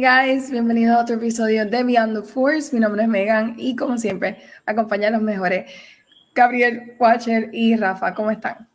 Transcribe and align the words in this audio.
Hey 0.00 0.04
guys, 0.04 0.48
bienvenidos 0.52 0.96
a 0.96 1.00
otro 1.00 1.16
episodio 1.16 1.66
de 1.66 1.82
Beyond 1.82 2.22
the 2.22 2.22
Force. 2.22 2.72
Mi 2.72 2.78
nombre 2.78 3.02
es 3.02 3.08
Megan 3.08 3.54
y 3.58 3.74
como 3.74 3.98
siempre, 3.98 4.38
acompañan 4.64 5.12
los 5.12 5.22
mejores 5.22 5.68
Gabriel, 6.36 6.94
Watcher 7.00 7.50
y 7.52 7.74
Rafa. 7.74 8.14
¿Cómo 8.14 8.30
están? 8.30 8.68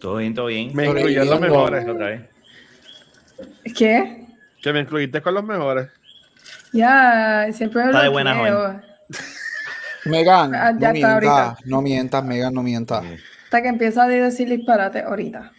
Todo 0.00 0.16
bien, 0.16 0.34
todo 0.34 0.46
bien. 0.46 0.74
Me 0.74 0.86
incluyó 0.86 1.24
los 1.24 1.40
mejores. 1.40 1.86
Otra 1.86 2.06
vez. 2.06 2.22
¿Qué? 3.76 4.26
Que 4.60 4.72
me 4.72 4.80
incluiste 4.80 5.22
con 5.22 5.32
los 5.32 5.44
mejores. 5.44 5.88
Ya, 6.72 7.46
siempre 7.52 7.84
me 7.84 7.90
Está 7.90 8.02
de 8.02 8.08
buena, 8.08 8.32
bloqueo. 8.34 8.80
Megan, 10.06 10.54
Ah, 10.56 10.74
ya 10.76 10.88
no 10.88 10.94
mientas, 10.94 11.66
no 11.66 11.82
mientas, 11.82 12.24
Megan, 12.24 12.52
no 12.52 12.62
mientas. 12.64 13.04
Hasta 13.44 13.62
que 13.62 13.68
empieza 13.68 14.02
a 14.02 14.08
decir 14.08 14.48
disparate 14.48 15.02
ahorita. 15.02 15.52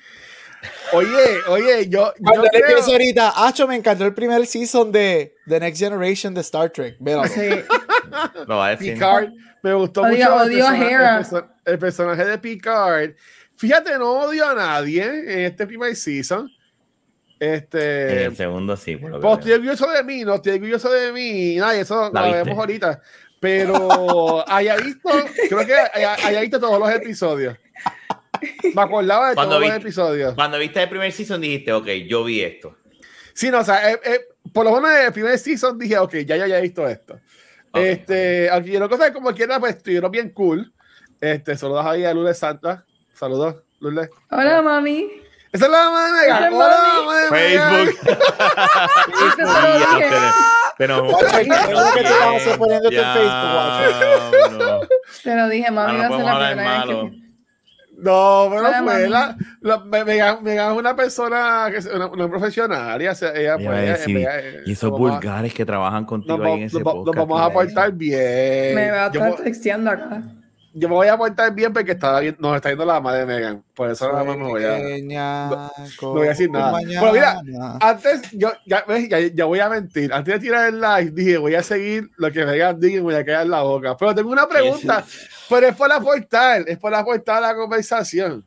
Oye, 0.93 1.09
oye, 1.49 1.89
yo. 1.89 2.13
yo 2.17 2.23
Cuando 2.23 2.43
le 2.43 2.49
creo- 2.49 2.67
empiezo 2.67 2.91
ahorita, 2.91 3.33
Acho, 3.35 3.67
me 3.67 3.75
encantó 3.75 4.05
el 4.05 4.13
primer 4.13 4.45
season 4.45 4.91
de 4.91 5.35
The 5.47 5.59
Next 5.59 5.79
Generation 5.81 6.34
de 6.34 6.41
Star 6.41 6.70
Trek. 6.70 6.97
Véralo. 6.99 7.27
Sí. 7.27 7.49
Lo 8.47 8.57
va 8.57 8.67
a 8.67 8.70
decir. 8.71 8.93
Picard, 8.93 9.29
me 9.63 9.73
gustó 9.73 10.01
Odio- 10.01 10.09
mucho 10.11 10.43
el 10.43 10.49
odio 10.51 10.67
a 10.67 10.70
persona- 10.71 10.89
Hera. 10.89 11.17
el, 11.17 11.23
perso- 11.25 11.47
el 11.65 11.79
personaje 11.79 12.25
de 12.25 12.37
Picard. 12.37 13.11
Fíjate, 13.55 13.97
no 13.97 14.12
odio 14.21 14.48
a 14.49 14.54
nadie 14.55 15.04
en 15.04 15.39
este 15.45 15.65
primer 15.67 15.95
season. 15.95 16.49
En 17.39 17.54
Este. 17.55 18.26
el 18.26 18.35
segundo 18.35 18.77
sí. 18.77 18.98
por 18.98 19.12
lo 19.12 19.20
Pues 19.20 19.37
estoy 19.39 19.54
orgulloso 19.54 19.89
de 19.89 20.04
mí, 20.04 20.23
no 20.23 20.35
estoy 20.35 20.54
orgulloso 20.54 20.91
de 20.91 21.12
mí. 21.12 21.55
Nada, 21.55 21.76
eso 21.76 22.12
¿La 22.13 22.27
lo 22.27 22.34
vemos 22.34 22.57
ahorita. 22.57 23.01
Pero 23.39 24.43
haya 24.48 24.76
visto, 24.77 25.09
creo 25.49 25.65
que 25.65 25.73
haya, 25.93 26.13
haya 26.23 26.41
visto 26.41 26.59
todos 26.59 26.79
los 26.79 26.91
episodios. 26.91 27.57
Me 28.75 28.81
acordaba 28.81 29.29
de 29.29 29.35
Cuando 29.35 29.55
todos 29.57 29.67
los 29.67 29.77
vi- 29.77 29.81
episodios. 29.81 30.34
Cuando 30.35 30.57
viste 30.57 30.81
el 30.84 30.89
primer 30.89 31.11
season 31.11 31.41
dijiste, 31.41 31.71
ok, 31.73 31.87
yo 32.07 32.23
vi 32.23 32.41
esto. 32.41 32.75
Sí, 33.33 33.49
no, 33.49 33.59
o 33.59 33.63
sea, 33.63 33.91
eh, 33.91 33.99
eh, 34.03 34.20
por 34.53 34.65
lo 34.65 34.71
menos 34.75 34.91
en 34.91 35.05
el 35.07 35.13
primer 35.13 35.37
season 35.39 35.77
dije, 35.77 35.98
ok, 35.98 36.13
ya, 36.25 36.35
ya, 36.37 36.48
ya 36.48 36.57
he 36.57 36.61
visto 36.61 36.87
esto. 36.87 37.20
Este, 37.73 38.49
aquí 38.51 38.77
lo 38.77 38.89
cosa 38.89 39.07
es 39.07 39.13
como 39.13 39.33
quiera, 39.33 39.59
pues 39.59 39.77
estuvieron 39.77 40.11
bien 40.11 40.29
cool. 40.31 40.71
Este, 41.21 41.55
saludos 41.55 41.85
ahí 41.85 42.03
a 42.03 42.13
Lourdes 42.13 42.37
Santa. 42.37 42.85
Saludos, 43.13 43.57
Lourdes. 43.79 44.09
Hola, 44.29 44.61
mami. 44.61 45.09
Esa 45.53 45.65
es 45.65 45.71
la 45.71 45.77
mamá 45.85 46.05
de 46.07 46.11
Megan. 46.21 46.53
Hola, 46.53 46.77
mami. 46.77 47.05
mamá 47.05 47.17
de 47.21 47.31
Megan. 47.31 47.85
Facebook. 47.85 48.17
Te 55.23 55.35
lo 55.35 55.49
dije. 55.49 55.70
no. 55.70 55.77
Mami. 55.77 55.77
Ah, 55.77 55.91
no 55.93 55.98
va 55.98 56.05
a 56.05 56.09
ser 56.09 56.17
podemos 56.17 56.23
la 56.23 56.31
hablar 56.31 56.53
primera 56.53 56.77
vez 56.77 56.87
malo. 56.87 57.11
que... 57.11 57.20
No, 58.02 58.48
pero 58.49 58.62
Hola, 58.68 58.82
fue 58.84 59.10
la, 59.10 59.38
la- 59.62 59.77
Me- 59.85 60.04
Megan, 60.04 60.44
Megan 60.44 60.71
es 60.74 60.77
una 60.80 60.96
persona, 60.96 61.68
que 61.71 61.77
es 61.77 61.85
una, 61.85 62.07
una 62.07 62.27
profesional. 62.30 62.99
Ella, 63.02 63.12
ella, 63.35 63.55
Iba 63.60 63.76
a 63.76 63.82
decir, 63.82 64.18
ella- 64.18 64.40
ella- 64.40 64.59
y 64.66 64.72
esos 64.72 64.91
a- 64.91 64.96
vulgares 64.96 65.53
que 65.53 65.66
trabajan 65.66 66.06
contigo 66.06 66.38
Nos, 66.38 66.47
ahí 66.47 66.53
en 66.53 66.63
ese 66.63 66.78
nos 66.79 66.88
va- 66.88 66.94
nos 66.96 67.06
podcast. 67.06 67.18
vamos 67.29 67.41
a 67.41 67.53
portar 67.53 67.91
bien. 67.94 68.75
Me 68.75 68.90
va 68.91 69.03
a 69.06 69.07
estar 69.07 69.35
texteando 69.35 69.91
acá. 69.91 70.24
Yo 70.73 70.88
me 70.88 70.95
voy 70.95 71.07
a 71.07 71.17
portar 71.17 71.53
bien 71.53 71.73
porque 71.73 71.91
está 71.91 72.22
nos 72.39 72.55
está 72.55 72.69
yendo 72.69 72.85
la 72.85 73.01
madre 73.01 73.22
de 73.22 73.25
Megan. 73.25 73.63
Por 73.75 73.89
eso 73.89 74.09
nada 74.11 74.23
más 74.23 74.38
me 74.38 74.44
voy 74.44 74.63
a. 74.63 74.77
No 76.01 76.11
voy 76.13 76.27
a 76.27 76.29
decir 76.29 76.50
nada. 76.50 76.72
mañana. 76.72 77.01
Pero 77.01 77.13
mira, 77.13 77.77
Antes, 77.81 78.31
yo 78.31 78.51
ya, 78.65 78.85
ya, 79.09 79.19
ya 79.19 79.45
voy 79.45 79.59
a 79.59 79.69
mentir. 79.69 80.13
Antes 80.13 80.35
de 80.35 80.39
tirar 80.39 80.69
el 80.69 80.79
live, 80.79 81.11
dije, 81.11 81.37
voy 81.37 81.55
a 81.55 81.63
seguir 81.63 82.09
lo 82.17 82.31
que 82.31 82.45
Megan 82.45 82.79
diga 82.79 82.93
y 82.93 82.97
me 82.97 83.03
voy 83.03 83.15
a 83.15 83.25
quedar 83.25 83.43
en 83.43 83.51
la 83.51 83.61
boca. 83.63 83.97
Pero 83.97 84.15
tengo 84.15 84.31
una 84.31 84.47
pregunta, 84.47 85.05
pero 85.49 85.67
es 85.67 85.75
por 85.75 85.91
aportar, 85.91 86.63
es 86.67 86.77
por 86.77 86.95
aportar 86.95 87.37
a 87.37 87.47
la 87.47 87.55
conversación. 87.55 88.45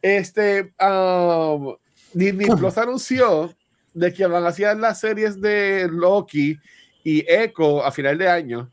Este, 0.00 0.72
um, 0.80 1.76
Disney 2.14 2.46
Plus 2.58 2.78
anunció 2.78 3.54
de 3.92 4.12
que 4.12 4.26
van 4.26 4.44
a 4.44 4.48
hacer 4.48 4.76
las 4.78 5.00
series 5.00 5.40
de 5.40 5.88
Loki 5.90 6.58
y 7.04 7.24
Echo 7.28 7.84
a 7.84 7.90
final 7.90 8.16
de 8.16 8.28
año. 8.28 8.70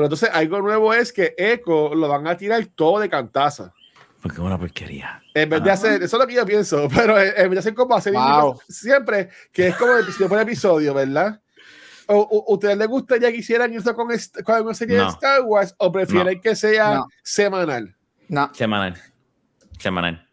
Pero 0.00 0.06
entonces 0.06 0.30
algo 0.32 0.62
nuevo 0.62 0.94
es 0.94 1.12
que 1.12 1.34
Echo 1.36 1.94
lo 1.94 2.08
van 2.08 2.26
a 2.26 2.34
tirar 2.34 2.64
todo 2.74 3.00
de 3.00 3.10
cantaza. 3.10 3.70
Porque 4.22 4.36
es 4.36 4.40
una 4.40 4.56
porquería. 4.58 5.22
En 5.34 5.50
vez 5.50 5.62
de 5.62 5.68
Ah. 5.70 5.74
hacer, 5.74 6.02
eso 6.02 6.16
es 6.16 6.20
lo 6.22 6.26
que 6.26 6.32
yo 6.34 6.46
pienso, 6.46 6.88
pero 6.94 7.20
en 7.20 7.28
en 7.36 7.42
vez 7.44 7.50
de 7.50 7.58
hacer 7.58 7.74
como 7.74 7.94
hacer 7.94 8.14
Wow. 8.14 8.58
siempre, 8.66 9.28
que 9.52 9.68
es 9.68 9.76
como 9.76 9.92
episodio 9.98 10.28
por 10.30 10.40
episodio, 10.40 10.94
¿verdad? 10.94 11.38
O, 12.06 12.16
o- 12.16 12.54
¿Ustedes 12.54 12.78
les 12.78 12.88
gustaría 12.88 13.30
que 13.30 13.36
hicieran 13.36 13.74
eso 13.74 13.94
con, 13.94 14.08
con 14.42 14.62
una 14.62 14.72
serie 14.74 14.96
de. 14.96 15.06
Star 15.08 15.42
Wars 15.42 15.74
o 15.76 15.92
prefieren 15.92 16.40
que 16.40 16.56
sea 16.56 16.94
No. 16.94 17.06
semanal? 17.22 17.94
No, 18.28 18.50
Semanal. 18.54 18.98
Semanal. 19.78 20.26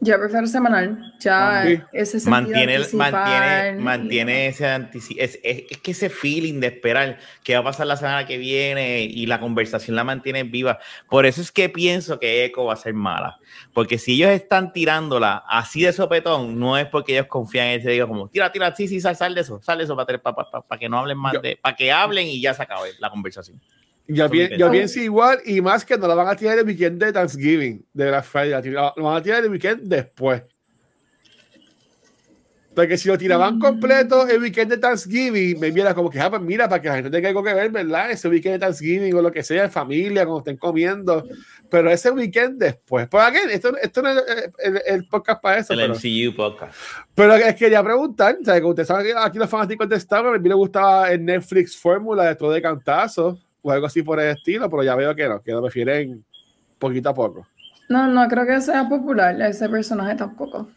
Yo 0.00 0.18
prefiero 0.18 0.46
semanal. 0.46 1.14
Ya 1.18 1.64
Sí. 1.66 1.80
ese 1.92 2.20
sentido 2.20 2.30
mantiene, 2.30 2.76
anticipar 2.76 3.12
mantiene, 3.12 3.80
y- 3.80 3.82
mantiene 3.84 4.46
ese 4.46 4.64
antici- 4.66 5.16
es, 5.18 5.38
es, 5.42 5.64
es 5.70 5.78
que 5.78 5.90
ese 5.90 6.08
feeling 6.08 6.60
de 6.60 6.68
esperar 6.68 7.18
qué 7.42 7.54
va 7.54 7.60
a 7.60 7.64
pasar 7.64 7.86
la 7.86 7.96
semana 7.96 8.24
que 8.26 8.38
viene 8.38 9.00
y 9.02 9.26
la 9.26 9.40
conversación 9.40 9.96
la 9.96 10.04
mantiene 10.04 10.44
viva. 10.44 10.78
Por 11.10 11.26
eso 11.26 11.40
es 11.40 11.50
que 11.50 11.68
pienso 11.68 12.18
que 12.20 12.44
Echo 12.44 12.64
va 12.64 12.74
a 12.74 12.76
ser 12.76 12.94
mala. 12.94 13.38
Porque 13.74 13.98
si 13.98 14.14
ellos 14.14 14.30
están 14.30 14.72
tirándola 14.72 15.42
así 15.48 15.82
de 15.82 15.92
sopetón, 15.92 16.58
no 16.58 16.78
es 16.78 16.86
porque 16.86 17.12
ellos 17.14 17.26
confían 17.26 17.66
en 17.68 17.80
ese 17.80 17.90
digo 17.90 18.06
como 18.06 18.28
tira, 18.28 18.52
tira, 18.52 18.74
sí, 18.74 18.86
sí, 18.86 19.00
sal, 19.00 19.16
sal 19.16 19.34
de 19.34 19.40
eso, 19.40 19.60
sal 19.62 19.78
de 19.78 19.84
eso 19.84 19.96
para 19.96 20.78
que 20.78 20.88
no 20.88 20.98
hablen 20.98 21.18
más 21.18 21.32
Yo- 21.34 21.40
de, 21.40 21.56
para 21.56 21.74
que 21.74 21.90
hablen 21.90 22.26
y 22.28 22.40
ya 22.40 22.54
se 22.54 22.62
acabe 22.62 22.90
la 23.00 23.10
conversación. 23.10 23.60
Yo, 24.10 24.28
mi 24.30 24.48
yo 24.56 24.70
pienso 24.70 24.98
igual 25.00 25.38
y 25.44 25.60
más 25.60 25.84
que 25.84 25.98
no 25.98 26.08
la 26.08 26.14
van 26.14 26.28
a 26.28 26.34
tirar 26.34 26.58
el 26.58 26.64
weekend 26.66 27.02
de 27.02 27.12
Thanksgiving, 27.12 27.84
de 27.92 28.08
Black 28.08 28.24
Friday, 28.24 28.70
la 28.72 28.92
van 28.96 29.16
a 29.16 29.22
tirar 29.22 29.44
el 29.44 29.50
weekend 29.50 29.82
después. 29.82 30.42
Porque 32.74 32.96
si 32.96 33.08
lo 33.08 33.18
tiraban 33.18 33.56
Mm. 33.56 33.60
completo 33.60 34.28
el 34.28 34.40
weekend 34.40 34.70
de 34.70 34.78
Thanksgiving, 34.78 35.58
me 35.58 35.70
viera 35.72 35.92
como 35.94 36.08
que, 36.08 36.20
ah, 36.20 36.30
pues 36.30 36.40
mira, 36.42 36.68
para 36.68 36.80
que 36.80 36.88
la 36.88 36.94
gente 36.94 37.10
tenga 37.10 37.28
algo 37.28 37.42
que 37.42 37.52
ver, 37.52 37.70
¿verdad? 37.70 38.10
Ese 38.12 38.28
weekend 38.28 38.54
de 38.54 38.58
Thanksgiving 38.60 39.12
o 39.14 39.20
lo 39.22 39.32
que 39.32 39.42
sea, 39.42 39.64
en 39.64 39.70
familia, 39.70 40.24
cuando 40.24 40.38
estén 40.38 40.56
comiendo. 40.56 41.26
Pero 41.68 41.90
ese 41.90 42.10
weekend 42.12 42.58
después. 42.58 43.08
Pues 43.08 43.24
aquí, 43.24 43.38
esto, 43.50 43.76
esto 43.76 44.00
no 44.00 44.10
es 44.10 44.22
el, 44.58 44.76
el- 44.76 44.82
el 44.86 45.08
podcast 45.08 45.42
para 45.42 45.58
eso. 45.58 45.72
El 45.72 45.80
pero, 45.80 45.94
MCU 45.94 46.34
podcast. 46.36 46.74
pero 47.14 47.36
les 47.36 47.54
quería 47.56 47.82
preguntar, 47.82 48.38
¿sabes? 48.44 48.60
Como 48.60 48.70
ustedes 48.70 48.86
saben 48.88 49.06
que 49.06 49.12
aquí 49.16 49.38
los 49.38 49.50
fanáticos 49.50 49.88
de 49.88 49.96
Star 49.96 50.24
Wars, 50.24 50.38
a 50.38 50.40
mí 50.42 50.48
me 50.48 50.54
gustaba 50.54 51.10
el 51.10 51.24
Netflix 51.24 51.76
fórmula 51.76 52.24
de 52.24 52.36
todo 52.36 52.52
de 52.52 52.62
cantazo 52.62 53.38
o 53.62 53.70
algo 53.72 53.86
así 53.86 54.02
por 54.02 54.20
el 54.20 54.36
estilo, 54.36 54.68
pero 54.70 54.82
ya 54.82 54.94
veo 54.94 55.14
que 55.14 55.28
no, 55.28 55.42
que 55.42 55.52
lo 55.52 55.62
prefieren 55.62 56.24
poquito 56.78 57.08
a 57.10 57.14
poco. 57.14 57.46
No, 57.88 58.06
no 58.06 58.28
creo 58.28 58.46
que 58.46 58.60
sea 58.60 58.88
popular 58.88 59.40
ese 59.42 59.68
personaje 59.68 60.14
tampoco. 60.14 60.68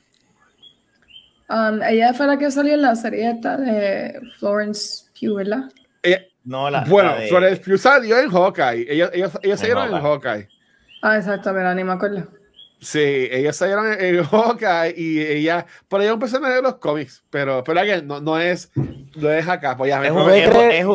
Um, 1.49 1.81
ella 1.83 2.13
fue 2.13 2.27
la 2.27 2.37
que 2.37 2.49
salió 2.49 2.73
en 2.75 2.81
la 2.81 2.95
serie 2.95 3.29
esta 3.29 3.57
de 3.57 4.21
Florence 4.39 5.05
Pugh, 5.19 5.35
¿verdad? 5.35 5.63
Ella- 6.01 6.21
No, 6.45 6.69
la, 6.69 6.85
bueno, 6.85 7.09
la 7.11 7.19
de- 7.19 7.27
Florence 7.27 7.61
Pugh 7.61 7.77
salió 7.77 8.17
en 8.19 8.29
Hawkeye. 8.29 8.85
Ellos, 8.91 9.09
ellos, 9.13 9.31
ellos 9.43 9.43
En 9.43 9.57
salieron 9.57 9.93
en 9.93 10.01
Hawkeye. 10.01 10.47
Ah, 11.03 11.17
exacto, 11.17 11.51
pero 11.53 11.73
ni 11.75 11.83
me 11.83 11.91
acuerdo. 11.91 12.25
Sí, 12.79 13.27
ellos 13.29 13.55
salieron 13.57 13.91
en, 13.91 14.15
en 14.15 14.23
Hawkeye 14.23 14.93
y 14.97 15.19
ella, 15.19 15.65
por 15.89 15.99
ella 16.01 16.11
es 16.11 16.13
un 16.13 16.19
personaje 16.21 16.55
de 16.55 16.61
los 16.61 16.75
cómics, 16.77 17.23
pero, 17.29 17.63
pero 17.63 17.79
again, 17.81 18.07
no, 18.07 18.21
no 18.21 18.39
es, 18.39 18.71
no 19.17 19.29
es 19.29 19.47
acá, 19.47 19.75
pues 19.77 19.89
ya 19.89 19.99
me 19.99 20.07
es 20.07 20.11
un, 20.13 20.23
¿Puede 20.23 20.45
es 20.45 20.79
es. 20.79 20.85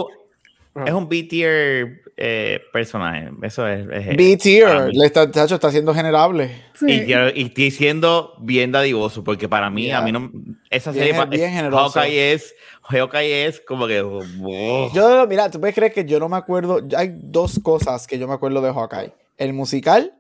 Es 0.85 0.93
un 0.93 1.09
B-tier 1.09 2.03
eh, 2.17 2.61
personaje. 2.73 3.31
Eso 3.43 3.67
es. 3.69 3.87
es- 3.91 4.17
B-Tier, 4.17 4.89
le 4.93 5.07
está, 5.07 5.31
chacho, 5.31 5.55
está 5.57 5.71
siendo 5.71 5.95
generable. 5.95 6.51
Sí. 6.75 6.87
Y, 7.07 7.13
y 7.13 7.43
estoy 7.45 7.71
siendo 7.71 8.35
bien 8.41 8.73
dadivoso, 8.73 9.23
porque 9.23 9.49
para 9.49 9.71
mí, 9.71 9.85
Yeah. 9.87 9.99
a 9.99 10.03
mí 10.03 10.13
no. 10.13 10.31
Esa 10.71 10.93
Bien 10.93 11.07
serie. 11.15 11.25
bien 11.27 11.51
es- 11.51 11.57
generoso. 11.57 12.01
Hawkeye 12.01 12.33
es. 12.33 12.55
Hawkeye 12.83 13.47
es 13.47 13.61
como 13.61 13.87
que. 13.87 14.01
oh, 14.01 14.93
Yo, 14.95 15.27
mira, 15.29 15.51
tú 15.51 15.61
puedes 15.61 15.75
creer 15.75 15.93
que 15.93 16.05
yo 16.05 16.19
no 16.19 16.29
me 16.29 16.37
acuerdo. 16.37 16.81
Hay 16.97 17.11
dos 17.15 17.59
cosas 17.63 18.07
que 18.07 18.19
yo 18.19 18.27
me 18.29 18.35
acuerdo 18.35 18.61
de 18.61 18.73
Hawkeye: 18.73 19.13
el 19.37 19.53
musical 19.53 20.13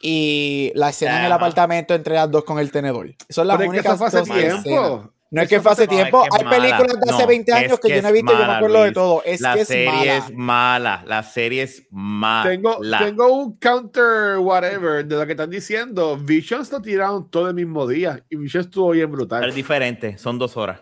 y 0.00 0.72
la 0.74 0.90
escena 0.90 1.20
en 1.20 1.24
el 1.26 1.32
apartamento 1.32 1.94
entre 1.94 2.14
las 2.14 2.30
dos 2.30 2.44
con 2.44 2.58
el 2.58 2.70
tenedor. 2.70 3.14
Son 3.28 3.46
las 3.46 3.56
Pero 3.56 3.72
es 3.72 3.82
que 3.82 3.88
únicas 3.88 3.94
eso 3.94 3.98
fue 3.98 4.06
hace 4.08 4.18
dos 4.18 4.28
escenas. 4.64 5.00
No 5.36 5.42
es 5.42 5.48
que 5.48 5.60
fue 5.60 5.72
hace 5.72 5.86
no, 5.86 5.92
es 5.92 5.96
tiempo. 5.98 6.22
que 6.22 6.28
Hay 6.38 6.44
mala. 6.44 6.56
películas 6.56 6.92
de 7.00 7.10
hace 7.12 7.22
No, 7.22 7.28
20 7.28 7.52
años 7.52 7.72
es 7.72 7.80
que, 7.80 7.88
que 7.88 7.96
yo 7.96 8.02
no 8.02 8.08
he 8.08 8.12
visto 8.12 8.32
y 8.32 8.36
yo 8.38 8.46
me 8.46 8.52
acuerdo 8.52 8.82
de 8.84 8.92
todo. 8.92 9.22
Es 9.24 9.40
la 9.40 9.54
que 9.54 9.60
es 9.60 9.68
serie 9.68 9.90
mala. 9.92 10.16
es 10.16 10.32
mala. 10.34 11.04
La 11.06 11.22
serie 11.22 11.62
es 11.62 11.86
mala. 11.90 12.50
Tengo, 12.50 12.78
tengo 12.98 13.32
un 13.36 13.56
counter 13.56 14.38
whatever 14.38 15.06
de 15.06 15.16
lo 15.16 15.24
que 15.26 15.32
están 15.32 15.50
diciendo. 15.50 16.16
Visions 16.16 16.72
lo 16.72 16.80
tiraron 16.82 17.30
todo 17.30 17.48
el 17.48 17.54
mismo 17.54 17.86
día 17.86 18.24
y 18.28 18.36
Visions 18.36 18.66
estuvo 18.66 18.90
bien 18.90 19.06
Pero 19.06 19.16
brutal. 19.18 19.48
es 19.48 19.54
diferente. 19.54 20.18
Son 20.18 20.38
dos 20.38 20.56
horas. 20.56 20.80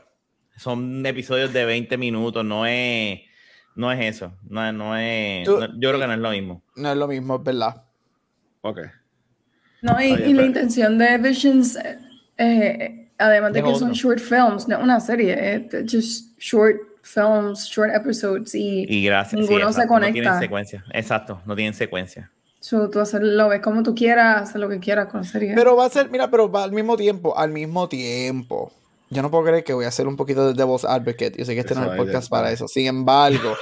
Son 0.56 1.04
episodios 1.04 1.52
de 1.52 1.64
20 1.64 1.96
minutos. 1.98 2.44
No 2.44 2.64
es. 2.66 3.20
no 3.74 3.90
es 3.90 4.14
eso. 4.16 4.32
No, 4.48 4.72
no 4.72 4.96
es. 4.96 5.44
Tú- 5.44 5.58
no- 5.58 5.66
yo 5.80 5.88
creo 5.90 5.98
que 6.00 6.06
no 6.06 6.12
es 6.12 6.18
lo 6.20 6.30
mismo. 6.30 6.62
No 6.76 6.92
es 6.92 6.96
lo 6.96 7.08
mismo, 7.08 7.36
es 7.36 7.42
verdad. 7.42 7.84
Ok. 8.60 8.78
No, 9.82 10.00
y, 10.00 10.12
Oye, 10.12 10.28
y 10.28 10.32
la 10.32 10.44
intención 10.44 10.96
de 10.96 11.18
Visions, 11.18 11.76
eh, 11.76 11.98
eh, 12.38 13.03
además 13.18 13.52
de 13.52 13.62
que 13.62 13.74
son 13.74 13.90
otro. 13.90 13.94
short 13.94 14.18
films, 14.20 14.68
no 14.68 14.78
una 14.80 15.00
serie, 15.00 15.54
es 15.72 15.92
just 15.92 16.38
short 16.38 16.76
films, 17.02 17.66
short 17.68 17.94
episodes 17.94 18.54
y, 18.54 18.86
Y 18.88 19.04
gracias. 19.04 19.30
sí, 19.46 19.48
ninguno 19.48 19.72
se 19.72 19.82
exacto, 19.82 19.94
No 19.94 20.00
tienen 20.00 20.14
conecta. 20.24 20.38
secuencia. 20.40 20.84
Exacto, 20.92 21.40
no 21.44 21.54
tienen 21.54 21.74
secuencia. 21.74 22.30
so, 22.60 22.88
tú 22.88 22.98
hacer, 23.00 23.22
lo 23.22 23.48
ves 23.50 23.60
como 23.60 23.82
tú 23.82 23.94
quieras, 23.94 24.48
hacer 24.48 24.60
lo 24.60 24.68
que 24.68 24.78
quieras 24.80 25.06
con 25.08 25.20
la 25.20 25.26
serie. 25.26 25.52
Pero 25.54 25.76
va 25.76 25.84
a 25.86 25.90
ser, 25.90 26.08
mira, 26.10 26.30
pero 26.30 26.50
va 26.50 26.64
al 26.64 26.72
mismo 26.72 26.96
tiempo, 26.96 27.36
al 27.36 27.50
mismo 27.50 27.88
tiempo. 27.88 28.72
Yo 29.10 29.20
no 29.22 29.30
puedo 29.30 29.44
creer 29.44 29.62
que 29.64 29.74
voy 29.74 29.84
a 29.84 29.88
hacer 29.88 30.08
un 30.08 30.16
poquito 30.16 30.46
de 30.48 30.54
Devil's 30.54 30.84
Advocate. 30.84 31.34
Yo 31.36 31.44
sé 31.44 31.52
que 31.54 31.60
este 31.60 31.74
no 31.74 31.84
es 31.84 31.90
el 31.90 31.96
podcast 31.98 32.28
para 32.30 32.50
eso. 32.50 32.66
Sin 32.66 32.86
embargo, 32.86 33.54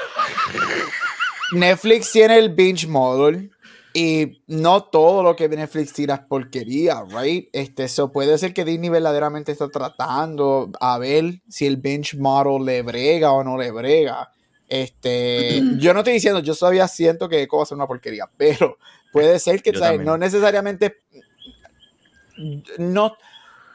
Netflix 1.52 2.12
tiene 2.12 2.38
el 2.38 2.48
binge 2.50 2.86
model 2.86 3.50
y 3.94 4.42
no 4.46 4.84
todo 4.84 5.22
lo 5.22 5.36
que 5.36 5.48
Netflix 5.48 5.92
tira 5.92 6.14
es 6.14 6.20
porquería, 6.20 7.04
right? 7.08 7.48
Este, 7.52 7.84
eso 7.84 8.10
puede 8.10 8.38
ser 8.38 8.54
que 8.54 8.64
Disney 8.64 8.88
verdaderamente 8.88 9.52
está 9.52 9.68
tratando 9.68 10.70
a 10.80 10.98
ver 10.98 11.40
si 11.48 11.66
el 11.66 11.82
model 12.18 12.64
le 12.64 12.82
brega 12.82 13.32
o 13.32 13.44
no 13.44 13.58
le 13.58 13.70
brega. 13.70 14.30
Este, 14.68 15.60
yo 15.78 15.92
no 15.92 16.00
estoy 16.00 16.14
diciendo, 16.14 16.40
yo 16.40 16.54
todavía 16.54 16.88
siento 16.88 17.28
que 17.28 17.42
Echo 17.42 17.58
va 17.58 17.64
a 17.64 17.66
ser 17.66 17.76
una 17.76 17.86
porquería, 17.86 18.28
pero 18.36 18.78
puede 19.12 19.38
ser 19.38 19.62
que 19.62 19.76
¿sabes? 19.76 20.00
no 20.00 20.16
necesariamente 20.16 21.02
no, 22.78 23.16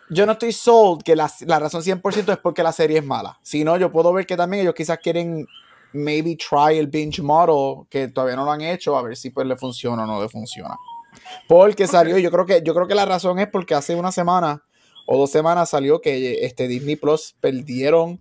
yo 0.09 0.25
no 0.25 0.31
estoy 0.33 0.51
sold 0.51 1.03
que 1.03 1.15
la, 1.15 1.31
la 1.45 1.59
razón 1.59 1.83
100% 1.83 2.31
es 2.31 2.37
porque 2.39 2.63
la 2.63 2.71
serie 2.71 2.99
es 2.99 3.05
mala. 3.05 3.37
Si 3.43 3.63
no, 3.63 3.77
yo 3.77 3.91
puedo 3.91 4.11
ver 4.13 4.25
que 4.25 4.35
también 4.35 4.63
ellos 4.63 4.73
quizás 4.73 4.97
quieren 4.99 5.47
maybe 5.93 6.35
try 6.35 6.77
el 6.77 6.87
binge 6.87 7.21
model 7.21 7.85
que 7.89 8.07
todavía 8.07 8.35
no 8.35 8.45
lo 8.45 8.51
han 8.51 8.61
hecho 8.61 8.97
a 8.97 9.01
ver 9.01 9.15
si 9.15 9.29
pues 9.29 9.47
le 9.47 9.55
funciona 9.55 10.03
o 10.03 10.07
no 10.07 10.21
le 10.21 10.29
funciona. 10.29 10.75
Porque 11.47 11.87
salió, 11.87 12.17
yo 12.17 12.29
creo 12.31 12.45
que 12.45 12.61
yo 12.63 12.73
creo 12.73 12.87
que 12.87 12.95
la 12.95 13.05
razón 13.05 13.39
es 13.39 13.47
porque 13.47 13.73
hace 13.75 13.95
una 13.95 14.11
semana 14.11 14.63
o 15.05 15.17
dos 15.17 15.31
semanas 15.31 15.69
salió 15.69 15.99
que 16.01 16.45
este 16.45 16.67
Disney 16.67 16.95
Plus 16.95 17.35
perdieron 17.39 18.19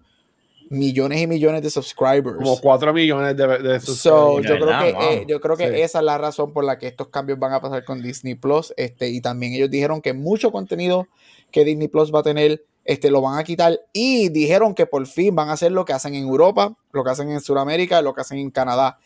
millones 0.70 1.20
y 1.20 1.26
millones 1.26 1.62
de 1.62 1.70
subscribers. 1.70 2.36
Como 2.36 2.58
4 2.60 2.92
millones 2.92 3.36
de, 3.36 3.46
de 3.58 3.80
sus 3.80 3.98
So, 3.98 4.38
De 4.40 4.48
yo 4.48 4.56
creo 4.58 4.78
que, 4.80 4.92
wow. 4.92 5.02
eh, 5.02 5.24
yo 5.28 5.40
creo 5.40 5.56
que 5.56 5.68
Sí. 5.68 5.80
esa 5.82 5.98
es 5.98 6.04
la 6.04 6.18
razón 6.18 6.52
por 6.52 6.64
la 6.64 6.78
que 6.78 6.88
estos 6.88 7.08
cambios 7.08 7.38
van 7.38 7.52
a 7.52 7.60
pasar 7.60 7.84
con 7.84 8.02
Disney 8.02 8.34
Plus. 8.34 8.72
Este, 8.76 9.08
y 9.08 9.20
también 9.20 9.52
ellos 9.52 9.70
dijeron 9.70 10.00
que 10.00 10.12
mucho 10.12 10.50
contenido 10.50 11.06
que 11.52 11.64
Disney 11.64 11.88
Plus 11.88 12.12
va 12.12 12.20
a 12.20 12.24
tener, 12.24 12.64
este, 12.86 13.10
lo 13.10 13.20
van 13.20 13.38
a 13.38 13.44
quitar. 13.44 13.78
Y 13.92 14.30
dijeron 14.30 14.74
que 14.74 14.86
por 14.86 15.06
fin 15.06 15.34
van 15.34 15.48
a 15.50 15.52
hacer 15.52 15.72
lo 15.72 15.84
que 15.84 15.92
hacen 15.92 16.14
en 16.14 16.22
Europa, 16.26 16.74
lo 16.92 17.04
que 17.04 17.10
hacen 17.10 17.30
en 17.30 17.40
Sudamérica, 17.40 18.00
lo 18.00 18.14
que 18.14 18.22
hacen 18.22 18.38
en 18.38 18.50
Canadá. 18.50 18.98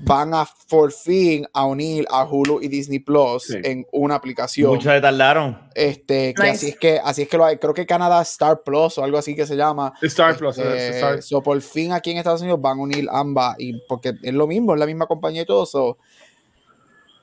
Van 0.00 0.32
a 0.32 0.46
por 0.68 0.92
fin 0.92 1.44
a 1.52 1.64
unir 1.66 2.06
a 2.08 2.22
Hulu 2.24 2.60
y 2.62 2.68
Disney 2.68 3.00
Plus 3.00 3.42
Sí. 3.48 3.56
en 3.64 3.84
una 3.90 4.14
aplicación. 4.14 4.70
Muchos 4.70 4.92
se 4.92 5.00
tardaron. 5.00 5.58
Este, 5.74 6.34
que 6.34 6.42
Nice. 6.42 6.52
así 6.54 6.68
es 6.68 6.76
que, 6.78 7.00
así 7.02 7.22
es 7.22 7.28
que 7.28 7.36
lo 7.36 7.44
hay. 7.44 7.56
Creo 7.56 7.74
que 7.74 7.84
Canadá 7.84 8.22
Star 8.22 8.62
Plus 8.62 8.96
o 8.98 9.02
algo 9.02 9.18
así 9.18 9.34
que 9.34 9.44
se 9.44 9.56
llama. 9.56 9.92
Star 10.02 10.36
Plus. 10.36 10.56
Este, 10.56 10.72
eh, 10.86 10.90
Star- 10.90 11.20
so, 11.22 11.42
por 11.42 11.60
fin 11.62 11.90
aquí 11.92 12.12
en 12.12 12.18
Estados 12.18 12.42
Unidos 12.42 12.60
van 12.60 12.78
a 12.78 12.82
unir 12.82 13.08
ambas 13.10 13.56
y 13.58 13.80
porque 13.88 14.14
es 14.22 14.34
lo 14.34 14.46
mismo, 14.46 14.72
es 14.74 14.78
la 14.78 14.86
misma 14.86 15.06
compañía 15.06 15.42
y 15.42 15.46
todo. 15.46 15.66
So, 15.66 15.98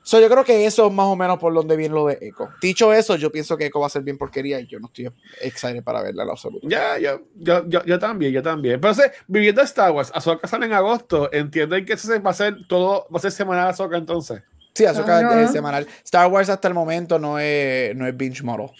so, 0.06 0.20
yo 0.20 0.28
creo 0.28 0.44
que 0.44 0.64
eso 0.66 0.86
es 0.86 0.92
más 0.92 1.06
o 1.06 1.16
menos 1.16 1.36
por 1.38 1.52
donde 1.52 1.76
viene 1.76 1.92
lo 1.94 2.06
de 2.06 2.16
Echo. 2.20 2.48
Dicho 2.62 2.92
eso, 2.92 3.16
yo 3.16 3.32
pienso 3.32 3.56
que 3.56 3.66
Echo 3.66 3.80
va 3.80 3.86
a 3.86 3.90
ser 3.90 4.02
bien 4.02 4.16
porquería 4.16 4.60
y 4.60 4.66
yo 4.68 4.78
no 4.78 4.86
estoy 4.86 5.10
excited 5.40 5.82
para 5.82 6.00
verla 6.00 6.22
en 6.22 6.30
absoluto. 6.30 6.68
Ya, 6.68 6.96
yo, 6.98 7.22
yo, 7.34 7.66
yo, 7.68 7.84
yo 7.84 7.98
también, 7.98 8.32
yo 8.32 8.42
también. 8.42 8.80
Pero 8.80 8.94
sé, 8.94 9.10
viviendo 9.26 9.62
Star 9.62 9.90
Wars, 9.90 10.12
Ahsoka 10.14 10.46
sale 10.46 10.66
en 10.66 10.74
agosto, 10.74 11.28
entienden 11.32 11.84
que 11.84 11.94
eso 11.94 12.06
se 12.06 12.20
va 12.20 12.30
a 12.30 12.34
ser 12.34 12.66
todo, 12.68 13.08
va 13.12 13.18
a 13.18 13.20
ser 13.20 13.32
semanal 13.32 13.68
Ahsoka 13.68 13.96
entonces. 13.96 14.42
Sí, 14.74 14.84
Claro. 14.84 15.40
es 15.40 15.50
semanal. 15.52 15.86
Star 16.04 16.30
Wars 16.30 16.50
hasta 16.50 16.68
el 16.68 16.74
momento 16.74 17.18
no 17.18 17.38
es, 17.38 17.96
no 17.96 18.06
es 18.06 18.16
binge 18.16 18.42
model. 18.42 18.70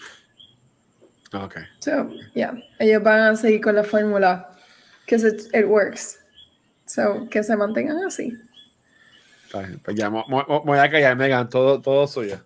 Ok. 1.33 1.57
So, 1.79 2.09
yeah, 2.35 2.53
ellos 2.79 3.03
van 3.03 3.19
a 3.19 3.35
seguir 3.35 3.61
con 3.61 3.75
la 3.75 3.83
fórmula, 3.83 4.49
que 5.05 5.15
it, 5.15 5.53
it 5.53 5.65
works. 5.65 6.19
So, 6.85 7.27
que 7.29 7.43
se 7.43 7.55
mantengan 7.57 7.97
así. 8.05 8.31
Pues 9.51 9.95
ya, 9.95 10.09
me 10.09 10.23
voy 10.27 10.77
a 10.77 10.89
callar, 10.89 11.15
Megan, 11.15 11.49
todo, 11.49 11.81
todo 11.81 12.07
suyo. 12.07 12.37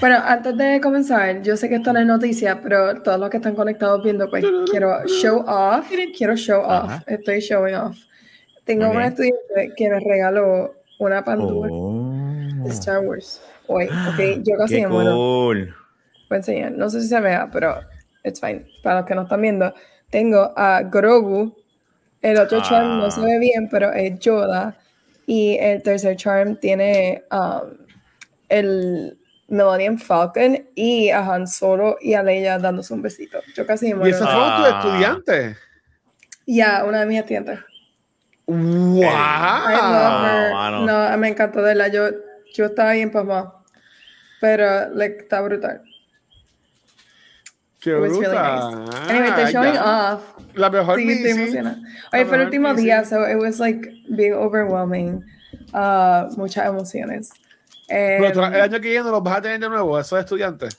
Bueno, 0.00 0.16
antes 0.24 0.56
de 0.56 0.80
comenzar, 0.80 1.42
yo 1.42 1.56
sé 1.56 1.68
que 1.68 1.76
esto 1.76 1.92
no 1.92 1.98
es 1.98 2.06
noticia, 2.06 2.60
pero 2.62 3.02
todos 3.02 3.18
los 3.18 3.30
que 3.30 3.38
están 3.38 3.54
conectados 3.56 4.02
viendo, 4.04 4.30
pues 4.30 4.44
quiero 4.70 5.04
show 5.06 5.44
off, 5.46 5.90
quiero 6.16 6.36
show 6.36 6.60
off, 6.60 6.84
Ajá. 6.90 7.04
estoy 7.08 7.40
showing 7.40 7.74
off. 7.74 7.96
Tengo 8.64 8.90
un 8.90 9.02
estudiante 9.02 9.72
que 9.76 9.88
me 9.88 9.98
regaló 9.98 10.74
una 11.00 11.24
pandura 11.24 11.68
Oh, 11.72 12.64
de 12.64 12.70
Star 12.70 13.00
Wars 13.00 13.40
hoy, 13.66 13.86
ok, 13.86 14.42
yo 14.44 14.56
casi 14.56 14.74
qué 14.76 14.80
me 14.82 14.88
muero. 14.88 15.14
cool. 15.16 15.74
Voy 16.28 16.36
a 16.36 16.36
enseñar, 16.36 16.72
no 16.72 16.88
sé 16.90 17.00
si 17.00 17.08
se 17.08 17.18
vea, 17.20 17.48
pero 17.52 17.80
it's 18.22 18.40
fine. 18.40 18.66
Para 18.82 19.00
los 19.00 19.06
que 19.06 19.14
no 19.16 19.22
están 19.22 19.40
viendo, 19.42 19.74
tengo 20.10 20.52
a 20.56 20.82
Grogu, 20.82 21.56
el 22.22 22.38
otro 22.38 22.60
charm 22.62 22.98
no 22.98 23.10
se 23.10 23.20
Ah. 23.20 23.24
ve 23.24 23.38
bien, 23.40 23.68
pero 23.68 23.92
es 23.92 24.16
Yoda, 24.20 24.76
y 25.28 25.58
el 25.60 25.82
tercer 25.82 26.16
charm 26.16 26.56
tiene 26.58 27.22
um, 27.30 27.76
el 28.48 29.18
Millennium 29.48 29.98
Falcon 29.98 30.66
y 30.74 31.10
a 31.10 31.20
Han 31.20 31.46
Solo 31.46 31.98
y 32.00 32.14
a 32.14 32.22
Leia 32.22 32.58
dándose 32.58 32.94
un 32.94 33.02
besito. 33.02 33.38
Yo 33.54 33.66
casi 33.66 33.92
me 33.92 34.08
Y 34.08 34.12
Ya, 34.12 34.24
fueron 34.24 34.56
tus 34.56 34.66
Ah. 34.66 34.80
estudiantes. 34.80 35.56
una 36.86 37.00
de 37.00 37.06
mis 37.06 37.18
estudiantes. 37.18 37.58
¡Wow! 38.46 39.02
I 39.02 39.02
love 39.02 40.24
her. 40.24 40.52
mano. 40.54 40.86
No, 40.86 41.18
me 41.18 41.28
encantó 41.28 41.60
de 41.62 41.74
la. 41.74 41.88
Yo, 41.88 42.08
yo 42.54 42.64
estaba 42.66 42.92
bien 42.92 43.10
pasmada. 43.10 43.52
Pero 44.40 44.88
like, 44.94 45.18
está 45.24 45.42
brutal. 45.42 45.82
¡Qué 47.80 47.90
It 47.90 48.00
was 48.00 48.10
really 48.18 48.34
nice. 48.36 49.10
Anyway, 49.10 49.30
they're 49.36 49.52
showing 49.52 49.74
Ya. 49.74 50.14
off. 50.14 50.22
La 50.54 50.68
mejor 50.70 50.98
Sí, 50.98 51.08
estoy 51.10 51.30
emocionada. 51.30 51.78
Oye, 52.12 52.24
fue 52.24 52.36
el 52.38 52.42
último 52.44 52.74
día, 52.74 53.04
so 53.04 53.28
it 53.28 53.36
was 53.40 53.60
like 53.60 53.88
being 54.08 54.32
overwhelming. 54.34 55.22
Uh, 55.72 56.26
muchas 56.36 56.66
emociones. 56.66 57.30
Pero 57.86 58.32
tú, 58.32 58.42
Em, 58.42 58.54
el 58.54 58.60
año 58.62 58.80
que 58.80 58.88
viene 58.90 59.08
los 59.10 59.22
vas 59.22 59.38
a 59.38 59.42
tener 59.42 59.60
de 59.60 59.68
nuevo, 59.68 59.98
esos 59.98 60.18
estudiantes. 60.18 60.78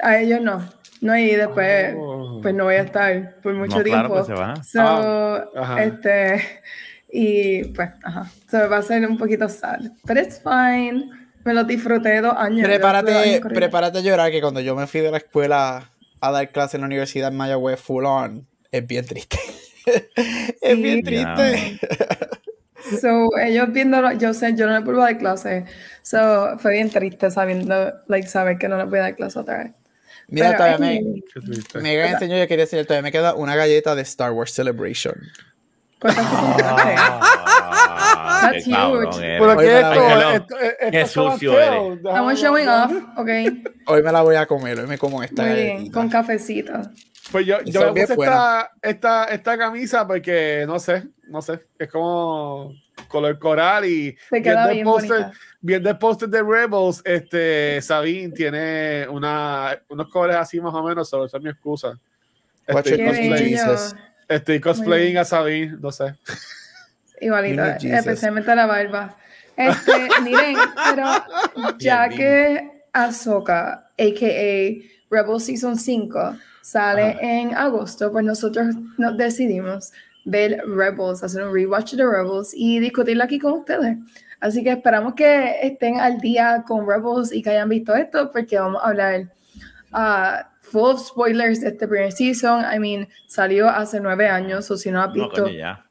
a 0.00 0.18
ellos 0.18 0.40
no. 0.40 0.62
No, 1.00 1.16
y 1.16 1.34
después, 1.34 1.94
Oh. 1.98 2.38
pues 2.42 2.54
no 2.54 2.64
voy 2.64 2.74
a 2.76 2.82
estar 2.82 3.36
por 3.42 3.54
mucho 3.54 3.78
No, 3.78 3.82
claro, 3.84 4.08
tiempo. 4.08 4.14
pues 4.14 4.26
se 4.26 4.34
va. 4.34 4.56
So, 4.62 4.80
Ah, 4.80 5.44
ajá. 5.56 5.82
este, 5.84 6.42
y 7.10 7.64
pues, 7.74 7.90
ajá. 8.04 8.26
So, 8.50 8.68
va 8.70 8.76
a 8.78 8.82
ser 8.82 9.06
un 9.08 9.18
poquito 9.18 9.48
sad. 9.48 9.80
But 10.04 10.16
it's 10.18 10.40
fine. 10.40 11.10
Me 11.44 11.54
lo 11.54 11.64
disfruté 11.64 12.20
dos 12.20 12.34
años. 12.36 12.60
dos 12.62 12.68
Prepárate, 12.68 13.14
años 13.14 13.40
prepárate 13.40 13.98
a 13.98 14.00
llorar 14.02 14.30
que 14.30 14.40
cuando 14.40 14.60
yo 14.60 14.76
me 14.76 14.86
fui 14.86 15.00
de 15.00 15.10
la 15.10 15.16
escuela 15.18 15.90
a 16.22 16.30
dar 16.32 16.50
clase 16.52 16.76
en 16.76 16.82
la 16.82 16.86
Universidad 16.86 17.28
en 17.30 17.36
Mayagüez 17.36 17.80
full 17.80 18.04
on, 18.06 18.46
es 18.70 18.86
bien 18.86 19.04
triste. 19.04 19.38
es 19.86 20.76
Sí. 20.76 20.82
bien 20.82 21.02
triste. 21.02 21.78
So, 23.00 23.30
ellos 23.38 23.72
viéndolo, 23.72 24.12
yo 24.12 24.32
sé, 24.34 24.54
yo 24.56 24.66
no 24.66 24.78
le 24.78 24.84
puedo 24.84 24.98
dar 24.98 25.16
clase. 25.18 25.64
So, 26.02 26.58
fue 26.58 26.72
bien 26.72 26.90
triste 26.90 27.30
sabiendo, 27.30 27.92
like, 28.08 28.26
saber 28.26 28.58
que 28.58 28.68
no 28.68 28.76
le 28.76 28.84
voy 28.84 28.98
a 28.98 29.02
dar 29.02 29.16
clase 29.16 29.38
otra 29.38 29.58
vez. 29.64 29.72
Mira, 30.28 30.46
Pero, 30.48 30.58
todavía 30.58 30.78
me, 30.78 31.82
me 31.82 32.08
enseñó, 32.10 32.38
yo 32.38 32.48
quería 32.48 32.64
enseñar, 32.64 32.86
todavía 32.86 33.02
me 33.02 33.12
queda 33.12 33.34
una 33.34 33.54
galleta 33.54 33.94
de 33.94 34.02
Star 34.02 34.32
Wars 34.32 34.52
Celebration. 34.52 35.14
Ah, 38.24 38.50
That's 38.50 38.66
huge. 38.66 39.16
Pero 39.20 39.54
la 39.54 39.62
esto, 39.62 40.30
esto, 40.32 40.58
esto, 40.58 40.90
Qué 40.90 41.06
sucio 41.06 41.60
eres. 41.60 41.96
Estamos 41.98 42.40
showing 42.40 42.68
off, 42.68 42.92
ok. 43.16 43.28
Hoy 43.86 44.02
me 44.02 44.12
la 44.12 44.22
voy 44.22 44.36
a 44.36 44.46
comer, 44.46 44.80
hoy 44.80 44.86
me 44.86 44.98
como 44.98 45.22
esta 45.22 45.42
Muy 45.44 45.54
bien, 45.54 45.90
con 45.90 46.08
cafecito. 46.08 46.72
Pues 47.30 47.46
yo, 47.46 47.62
yo 47.64 47.92
me 47.92 48.00
puse 48.00 48.14
esta, 48.14 48.72
esta, 48.82 49.24
esta 49.26 49.58
camisa 49.58 50.06
porque 50.06 50.64
no 50.66 50.78
sé, 50.78 51.04
no 51.28 51.40
sé, 51.40 51.60
es 51.78 51.88
como 51.90 52.74
color 53.08 53.38
coral 53.38 53.84
y 53.84 54.16
viendo 54.30 54.68
el 54.68 54.84
bonita. 54.84 55.32
viendo 55.60 55.88
el 55.88 55.98
póster 55.98 56.28
de 56.28 56.42
Rebels, 56.42 57.00
este 57.04 57.80
Sabine 57.80 58.32
tiene 58.32 59.06
una, 59.08 59.80
unos 59.88 60.08
colores 60.08 60.36
así 60.36 60.60
más 60.60 60.74
o 60.74 60.82
menos, 60.82 61.08
sobre 61.08 61.26
esa 61.26 61.36
es 61.36 61.42
mi 61.42 61.50
excusa. 61.50 61.98
Watch 62.68 62.88
Estoy, 64.34 64.60
cosplaying, 64.60 65.18
a 65.18 65.24
Sabine, 65.24 65.76
no 65.80 65.92
sé. 65.92 66.14
Igualito, 67.20 67.62
especialmente 67.62 68.54
la 68.54 68.66
barba. 68.66 69.16
Este, 69.56 70.08
miren, 70.22 70.56
pero 70.90 71.06
ya 71.78 72.08
Bien, 72.08 72.18
que 72.18 72.84
Ahsoka, 72.92 73.90
a.k.a. 73.98 74.92
Rebel 75.10 75.40
Season 75.40 75.76
5, 75.76 76.36
sale 76.62 77.10
Ajá. 77.10 77.20
en 77.20 77.54
agosto, 77.54 78.10
pues 78.10 78.24
nosotros 78.24 78.74
nos 78.96 79.16
decidimos 79.16 79.92
ver 80.24 80.62
Rebels, 80.66 81.22
hacer 81.22 81.44
un 81.44 81.54
rewatch 81.54 81.94
de 81.94 82.06
Rebels 82.06 82.52
y 82.54 82.78
discutirla 82.78 83.24
aquí 83.24 83.38
con 83.38 83.52
ustedes. 83.52 83.98
Así 84.40 84.64
que 84.64 84.72
esperamos 84.72 85.14
que 85.14 85.58
estén 85.62 86.00
al 86.00 86.18
día 86.18 86.64
con 86.66 86.88
Rebels 86.88 87.32
y 87.32 87.42
que 87.42 87.50
hayan 87.50 87.68
visto 87.68 87.94
esto, 87.94 88.32
porque 88.32 88.58
vamos 88.58 88.82
a 88.82 88.88
hablar 88.88 89.32
ah, 89.92 90.51
full 90.72 90.90
of 90.90 91.00
spoilers 91.00 91.60
de 91.60 91.68
este 91.68 91.86
primer 91.86 92.10
season. 92.10 92.64
I 92.64 92.78
mean, 92.78 93.06
salió 93.28 93.68
hace 93.68 94.00
nueve 94.00 94.26
años, 94.28 94.70
o 94.70 94.76
si 94.76 94.90
no 94.90 95.00
has 95.02 95.08
No, 95.14 95.28
visto 95.28 95.44
coño, 95.44 95.54
ya. 95.54 95.84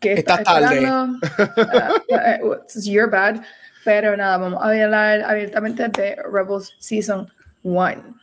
que 0.00 0.12
Estás 0.14 0.44
tarde. 0.44 0.76
esperando. 0.76 1.18
Uh, 2.10 2.46
uh, 2.46 2.52
it's 2.62 2.86
your 2.86 3.10
bad. 3.10 3.42
Pero 3.84 4.16
nada, 4.16 4.38
vamos 4.38 4.62
a 4.62 4.68
hablar 4.68 5.22
abiertamente 5.22 5.88
de 5.88 6.16
Rebels 6.30 6.74
Season 6.78 7.26
1. 7.62 8.14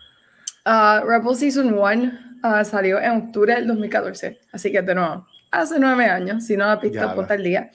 Uh, 0.65 1.05
Rebels 1.05 1.39
Season 1.39 1.73
1 1.73 2.11
uh, 2.43 2.63
salió 2.65 2.99
en 2.99 3.11
octubre 3.27 3.53
del 3.53 3.67
2014, 3.67 4.39
así 4.51 4.71
que 4.71 4.81
de 4.81 4.95
nuevo, 4.95 5.27
hace 5.51 5.79
nueve 5.79 6.05
años, 6.05 6.45
si 6.45 6.57
no 6.57 6.65
la 6.65 6.79
Ya, 6.81 7.13
ponte 7.13 7.33
al 7.33 7.43
día. 7.43 7.71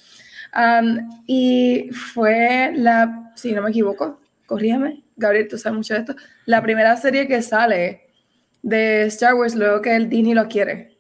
Um, 0.54 1.23
y 1.26 1.90
fue 1.92 2.73
la, 2.75 3.33
si 3.37 3.52
no 3.52 3.62
me 3.62 3.71
equivoco, 3.71 4.21
corrígeme, 4.47 5.02
Gabriel, 5.21 5.47
tú 5.49 5.59
sabes 5.59 5.77
mucho 5.77 5.95
de 5.95 6.00
esto, 6.00 6.17
la 6.47 6.62
primera 6.62 6.97
serie 6.97 7.29
que 7.29 7.43
sale 7.43 8.09
de 8.62 9.05
Star 9.05 9.35
Wars 9.35 9.55
luego 9.55 9.81
que 9.81 9.95
el 9.95 10.09
Disney 10.09 10.35
lo 10.35 10.49
quiere. 10.49 10.99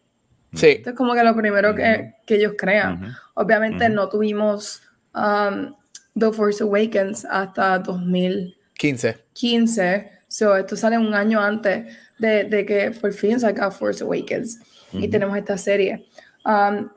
Sí. 0.54 0.68
Esto 0.68 0.90
es 0.90 0.96
como 0.96 1.14
que 1.14 1.24
lo 1.24 1.34
primero 1.34 1.74
que, 1.74 2.14
que 2.26 2.36
ellos 2.36 2.54
crean. 2.56 3.14
Obviamente 3.34 3.88
no 3.88 4.08
tuvimos 4.08 4.82
um, 5.14 5.74
The 6.18 6.32
Force 6.32 6.62
Awakens 6.62 7.24
hasta 7.24 7.78
2015. 7.78 9.16
15. 9.32 10.10
So, 10.28 10.56
esto 10.56 10.76
sale 10.76 10.96
un 10.98 11.14
año 11.14 11.40
antes 11.40 11.96
de, 12.18 12.44
de 12.44 12.64
que 12.64 12.90
por 12.92 13.12
fin 13.12 13.40
saca 13.40 13.70
Force 13.70 14.02
Awakens 14.02 14.60
y 14.92 15.08
tenemos 15.08 15.36
esta 15.36 15.56
serie. 15.58 16.06
Um, 16.44 16.88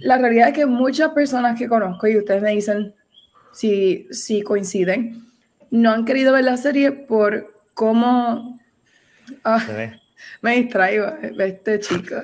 la 0.00 0.18
realidad 0.18 0.48
es 0.48 0.54
que 0.54 0.66
muchas 0.66 1.10
personas 1.12 1.58
que 1.58 1.68
conozco, 1.68 2.06
y 2.06 2.18
ustedes 2.18 2.42
me 2.42 2.50
dicen 2.50 2.94
si, 3.52 4.06
si 4.10 4.42
coinciden, 4.42 5.27
no 5.70 5.90
han 5.90 6.04
querido 6.04 6.32
ver 6.32 6.44
la 6.44 6.56
serie 6.56 6.92
por 6.92 7.52
cómo... 7.74 8.58
ah, 9.44 9.64
me 10.42 10.56
distraigo, 10.56 11.06
este 11.38 11.80
chico. 11.80 12.16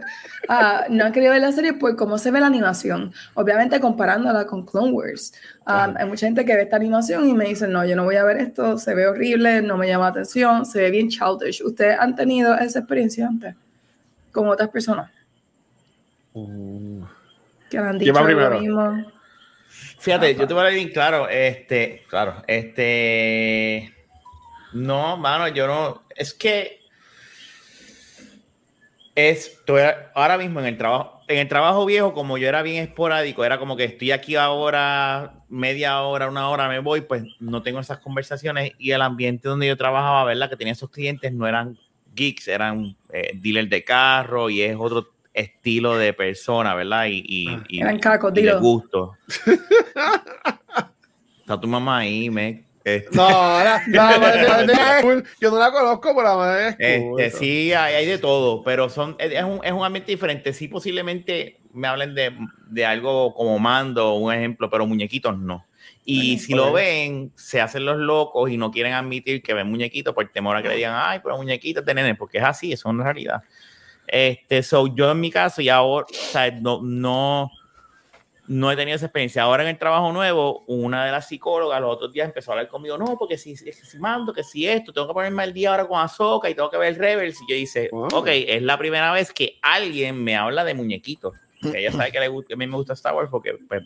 Ah, 0.49 0.85
no 0.89 1.05
han 1.05 1.13
querido 1.13 1.33
ver 1.33 1.41
la 1.41 1.53
serie 1.53 1.73
por 1.75 1.97
cómo 1.97 2.19
se 2.19 2.31
ve 2.31 2.41
la 2.41 2.47
animación. 2.47 3.13
Obviamente 3.35 3.81
comparándola 3.81 4.47
con 4.47 4.65
Clone 4.65 4.93
Wars. 4.93 5.33
Ah, 5.65 5.93
hay 5.97 6.07
mucha 6.07 6.27
gente 6.27 6.45
que 6.45 6.55
ve 6.55 6.63
esta 6.63 6.77
animación 6.77 7.29
y 7.29 7.35
me 7.35 7.47
dicen, 7.47 7.73
no, 7.73 7.85
yo 7.85 7.97
no 7.97 8.05
voy 8.05 8.17
a 8.17 8.25
ver 8.25 8.39
esto, 8.39 8.79
se 8.79 8.95
ve 8.95 9.07
horrible, 9.07 9.63
no 9.63 9.77
me 9.77 9.87
llama 9.89 10.05
la 10.05 10.11
atención, 10.11 10.67
se 10.67 10.81
ve 10.81 10.91
bien 10.91 11.09
childish. 11.09 11.63
¿Ustedes 11.63 11.99
han 11.99 12.15
tenido 12.15 12.55
esa 12.57 12.81
experiencia 12.81 13.27
antes 13.27 13.55
con 14.33 14.49
otras 14.49 14.69
personas 14.69 15.11
que 17.71 18.35
le 18.35 18.45
han. 18.45 19.14
Fíjate, 19.99 20.35
yo 20.35 20.47
te 20.47 20.55
voy 20.55 20.65
a 20.65 20.67
decir 20.67 20.93
claro, 20.93 21.29
este, 21.29 22.05
claro, 22.09 22.43
este, 22.47 23.95
no, 24.73 25.17
mano, 25.17 25.49
yo 25.49 25.67
no, 25.67 26.03
es 26.15 26.35
que 26.35 26.81
es, 29.15 29.63
ahora 30.15 30.37
mismo 30.37 30.61
en 30.61 30.67
el 30.67 30.77
trabajo, 30.77 31.23
en 31.29 31.39
el 31.39 31.49
trabajo 31.49 31.87
viejo, 31.87 32.13
como 32.13 32.37
yo 32.37 32.49
era 32.49 32.63
bien 32.63 32.83
esporádico, 32.83 33.45
era 33.45 33.59
como 33.59 33.77
que 33.77 33.85
estoy 33.85 34.11
aquí 34.11 34.37
ahora, 34.37 35.43
media 35.49 36.03
hora, 36.03 36.29
una 36.29 36.49
hora, 36.51 36.69
me 36.69 36.81
voy, 36.81 37.03
pues 37.03 37.25
no 37.41 37.63
tengo 37.63 37.81
esas 37.81 37.99
conversaciones 37.99 38.73
y 38.79 38.91
el 38.91 39.03
ambiente 39.03 39.49
donde 39.49 39.69
yo 39.69 39.77
trabajaba, 39.77 40.25
¿verdad? 40.25 40.51
Que 40.51 40.57
tenía 40.57 40.73
esos 40.73 40.91
clientes 40.91 41.33
no 41.33 41.47
eran 41.47 41.79
geeks, 42.15 42.49
eran 42.49 42.97
eh, 43.13 43.33
dealers 43.35 43.71
de 43.71 43.85
carro 43.85 44.51
y 44.51 44.63
es 44.63 44.77
otro 44.79 45.14
estilo 45.35 45.97
de 45.99 46.13
persona, 46.15 46.75
¿verdad? 46.75 47.07
Y, 47.07 47.23
y, 47.27 47.59
y- 47.69 47.81
Eran 47.81 47.99
cacos, 47.99 48.33
y 48.37 48.43
de 48.43 48.55
gusto. 48.55 49.17
Está 51.41 51.61
tu 51.61 51.67
mamá 51.69 51.99
ahí, 51.99 52.31
me. 52.31 52.65
Este, 52.85 53.17
No, 53.17 53.29
la, 53.31 53.83
la 53.89 54.19
madre 54.19 54.67
de 54.67 54.73
es 54.73 55.03
cool. 55.03 55.25
Yo 55.41 55.51
no 55.51 55.59
la 55.59 55.71
conozco, 55.71 56.15
pero 56.15 56.23
la 56.23 56.37
madre 56.37 56.77
es 56.79 57.01
cool. 57.03 57.21
este, 57.21 57.39
sí, 57.39 57.73
hay, 57.73 57.95
hay 57.95 58.07
de 58.07 58.19
todo, 58.19 58.63
pero 58.63 58.89
son, 58.91 59.17
es, 59.19 59.43
un, 59.43 59.61
es 59.65 59.73
un 59.73 59.85
ambiente 59.85 60.13
diferente. 60.13 60.53
Sí, 60.53 60.69
posiblemente 60.69 61.61
me 61.73 61.89
hablen 61.89 62.15
de, 62.15 62.37
de 62.69 62.85
algo 62.87 63.33
como 63.35 63.59
mando, 63.59 64.15
un 64.15 64.33
ejemplo, 64.33 64.69
pero 64.71 64.87
muñequitos 64.87 65.39
no. 65.39 65.65
Y 66.05 66.35
Bueno, 66.35 66.43
si 66.47 66.55
lo 66.55 66.71
pues. 66.73 66.85
ven, 66.85 67.33
se 67.35 67.61
hacen 67.63 67.87
los 67.87 67.97
locos 67.97 68.51
y 68.51 68.59
no 68.59 68.71
quieren 68.71 68.93
admitir 68.93 69.43
que 69.43 69.55
ven 69.55 69.67
muñequitos 69.71 70.15
por 70.15 70.29
temor 70.31 70.55
a 70.57 70.63
que 70.63 70.69
le 70.69 70.77
digan, 70.77 70.93
ay, 70.95 71.21
pero 71.23 71.39
muñequitos 71.39 71.83
de 71.85 71.95
nene, 71.95 72.15
porque 72.15 72.37
es 72.39 72.45
así, 72.45 72.73
eso 72.73 72.89
es 72.89 72.95
una 72.95 73.05
realidad. 73.05 73.43
Este, 74.07 74.63
so, 74.63 74.95
yo 74.95 75.11
en 75.11 75.21
mi 75.21 75.31
caso, 75.31 75.63
y 75.63 75.69
ahora, 75.69 76.07
o 76.11 76.15
sea, 76.15 76.51
no, 76.51 76.81
no, 76.83 77.51
no 78.47 78.71
he 78.71 78.77
tenido 78.77 78.97
esa 78.97 79.07
experiencia. 79.07 79.43
Ahora 79.43 79.63
en 79.63 79.71
el 79.71 79.79
trabajo 79.79 80.13
nuevo, 80.13 80.65
una 80.67 81.05
de 81.07 81.13
las 81.13 81.29
psicólogas 81.29 81.81
los 81.81 81.95
otros 81.95 82.13
días 82.13 82.27
empezó 82.27 82.51
a 82.51 82.55
hablar 82.55 82.69
conmigo, 82.69 82.99
no, 82.99 83.17
porque 83.19 83.39
si, 83.39 83.57
si, 83.57 83.73
si 83.73 83.99
mando, 83.99 84.33
que 84.33 84.43
si 84.45 84.69
esto, 84.69 84.93
tengo 84.93 85.09
que 85.09 85.15
ponerme 85.15 85.43
al 85.43 85.53
día 85.53 85.71
ahora 85.71 85.87
con 85.87 85.99
Azoka 85.99 86.51
y 86.51 86.55
tengo 86.55 86.71
que 86.71 86.77
ver 86.77 86.99
Rebels. 86.99 87.41
Y 87.43 87.51
yo 87.51 87.57
dice, 87.57 87.89
Wow. 87.91 88.09
ok, 88.13 88.29
es 88.29 88.63
la 88.63 88.77
primera 88.79 89.13
vez 89.13 89.33
que 89.33 89.59
alguien 89.63 90.23
me 90.23 90.37
habla 90.37 90.65
de 90.65 90.75
muñequitos. 90.75 91.35
Que 91.63 91.79
ella 91.79 91.93
sabe 91.93 92.13
que, 92.13 92.21
le 92.21 92.31
que 92.47 92.55
a 92.55 92.57
mí 92.57 92.67
me 92.67 92.77
gusta 92.77 92.93
Star 92.93 93.15
Wars 93.15 93.31
porque 93.31 93.57
pues, 93.67 93.83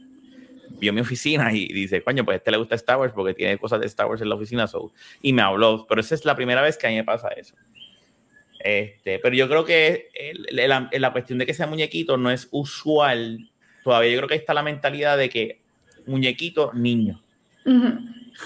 vio 0.81 0.93
mi 0.93 1.01
oficina 1.01 1.53
y 1.53 1.69
dice, 1.69 2.03
coño, 2.03 2.25
pues 2.25 2.35
a 2.35 2.39
este 2.39 2.51
le 2.51 2.57
gusta 2.57 2.75
Star 2.75 2.99
Wars 2.99 3.13
porque 3.15 3.35
tiene 3.35 3.57
cosas 3.57 3.81
de 3.81 3.87
Star 3.87 4.07
Wars 4.07 4.21
en 4.21 4.29
la 4.29 4.35
oficina. 4.35 4.67
So, 4.67 4.93
y 5.23 5.33
me 5.33 5.43
habló, 5.43 5.87
pero 5.89 6.01
esa 6.01 6.17
es 6.17 6.25
la 6.25 6.35
primera 6.35 6.61
vez 6.61 6.77
que 6.77 6.89
a 6.89 6.91
mí 6.91 6.97
me 6.97 7.05
pasa 7.05 7.29
eso. 7.29 7.55
Este, 8.61 9.19
pero 9.21 9.35
yo 9.37 9.49
creo 9.49 9.65
que 9.65 10.09
el- 10.15 10.59
el- 10.59 10.69
la, 10.69 10.89
la 10.93 11.13
cuestión 11.13 11.39
de 11.39 11.47
que 11.47 11.55
sea 11.55 11.67
muñequito 11.67 12.17
no 12.17 12.31
es 12.31 12.49
usual. 12.51 13.51
Todavía 13.85 14.11
yo 14.11 14.19
creo 14.19 14.29
que 14.29 14.35
está 14.35 14.53
la 14.55 14.63
mentalidad 14.63 15.17
de 15.17 15.29
que 15.29 15.61
muñequito, 16.07 16.73
niño. 16.75 17.23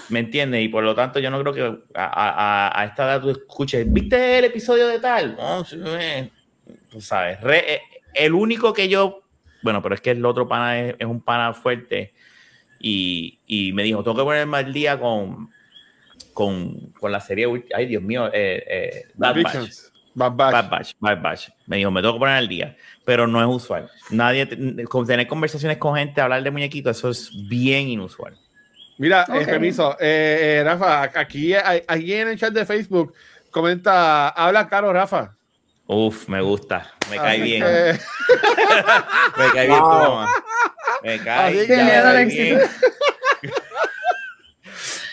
¿Me 0.09 0.19
entiendes? 0.19 0.63
Y 0.63 0.67
por 0.69 0.83
lo 0.83 0.95
tanto, 0.95 1.19
yo 1.19 1.29
no 1.29 1.39
creo 1.41 1.53
que 1.53 1.61
a, 1.95 2.05
a- 2.05 2.81
a 2.81 2.85
esta 2.85 3.05
edad 3.05 3.21
tú 3.21 3.29
escuches, 3.29 3.91
¿viste 3.91 4.39
el 4.39 4.45
episodio 4.45 4.87
de 4.87 4.99
tal? 4.99 5.35
No, 5.35 5.63
sí, 5.65 5.79
eh, 5.85 6.29
tú 6.91 6.99
sabes. 7.01 7.39
Re- 7.41 7.73
eh, 7.75 7.81
el 8.13 8.33
único 8.33 8.73
que 8.73 8.89
yo, 8.89 9.23
bueno, 9.61 9.81
pero 9.81 9.95
es 9.95 10.01
que 10.01 10.11
el 10.11 10.25
otro 10.25 10.47
pana 10.47 10.79
es, 10.79 10.95
es 10.99 11.05
un 11.07 11.21
pana 11.21 11.53
fuerte 11.53 12.13
y, 12.79 13.39
y 13.47 13.71
me 13.73 13.83
dijo, 13.83 14.03
tengo 14.03 14.17
que 14.17 14.23
ponerme 14.23 14.57
al 14.57 14.73
día 14.73 14.99
con, 14.99 15.49
con, 16.33 16.91
con 16.99 17.11
la 17.11 17.19
serie, 17.19 17.47
ay 17.73 17.85
Dios 17.85 18.03
mío, 18.03 18.27
eh, 18.33 18.63
eh, 18.67 19.05
Bad 19.15 19.35
Batch. 19.43 19.69
Bad 20.15 20.33
Batch. 20.33 20.51
Bad 20.53 20.69
Batch, 20.69 20.91
Bad 20.99 21.21
Batch. 21.21 21.49
Me 21.67 21.77
dijo, 21.77 21.89
me 21.91 22.01
tengo 22.01 22.13
que 22.13 22.19
poner 22.19 22.35
al 22.35 22.47
día, 22.47 22.75
pero 23.05 23.25
no 23.27 23.41
es 23.41 23.47
usual. 23.47 23.89
Nadie, 24.09 24.45
tener 24.45 25.27
conversaciones 25.27 25.77
con 25.77 25.95
gente, 25.95 26.21
hablar 26.21 26.43
de 26.43 26.51
muñequitos, 26.51 26.97
eso 26.97 27.09
es 27.09 27.31
bien 27.49 27.87
inusual. 27.87 28.37
Mira, 28.99 29.25
eh, 29.33 29.45
permiso, 29.45 29.97
eh, 29.99 30.59
eh, 30.59 30.63
Rafa, 30.63 31.03
aquí, 31.03 31.53
aquí 31.55 32.13
en 32.13 32.27
el 32.27 32.37
chat 32.37 32.53
de 32.53 32.63
Facebook 32.65 33.13
comenta, 33.49 34.29
habla 34.29 34.67
claro, 34.69 34.93
Rafa. 34.93 35.35
Uf, 35.87 36.29
me 36.29 36.39
gusta, 36.41 36.91
me 37.09 37.17
cae 37.17 37.31
Así 37.33 37.41
bien, 37.41 37.63
que- 37.63 37.99
me 39.37 39.51
cae 39.51 39.67
bien 39.67 39.79
tu 39.79 39.85
Wow. 39.85 40.09
mamá. 40.15 40.27
Me 41.03 41.19
cae, 41.19 41.67
ya 41.67 41.83
me 41.83 41.91
cae 41.91 42.25
bien. 42.25 42.59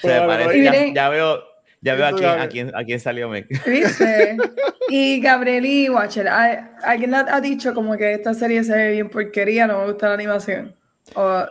Se 0.01 0.21
parece, 0.23 0.63
ya, 0.63 0.95
ya 0.95 1.09
veo, 1.09 1.43
ya 1.83 1.95
veo 1.95 2.07
a 2.07 2.13
quién, 2.13 2.29
a 2.29 2.49
quién, 2.49 2.73
a 2.75 2.85
quién 2.85 3.01
salió 3.01 3.29
me. 3.29 3.43
¿Viste? 3.67 4.37
Y 4.93 5.21
Gabriel 5.21 5.65
y 5.67 5.89
Watcher, 5.89 6.27
¿hay- 6.29 6.59
¿alguien 6.83 7.15
ha 7.15 7.41
dicho 7.41 7.73
como 7.75 7.97
que 7.97 8.13
esta 8.15 8.35
serie 8.35 8.65
se 8.65 8.75
ve 8.75 8.91
bien 8.91 9.09
porquería, 9.09 9.69
no 9.69 9.79
me 9.79 9.93
gusta 9.93 10.09
la 10.09 10.15
animación? 10.15 10.75
O, 11.15 11.45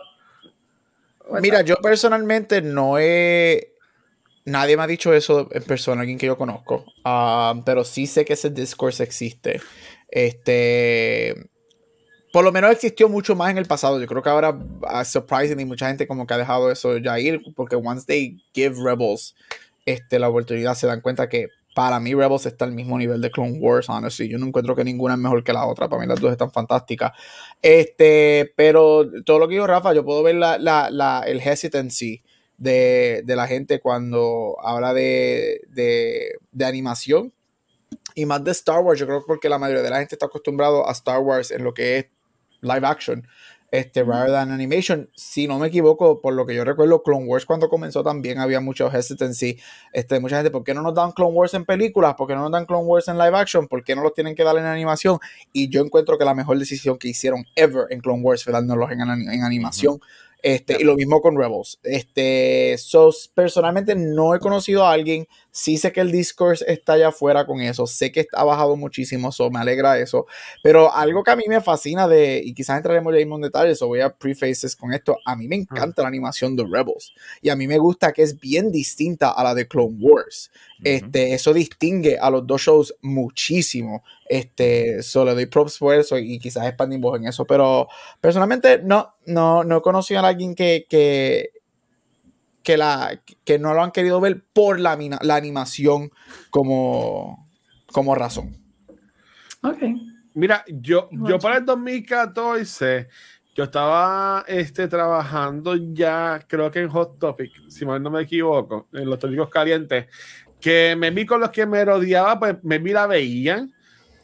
Mira, 1.40 1.62
yo 1.62 1.76
personalmente 1.76 2.60
no 2.60 2.98
he. 2.98 3.72
Nadie 4.44 4.76
me 4.76 4.82
ha 4.82 4.86
dicho 4.86 5.14
eso 5.14 5.48
en 5.52 5.62
persona, 5.62 6.00
alguien 6.02 6.18
que 6.18 6.26
yo 6.26 6.36
conozco. 6.36 6.84
Ah, 7.04 7.54
pero 7.64 7.84
sí 7.84 8.06
sé 8.06 8.24
que 8.26 8.32
ese 8.34 8.50
discourse 8.50 9.02
existe. 9.02 9.60
Este. 10.08 11.34
Por 12.32 12.44
lo 12.44 12.52
menos 12.52 12.70
existió 12.70 13.08
mucho 13.08 13.34
más 13.34 13.50
en 13.50 13.58
el 13.58 13.66
pasado. 13.66 14.00
Yo 14.00 14.06
creo 14.06 14.22
que 14.22 14.28
ahora, 14.28 14.50
uh, 14.50 15.04
surprisingly, 15.04 15.64
mucha 15.64 15.88
gente 15.88 16.06
como 16.06 16.26
que 16.26 16.34
ha 16.34 16.38
dejado 16.38 16.70
eso 16.70 16.98
ya 16.98 17.18
ir. 17.18 17.40
Porque 17.56 17.76
once 17.76 18.04
they 18.06 18.36
give 18.54 18.76
Rebels 18.82 19.34
este, 19.86 20.18
la 20.18 20.28
oportunidad, 20.28 20.74
se 20.74 20.86
dan 20.86 21.00
cuenta 21.00 21.28
que 21.28 21.48
para 21.74 22.00
mí 22.00 22.14
Rebels 22.14 22.46
está 22.46 22.64
al 22.64 22.72
mismo 22.72 22.98
nivel 22.98 23.20
de 23.20 23.30
Clone 23.30 23.58
Wars, 23.60 23.88
honestly. 23.88 24.28
Yo 24.28 24.38
no 24.38 24.46
encuentro 24.46 24.74
que 24.74 24.82
ninguna 24.84 25.14
es 25.14 25.20
mejor 25.20 25.44
que 25.44 25.52
la 25.52 25.66
otra. 25.66 25.88
Para 25.88 26.02
mí 26.02 26.08
las 26.08 26.20
dos 26.20 26.32
están 26.32 26.50
fantásticas. 26.50 27.12
Este, 27.62 28.52
pero 28.56 29.08
todo 29.24 29.38
lo 29.38 29.46
que 29.48 29.54
dijo 29.54 29.66
Rafa, 29.66 29.92
yo 29.94 30.04
puedo 30.04 30.22
ver 30.22 30.34
la, 30.34 30.58
la, 30.58 30.90
la- 30.90 31.22
el 31.26 31.38
hesitancy 31.40 32.22
de, 32.58 33.22
de 33.24 33.36
la 33.36 33.46
gente 33.46 33.80
cuando 33.80 34.56
habla 34.62 34.92
de, 34.92 35.60
de, 35.68 36.32
de 36.50 36.64
animación 36.64 37.32
y 38.14 38.26
más 38.26 38.42
de 38.44 38.50
Star 38.50 38.80
Wars. 38.80 38.98
Yo 38.98 39.06
creo 39.06 39.20
que 39.20 39.26
porque 39.26 39.48
la 39.48 39.58
mayoría 39.58 39.82
de 39.82 39.90
la 39.90 39.98
gente 40.00 40.16
está 40.16 40.26
acostumbrado 40.26 40.88
a 40.88 40.92
Star 40.92 41.20
Wars 41.20 41.50
en 41.52 41.62
lo 41.64 41.72
que 41.72 41.98
es 41.98 42.06
live 42.62 42.86
action, 42.86 43.26
este, 43.70 44.02
rather 44.02 44.30
than 44.30 44.50
animation. 44.50 45.10
Si 45.14 45.46
no 45.46 45.58
me 45.58 45.68
equivoco, 45.68 46.20
por 46.20 46.34
lo 46.34 46.46
que 46.46 46.54
yo 46.54 46.64
recuerdo, 46.64 47.02
Clone 47.02 47.26
Wars 47.26 47.46
cuando 47.46 47.68
comenzó 47.68 48.02
también 48.02 48.38
había 48.38 48.60
mucho 48.60 48.90
hesitancy. 48.90 49.58
Este, 49.92 50.20
mucha 50.20 50.36
gente, 50.36 50.50
¿por 50.50 50.64
qué 50.64 50.74
no 50.74 50.82
nos 50.82 50.94
dan 50.94 51.12
Clone 51.12 51.32
Wars 51.32 51.54
en 51.54 51.64
películas? 51.64 52.14
¿Por 52.14 52.26
qué 52.26 52.34
no 52.34 52.42
nos 52.42 52.52
dan 52.52 52.66
Clone 52.66 52.84
Wars 52.84 53.08
en 53.08 53.18
live 53.18 53.36
action? 53.36 53.68
¿Por 53.68 53.84
qué 53.84 53.94
no 53.94 54.02
los 54.02 54.14
tienen 54.14 54.34
que 54.34 54.44
dar 54.44 54.56
en 54.56 54.64
animación? 54.64 55.18
Y 55.52 55.68
yo 55.68 55.82
encuentro 55.82 56.18
que 56.18 56.24
la 56.24 56.34
mejor 56.34 56.58
decisión 56.58 56.98
que 56.98 57.08
hicieron 57.08 57.44
ever 57.56 57.86
en 57.90 58.00
Clone 58.00 58.22
Wars 58.22 58.44
fue 58.44 58.52
dárnoslos 58.52 58.90
en, 58.90 59.00
en 59.00 59.42
animación. 59.44 60.00
Este, 60.42 60.76
y 60.80 60.84
lo 60.84 60.94
mismo 60.94 61.20
con 61.20 61.36
Rebels. 61.36 61.78
Este, 61.82 62.76
so, 62.78 63.10
personalmente 63.34 63.94
no 63.94 64.34
he 64.34 64.38
conocido 64.38 64.84
a 64.84 64.92
alguien. 64.92 65.26
Sí 65.52 65.78
sé 65.78 65.92
que 65.92 66.00
el 66.00 66.12
discourse 66.12 66.64
está 66.68 66.94
allá 66.94 67.08
afuera 67.08 67.46
con 67.46 67.60
eso. 67.60 67.86
Sé 67.86 68.12
que 68.12 68.26
ha 68.32 68.44
bajado 68.44 68.76
muchísimo, 68.76 69.32
so 69.32 69.50
me 69.50 69.58
alegra 69.58 69.98
eso. 69.98 70.26
Pero 70.62 70.94
algo 70.94 71.22
que 71.24 71.30
a 71.30 71.36
mí 71.36 71.44
me 71.48 71.60
fascina 71.60 72.06
de, 72.06 72.40
y 72.44 72.54
quizás 72.54 72.76
entraremos 72.76 73.12
ya 73.14 73.20
en 73.20 73.40
detalles, 73.40 73.82
o 73.82 73.88
voy 73.88 74.00
a 74.00 74.14
prefaces 74.14 74.76
con 74.76 74.92
esto. 74.92 75.16
A 75.24 75.36
mí 75.36 75.48
me 75.48 75.56
encanta 75.56 76.02
la 76.02 76.08
animación 76.08 76.56
de 76.56 76.64
Rebels. 76.64 77.12
Y 77.42 77.48
a 77.48 77.56
mí 77.56 77.66
me 77.66 77.78
gusta 77.78 78.12
que 78.12 78.22
es 78.22 78.38
bien 78.38 78.70
distinta 78.70 79.30
a 79.30 79.42
la 79.44 79.54
de 79.54 79.66
Clone 79.66 79.96
Wars. 80.00 80.50
Este, 80.82 81.34
eso 81.34 81.52
distingue 81.52 82.18
a 82.18 82.30
los 82.30 82.46
dos 82.46 82.62
shows 82.62 82.94
muchísimo. 83.02 84.02
Este, 84.28 85.02
solo 85.02 85.34
doy 85.34 85.46
props 85.46 85.78
por 85.78 85.94
eso 85.94 86.16
y 86.16 86.38
quizás 86.38 86.66
expandimos 86.66 87.18
en 87.18 87.26
eso. 87.26 87.44
Pero 87.44 87.88
personalmente 88.20 88.80
no, 88.82 89.14
no, 89.26 89.64
no 89.64 89.78
he 89.78 89.82
conocido 89.82 90.20
a 90.20 90.28
alguien 90.28 90.54
que, 90.54 90.86
que, 90.88 91.50
que, 92.62 92.76
la, 92.76 93.20
que 93.44 93.58
no 93.58 93.74
lo 93.74 93.82
han 93.82 93.90
querido 93.90 94.20
ver 94.20 94.44
por 94.52 94.80
la, 94.80 94.98
la 95.22 95.36
animación 95.36 96.10
como, 96.50 97.48
como 97.92 98.14
razón. 98.14 98.56
Ok. 99.62 99.82
Mira, 100.34 100.64
yo, 100.68 101.08
yo 101.10 101.38
para 101.38 101.58
el 101.58 101.64
2014, 101.64 103.08
yo 103.54 103.64
estaba 103.64 104.44
este, 104.46 104.86
trabajando 104.86 105.74
ya, 105.76 106.40
creo 106.46 106.70
que 106.70 106.80
en 106.80 106.88
Hot 106.88 107.18
Topic, 107.18 107.50
si 107.68 107.84
mal 107.84 108.02
no 108.02 108.10
me 108.10 108.22
equivoco, 108.22 108.88
en 108.92 109.10
los 109.10 109.18
tópicos 109.18 109.50
calientes, 109.50 110.06
que 110.60 110.94
me 110.96 111.10
vi 111.10 111.26
con 111.26 111.40
los 111.40 111.50
que 111.50 111.66
me 111.66 111.84
rodeaba, 111.84 112.38
pues 112.38 112.56
me 112.62 112.78
vi 112.78 112.92
la 112.92 113.06
veían 113.06 113.72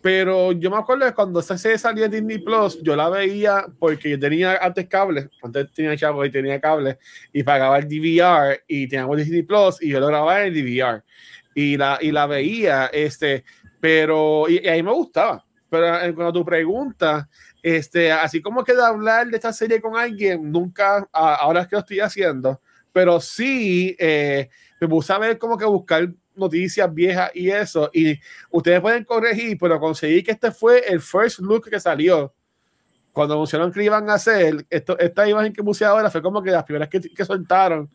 pero 0.06 0.52
yo 0.52 0.70
me 0.70 0.76
acuerdo 0.76 1.04
de 1.04 1.12
cuando 1.12 1.42
serie 1.42 1.76
salía 1.76 2.04
en 2.04 2.12
Disney 2.12 2.38
Plus, 2.38 2.80
yo 2.80 2.94
la 2.94 3.08
veía 3.08 3.66
porque 3.76 4.10
yo 4.10 4.16
tenía 4.16 4.56
antes 4.58 4.86
cable, 4.86 5.30
antes 5.42 5.72
tenía 5.72 5.96
chavo 5.96 6.24
y 6.24 6.30
tenía 6.30 6.60
cable, 6.60 6.96
y 7.32 7.42
pagaba 7.42 7.76
el 7.78 7.88
DVR 7.88 8.62
y 8.68 8.86
teníamos 8.86 9.16
Disney 9.16 9.42
Plus 9.42 9.82
y 9.82 9.88
yo 9.88 9.98
lo 9.98 10.06
grababa 10.06 10.42
en 10.42 10.54
el 10.54 10.62
DVR 10.62 11.02
y 11.56 11.76
la, 11.76 11.98
y 12.00 12.12
la 12.12 12.28
veía, 12.28 12.86
este, 12.92 13.42
pero, 13.80 14.48
y, 14.48 14.58
ahí 14.68 14.80
me 14.80 14.92
gustaba. 14.92 15.44
Pero 15.68 16.14
cuando 16.14 16.32
tu 16.34 16.44
pregunta, 16.44 17.28
este, 17.60 18.12
así 18.12 18.40
como 18.40 18.62
que 18.62 18.74
de 18.74 18.84
hablar 18.84 19.26
de 19.26 19.34
esta 19.34 19.52
serie 19.52 19.80
con 19.80 19.96
alguien, 19.96 20.52
nunca, 20.52 21.04
ahora 21.12 21.62
es 21.62 21.66
que 21.66 21.74
lo 21.74 21.80
estoy 21.80 21.98
haciendo, 21.98 22.60
pero 22.92 23.18
sí 23.18 23.96
eh, 23.98 24.50
me 24.80 24.86
puse 24.86 25.12
a 25.12 25.18
ver 25.18 25.36
como 25.36 25.58
que 25.58 25.64
buscar 25.64 26.08
noticias 26.36 26.92
viejas 26.92 27.30
y 27.34 27.50
eso. 27.50 27.90
Y 27.92 28.18
ustedes 28.50 28.80
pueden 28.80 29.04
corregir, 29.04 29.56
pero 29.58 29.78
conseguí 29.80 30.22
que 30.22 30.32
este 30.32 30.50
fue 30.50 30.80
el 30.86 31.00
first 31.00 31.40
look 31.40 31.68
que 31.68 31.80
salió. 31.80 32.32
Cuando 33.12 33.34
anunciaron 33.34 33.72
que 33.72 33.82
iban 33.82 34.10
a 34.10 34.14
hacer, 34.14 34.66
esto, 34.68 34.98
esta 34.98 35.28
imagen 35.28 35.52
que 35.52 35.62
puse 35.62 35.84
ahora 35.84 36.10
fue 36.10 36.20
como 36.20 36.42
que 36.42 36.50
las 36.50 36.64
primeras 36.64 36.88
que, 36.88 37.00
que 37.00 37.24
soltaron 37.24 37.90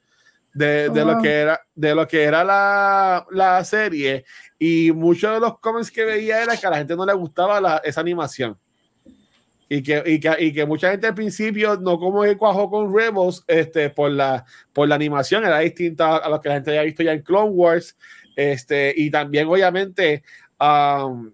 de, 0.54 0.90
de 0.90 1.06
lo 1.06 1.22
que 1.22 1.30
era, 1.30 1.62
de 1.74 1.96
lo 1.96 2.08
que 2.08 2.24
era 2.24 2.44
la, 2.44 3.26
la, 3.32 3.64
serie. 3.64 4.26
Y 4.60 4.92
muchos 4.92 5.34
de 5.34 5.40
los 5.40 5.60
comments 5.60 5.92
que 5.92 6.06
veía 6.06 6.42
era 6.42 6.58
que 6.58 6.68
a 6.68 6.70
la 6.70 6.78
gente 6.78 6.96
no 6.96 7.06
le 7.06 7.14
gustaba 7.14 7.62
la, 7.62 7.82
esa 7.84 8.02
animación. 8.02 8.58
Y 9.70 9.82
que, 9.82 10.04
y, 10.06 10.20
que, 10.20 10.36
y 10.38 10.52
que, 10.52 10.66
mucha 10.66 10.92
gente 10.92 11.08
al 11.08 11.16
principio 11.16 11.78
no 11.78 11.98
como 11.98 12.24
que 12.24 12.36
cuajó 12.36 12.70
con 12.70 12.94
Rebels 12.94 13.42
este, 13.48 13.90
por, 13.90 14.12
la, 14.12 14.44
por 14.74 14.86
la 14.90 14.96
animación, 14.96 15.46
era 15.46 15.60
distinta 15.60 16.18
a 16.18 16.28
lo 16.28 16.42
que 16.42 16.50
la 16.50 16.56
gente 16.56 16.72
había 16.72 16.84
visto 16.84 17.04
ya 17.04 17.14
en 17.14 17.22
Clone 17.22 17.52
Wars. 17.52 17.98
Este, 18.36 18.94
y 18.96 19.10
también, 19.10 19.48
obviamente, 19.48 20.24
um, 20.60 21.32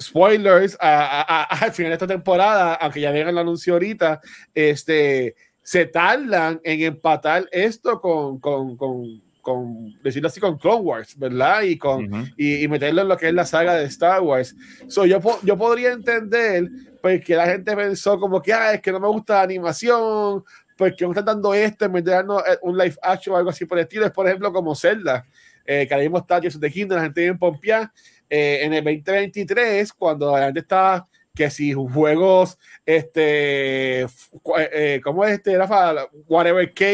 spoilers 0.00 0.76
al 0.80 1.72
final 1.72 1.90
de 1.90 1.94
esta 1.94 2.06
temporada, 2.06 2.74
aunque 2.74 3.00
ya 3.00 3.10
vengan 3.10 3.30
el 3.30 3.38
anuncio 3.38 3.74
ahorita, 3.74 4.20
este, 4.54 5.34
se 5.62 5.86
tardan 5.86 6.60
en 6.62 6.82
empatar 6.82 7.48
esto 7.50 8.00
con, 8.00 8.38
con, 8.38 8.76
con, 8.76 9.22
con 9.40 9.94
decirlo 10.02 10.28
así, 10.28 10.40
con 10.40 10.58
Clone 10.58 10.82
Wars, 10.82 11.18
¿verdad? 11.18 11.62
Y, 11.62 11.78
con, 11.78 12.32
y, 12.36 12.66
meterlo 12.68 13.02
en 13.02 13.08
lo 13.08 13.16
que 13.16 13.28
es 13.28 13.34
la 13.34 13.44
saga 13.44 13.74
de 13.74 13.84
Star 13.86 14.20
Wars. 14.20 14.54
So, 14.88 15.06
yo, 15.06 15.20
yo 15.42 15.56
podría 15.56 15.92
entender 15.92 16.68
pues, 17.00 17.24
que 17.24 17.34
la 17.34 17.46
gente 17.46 17.74
pensó 17.74 18.18
como 18.18 18.42
que, 18.42 18.52
ah, 18.52 18.74
es 18.74 18.80
que 18.80 18.92
no 18.92 19.00
me 19.00 19.08
gusta 19.08 19.34
la 19.34 19.42
animación, 19.42 20.44
porque 20.76 21.06
me 21.06 21.12
están 21.12 21.24
dando 21.24 21.54
esto 21.54 21.86
en 21.86 21.92
vez 21.92 22.04
de 22.04 22.10
darnos 22.12 22.42
eh, 22.42 22.58
un 22.62 22.76
live 22.76 22.96
action 23.02 23.34
o 23.34 23.38
algo 23.38 23.50
así 23.50 23.64
por 23.64 23.78
el 23.78 23.84
estilo. 23.84 24.06
Es, 24.06 24.12
por 24.12 24.26
ejemplo, 24.26 24.52
como 24.52 24.74
Zelda 24.74 25.24
eh, 25.66 25.86
que 25.86 25.94
ahora 25.94 26.04
mismo 26.04 26.18
está 26.18 26.40
de 26.40 26.70
Kingdom, 26.70 26.96
la 26.96 27.04
gente 27.04 27.26
en 27.26 27.38
Pompea, 27.38 27.92
eh, 28.28 28.60
en 28.62 28.74
el 28.74 28.84
2023, 28.84 29.92
cuando 29.92 30.36
la 30.36 30.46
gente 30.46 30.60
está 30.60 31.06
que 31.34 31.50
si 31.50 31.72
juegos, 31.72 32.58
este, 32.84 34.00
eh, 34.02 35.00
¿cómo 35.04 35.24
es 35.24 35.32
este, 35.32 35.56
Rafa? 35.58 36.08
Whatever 36.26 36.72
K 36.72 36.84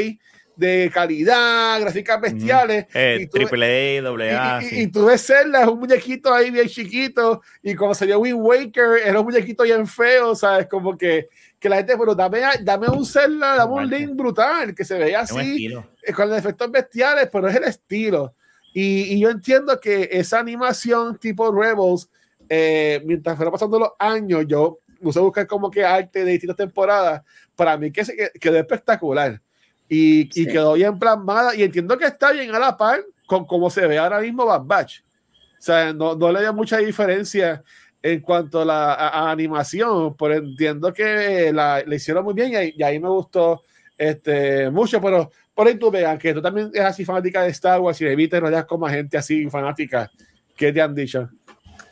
de 0.57 0.91
calidad, 0.93 1.81
gráficas 1.81 2.21
bestiales. 2.21 2.87
Eh, 2.93 3.29
triple 3.31 3.99
A, 3.99 4.03
doble 4.03 4.33
A. 4.33 4.61
Y, 4.71 4.89
tú 4.89 5.07
ves 5.07 5.25
Zelda, 5.27 5.63
es 5.63 5.69
un 5.69 5.79
muñequito 5.79 6.33
ahí 6.33 6.51
bien 6.51 6.69
chiquito, 6.69 7.41
y 7.63 7.75
cuando 7.75 7.95
salió 7.95 8.19
Wind 8.19 8.39
Waker, 8.41 9.01
era 9.05 9.21
un 9.21 9.27
muñequito 9.27 9.63
bien 9.63 9.87
feo, 9.87 10.35
¿sabes? 10.35 10.67
Como 10.67 10.99
que, 10.99 11.29
que 11.59 11.69
la 11.69 11.77
gente, 11.77 11.97
pero 11.97 12.15
dame, 12.15 12.41
dame 12.63 12.89
un 12.89 13.07
Zelda, 13.07 13.57
dame 13.57 13.73
un 13.73 13.89
Link 13.89 14.15
brutal, 14.15 14.75
que 14.75 14.85
se 14.85 14.99
veía 14.99 15.21
así, 15.21 15.73
con 16.15 16.35
efectos 16.35 16.71
bestiales, 16.71 17.29
pero 17.33 17.49
es 17.49 17.57
el 17.57 17.65
estilo. 17.65 18.35
Y, 18.73 19.19
yo 19.21 19.31
entiendo 19.31 19.79
que 19.79 20.09
esa 20.11 20.39
animación 20.39 21.19
tipo 21.19 21.53
Rebels, 21.53 22.09
eh, 22.49 23.03
mientras 23.05 23.37
fueron 23.37 23.53
pasando 23.53 23.79
los 23.79 23.91
años, 23.99 24.45
yo 24.47 24.79
puse 25.01 25.19
a 25.19 25.23
buscar 25.23 25.47
como 25.47 25.71
que 25.71 25.85
arte 25.85 26.25
de 26.25 26.33
distintas 26.33 26.57
temporadas, 26.57 27.23
para 27.55 27.77
mí 27.77 27.91
que, 27.91 28.03
quedó 28.41 28.59
espectacular. 28.59 29.41
Y, 29.89 30.31
y, 30.41 30.47
quedó 30.47 30.73
bien 30.73 30.99
plasmada. 30.99 31.55
Y 31.55 31.63
entiendo 31.63 31.99
que 31.99 32.07
está 32.07 32.33
bien 32.33 32.55
a 32.55 32.59
la 32.59 32.77
par 32.77 33.05
con 33.27 33.45
cómo 33.45 33.69
se 33.69 33.87
ve 33.87 33.99
ahora 33.99 34.21
mismo 34.21 34.47
Bad 34.47 34.63
Batch. 34.65 35.01
O 35.01 35.65
sea, 35.65 35.93
no, 35.93 36.15
no 36.15 36.33
le 36.33 36.41
dio 36.41 36.55
mucha 36.55 36.79
diferencia 36.79 37.63
en 38.03 38.21
cuanto 38.21 38.63
a 38.63 38.65
la 38.65 39.31
animación, 39.31 40.17
pero 40.17 40.35
entiendo 40.35 40.93
que 40.93 41.53
la, 41.53 41.85
hicieron 41.87 42.25
muy 42.25 42.35
bien 42.35 42.53
y, 42.53 42.81
y, 42.81 42.83
ahí 42.83 42.99
me 42.99 43.09
gustó 43.09 43.63
este, 43.97 44.71
mucho, 44.71 45.01
pero 45.01 45.31
por 45.55 45.67
ahí 45.67 45.79
tú 45.79 45.91
veas 45.91 46.19
que 46.19 46.33
tú 46.33 46.41
también 46.41 46.71
eres 46.73 46.89
así 46.89 47.05
fanática 47.05 47.43
de 47.43 47.51
Star 47.51 47.81
Wars 47.81 48.01
y 48.01 48.07
evitas 48.07 48.41
rodear 48.41 48.67
como 48.67 48.87
gente 48.89 49.17
así 49.19 49.49
fanática. 49.51 50.11
¿Qué 50.57 50.73
te 50.73 50.81
han 50.81 50.95
dicho? 50.95 51.29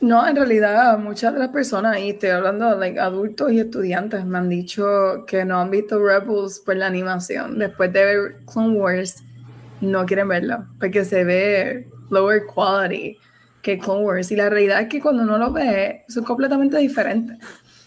No, 0.00 0.26
en 0.26 0.34
realidad 0.34 0.98
muchas 0.98 1.34
de 1.34 1.40
las 1.40 1.50
personas, 1.50 1.98
y 1.98 2.10
estoy 2.10 2.30
hablando 2.30 2.70
de 2.70 2.76
like, 2.76 2.98
adultos 2.98 3.52
y 3.52 3.60
estudiantes, 3.60 4.24
me 4.24 4.38
han 4.38 4.48
dicho 4.48 5.24
que 5.26 5.44
no 5.44 5.60
han 5.60 5.70
visto 5.70 6.02
Rebels 6.02 6.62
por 6.64 6.76
la 6.76 6.86
animación. 6.86 7.58
Después 7.58 7.92
de 7.92 8.04
ver 8.04 8.36
Clone 8.50 8.78
Wars, 8.78 9.22
no 9.82 10.06
quieren 10.06 10.28
verlo, 10.28 10.66
porque 10.78 11.04
se 11.04 11.24
ve 11.24 11.86
lower 12.08 12.42
quality 12.46 13.18
que 13.60 13.78
Clone 13.78 14.04
Wars. 14.04 14.30
Y 14.30 14.36
la 14.36 14.48
realidad 14.48 14.80
es 14.80 14.88
que 14.88 15.02
cuando 15.02 15.22
uno 15.22 15.36
lo 15.36 15.52
ve, 15.52 16.04
son 16.08 16.24
completamente 16.24 16.78
diferentes. 16.78 17.36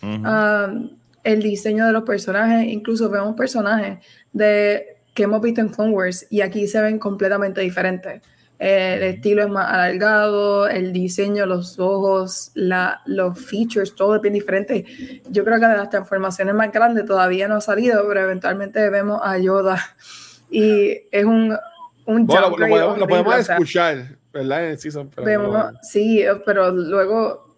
Um, 0.04 0.98
el 1.24 1.42
diseño 1.42 1.88
de 1.88 1.94
los 1.94 2.04
personajes, 2.04 2.68
incluso 2.68 3.10
vemos 3.10 3.36
personajes 3.36 4.06
de 4.34 4.98
que 5.14 5.24
hemos 5.24 5.42
visto 5.42 5.62
en 5.62 5.70
Clone 5.70 5.92
Wars 5.92 6.26
y 6.30 6.42
aquí 6.42 6.68
se 6.68 6.82
ven 6.82 7.00
completamente 7.00 7.62
diferentes. 7.62 8.22
el 8.60 9.04
estilo 9.04 9.44
es 9.44 9.50
más 9.50 9.72
alargado, 9.72 10.68
el 10.68 10.94
diseño, 10.94 11.46
los 11.46 11.80
ojos, 11.80 12.52
la, 12.54 13.02
los 13.06 13.38
features, 13.38 13.94
todo 13.96 14.16
es 14.16 14.22
bien 14.22 14.34
diferente. 14.34 14.86
Yo 15.30 15.44
creo 15.44 15.60
que 15.60 15.68
de 15.68 15.78
las 15.78 15.90
transformaciones 15.90 16.56
más 16.56 16.72
grandes 16.72 17.06
todavía 17.06 17.48
no 17.48 17.56
ha 17.56 17.62
salido, 17.62 18.08
pero 18.08 18.22
eventualmente 18.22 18.90
vemos 18.90 19.20
a 19.24 19.38
Yoda 19.38 19.78
y 20.50 21.02
es 21.12 21.26
un, 21.26 21.58
un 22.06 22.26
bueno, 22.26 22.50
lo, 22.50 22.56
podemos, 22.56 22.98
lo, 22.98 23.08
podemos, 23.08 23.50
escuchar, 23.50 24.18
¿verdad? 24.32 25.74
sí, 25.82 26.24
pero 26.46 26.72
luego 26.72 27.58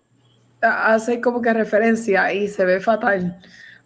hace 0.62 1.22
como 1.22 1.42
que 1.42 1.54
referencia 1.54 2.34
y 2.34 2.48
se 2.48 2.66
ve 2.66 2.80
fatal. 2.80 3.40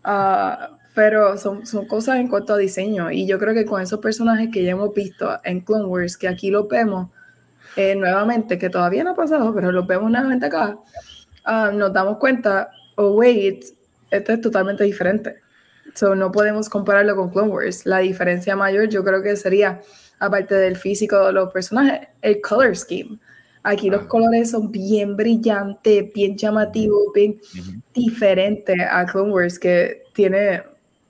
Uh, 0.05 0.78
pero 0.93 1.37
son, 1.37 1.65
son 1.65 1.85
cosas 1.85 2.17
en 2.17 2.27
cuanto 2.27 2.53
a 2.53 2.57
diseño 2.57 3.11
y 3.11 3.27
yo 3.27 3.39
creo 3.39 3.53
que 3.53 3.65
con 3.65 3.81
esos 3.81 3.99
personajes 3.99 4.49
que 4.51 4.63
ya 4.63 4.71
hemos 4.71 4.93
visto 4.93 5.39
en 5.43 5.61
Clone 5.61 5.85
Wars, 5.85 6.17
que 6.17 6.27
aquí 6.27 6.49
los 6.51 6.67
vemos 6.67 7.09
eh, 7.75 7.95
nuevamente, 7.95 8.57
que 8.57 8.69
todavía 8.69 9.03
no 9.03 9.11
ha 9.11 9.15
pasado, 9.15 9.53
pero 9.53 9.71
los 9.71 9.85
vemos 9.85 10.09
nuevamente 10.11 10.47
acá, 10.47 10.77
ah, 11.45 11.71
nos 11.73 11.93
damos 11.93 12.17
cuenta, 12.17 12.71
oh 12.95 13.13
wait, 13.13 13.63
esto 14.11 14.33
es 14.33 14.41
totalmente 14.41 14.83
diferente. 14.83 15.37
So, 15.93 16.15
no 16.15 16.31
podemos 16.31 16.69
compararlo 16.69 17.15
con 17.15 17.29
Clone 17.29 17.49
Wars. 17.49 17.85
La 17.85 17.99
diferencia 17.99 18.55
mayor 18.55 18.89
yo 18.89 19.03
creo 19.03 19.21
que 19.23 19.35
sería, 19.35 19.81
aparte 20.19 20.55
del 20.55 20.75
físico 20.75 21.25
de 21.25 21.33
los 21.33 21.51
personajes, 21.51 22.07
el 22.21 22.41
color 22.41 22.75
scheme. 22.75 23.19
Aquí 23.63 23.89
los 23.89 24.03
colores 24.03 24.51
son 24.51 24.71
bien 24.71 25.17
brillantes, 25.17 26.13
bien 26.13 26.37
llamativos, 26.37 27.11
bien 27.13 27.39
diferentes 27.93 28.77
a 28.89 29.05
Clone 29.05 29.31
Wars, 29.31 29.59
que 29.59 30.03
tiene 30.13 30.63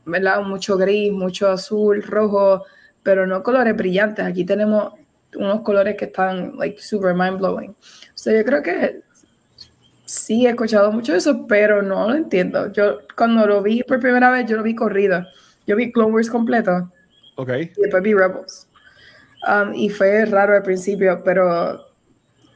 ¿verdad? 0.10 0.42
Mucho 0.42 0.78
gris, 0.78 1.12
mucho 1.12 1.50
azul, 1.50 2.02
rojo, 2.04 2.66
pero 3.04 3.26
no 3.28 3.42
colores 3.44 3.76
brillantes. 3.76 4.26
Aquí 4.26 4.44
tenemos 4.46 4.94
unos 5.36 5.62
colores 5.62 5.96
que 5.96 6.06
están 6.06 6.58
like 6.58 6.82
super 6.82 7.14
mind 7.14 7.38
blowing. 7.38 7.70
O 7.72 7.76
sea, 8.16 8.34
yo 8.38 8.44
creo 8.44 8.62
que 8.64 9.02
sí 10.06 10.46
he 10.46 10.50
escuchado 10.50 10.92
mucho 10.92 11.14
eso, 11.16 11.46
pero 11.48 11.82
no 11.82 12.10
lo 12.10 12.16
entiendo. 12.16 12.72
Yo 12.72 13.00
cuando 13.16 13.46
lo 13.46 13.62
vi 13.62 13.84
por 13.84 14.00
primera 14.00 14.32
vez, 14.32 14.46
yo 14.50 14.58
lo 14.58 14.64
vi 14.64 14.76
corrido. 14.76 15.24
yo 15.68 15.76
vi 15.76 15.92
Clone 15.92 16.12
Wars 16.14 16.30
completo 16.32 16.92
Ok. 17.36 17.50
y 17.60 17.82
después 17.82 18.02
vi 18.02 18.14
Rebels. 18.16 18.68
Um, 19.48 19.74
y 19.76 19.90
fue 19.90 20.26
raro 20.26 20.56
al 20.56 20.64
principio, 20.64 21.22
pero 21.24 21.86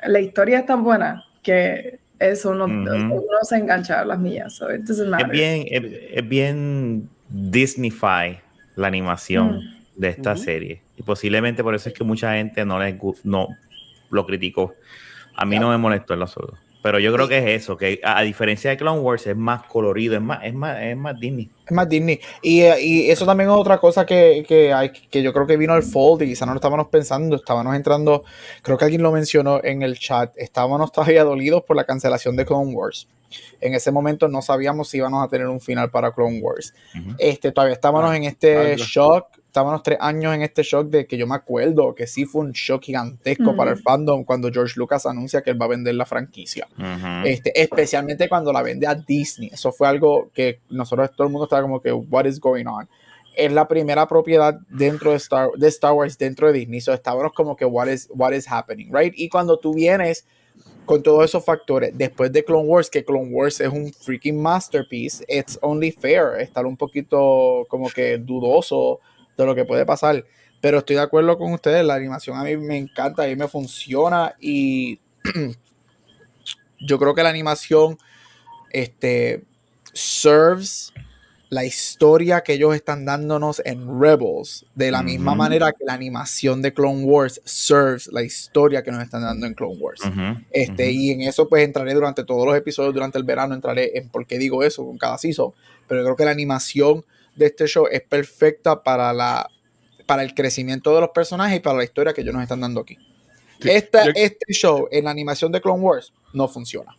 la 0.06 0.20
historia 0.20 0.60
es 0.60 0.66
tan 0.66 0.84
buena 0.84 1.24
que 1.44 2.00
eso 2.18 2.50
uno, 2.50 2.66
Ujú. 2.66 3.14
uno 3.16 3.38
se 3.44 3.58
engancha 3.58 4.02
a 4.02 4.06
las 4.06 4.18
millas. 4.18 4.56
So 4.56 4.74
it 4.74 4.82
doesn't 4.82 5.06
Es 5.06 5.10
matter. 5.12 5.30
bien, 5.30 5.66
es, 5.70 5.84
es 6.16 6.28
bien 6.28 7.08
Disneyfy 7.34 8.40
la 8.76 8.88
animación 8.88 9.58
Mm. 9.58 10.00
de 10.00 10.08
esta 10.08 10.38
serie. 10.38 10.82
Y 10.98 11.04
posiblemente 11.04 11.64
por 11.64 11.76
eso 11.76 11.90
es 11.90 11.96
que 11.96 12.04
mucha 12.04 12.34
gente 12.34 12.64
no 12.66 12.80
les 12.80 12.96
no 13.24 13.48
lo 14.10 14.26
criticó. 14.26 14.76
A 15.36 15.46
mí 15.46 15.58
no 15.60 15.70
me 15.70 15.78
molestó 15.78 16.14
en 16.14 16.20
lo 16.20 16.26
absoluto. 16.26 16.58
Pero 16.84 17.00
yo 17.00 17.12
creo 17.14 17.28
que 17.28 17.38
es 17.40 17.64
eso, 17.64 17.76
que 17.78 18.00
a, 18.04 18.20
a 18.20 18.22
diferencia 18.22 18.70
de 18.70 18.78
Clone 18.78 19.00
Wars 19.00 19.26
es 19.26 19.36
más 19.36 19.64
colorido, 19.64 20.16
es 20.16 20.22
más, 20.22 20.44
es 20.44 20.54
más, 20.54 20.80
es 20.82 20.96
más 20.98 21.20
Disney. 21.20 21.50
Es 21.66 21.72
más 21.72 21.90
Disney. 21.90 22.20
Y, 22.42 22.62
eh, 22.62 22.76
y 22.82 23.10
eso 23.10 23.26
también 23.26 23.50
es 23.50 23.56
otra 23.56 23.80
cosa 23.80 24.06
que, 24.06 24.44
que 24.48 24.72
hay, 24.74 24.90
que 24.92 25.24
yo 25.24 25.32
creo 25.34 25.48
que 25.48 25.58
vino 25.58 25.74
al 25.74 25.82
fold 25.82 26.22
y 26.22 26.28
quizá 26.28 26.46
no 26.46 26.52
lo 26.52 26.58
estábamos 26.58 26.90
pensando, 26.90 27.38
estábamos 27.38 27.76
entrando, 27.76 28.24
creo 28.62 28.78
que 28.78 28.84
alguien 28.84 29.02
lo 29.02 29.12
mencionó 29.12 29.64
en 29.64 29.82
el 29.82 29.98
chat, 29.98 30.34
estábamos 30.38 30.92
todavía 30.94 31.24
dolidos 31.24 31.64
por 31.64 31.76
la 31.78 31.86
cancelación 31.86 32.36
de 32.36 32.46
Clone 32.46 32.74
Wars. 32.76 33.08
En 33.62 33.74
ese 33.74 33.92
momento 33.92 34.28
no 34.28 34.42
sabíamos 34.44 34.90
si 34.90 34.98
íbamos 34.98 35.26
a 35.26 35.28
tener 35.28 35.48
un 35.48 35.60
final 35.62 35.90
para 35.90 36.12
Clone 36.12 36.40
Wars. 36.42 36.74
Este, 37.18 37.52
todavía 37.52 37.74
estábamos 37.74 38.12
Ah, 38.12 38.18
en 38.18 38.26
este 38.26 38.74
algo. 38.74 38.84
shock, 38.84 39.28
estábamos 39.54 39.84
tres 39.84 40.00
años 40.02 40.34
en 40.34 40.42
este 40.42 40.64
shock 40.64 40.88
de 40.88 41.06
que 41.06 41.16
yo 41.16 41.28
me 41.28 41.36
acuerdo 41.36 41.94
que 41.94 42.08
sí 42.08 42.26
fue 42.26 42.42
un 42.42 42.54
shock 42.54 42.86
gigantesco 42.86 43.56
para 43.56 43.70
el 43.70 43.78
fandom 43.78 44.24
cuando 44.24 44.52
George 44.52 44.74
Lucas 44.78 45.06
anuncia 45.06 45.44
que 45.44 45.52
él 45.52 45.62
va 45.62 45.66
a 45.66 45.70
vender 45.70 45.94
la 45.94 46.08
franquicia. 46.08 46.68
Este, 47.24 47.62
especialmente 47.62 48.28
cuando 48.28 48.52
la 48.52 48.64
vende 48.64 48.88
a 48.88 48.96
Disney. 48.96 49.52
Eso 49.54 49.72
fue 49.72 49.88
algo 49.88 50.32
que 50.34 50.62
nosotros, 50.72 51.12
todo 51.16 51.28
el 51.28 51.32
mundo 51.32 51.46
estaba 51.46 51.62
como 51.62 51.80
que, 51.80 51.92
what 51.92 52.26
is 52.26 52.40
going 52.40 52.66
on? 52.66 52.90
Es 53.36 53.52
la 53.52 53.68
primera 53.68 54.08
propiedad 54.08 54.60
dentro 54.70 55.12
de 55.12 55.18
Star, 55.18 55.50
de 55.56 55.68
Star 55.68 55.94
Wars, 55.94 56.18
dentro 56.18 56.48
de 56.52 56.58
Disney. 56.58 56.82
So 56.82 56.92
estábamos 56.92 57.32
como 57.34 57.56
que, 57.56 57.66
what 57.66 57.88
is, 57.90 58.10
what 58.12 58.32
is 58.32 58.52
happening, 58.52 58.92
right? 58.92 59.14
Y 59.16 59.30
cuando 59.30 59.60
tú 59.60 59.76
vienes 59.76 60.26
con 60.86 61.04
todos 61.04 61.26
esos 61.26 61.46
factores, 61.46 61.96
después 61.96 62.32
de 62.32 62.44
Clone 62.44 62.68
Wars, 62.68 62.90
que 62.90 63.06
Clone 63.06 63.30
Wars 63.30 63.62
es 63.62 63.70
un 63.70 63.94
freaking 63.94 64.42
masterpiece, 64.42 65.24
it's 65.28 65.60
only 65.62 65.92
fair 65.92 66.42
estar 66.42 66.66
un 66.66 66.76
poquito 66.76 67.68
como 67.70 67.88
que 67.92 68.18
dudoso 68.18 69.00
de 69.38 69.46
lo 69.46 69.56
que 69.56 69.66
puede 69.66 69.86
pasar. 69.86 70.26
Pero 70.62 70.80
estoy 70.80 70.96
de 70.96 71.02
acuerdo 71.02 71.38
con 71.38 71.54
ustedes, 71.54 71.86
la 71.86 71.96
animación 71.96 72.38
a 72.38 72.44
mí 72.44 72.56
me 72.58 72.78
encanta, 72.78 73.24
a 73.24 73.28
mí 73.28 73.36
me 73.36 73.48
funciona 73.48 74.36
y 74.40 75.00
yo 76.80 77.00
creo 77.00 77.14
que 77.14 77.24
la 77.24 77.30
animación 77.30 77.98
este, 78.72 79.44
serves 79.94 80.94
la 81.54 81.64
historia 81.64 82.42
que 82.42 82.54
ellos 82.54 82.74
están 82.74 83.06
dándonos 83.06 83.62
en 83.64 84.02
Rebels, 84.02 84.66
de 84.74 84.90
la 84.90 85.04
misma 85.04 85.36
manera 85.36 85.72
que 85.72 85.86
la 85.86 85.94
animación 85.94 86.64
de 86.64 86.74
Clone 86.74 87.04
Wars 87.04 87.40
serves 87.46 88.08
la 88.12 88.24
historia 88.24 88.82
que 88.82 88.92
nos 88.92 89.04
están 89.04 89.22
dando 89.22 89.46
en 89.46 89.54
Clone 89.54 89.78
Wars. 89.78 90.02
Este, 90.50 90.92
y 90.92 91.12
en 91.12 91.22
eso 91.22 91.48
pues 91.48 91.64
entraré 91.64 91.94
durante 91.94 92.24
todos 92.24 92.48
los 92.48 92.58
episodios, 92.58 92.96
durante 92.96 93.20
el 93.20 93.24
verano 93.24 93.54
entraré 93.54 93.96
en 93.96 94.10
por 94.10 94.26
qué 94.26 94.40
digo 94.40 94.64
eso 94.64 94.84
con 94.84 94.98
cada 94.98 95.20
season, 95.20 95.52
pero 95.88 96.02
yo 96.02 96.06
creo 96.06 96.16
que 96.16 96.26
la 96.26 96.32
animación 96.32 97.06
de 97.36 97.46
este 97.48 97.66
show 97.68 97.88
es 97.90 98.02
perfecta 98.02 98.82
para 98.84 99.12
la 99.14 99.48
para 100.06 100.22
el 100.24 100.34
crecimiento 100.36 100.94
de 100.94 101.00
los 101.02 101.10
personajes 101.12 101.58
y 101.58 101.60
para 101.62 101.78
la 101.78 101.84
historia 101.86 102.14
que 102.14 102.22
ellos 102.22 102.34
nos 102.34 102.44
están 102.44 102.60
dando 102.60 102.82
aquí. 102.82 102.98
Sí, 103.62 103.70
Esta- 103.70 104.06
yo- 104.06 104.12
este 104.16 104.54
show 104.54 104.88
en 104.92 105.06
la 105.06 105.12
animación 105.12 105.52
de 105.52 105.62
Clone 105.62 105.82
Wars 105.82 106.12
no 106.34 106.48
funciona. 106.50 106.94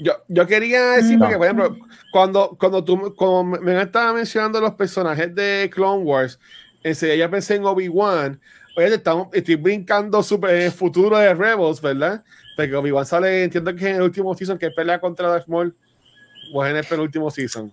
Yo, 0.00 0.14
yo 0.26 0.44
quería 0.44 0.82
decir, 0.92 1.16
No. 1.16 1.20
porque, 1.26 1.36
por 1.36 1.46
ejemplo, 1.46 1.76
cuando, 2.12 2.56
cuando 2.58 2.82
tú 2.82 3.14
cuando 3.14 3.60
me 3.60 3.80
estaba 3.80 4.12
mencionando 4.12 4.60
los 4.60 4.74
personajes 4.74 5.32
de 5.32 5.70
Clone 5.72 6.02
Wars, 6.02 6.40
enseguida 6.82 7.14
ya 7.16 7.30
pensé 7.30 7.54
en 7.54 7.64
Obi-Wan. 7.64 8.40
Oye, 8.76 8.86
estamos, 8.92 9.28
estoy 9.32 9.54
brincando 9.54 10.20
super, 10.24 10.50
en 10.56 10.62
el 10.62 10.72
futuro 10.72 11.16
de 11.16 11.32
Rebels, 11.32 11.80
¿verdad? 11.80 12.24
Porque 12.56 12.74
Obi-Wan 12.74 13.06
sale, 13.06 13.44
entiendo 13.44 13.72
que 13.76 13.88
en 13.90 13.96
el 13.96 14.02
último 14.02 14.34
season 14.34 14.58
que 14.58 14.70
pelea 14.72 14.98
contra 15.00 15.28
Darth 15.28 15.46
Maul, 15.46 15.76
o 16.52 16.66
en 16.66 16.74
el 16.76 16.84
penúltimo 16.84 17.30
season. 17.30 17.72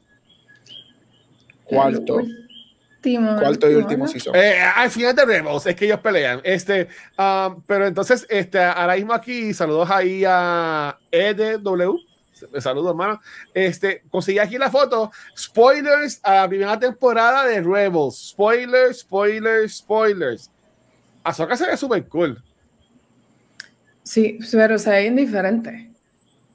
Cuarto. 1.72 2.16
Último, 2.16 3.36
Cuarto 3.40 3.72
y 3.72 3.76
último 3.76 4.08
season. 4.08 4.36
Eh, 4.36 4.60
al 4.62 4.92
final 4.92 5.16
de 5.16 5.26
Rebels 5.26 5.66
es 5.66 5.76
que 5.76 5.86
ellos 5.86 6.00
pelean. 6.02 6.40
Este, 6.44 6.88
um, 7.18 7.62
pero 7.66 7.88
entonces, 7.88 8.28
este, 8.30 8.60
ahora 8.60 8.96
mismo 8.96 9.14
aquí, 9.14 9.54
saludos 9.54 9.90
ahí 9.90 10.24
a 10.28 10.98
EDW. 11.12 11.98
Saludos, 12.60 12.92
hermano. 12.92 13.20
Este, 13.54 14.04
conseguí 14.10 14.40
aquí 14.40 14.58
la 14.58 14.70
foto. 14.70 15.12
Spoilers 15.38 16.20
a 16.24 16.36
la 16.36 16.50
primera 16.50 16.80
temporada 16.80 17.46
de 17.46 17.62
Rebels. 17.62 18.30
Spoilers, 18.30 19.00
spoilers, 19.00 19.78
spoilers. 19.78 20.52
Ahsoka 21.24 21.56
se 21.56 21.68
ve 21.68 21.78
súper 21.78 22.08
cool. 22.08 22.44
Sí, 24.04 24.40
pero 24.52 24.78
se 24.78 24.90
ve 24.90 25.06
indiferente. 25.06 25.91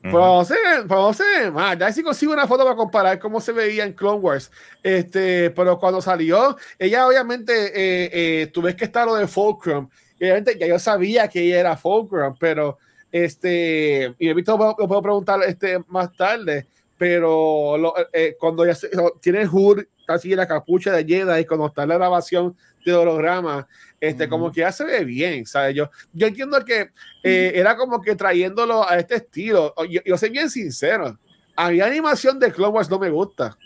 Pero 0.02 0.18
no 0.18 0.44
sé, 0.44 0.54
pero 0.86 1.00
no 1.02 1.12
sé 1.12 1.50
más. 1.50 1.76
Ya 1.78 1.92
si 1.92 2.02
consigo 2.02 2.32
una 2.32 2.46
foto 2.46 2.62
para 2.64 2.76
comparar 2.76 3.18
cómo 3.18 3.40
se 3.40 3.50
veía 3.52 3.84
en 3.84 3.92
Clone 3.92 4.20
Wars. 4.20 4.50
Este, 4.82 5.50
pero 5.50 5.78
cuando 5.78 6.00
salió, 6.00 6.56
ella 6.78 7.06
obviamente, 7.08 7.52
eh, 7.74 8.10
eh, 8.12 8.46
tú 8.48 8.62
ves 8.62 8.76
que 8.76 8.84
está 8.84 9.04
lo 9.04 9.16
de 9.16 9.26
Fulcrum. 9.26 9.88
Obviamente 10.20 10.56
ya 10.58 10.66
yo 10.66 10.78
sabía 10.78 11.26
que 11.28 11.40
ella 11.42 11.60
era 11.60 11.76
Fulcrum, 11.76 12.36
pero 12.38 12.78
este, 13.10 14.14
y 14.18 14.28
he 14.28 14.34
visto, 14.34 14.56
lo 14.78 14.88
puedo 14.88 15.02
preguntar 15.02 15.40
este, 15.42 15.78
más 15.88 16.14
tarde, 16.16 16.66
pero 16.96 17.76
eh, 18.12 18.36
cuando 18.38 18.64
ya 18.64 18.74
se- 18.74 18.90
tiene 19.20 19.42
el 19.42 19.48
hood, 19.48 19.84
casi 20.06 20.34
la 20.34 20.46
capucha 20.46 20.92
de 20.92 21.04
Jedi, 21.04 21.40
y 21.40 21.44
cuando 21.44 21.66
está 21.66 21.82
en 21.82 21.88
la 21.90 21.96
grabación 21.96 22.56
de 22.90 22.96
holograma, 22.96 23.66
este, 24.00 24.28
como 24.28 24.52
que 24.52 24.60
ya 24.60 24.72
se 24.72 24.84
ve 24.84 25.04
bien, 25.04 25.46
¿sabes? 25.46 25.74
Yo, 25.74 25.90
yo 26.12 26.26
entiendo 26.26 26.64
que 26.64 26.90
eh, 27.22 27.52
era 27.54 27.76
como 27.76 28.00
que 28.00 28.14
trayéndolo 28.14 28.88
a 28.88 28.98
este 28.98 29.16
estilo. 29.16 29.74
Yo, 29.88 30.00
yo 30.04 30.16
soy 30.16 30.30
bien 30.30 30.50
sincero. 30.50 31.18
A 31.56 31.72
la 31.72 31.86
animación 31.86 32.38
de 32.38 32.52
Clone 32.52 32.72
Wars 32.72 32.90
no 32.90 32.98
me 32.98 33.10
gusta. 33.10 33.56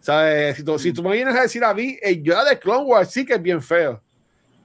¿Sabes? 0.00 0.56
Si 0.56 0.64
tú, 0.64 0.78
si 0.78 0.92
tú 0.92 1.02
me 1.02 1.12
vienes 1.12 1.36
a 1.36 1.42
decir 1.42 1.62
a 1.62 1.74
mí, 1.74 1.98
el 2.00 2.22
Yoda 2.22 2.44
de 2.44 2.58
Clone 2.58 2.84
Wars 2.84 3.10
sí 3.10 3.24
que 3.24 3.34
es 3.34 3.42
bien 3.42 3.62
feo. 3.62 4.02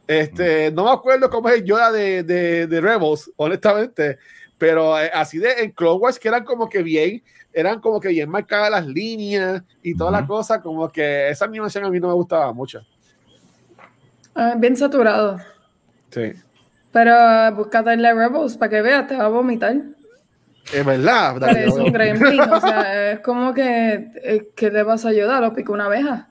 Este, 0.08 0.72
no 0.72 0.86
me 0.86 0.92
acuerdo 0.92 1.30
cómo 1.30 1.50
es 1.50 1.56
el 1.56 1.66
Yoda 1.66 1.92
de, 1.92 2.24
de, 2.24 2.68
de 2.68 2.82
Rebels, 2.82 3.30
honestamente. 3.38 4.18
Pero 4.58 4.98
eh, 4.98 5.12
así 5.14 5.38
de 5.38 5.52
en 5.64 5.72
Clone 5.72 6.00
Wars 6.00 6.18
que 6.18 6.30
eran 6.30 6.46
como 6.46 6.70
que 6.70 6.82
bien, 6.82 7.22
eran 7.52 7.82
como 7.82 8.00
que 8.00 8.08
bien 8.10 8.30
marcadas 8.30 8.72
las 8.72 8.88
líneas 8.88 9.62
y 9.84 9.96
toda 9.96 10.12
la 10.12 10.20
Ujú. 10.20 10.28
cosa, 10.28 10.62
como 10.62 10.90
que 10.90 11.30
esa 11.30 11.44
animación 11.44 11.84
a 11.84 11.90
mí 11.90 12.00
no 12.00 12.08
me 12.08 12.14
gustaba 12.14 12.54
mucho. 12.54 12.82
Ah, 14.36 14.54
bien 14.58 14.76
saturado. 14.76 15.40
Sí. 16.12 16.34
Pero 16.92 17.16
búscate 17.56 17.94
el 17.94 18.04
Rebels 18.04 18.58
para 18.58 18.70
que 18.70 18.82
veas, 18.82 19.08
te 19.08 19.16
va 19.18 19.26
a 19.26 19.30
vomitar. 19.30 19.76
Es 20.74 20.86
verdad. 20.86 21.38
Parece 21.40 21.80
un 21.80 21.92
gremlin. 21.92 22.42
O 22.42 22.60
sea, 22.62 23.12
es 23.12 23.20
como 23.20 23.54
que, 23.54 24.10
eh, 24.24 24.50
¿qué 24.56 24.72
le 24.72 24.84
vas 24.84 25.06
a 25.06 25.10
ayudar? 25.10 25.42
Lo 25.42 25.54
picó 25.54 25.74
una 25.74 25.86
abeja. 25.86 26.28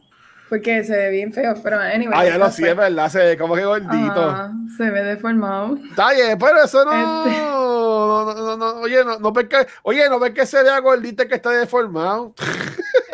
Porque 0.49 0.85
se 0.85 0.97
ve 0.97 1.11
bien 1.11 1.33
feo. 1.33 1.55
Pero, 1.63 1.79
anyway. 1.79 2.13
Ah, 2.19 2.25
ya 2.25 2.39
lo 2.39 2.51
sí, 2.51 2.65
es 2.65 2.77
verdad, 2.77 3.09
se 3.09 3.19
ve 3.19 3.37
como 3.39 3.55
que 3.55 3.65
gordito. 3.65 4.29
Ajá, 4.31 4.53
se 4.77 4.91
ve 4.91 5.03
deformado. 5.05 5.79
Está 5.89 6.13
bien, 6.13 6.39
pero 6.39 6.63
eso 6.65 6.85
no. 6.85 6.93
Este- 7.27 7.39
no, 7.41 8.25
no, 8.25 8.35
no, 8.35 8.57
no, 8.57 8.81
oye, 8.81 9.05
no, 9.05 9.19
no 9.19 9.33
ves 9.33 9.49
que, 9.49 9.67
oye, 9.83 10.09
no 10.09 10.19
ves 10.19 10.33
que 10.33 10.47
se 10.47 10.63
vea 10.63 10.79
gordita 10.81 11.27
que 11.27 11.35
está 11.37 11.51
deformado. 11.51 12.35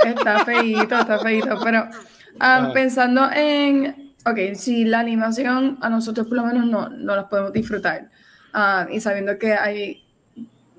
Está 0.04 0.44
feíto, 0.44 0.94
está 0.98 1.18
feíto. 1.18 1.58
Pero 1.62 1.78
ah, 2.40 2.66
Ah. 2.68 2.70
pensando 2.72 3.28
en, 3.32 3.99
ok, 4.26 4.54
si 4.54 4.84
la 4.84 5.00
animación 5.00 5.78
a 5.80 5.88
nosotros 5.90 6.26
por 6.26 6.36
lo 6.36 6.44
menos 6.44 6.66
no, 6.66 6.88
no 6.88 7.16
la 7.16 7.28
podemos 7.28 7.52
disfrutar. 7.52 8.10
ah, 8.52 8.86
y 8.90 9.00
sabiendo 9.00 9.38
que 9.38 9.52
hay 9.54 10.02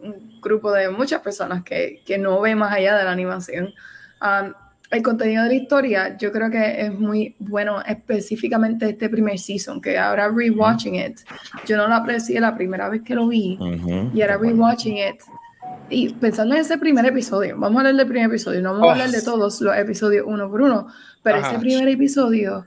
un 0.04 0.39
grupo 0.41 0.71
de 0.71 0.89
muchas 0.89 1.21
personas 1.21 1.63
que, 1.63 2.01
que 2.06 2.17
no 2.17 2.41
ven 2.41 2.58
más 2.58 2.73
allá 2.73 2.97
de 2.97 3.04
la 3.04 3.12
animación. 3.12 3.73
ah, 4.19 4.51
el 4.91 5.01
contenido 5.04 5.43
de 5.43 5.47
la 5.49 5.56
historia, 5.56 6.17
yo 6.17 6.34
creo 6.34 6.49
que 6.51 6.82
es 6.82 6.93
muy 6.93 7.34
bueno, 7.39 7.82
específicamente 7.88 8.89
este 8.89 9.08
primer 9.08 9.39
season, 9.39 9.80
que 9.80 9.97
ahora 9.97 10.27
rewatching 10.30 10.95
it, 10.95 11.19
yo 11.65 11.77
no 11.77 11.88
lo 11.88 11.95
aprecié 11.95 12.41
la 12.41 12.54
primera 12.54 12.89
vez 12.89 13.01
que 13.01 13.15
lo 13.15 13.30
vi, 13.30 13.58
Ujú. 13.58 14.12
y 14.13 14.21
ahora 14.21 14.38
rewatching 14.38 14.97
it. 14.97 15.15
Y 15.89 16.10
pensando 16.15 16.56
en 16.56 16.62
ese 16.62 16.77
primer 16.77 17.06
episodio, 17.06 17.58
vamos 17.58 17.77
a 17.77 17.80
hablar 17.88 17.95
del 17.95 18.08
primer 18.08 18.27
episodio, 18.27 18.62
no 18.62 18.71
vamos 18.73 18.84
a 18.84 18.88
Oh. 18.88 18.91
hablar 18.91 19.12
de 19.12 19.21
todos 19.21 19.62
los 19.62 19.77
episodios 19.77 20.25
uno 20.27 20.49
por 20.51 20.62
uno, 20.62 20.88
pero 21.23 21.38
Ajá. 21.38 21.51
ese 21.51 21.60
primer 21.60 21.88
episodio, 21.88 22.65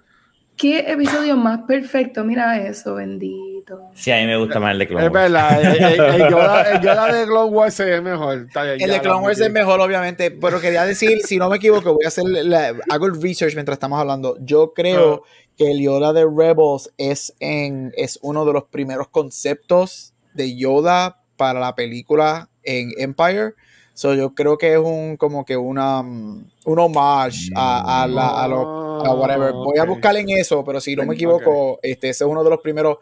¿qué 0.56 0.80
episodio 0.92 1.36
más 1.36 1.60
perfecto? 1.66 2.24
Mira 2.24 2.58
eso, 2.66 2.94
bendito. 2.94 3.80
Sí, 3.94 4.10
a 4.12 4.16
mí 4.18 4.26
me 4.26 4.36
gusta 4.36 4.60
más 4.60 4.72
el 4.72 4.78
de 4.80 4.86
Clone 4.88 5.06
Es 5.06 5.10
Wars. 5.12 5.22
verdad, 5.32 5.60
el, 5.62 5.82
el- 5.84 6.00
el 6.22 6.28
Yoda, 6.30 6.70
el 6.70 6.80
Yoda 6.82 7.12
de 7.12 7.24
Clone 7.26 7.50
Wars 7.50 7.78
ve 7.78 8.00
mejor. 8.00 8.46
Bien, 8.46 8.80
El 8.80 8.90
de 8.90 9.00
Clone 9.00 9.20
lo 9.20 9.24
Wars 9.26 9.40
es 9.40 9.50
mejor, 9.50 9.80
obviamente, 9.80 10.30
pero 10.30 10.60
quería 10.60 10.84
decir, 10.84 11.20
si 11.24 11.38
no 11.38 11.48
me 11.48 11.56
equivoco, 11.56 11.94
voy 11.94 12.04
a 12.04 12.08
hacer, 12.08 12.24
la- 12.26 12.74
hago 12.90 13.06
el 13.06 13.20
research 13.22 13.54
mientras 13.54 13.76
estamos 13.76 13.98
hablando. 13.98 14.36
Yo 14.40 14.72
creo 14.74 15.22
que 15.56 15.70
el 15.70 15.80
Yoda 15.80 16.12
de 16.12 16.24
Rebels 16.24 16.92
es, 16.98 17.34
en, 17.40 17.92
es 17.96 18.18
uno 18.22 18.44
de 18.44 18.52
los 18.52 18.64
primeros 18.64 19.08
conceptos 19.08 20.12
de 20.34 20.56
Yoda 20.56 21.22
para 21.36 21.58
la 21.60 21.74
película 21.74 22.48
en 22.64 22.90
Empire. 22.98 23.54
So, 23.94 24.14
yo 24.14 24.34
creo 24.34 24.58
que 24.58 24.72
es 24.72 24.78
un 24.78 25.16
como 25.16 25.44
que 25.44 25.56
una 25.56 26.02
mm, 26.02 26.50
un 26.64 26.78
homage 26.78 27.50
a, 27.54 28.02
a 28.02 28.06
la- 28.08 28.42
a 28.42 28.48
lo- 28.48 28.84
Ah, 29.04 29.12
whatever. 29.12 29.52
Voy 29.52 29.76
a 29.78 29.84
buscar 29.84 30.16
en 30.16 30.30
eso, 30.30 30.64
pero 30.64 30.80
si 30.80 30.94
no 30.96 31.04
me 31.04 31.14
equivoco, 31.14 31.78
este, 31.82 32.08
ese 32.10 32.24
es 32.24 32.30
uno 32.30 32.42
de 32.44 32.48
los 32.50 32.60
primeros 32.60 32.98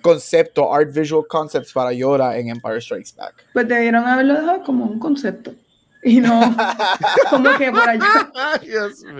conceptos, 0.00 0.66
art 0.72 0.92
visual 0.92 1.24
concepts 1.28 1.72
para 1.72 1.92
Yoda 1.92 2.36
en 2.38 2.48
Empire 2.48 2.80
Strikes 2.80 3.10
Back. 3.16 3.34
Pues 3.52 3.68
debieron 3.68 4.04
haberlo 4.06 4.34
dejado 4.34 4.62
como 4.64 4.84
un 4.86 4.98
concepto. 4.98 5.52
Y 6.02 6.20
no 6.20 6.38
como 7.30 7.48
que 7.56 7.70
por 7.70 7.88
allá. 7.88 8.30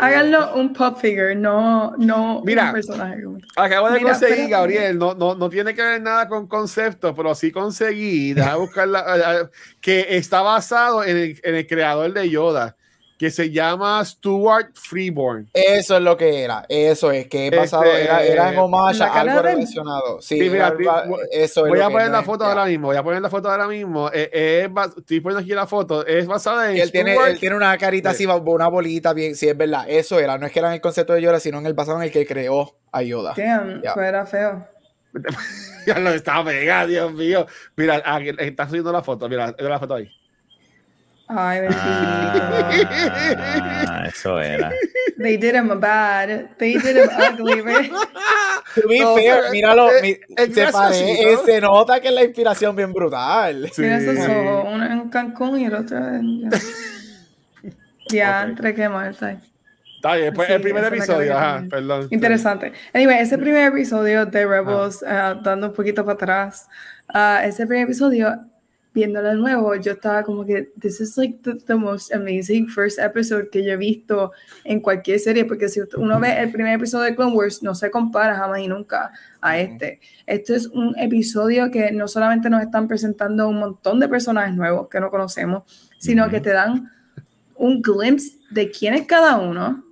Háganlo 0.01 0.55
un 0.57 0.73
pop 0.73 0.99
figure, 0.99 1.35
no, 1.35 1.93
no 1.99 2.43
Mira. 2.45 2.67
un 2.67 2.73
personaje. 2.73 3.23
tal. 3.23 3.65
Acabo 3.65 3.89
de 3.91 3.99
Mira, 4.01 4.11
conseguir, 4.11 4.37
pero- 4.37 4.49
Gabriel, 4.51 4.99
no, 4.99 5.15
no, 5.15 5.35
no 5.35 5.49
tiene 5.49 5.75
que 5.75 5.83
ver 5.83 6.03
nada 6.03 6.29
con 6.29 6.47
conceptos, 6.47 7.15
pero 7.17 7.35
sí 7.35 7.51
conseguí, 7.53 8.35
deja 8.35 8.57
buscarla, 8.57 9.01
eh, 9.01 9.21
eh, 9.45 9.49
que 9.81 10.17
está 10.17 10.43
basado 10.43 11.05
en 11.05 11.17
el, 11.17 11.41
en 11.43 11.55
el 11.55 11.67
creador 11.67 12.13
de 12.13 12.29
Yoda, 12.29 12.77
que 13.25 13.31
se 13.31 13.51
llama 13.51 14.05
Stuart 14.05 14.73
Freeborn. 14.75 15.49
Eso 15.55 15.97
es 15.97 16.03
lo 16.03 16.15
que 16.15 16.43
era. 16.45 16.67
Eso 16.69 17.11
es, 17.11 17.27
que 17.27 17.47
he 17.47 17.53
pasado, 17.53 17.85
Este, 17.85 18.05
era, 18.05 18.23
era 18.23 18.53
en 18.53 18.59
homage 18.59 19.03
a 19.03 19.15
algo 19.15 19.41
relacionado. 19.41 20.21
Sí, 20.21 20.39
Sí, 20.39 20.51
mira, 20.51 20.75
eso 21.33 21.65
es 21.65 21.71
Voy 21.71 21.81
a 21.81 21.89
poner 21.89 22.09
no 22.09 22.13
la 22.13 22.21
es- 22.21 22.27
foto 22.27 22.45
ya. 22.45 22.51
ahora 22.51 22.67
mismo, 22.67 22.89
voy 22.89 22.97
a 22.99 23.03
poner 23.03 23.23
la 23.23 23.31
foto 23.31 23.51
ahora 23.51 23.67
mismo. 23.67 24.11
Eh, 24.13 24.29
eh, 24.31 24.69
estoy 24.99 25.21
poniendo 25.21 25.41
aquí 25.41 25.55
la 25.55 25.67
foto, 25.67 26.05
es 26.07 26.27
basada 26.27 26.71
en 26.71 26.77
Él 26.77 26.93
tiene, 26.93 27.17
él 27.17 27.41
tiene 27.41 27.57
una 27.57 27.79
carita 27.79 28.13
Sí. 28.13 28.27
así, 28.27 28.41
una 28.45 28.69
bolita 28.69 29.15
bien, 29.15 29.35
sí, 29.37 29.49
es 29.49 29.57
verdad. 29.57 29.87
Eso 29.89 30.19
era, 30.21 30.37
no 30.37 30.45
es 30.45 30.53
que 30.53 30.59
era 30.59 30.69
en 30.69 30.75
el 30.75 30.81
concepto 30.83 31.15
de 31.15 31.23
Yoda, 31.23 31.41
sino 31.41 31.59
en 31.59 31.65
el 31.65 31.73
basado 31.73 31.97
en 31.97 32.05
el 32.05 32.11
que 32.13 32.27
creó 32.27 32.77
a 32.93 33.01
Yoda. 33.03 33.33
Damn, 33.37 33.81
pues 33.95 34.07
era 34.07 34.27
feo. 34.27 34.69
Ya 35.87 35.99
lo 35.99 36.11
estaba 36.11 36.45
pegado, 36.47 36.89
Dios 36.89 37.13
mío. 37.13 37.47
Mira, 37.77 38.03
aquí 38.05 38.31
está 38.39 38.67
subiendo 38.69 38.91
la 38.93 39.03
foto, 39.03 39.29
mira, 39.31 39.55
mira 39.59 39.71
la 39.71 39.79
foto 39.79 39.95
ahí. 39.95 40.11
Ay, 41.37 41.61
bendito. 41.63 41.81
Ah, 43.89 44.05
eso 44.07 44.41
era. 44.41 44.71
They 45.19 45.37
did 45.37 45.55
him 45.55 45.69
bad. 45.81 46.57
They 46.59 46.75
did 46.75 46.97
him 46.97 47.09
ugly, 47.19 47.61
right? 47.63 47.91
To 48.75 48.89
be 48.89 48.99
No, 49.01 49.15
fair, 49.17 49.51
míralo, 49.53 49.91
eh, 49.91 50.01
mi- 50.03 50.09
es 50.37 50.55
se, 50.55 50.67
pare- 50.73 50.97
graciosito. 50.99 51.29
eh, 51.29 51.39
se 51.45 51.61
nota 51.61 52.01
que 52.01 52.09
es 52.09 52.15
la 52.15 52.25
inspiración 52.25 52.75
bien 52.77 52.93
brutal. 52.93 53.71
Sí. 53.73 53.83
Mira 53.83 53.99
esos 53.99 54.19
ojos, 54.29 54.67
uno 54.73 54.85
en 54.87 55.09
Cancún 55.11 55.61
y 55.61 55.67
el 55.67 55.75
otro 55.75 55.97
en... 55.99 56.51
Ya, 58.11 58.43
Ok. 58.43 58.49
entre 58.51 58.75
qué 58.75 58.89
mal 58.89 59.11
está. 59.11 59.37
Está 59.97 60.17
bien, 60.17 60.35
pues 60.35 60.49
Sí, 60.49 60.53
el 60.55 60.61
primer 60.61 60.85
episodio, 60.85 61.29
que 61.29 61.33
ajá, 61.33 61.65
perdón. 61.71 62.09
Interesante. 62.11 62.73
Anyway, 62.93 63.19
ese 63.21 63.39
primer 63.39 63.69
episodio 63.73 64.27
de 64.27 64.47
Rebels, 64.47 65.03
ah, 65.07 65.41
dando 65.43 65.69
un 65.69 65.73
poquito 65.73 66.05
para 66.05 66.15
atrás, 66.15 66.69
ah, 67.09 67.41
ese 67.45 67.67
primer 67.67 67.85
episodio, 67.85 68.35
viéndolo 68.95 69.29
de 69.31 69.35
nuevo, 69.35 69.75
yo 69.75 69.93
estaba 69.93 70.23
como 70.23 70.47
que, 70.47 70.73
this 70.81 71.01
is 71.01 71.19
like 71.19 71.41
the, 71.43 71.57
the 71.67 71.75
most 71.75 72.15
amazing 72.15 72.69
first 72.69 72.99
episode 73.01 73.51
que 73.51 73.65
yo 73.65 73.73
he 73.73 73.77
visto 73.77 74.31
en 74.63 74.81
cualquier 74.81 75.19
serie, 75.19 75.45
porque 75.45 75.69
si 75.69 75.81
uno 75.97 76.21
ve 76.21 76.41
el 76.41 76.53
primer 76.53 76.75
episodio 76.75 77.07
de 77.07 77.17
Clone 77.17 77.35
Wars, 77.35 77.63
no 77.63 77.75
se 77.75 77.91
compara 77.91 78.37
jamás 78.37 78.61
y 78.61 78.69
nunca 78.69 79.11
a 79.41 79.59
este. 79.59 80.01
Este 80.27 80.55
es 80.55 80.69
un 80.69 80.97
episodio 80.97 81.73
que 81.73 81.91
no 81.91 82.07
solamente 82.07 82.49
nos 82.49 82.63
están 82.63 82.87
presentando 82.87 83.49
un 83.49 83.59
montón 83.59 83.99
de 83.99 84.09
personajes 84.09 84.55
nuevos 84.55 84.89
que 84.89 85.01
no 85.01 85.11
conocemos, 85.11 85.65
sino 85.99 86.31
que 86.31 86.41
te 86.41 86.51
dan 86.51 86.89
un 87.57 87.83
glimpse 87.83 88.39
de 88.51 88.71
quién 88.71 88.95
es 88.95 89.07
cada 89.07 89.39
uno, 89.39 89.85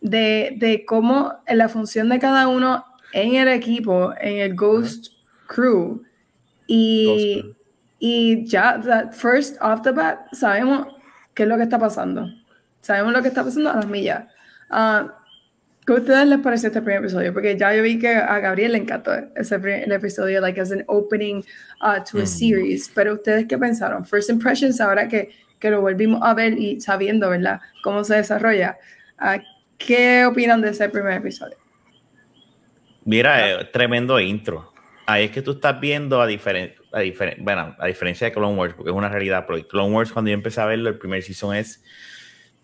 de, 0.00 0.54
de 0.56 0.84
cómo 0.86 1.34
la 1.48 1.68
función 1.68 2.08
de 2.08 2.20
cada 2.20 2.46
uno 2.46 2.84
en 3.12 3.34
el 3.34 3.48
equipo, 3.48 4.12
en 4.20 4.38
el 4.38 4.54
Ghost 4.54 5.08
Crew. 5.48 6.02
Y, 6.68 7.42
Ghost 7.42 7.59
y 8.00 8.44
ya, 8.46 8.80
that 8.80 9.12
first 9.12 9.56
off 9.60 9.82
the 9.82 9.92
bat, 9.92 10.18
sabemos 10.32 10.88
qué 11.34 11.44
es 11.44 11.48
lo 11.48 11.56
que 11.56 11.62
está 11.64 11.78
pasando. 11.78 12.26
Sabemos 12.80 13.12
lo 13.12 13.22
que 13.22 13.28
está 13.28 13.44
pasando 13.44 13.70
a 13.70 13.76
las 13.76 13.86
millas. 13.86 14.24
Ah, 14.70 15.16
¿Qué 15.86 15.92
a 15.94 15.96
ustedes 15.96 16.26
les 16.28 16.38
pareció 16.38 16.68
este 16.68 16.80
primer 16.82 17.00
episodio? 17.02 17.32
Porque 17.32 17.56
ya 17.56 17.74
yo 17.74 17.82
vi 17.82 17.98
que 17.98 18.08
a 18.14 18.38
Gabriel 18.38 18.72
le 18.72 18.78
encantó 18.78 19.12
ese 19.36 19.58
primer 19.58 19.84
el 19.84 19.92
episodio, 19.92 20.40
like 20.40 20.60
as 20.60 20.72
an 20.72 20.84
opening 20.88 21.42
uh, 21.82 22.02
to 22.10 22.18
a 22.18 22.22
Mm. 22.22 22.26
series. 22.26 22.90
Pero 22.94 23.14
ustedes 23.14 23.46
qué 23.46 23.58
pensaron? 23.58 24.04
First 24.04 24.30
impressions, 24.30 24.80
ahora 24.80 25.06
que, 25.08 25.30
que 25.58 25.70
lo 25.70 25.80
volvimos 25.80 26.20
a 26.22 26.32
ver 26.34 26.52
y 26.58 26.80
sabiendo, 26.80 27.28
¿verdad? 27.30 27.60
Cómo 27.82 28.02
se 28.04 28.16
desarrolla. 28.16 28.76
ah, 29.18 29.38
¿Qué 29.78 30.24
opinan 30.26 30.60
de 30.60 30.70
ese 30.70 30.88
primer 30.88 31.14
episodio? 31.14 31.56
Mira, 33.04 33.50
eh, 33.50 33.64
tremendo 33.72 34.20
intro. 34.20 34.72
Ahí 35.06 35.24
es 35.24 35.30
que 35.30 35.42
tú 35.42 35.52
estás 35.52 35.80
viendo 35.80 36.20
a 36.20 36.26
diferencia, 36.26 36.79
a 36.92 37.00
bueno, 37.38 37.74
a 37.78 37.86
diferencia 37.86 38.26
de 38.26 38.32
Clone 38.32 38.56
Wars, 38.56 38.74
porque 38.74 38.90
es 38.90 38.96
una 38.96 39.08
realidad, 39.08 39.44
pero 39.46 39.64
Clone 39.66 39.94
Wars 39.94 40.12
cuando 40.12 40.30
yo 40.30 40.34
empecé 40.34 40.60
a 40.60 40.66
verlo, 40.66 40.88
el 40.88 40.98
primer 40.98 41.22
season 41.22 41.54
es 41.54 41.82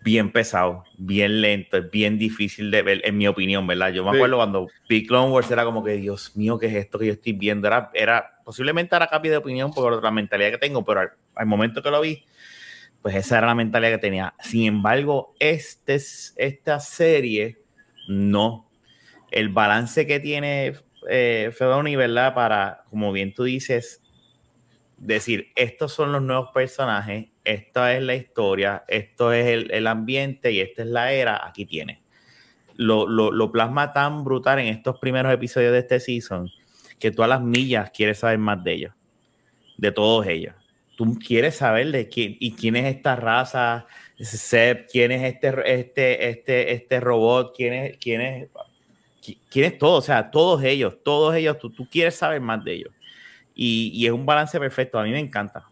bien 0.01 0.31
pesado, 0.31 0.83
bien 0.97 1.41
lento, 1.41 1.77
es 1.77 1.89
bien 1.89 2.17
difícil 2.17 2.71
de 2.71 2.81
ver, 2.81 3.01
en 3.03 3.17
mi 3.17 3.27
opinión, 3.27 3.65
¿verdad? 3.67 3.91
Yo 3.91 4.03
me 4.03 4.11
Sí. 4.11 4.17
acuerdo 4.17 4.37
cuando 4.37 4.67
vi 4.87 5.05
Clone 5.05 5.31
Wars 5.31 5.49
era 5.51 5.63
como 5.65 5.83
que, 5.83 5.93
Dios 5.93 6.35
mío, 6.35 6.57
¿qué 6.59 6.67
es 6.67 6.75
esto 6.75 6.99
que 6.99 7.07
yo 7.07 7.13
estoy 7.13 7.33
viendo? 7.33 7.67
Era, 7.67 7.89
era 7.93 8.39
posiblemente 8.45 8.95
era 8.95 9.07
cambio 9.07 9.31
de 9.31 9.37
opinión 9.37 9.73
por 9.73 10.01
la 10.01 10.11
mentalidad 10.11 10.51
que 10.51 10.57
tengo, 10.57 10.85
pero 10.85 11.01
al, 11.01 11.11
al 11.35 11.45
momento 11.45 11.81
que 11.81 11.91
lo 11.91 11.99
vi, 12.01 12.23
pues 13.01 13.15
esa 13.15 13.37
era 13.39 13.47
la 13.47 13.55
mentalidad 13.55 13.91
que 13.91 13.97
tenía. 13.97 14.33
Sin 14.39 14.65
embargo, 14.65 15.33
este, 15.39 15.95
es- 15.95 16.33
esta 16.37 16.79
serie, 16.79 17.57
no. 18.07 18.69
El 19.31 19.49
balance 19.49 20.07
que 20.07 20.19
tiene 20.19 20.73
eh, 21.09 21.51
¿verdad? 21.59 22.33
Para, 22.33 22.83
como 22.89 23.11
bien 23.11 23.33
tú 23.33 23.43
dices, 23.43 24.01
decir, 24.97 25.51
estos 25.55 25.93
son 25.93 26.11
los 26.11 26.21
nuevos 26.21 26.49
personajes, 26.53 27.27
esta 27.43 27.95
es 27.95 28.01
la 28.01 28.15
historia, 28.15 28.83
esto 28.87 29.31
es 29.31 29.45
el, 29.47 29.71
el 29.71 29.87
ambiente 29.87 30.51
y 30.51 30.59
esta 30.59 30.81
es 30.81 30.87
la 30.89 31.13
era, 31.13 31.45
aquí 31.47 31.65
tiene. 31.65 32.01
Lo, 32.75 33.07
lo, 33.07 33.31
lo 33.31 33.51
plasma 33.51 33.93
tan 33.93 34.23
brutal 34.23 34.59
en 34.59 34.67
estos 34.67 34.99
primeros 34.99 35.33
episodios 35.33 35.71
de 35.71 35.79
este 35.79 35.99
season 35.99 36.49
que 36.99 37.11
tú 37.11 37.23
a 37.23 37.27
las 37.27 37.41
millas 37.41 37.91
quieres 37.91 38.19
saber 38.19 38.39
más 38.39 38.63
de 38.63 38.73
ellos, 38.73 38.93
de 39.77 39.91
todos 39.91 40.25
ellos. 40.27 40.55
Tú 40.95 41.17
quieres 41.19 41.55
saber 41.55 41.91
de 41.91 42.09
quién 42.09 42.37
y 42.39 42.53
quién 42.53 42.75
es 42.75 42.95
esta 42.95 43.15
raza, 43.15 43.85
Seb, 44.19 44.87
quién 44.91 45.11
es 45.11 45.23
este, 45.33 45.79
este, 45.79 46.29
este, 46.29 46.71
este 46.73 46.99
robot, 46.99 47.53
quién 47.55 47.73
es, 47.73 47.97
quién 47.97 48.21
es, 48.21 48.49
qui- 49.21 49.37
quién 49.49 49.65
es 49.65 49.77
todo, 49.77 49.97
o 49.97 50.01
sea, 50.01 50.31
todos 50.31 50.63
ellos, 50.63 50.97
todos 51.03 51.35
ellos, 51.35 51.59
tú, 51.59 51.69
tú 51.69 51.87
quieres 51.87 52.15
saber 52.15 52.41
más 52.41 52.63
de 52.63 52.73
ellos. 52.73 52.93
Y, 53.59 53.89
y 53.91 54.05
es 54.05 54.11
un 54.11 54.23
balance 54.25 54.59
perfecto, 54.59 54.99
a 54.99 55.03
mí 55.03 55.09
me 55.09 55.19
encanta. 55.19 55.65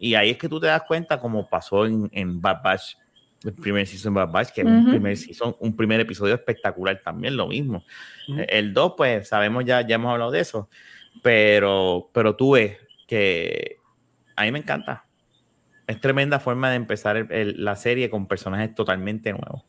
Y 0.00 0.14
ahí 0.14 0.30
es 0.30 0.38
que 0.38 0.48
tú 0.48 0.58
te 0.58 0.66
das 0.66 0.82
cuenta, 0.82 1.20
como 1.20 1.48
pasó 1.48 1.84
en, 1.84 2.08
en 2.12 2.40
Bad 2.40 2.62
Batch, 2.62 2.96
el 3.44 3.52
primer 3.52 3.86
season 3.86 4.14
de 4.14 4.20
Bad 4.20 4.30
Batch, 4.32 4.50
que 4.52 4.62
es 4.62 4.66
un 4.66 4.84
primer 4.90 5.16
season, 5.18 5.54
un 5.60 5.76
primer 5.76 6.00
episodio 6.00 6.34
espectacular 6.34 6.98
también, 7.04 7.36
lo 7.36 7.46
mismo. 7.46 7.84
El 8.48 8.72
2, 8.72 8.94
pues 8.96 9.28
sabemos 9.28 9.64
ya, 9.66 9.82
ya 9.86 9.96
hemos 9.96 10.10
hablado 10.12 10.30
de 10.30 10.40
eso, 10.40 10.68
pero, 11.22 12.08
pero 12.14 12.34
tú 12.34 12.52
ves 12.52 12.78
que 13.06 13.76
a 14.34 14.44
mí 14.44 14.52
me 14.52 14.58
encanta. 14.60 15.04
Es 15.86 16.00
tremenda 16.00 16.40
forma 16.40 16.70
de 16.70 16.76
empezar 16.76 17.16
el- 17.18 17.30
el- 17.30 17.64
la 17.64 17.76
serie 17.76 18.08
con 18.10 18.26
personajes 18.26 18.74
totalmente 18.74 19.30
nuevos. 19.30 19.62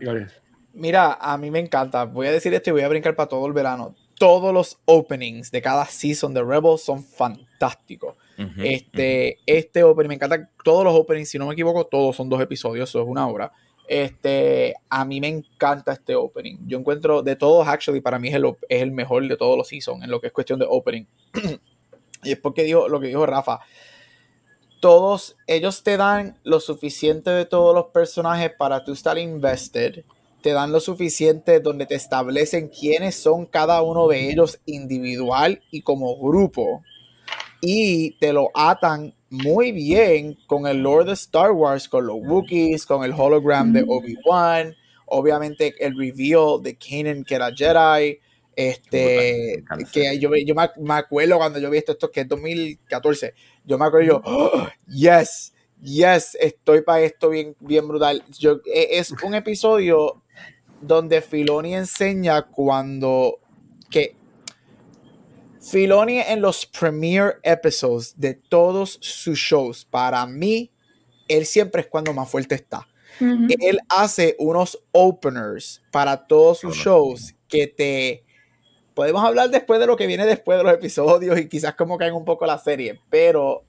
Gabriel. 0.00 0.30
Mira, 0.72 1.14
a 1.20 1.36
mí 1.38 1.50
me 1.50 1.60
encanta. 1.60 2.04
Voy 2.04 2.26
a 2.26 2.32
decir 2.32 2.52
esto 2.54 2.70
y 2.70 2.72
voy 2.72 2.82
a 2.82 2.88
brincar 2.88 3.14
para 3.14 3.28
todo 3.28 3.46
el 3.46 3.52
verano. 3.52 3.94
Todos 4.18 4.52
los 4.54 4.78
openings 4.84 5.50
de 5.50 5.60
cada 5.60 5.86
season 5.86 6.34
de 6.34 6.42
Rebels 6.42 6.82
son 6.82 7.02
fantásticos. 7.02 8.16
Este, 8.58 9.38
este 9.46 9.84
opening, 9.84 10.08
me 10.08 10.14
encanta 10.14 10.50
todos 10.64 10.84
los 10.84 10.94
openings, 10.94 11.28
si 11.28 11.38
no 11.38 11.46
me 11.46 11.52
equivoco, 11.52 11.86
todos 11.86 12.16
son 12.16 12.28
dos 12.28 12.40
episodios, 12.40 12.88
eso 12.88 13.00
es 13.00 13.06
una 13.08 13.26
hora. 13.26 13.52
Este, 13.86 14.74
a 14.88 15.04
mí 15.04 15.20
me 15.20 15.28
encanta 15.28 15.92
este 15.92 16.14
opening. 16.14 16.56
Yo 16.66 16.78
encuentro 16.78 17.22
de 17.22 17.36
todos, 17.36 17.68
actually, 17.68 18.00
para 18.00 18.18
mí 18.18 18.28
es 18.28 18.34
el, 18.34 18.46
es 18.68 18.82
el 18.82 18.90
mejor 18.90 19.26
de 19.28 19.36
todos 19.36 19.56
los 19.58 19.68
seasons 19.68 20.02
en 20.02 20.10
lo 20.10 20.20
que 20.20 20.28
es 20.28 20.32
cuestión 20.32 20.58
de 20.58 20.66
opening. 20.68 21.04
y 22.24 22.32
es 22.32 22.38
porque 22.38 22.64
dijo 22.64 22.88
lo 22.88 23.00
que 23.00 23.08
dijo 23.08 23.26
Rafa. 23.26 23.60
Todos 24.80 25.36
ellos 25.46 25.82
te 25.82 25.96
dan 25.96 26.38
lo 26.44 26.60
suficiente 26.60 27.30
de 27.30 27.46
todos 27.46 27.74
los 27.74 27.86
personajes 27.86 28.52
para 28.58 28.84
tú 28.84 28.92
estar 28.92 29.16
invested. 29.18 30.04
Te 30.44 30.52
dan 30.52 30.72
lo 30.72 30.78
suficiente 30.80 31.60
donde 31.60 31.86
te 31.86 31.94
establecen 31.94 32.68
quiénes 32.68 33.14
son 33.14 33.46
cada 33.46 33.80
uno 33.80 34.08
de 34.08 34.28
ellos 34.30 34.60
individual 34.66 35.62
y 35.70 35.80
como 35.80 36.18
grupo 36.18 36.82
y 37.62 38.10
te 38.18 38.34
lo 38.34 38.50
atan 38.52 39.14
muy 39.30 39.72
bien 39.72 40.36
con 40.46 40.66
el 40.66 40.82
Lord 40.82 41.06
de 41.06 41.12
Star 41.14 41.52
Wars, 41.52 41.88
con 41.88 42.06
los 42.06 42.16
Wookiees, 42.20 42.84
con 42.84 43.04
el 43.04 43.14
hologram 43.16 43.72
de 43.72 43.84
Ujú. 43.84 43.94
Obi-Wan, 43.94 44.76
obviamente 45.06 45.74
el 45.78 45.96
reveal 45.96 46.62
de 46.62 46.76
Kanan 46.76 47.24
que 47.24 47.34
era 47.36 47.50
Jedi, 47.50 48.18
este, 48.54 49.64
que 49.90 50.18
yo, 50.18 50.28
yo 50.36 50.54
me, 50.54 50.70
me 50.76 50.94
acuerdo 50.94 51.38
cuando 51.38 51.58
yo 51.58 51.70
vi 51.70 51.78
esto, 51.78 51.92
esto 51.92 52.10
que 52.10 52.20
es 52.20 52.28
2014, 52.28 53.32
yo 53.64 53.78
me 53.78 53.86
acuerdo 53.86 54.08
yo, 54.08 54.22
"Oh, 54.26 54.68
yes, 54.86 55.54
yes, 55.80 56.36
estoy 56.38 56.82
para 56.82 57.00
esto 57.00 57.30
bien, 57.30 57.56
bien 57.60 57.88
brutal. 57.88 58.22
Yo, 58.38 58.60
e- 58.66 58.98
es 58.98 59.10
un 59.24 59.34
episodio 59.34 60.22
donde 60.86 61.20
Filoni 61.20 61.74
enseña 61.74 62.42
cuando 62.42 63.38
que 63.90 64.16
Filoni 65.60 66.18
en 66.18 66.42
los 66.42 66.66
premiere 66.66 67.36
episodes 67.42 68.14
de 68.18 68.34
todos 68.34 68.98
sus 69.00 69.38
shows, 69.38 69.84
para 69.84 70.26
mí, 70.26 70.70
él 71.26 71.46
siempre 71.46 71.82
es 71.82 71.88
cuando 71.88 72.12
más 72.12 72.28
fuerte 72.28 72.54
está. 72.54 72.86
Ujú. 73.20 73.46
él 73.60 73.78
hace 73.88 74.34
unos 74.40 74.76
openers 74.90 75.80
para 75.92 76.26
todos 76.26 76.58
sus 76.58 76.74
shows 76.74 77.32
que 77.46 77.68
te 77.68 78.24
podemos 78.92 79.24
hablar 79.24 79.50
después 79.50 79.78
de 79.78 79.86
lo 79.86 79.96
que 79.96 80.08
viene 80.08 80.26
después 80.26 80.58
de 80.58 80.64
los 80.64 80.72
episodios 80.72 81.38
y 81.38 81.48
quizás 81.48 81.76
como 81.76 81.96
caen 81.96 82.14
un 82.14 82.24
poco 82.24 82.44
la 82.44 82.58
serie, 82.58 83.00
pero 83.10 83.64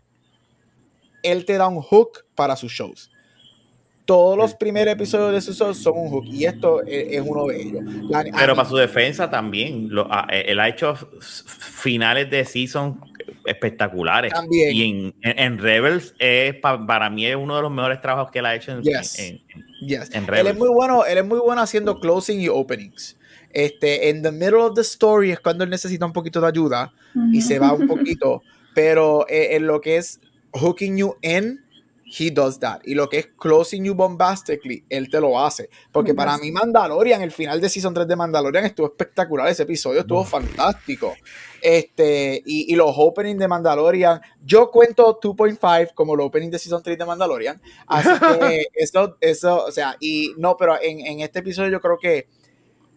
él 1.21 1.45
te 1.45 1.58
da 1.58 1.67
un 1.67 1.82
hook 1.82 2.25
para 2.34 2.56
sus 2.56 2.71
shows. 2.71 3.12
Todos 4.05 4.37
los 4.37 4.53
primeros 4.55 4.93
episodios 4.93 5.31
de 5.33 5.41
sus 5.41 5.57
shows 5.57 5.77
son 5.79 5.93
un 5.97 6.09
hook 6.09 6.25
y 6.27 6.45
esto 6.45 6.83
es, 6.83 7.07
es 7.13 7.23
uno 7.25 7.47
de 7.47 7.61
ellos. 7.61 7.83
La- 8.09 8.23
Pero 8.37 8.55
para 8.55 8.69
su 8.69 8.75
defensa 8.75 9.29
también, 9.29 9.87
lo- 9.89 10.07
a- 10.11 10.27
él 10.31 10.59
ha 10.59 10.67
hecho 10.69 10.95
finales 11.19 12.29
de 12.29 12.45
season 12.45 12.99
espectaculares. 13.45 14.31
También. 14.33 14.75
Y 14.75 14.83
en, 14.83 15.13
en- 15.21 15.39
en 15.39 15.57
Rebels 15.59 16.13
es 16.19 16.55
pa- 16.55 16.85
para 16.85 17.09
mí 17.09 17.25
es 17.25 17.35
uno 17.35 17.55
de 17.55 17.61
los 17.63 17.71
mejores 17.71 18.01
trabajos 18.01 18.31
que 18.31 18.39
él 18.39 18.45
ha 18.45 18.55
hecho 18.55 18.71
en, 18.73 18.83
Yes. 18.83 19.19
en- 19.19 19.41
en- 19.49 19.87
Yes. 19.87 20.09
en 20.13 20.23
Él 20.23 20.27
Rebels. 20.27 20.49
es 20.51 20.57
muy 20.57 20.69
bueno, 20.69 21.05
él 21.05 21.17
es 21.17 21.25
muy 21.25 21.39
bueno 21.39 21.61
haciendo 21.61 21.99
closing 21.99 22.41
y 22.41 22.47
openings. 22.49 23.17
Este, 23.51 24.09
en 24.09 24.21
the 24.21 24.31
middle 24.31 24.57
of 24.57 24.73
the 24.75 24.81
story 24.81 25.31
es 25.31 25.39
cuando 25.39 25.63
él 25.63 25.69
necesita 25.69 26.05
un 26.05 26.11
poquito 26.13 26.41
de 26.41 26.47
ayuda 26.47 26.93
y 27.31 27.41
se 27.41 27.57
va 27.57 27.71
un 27.73 27.87
poquito, 27.87 28.43
pero 28.73 29.25
eh, 29.29 29.55
en 29.55 29.65
lo 29.65 29.79
que 29.79 29.95
es 29.97 30.19
hooking 30.51 30.97
you 30.97 31.15
in, 31.21 31.61
he 32.05 32.29
does 32.31 32.59
that. 32.59 32.81
Y 32.85 32.93
lo 32.93 33.09
que 33.09 33.17
es 33.19 33.27
closing 33.37 33.83
you 33.83 33.95
bombastically, 33.95 34.85
él 34.89 35.09
te 35.09 35.19
lo 35.19 35.39
hace. 35.39 35.69
Porque 35.91 36.13
para 36.13 36.37
mí 36.37 36.51
Mandalorian, 36.51 37.21
el 37.21 37.31
final 37.31 37.59
de 37.59 37.69
Season 37.69 37.93
3 37.93 38.07
de 38.07 38.15
Mandalorian 38.15 38.65
estuvo 38.65 38.87
espectacular, 38.87 39.47
ese 39.47 39.63
episodio 39.63 40.01
estuvo 40.01 40.23
fantástico. 40.23 41.15
Este, 41.61 42.41
y, 42.45 42.71
y 42.71 42.75
los 42.75 42.91
openings 42.95 43.39
de 43.39 43.47
Mandalorian, 43.47 44.21
yo 44.43 44.69
cuento 44.69 45.19
2.5 45.19 45.93
como 45.95 46.15
los 46.15 46.27
openings 46.27 46.51
de 46.51 46.59
Season 46.59 46.83
3 46.83 46.97
de 46.97 47.05
Mandalorian. 47.05 47.61
Así 47.87 48.19
que 48.19 48.67
eso, 48.73 49.17
eso, 49.19 49.65
o 49.65 49.71
sea, 49.71 49.97
y 49.99 50.33
no, 50.37 50.57
pero 50.57 50.79
en, 50.81 50.99
en 51.01 51.21
este 51.21 51.39
episodio 51.39 51.71
yo 51.71 51.81
creo 51.81 51.97
que 51.97 52.27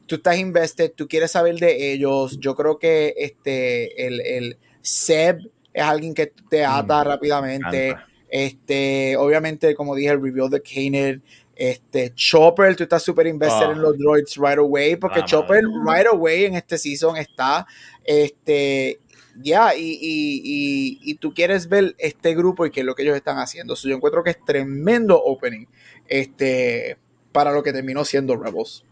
tú 0.06 0.16
estás 0.16 0.38
invested, 0.38 0.92
tú 0.94 1.08
quieres 1.08 1.30
saber 1.32 1.56
de 1.56 1.92
ellos. 1.92 2.38
Yo 2.40 2.54
creo 2.54 2.78
que 2.78 3.14
este, 3.18 4.06
el, 4.06 4.20
el 4.20 4.58
Seb 4.82 5.38
es 5.72 5.82
alguien 5.82 6.14
que 6.14 6.32
te 6.50 6.64
ata 6.64 7.04
Mm, 7.04 7.06
rápidamente. 7.06 7.88
encanta. 7.88 8.07
Este, 8.28 9.16
obviamente, 9.16 9.74
como 9.74 9.94
dije, 9.94 10.10
el 10.10 10.22
reveal 10.22 10.50
de 10.50 10.62
Kanan. 10.62 11.22
Este, 11.56 12.12
Chopper, 12.14 12.76
tú 12.76 12.84
estás 12.84 13.02
súper 13.02 13.26
invested 13.26 13.66
Ah. 13.66 13.72
en 13.72 13.82
los 13.82 13.98
droids 13.98 14.36
right 14.36 14.58
away, 14.58 14.94
porque 14.96 15.20
Ah, 15.20 15.24
Chopper 15.24 15.60
right 15.84 16.06
away 16.06 16.44
en 16.44 16.54
este 16.54 16.78
season 16.78 17.16
está. 17.16 17.66
Este, 18.04 19.00
ya, 19.42 19.74
y, 19.74 19.80
y, 20.00 20.40
y, 20.44 20.98
y 21.02 21.14
tú 21.16 21.34
quieres 21.34 21.68
ver 21.68 21.94
este 21.98 22.34
grupo 22.36 22.64
y 22.64 22.70
qué 22.70 22.80
es 22.80 22.86
lo 22.86 22.94
que 22.94 23.02
ellos 23.02 23.16
están 23.16 23.38
haciendo. 23.38 23.74
So, 23.74 23.88
yo 23.88 23.96
encuentro 23.96 24.22
que 24.22 24.30
es 24.30 24.44
tremendo 24.44 25.20
opening 25.20 25.66
este, 26.06 26.96
para 27.32 27.52
lo 27.52 27.62
que 27.62 27.72
terminó 27.72 28.04
siendo 28.04 28.36
Rebels. 28.36 28.84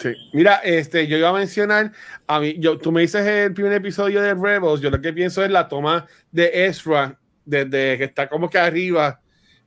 Sí. 0.00 0.12
Mira, 0.32 0.56
este, 0.64 1.06
yo 1.06 1.18
iba 1.18 1.28
a 1.28 1.32
mencionar, 1.34 1.92
a 2.26 2.40
mí, 2.40 2.56
yo, 2.58 2.78
tú 2.78 2.90
me 2.90 3.02
dices 3.02 3.26
el 3.26 3.52
primer 3.52 3.74
episodio 3.74 4.22
de 4.22 4.32
Rebels, 4.34 4.80
yo 4.80 4.88
lo 4.88 5.00
que 5.00 5.12
pienso 5.12 5.44
es 5.44 5.50
la 5.50 5.68
toma 5.68 6.06
de 6.32 6.64
Ezra, 6.66 7.18
desde 7.44 7.98
que 7.98 8.04
está 8.04 8.28
como 8.28 8.48
que 8.48 8.58
arriba, 8.58 9.20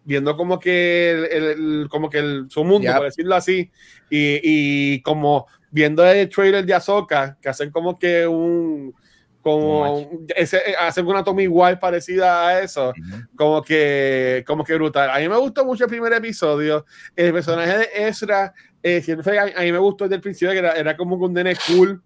viendo 0.04 0.36
como 0.36 0.60
que 0.60 1.12
el, 1.32 1.88
como 1.90 2.10
que 2.10 2.20
el, 2.20 2.46
su 2.50 2.64
mundo, 2.64 2.88
Yep. 2.88 2.96
por 2.96 3.06
decirlo 3.06 3.36
así, 3.36 3.72
y, 4.10 4.40
y 4.44 5.02
como 5.02 5.48
viendo 5.72 6.06
el 6.06 6.30
trailer 6.30 6.66
de 6.66 6.74
Ahsoka, 6.74 7.38
que 7.42 7.50
hacen 7.50 7.72
como 7.72 7.98
que 7.98 8.28
un 8.28 8.94
como 9.42 10.10
ese, 10.34 10.62
hacen 10.80 11.06
una 11.06 11.22
toma 11.22 11.42
igual 11.42 11.78
parecida 11.78 12.48
a 12.48 12.62
eso 12.62 12.94
como 13.36 13.62
que, 13.62 14.42
como 14.48 14.64
que 14.64 14.74
brutal. 14.76 15.10
A 15.10 15.20
mí 15.20 15.28
me 15.28 15.36
gustó 15.36 15.66
mucho 15.66 15.84
el 15.84 15.90
primer 15.90 16.14
episodio. 16.14 16.86
El 17.14 17.34
personaje 17.34 17.78
de 17.78 17.90
Ezra, 18.08 18.54
eh, 18.82 19.02
siempre 19.02 19.38
a 19.38 19.62
mí 19.62 19.72
me 19.72 19.80
gustó 19.80 20.06
desde 20.06 20.16
el 20.16 20.22
principio 20.22 20.54
que 20.54 20.60
era, 20.60 20.72
era 20.74 20.96
como 20.96 21.18
un 21.18 21.34
nene 21.34 21.56
cool. 21.68 22.02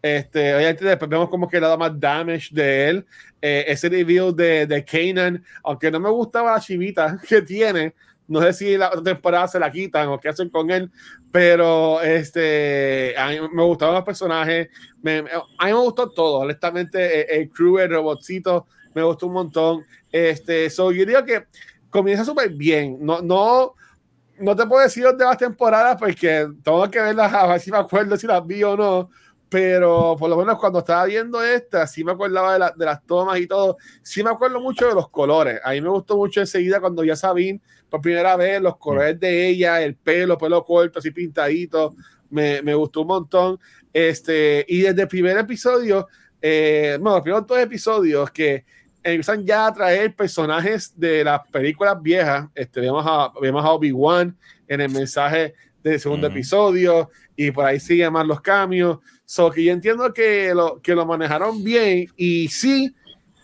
Este, 0.00 0.54
obviamente 0.54 0.84
después 0.84 1.08
vemos 1.10 1.28
como 1.28 1.48
que 1.48 1.56
el 1.56 1.62
lado 1.62 1.76
más 1.78 1.98
damage 1.98 2.48
de 2.52 2.88
él. 2.88 3.06
Eh, 3.40 3.64
ese 3.68 3.88
reveal 3.88 4.34
de, 4.34 4.66
de 4.66 4.84
Kanan, 4.84 5.44
aunque 5.62 5.90
no 5.90 6.00
me 6.00 6.10
gustaba 6.10 6.52
la 6.54 6.60
chivita 6.60 7.18
que 7.28 7.42
tiene, 7.42 7.94
no 8.26 8.42
sé 8.42 8.52
si 8.52 8.76
la 8.76 8.88
otra 8.88 9.02
temporada 9.02 9.48
se 9.48 9.58
la 9.60 9.70
quitan 9.70 10.08
o 10.08 10.18
qué 10.20 10.28
hacen 10.28 10.50
con 10.50 10.70
él, 10.70 10.90
pero 11.30 12.00
este, 12.02 13.14
a 13.16 13.28
mí 13.28 13.36
me 13.52 13.62
gustaban 13.62 13.94
los 13.94 14.04
personajes, 14.04 14.68
me- 15.02 15.18
a 15.18 15.66
mí 15.66 15.72
me 15.72 15.74
gustó 15.74 16.10
todo, 16.10 16.38
honestamente, 16.40 17.34
el, 17.36 17.42
el 17.42 17.50
crew, 17.50 17.78
el 17.78 17.90
robotcito, 17.90 18.66
me 18.94 19.02
gustó 19.02 19.26
un 19.26 19.34
montón. 19.34 19.84
Este, 20.10 20.68
so, 20.70 20.90
yo 20.92 21.04
digo 21.06 21.24
que 21.24 21.44
comienza 21.90 22.24
súper 22.24 22.50
bien, 22.50 22.98
no, 23.00 23.20
no, 23.22 23.74
no 24.38 24.56
te 24.56 24.66
puedo 24.66 24.82
decir 24.82 25.04
de 25.06 25.24
las 25.24 25.38
temporadas 25.38 25.96
porque 25.98 26.46
tengo 26.62 26.90
que 26.90 27.00
verlas 27.00 27.32
a 27.34 27.46
ver 27.46 27.60
si 27.60 27.70
me 27.70 27.78
acuerdo 27.78 28.16
si 28.16 28.26
las 28.26 28.46
vi 28.46 28.62
o 28.62 28.76
no, 28.76 29.10
pero 29.48 30.16
por 30.18 30.28
lo 30.28 30.36
menos 30.36 30.58
cuando 30.58 30.80
estaba 30.80 31.04
viendo 31.06 31.42
esta, 31.42 31.86
sí 31.86 32.04
me 32.04 32.12
acordaba 32.12 32.52
de, 32.52 32.58
la- 32.58 32.74
de 32.76 32.84
las 32.84 33.02
tomas 33.06 33.38
y 33.40 33.46
todo, 33.46 33.76
sí 34.02 34.22
me 34.22 34.30
acuerdo 34.30 34.60
mucho 34.60 34.86
de 34.88 34.94
los 34.94 35.08
colores, 35.08 35.60
a 35.64 35.70
mí 35.72 35.80
me 35.80 35.88
gustó 35.88 36.16
mucho 36.16 36.40
enseguida 36.40 36.80
cuando 36.80 37.02
ya 37.04 37.16
Sabine 37.16 37.60
por 37.88 38.00
primera 38.02 38.36
vez, 38.36 38.60
los 38.60 38.76
colores 38.76 39.18
de 39.18 39.48
ella, 39.48 39.80
el 39.82 39.94
pelo, 39.94 40.36
pelo 40.36 40.62
corto, 40.62 40.98
así 40.98 41.10
pintadito, 41.10 41.94
me, 42.28 42.60
me 42.60 42.74
gustó 42.74 43.00
un 43.00 43.06
montón, 43.06 43.58
este, 43.92 44.64
y 44.68 44.82
desde 44.82 45.02
el 45.02 45.08
primer 45.08 45.38
episodio, 45.38 46.06
eh, 46.42 46.98
bueno, 47.00 47.16
los 47.16 47.22
primeros 47.22 47.46
dos 47.46 47.58
episodios 47.58 48.30
que 48.30 48.64
empiezan 49.02 49.46
ya 49.46 49.66
a 49.68 49.72
traer 49.72 50.14
personajes 50.14 50.92
de 50.94 51.24
las 51.24 51.40
películas 51.50 51.96
viejas. 52.02 52.46
Este, 52.54 52.80
vemos 52.82 53.04
a, 53.08 53.32
vemos 53.40 53.64
a 53.64 53.70
Obi-Wan 53.72 54.36
en 54.66 54.80
el 54.82 54.90
mensaje 54.90 55.54
del 55.82 55.98
segundo 55.98 56.26
episodio 56.26 57.08
y 57.34 57.50
por 57.50 57.64
ahí 57.64 57.80
siguen 57.80 58.12
más 58.12 58.26
los 58.26 58.40
cambios. 58.42 58.98
So 59.30 59.50
que 59.50 59.62
yo 59.62 59.72
entiendo 59.74 60.10
que 60.14 60.54
lo, 60.54 60.80
que 60.80 60.94
lo 60.94 61.04
manejaron 61.04 61.62
bien 61.62 62.10
y 62.16 62.48
sí, 62.48 62.94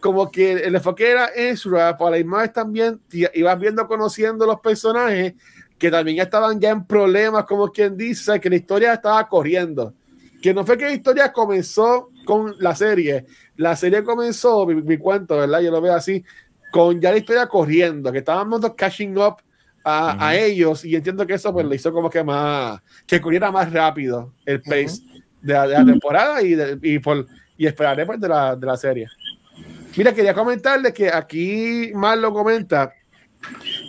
como 0.00 0.30
que 0.30 0.52
el 0.52 0.74
enfoque 0.74 1.10
era 1.10 1.26
Ezra, 1.26 1.98
para 1.98 2.12
la 2.12 2.18
imagen 2.18 2.52
también 2.54 3.00
ibas 3.34 3.60
viendo, 3.60 3.86
conociendo 3.86 4.46
los 4.46 4.60
personajes 4.60 5.34
que 5.76 5.90
también 5.90 6.20
estaban 6.20 6.58
ya 6.58 6.70
en 6.70 6.86
problemas, 6.86 7.44
como 7.44 7.70
quien 7.70 7.98
dice, 7.98 8.40
que 8.40 8.48
la 8.48 8.56
historia 8.56 8.94
estaba 8.94 9.28
corriendo. 9.28 9.92
Que 10.40 10.54
no 10.54 10.64
fue 10.64 10.78
que 10.78 10.86
la 10.86 10.92
historia 10.92 11.30
comenzó 11.30 12.08
con 12.24 12.54
la 12.60 12.74
serie, 12.74 13.26
la 13.56 13.76
serie 13.76 14.02
comenzó, 14.02 14.64
mi, 14.64 14.76
mi 14.76 14.96
cuento, 14.96 15.36
¿verdad? 15.36 15.60
Yo 15.60 15.70
lo 15.70 15.82
veo 15.82 15.92
así, 15.92 16.24
con 16.72 16.98
ya 16.98 17.10
la 17.10 17.18
historia 17.18 17.46
corriendo, 17.46 18.10
que 18.10 18.18
estábamos 18.20 18.62
catching 18.74 19.18
up 19.18 19.36
a, 19.84 20.12
a 20.12 20.32
Ujú. 20.32 20.44
ellos 20.44 20.84
y 20.86 20.96
entiendo 20.96 21.26
que 21.26 21.34
eso 21.34 21.52
pues 21.52 21.66
le 21.66 21.76
hizo 21.76 21.92
como 21.92 22.08
que 22.08 22.24
más, 22.24 22.80
que 23.06 23.20
corriera 23.20 23.52
más 23.52 23.70
rápido 23.70 24.32
el 24.46 24.62
pace 24.62 25.13
de, 25.44 25.52
la, 25.52 25.66
de 25.68 25.74
la 25.74 25.84
temporada 25.84 26.42
y, 26.42 26.54
de- 26.54 26.78
y, 26.82 26.98
por, 26.98 27.26
y 27.56 27.66
esperaré 27.66 28.04
pues 28.06 28.20
de 28.20 28.28
la, 28.28 28.56
de 28.56 28.66
la 28.66 28.76
serie. 28.76 29.08
Mira, 29.96 30.12
quería 30.12 30.34
comentarle 30.34 30.92
que 30.92 31.08
aquí 31.08 31.92
más 31.94 32.18
lo 32.18 32.32
comenta. 32.32 32.92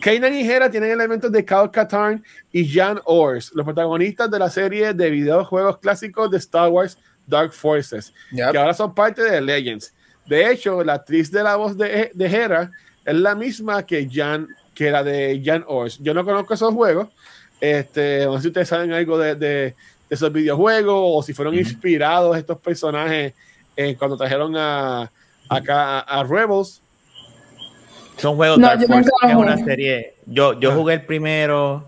Kanan 0.02 0.36
y 0.36 0.42
Hera 0.42 0.70
tienen 0.70 0.92
elementos 0.92 1.32
de 1.32 1.44
Cal 1.46 1.72
Katarn 1.72 2.24
y 2.52 2.68
Jan 2.68 3.00
Ors, 3.06 3.52
los 3.56 3.64
protagonistas 3.64 4.30
de 4.30 4.38
la 4.38 4.50
serie 4.50 4.94
de 4.94 5.10
videojuegos 5.10 5.80
clásicos 5.80 6.30
de 6.30 6.38
Star 6.38 6.70
Wars 6.70 6.98
Dark 7.26 7.54
Forces, 7.54 8.14
que 8.52 8.58
ahora 8.58 8.74
son 8.74 8.94
parte 8.94 9.24
de 9.24 9.42
Legends. 9.42 9.96
De 10.26 10.52
hecho, 10.52 10.84
la 10.84 10.96
actriz 10.96 11.32
de 11.32 11.42
la 11.42 11.56
voz 11.56 11.78
de, 11.78 12.12
de 12.14 12.26
Hera 12.26 12.70
es 13.06 13.16
la 13.16 13.34
misma 13.34 13.86
que 13.86 14.08
Jan, 14.12 14.48
que 14.74 14.92
la 14.92 15.04
de 15.04 15.42
Jan 15.44 15.64
Ors. 15.68 16.00
Yo 16.00 16.14
no 16.14 16.26
conozco 16.26 16.54
esos 16.54 16.74
juegos. 16.74 17.08
Este, 17.62 18.26
no 18.26 18.36
sé 18.36 18.42
si 18.42 18.48
ustedes 18.50 18.68
saben 18.68 18.92
algo 18.92 19.18
de- 19.18 19.36
de 19.36 19.76
esos 20.16 20.32
videojuegos 20.34 20.96
o 20.98 21.22
si 21.24 21.34
fueron 21.34 21.56
inspirados 21.56 22.36
estos 22.38 22.58
personajes 22.60 23.34
eh, 23.78 23.96
cuando 23.98 24.18
trajeron 24.18 24.56
a, 24.58 25.12
acá 25.50 26.00
a, 26.00 26.20
a 26.20 26.24
Rebels. 26.24 26.82
Son 28.18 28.36
juegos 28.36 28.58
No, 28.58 28.68
Dark 28.68 28.82
yo 28.82 28.88
Force, 28.88 29.10
es 29.28 29.36
una 29.36 29.54
jugué. 29.58 29.66
serie. 29.66 30.14
Yo, 30.26 30.60
yo 30.60 30.72
Ah. 30.72 30.76
jugué 30.76 30.94
el 30.96 31.06
primero, 31.06 31.86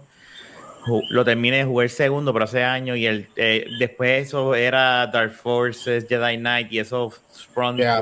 ju- 0.86 1.04
lo 1.10 1.24
terminé, 1.24 1.64
jugué 1.64 1.86
el 1.86 1.90
segundo, 1.90 2.34
pero 2.34 2.46
hace 2.46 2.64
años, 2.64 2.98
y 2.98 3.06
el 3.06 3.28
eh, 3.38 3.66
después 3.80 4.28
eso 4.28 4.54
era 4.54 5.08
Dark 5.08 5.32
Forces, 5.32 6.06
Jedi 6.08 6.38
Knight, 6.38 6.72
y 6.72 6.80
eso 6.80 7.14
sprung 7.34 7.78
Yeah. 7.78 8.02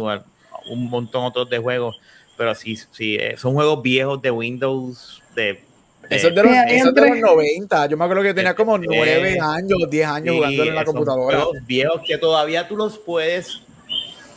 un 0.71 0.89
montón 0.89 1.23
otros 1.25 1.47
de 1.49 1.59
juegos. 1.59 1.97
Pero 2.37 2.53
sí, 2.55 2.75
sí, 2.91 3.15
eh, 3.15 3.35
son 3.37 3.53
juegos 3.53 3.81
viejos 3.81 4.21
de 4.21 4.31
Windows, 4.31 5.21
de. 5.35 5.63
Eso 6.09 6.27
es 6.29 6.35
de 6.35 6.43
los, 6.43 6.51
eso 6.51 6.89
es 6.89 6.93
de 6.95 7.01
los 7.01 7.09
entre- 7.09 7.21
90. 7.21 7.85
Yo 7.87 7.97
me 7.97 8.03
acuerdo 8.05 8.23
que 8.23 8.33
tenía 8.33 8.53
como 8.55 8.75
Eh, 8.77 8.81
9 8.85 9.39
años, 9.39 9.79
10 9.89 10.07
años 10.07 10.33
sí, 10.33 10.37
jugando 10.37 10.63
en 10.63 10.75
la 10.75 10.85
computadora. 10.85 11.37
juegos 11.41 11.57
viejos 11.65 12.01
que 12.05 12.17
todavía 12.17 12.67
tú 12.67 12.75
los 12.77 12.97
puedes 12.97 13.61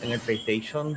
en 0.03 0.13
el 0.13 0.21
PlayStation 0.21 0.97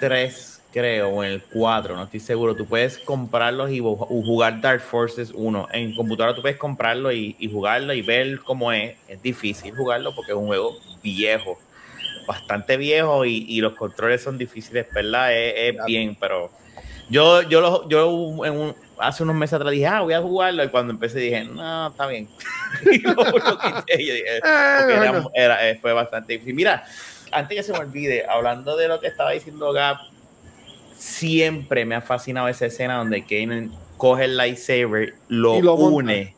3, 0.00 0.62
creo, 0.72 1.08
o 1.10 1.24
en 1.24 1.32
el 1.32 1.42
4, 1.42 1.96
no 1.96 2.04
estoy 2.04 2.20
seguro. 2.20 2.54
Tú 2.56 2.66
puedes 2.66 2.98
comprarlos 2.98 3.70
y 3.70 3.80
jugar 3.80 4.60
Dark 4.60 4.80
Forces 4.80 5.30
1. 5.34 5.68
En 5.72 5.94
computadora 5.94 6.34
tú 6.34 6.42
puedes 6.42 6.56
comprarlo 6.56 7.12
y, 7.12 7.36
y 7.38 7.50
jugarlo 7.50 7.92
y 7.92 8.02
ver 8.02 8.40
cómo 8.40 8.72
es. 8.72 8.96
Es 9.08 9.20
difícil 9.22 9.74
jugarlo 9.74 10.14
porque 10.14 10.32
es 10.32 10.38
un 10.38 10.46
juego 10.46 10.76
viejo, 11.02 11.58
bastante 12.26 12.76
viejo 12.76 13.24
y, 13.24 13.44
y 13.48 13.60
los 13.60 13.74
controles 13.74 14.22
son 14.22 14.38
difíciles, 14.38 14.86
¿verdad? 14.94 15.36
Es, 15.36 15.74
bien, 15.86 16.16
pero 16.18 16.50
Yo, 17.10 17.42
yo, 17.42 17.60
lo, 17.60 17.88
yo 17.88 18.44
en 18.46 18.52
un, 18.56 18.74
hace 18.98 19.22
unos 19.24 19.34
meses 19.34 19.54
atrás 19.54 19.72
dije, 19.72 19.86
ah, 19.86 20.00
voy 20.00 20.14
a 20.14 20.22
jugarlo. 20.22 20.62
Y 20.64 20.68
cuando 20.68 20.92
empecé 20.92 21.18
dije, 21.18 21.44
no, 21.44 21.88
está 21.88 22.06
bien. 22.06 22.28
y 22.90 22.98
luego 22.98 23.24
lo 23.24 23.58
quité. 23.58 24.04
Yo 24.06 24.14
dije, 24.14 24.40
Ah, 24.44 25.10
porque 25.22 25.28
era- 25.40 25.68
eh, 25.68 25.78
fue 25.80 25.92
bastante 25.92 26.34
difícil. 26.34 26.54
Mira, 26.54 26.84
antes 27.32 27.56
que 27.56 27.62
se 27.62 27.72
me 27.72 27.78
olvide, 27.80 28.24
hablando 28.28 28.76
de 28.76 28.88
lo 28.88 29.00
que 29.00 29.08
estaba 29.08 29.32
diciendo 29.32 29.72
Gab, 29.72 29.96
siempre 30.96 31.84
me 31.84 31.94
ha 31.94 32.00
fascinado 32.00 32.48
esa 32.48 32.66
escena 32.66 32.96
donde 32.98 33.24
Kanan 33.24 33.72
coge 33.96 34.24
el 34.24 34.36
lightsaber, 34.36 35.14
lo, 35.28 35.58
Y 35.58 35.62
lo 35.62 35.74
une 35.74 36.34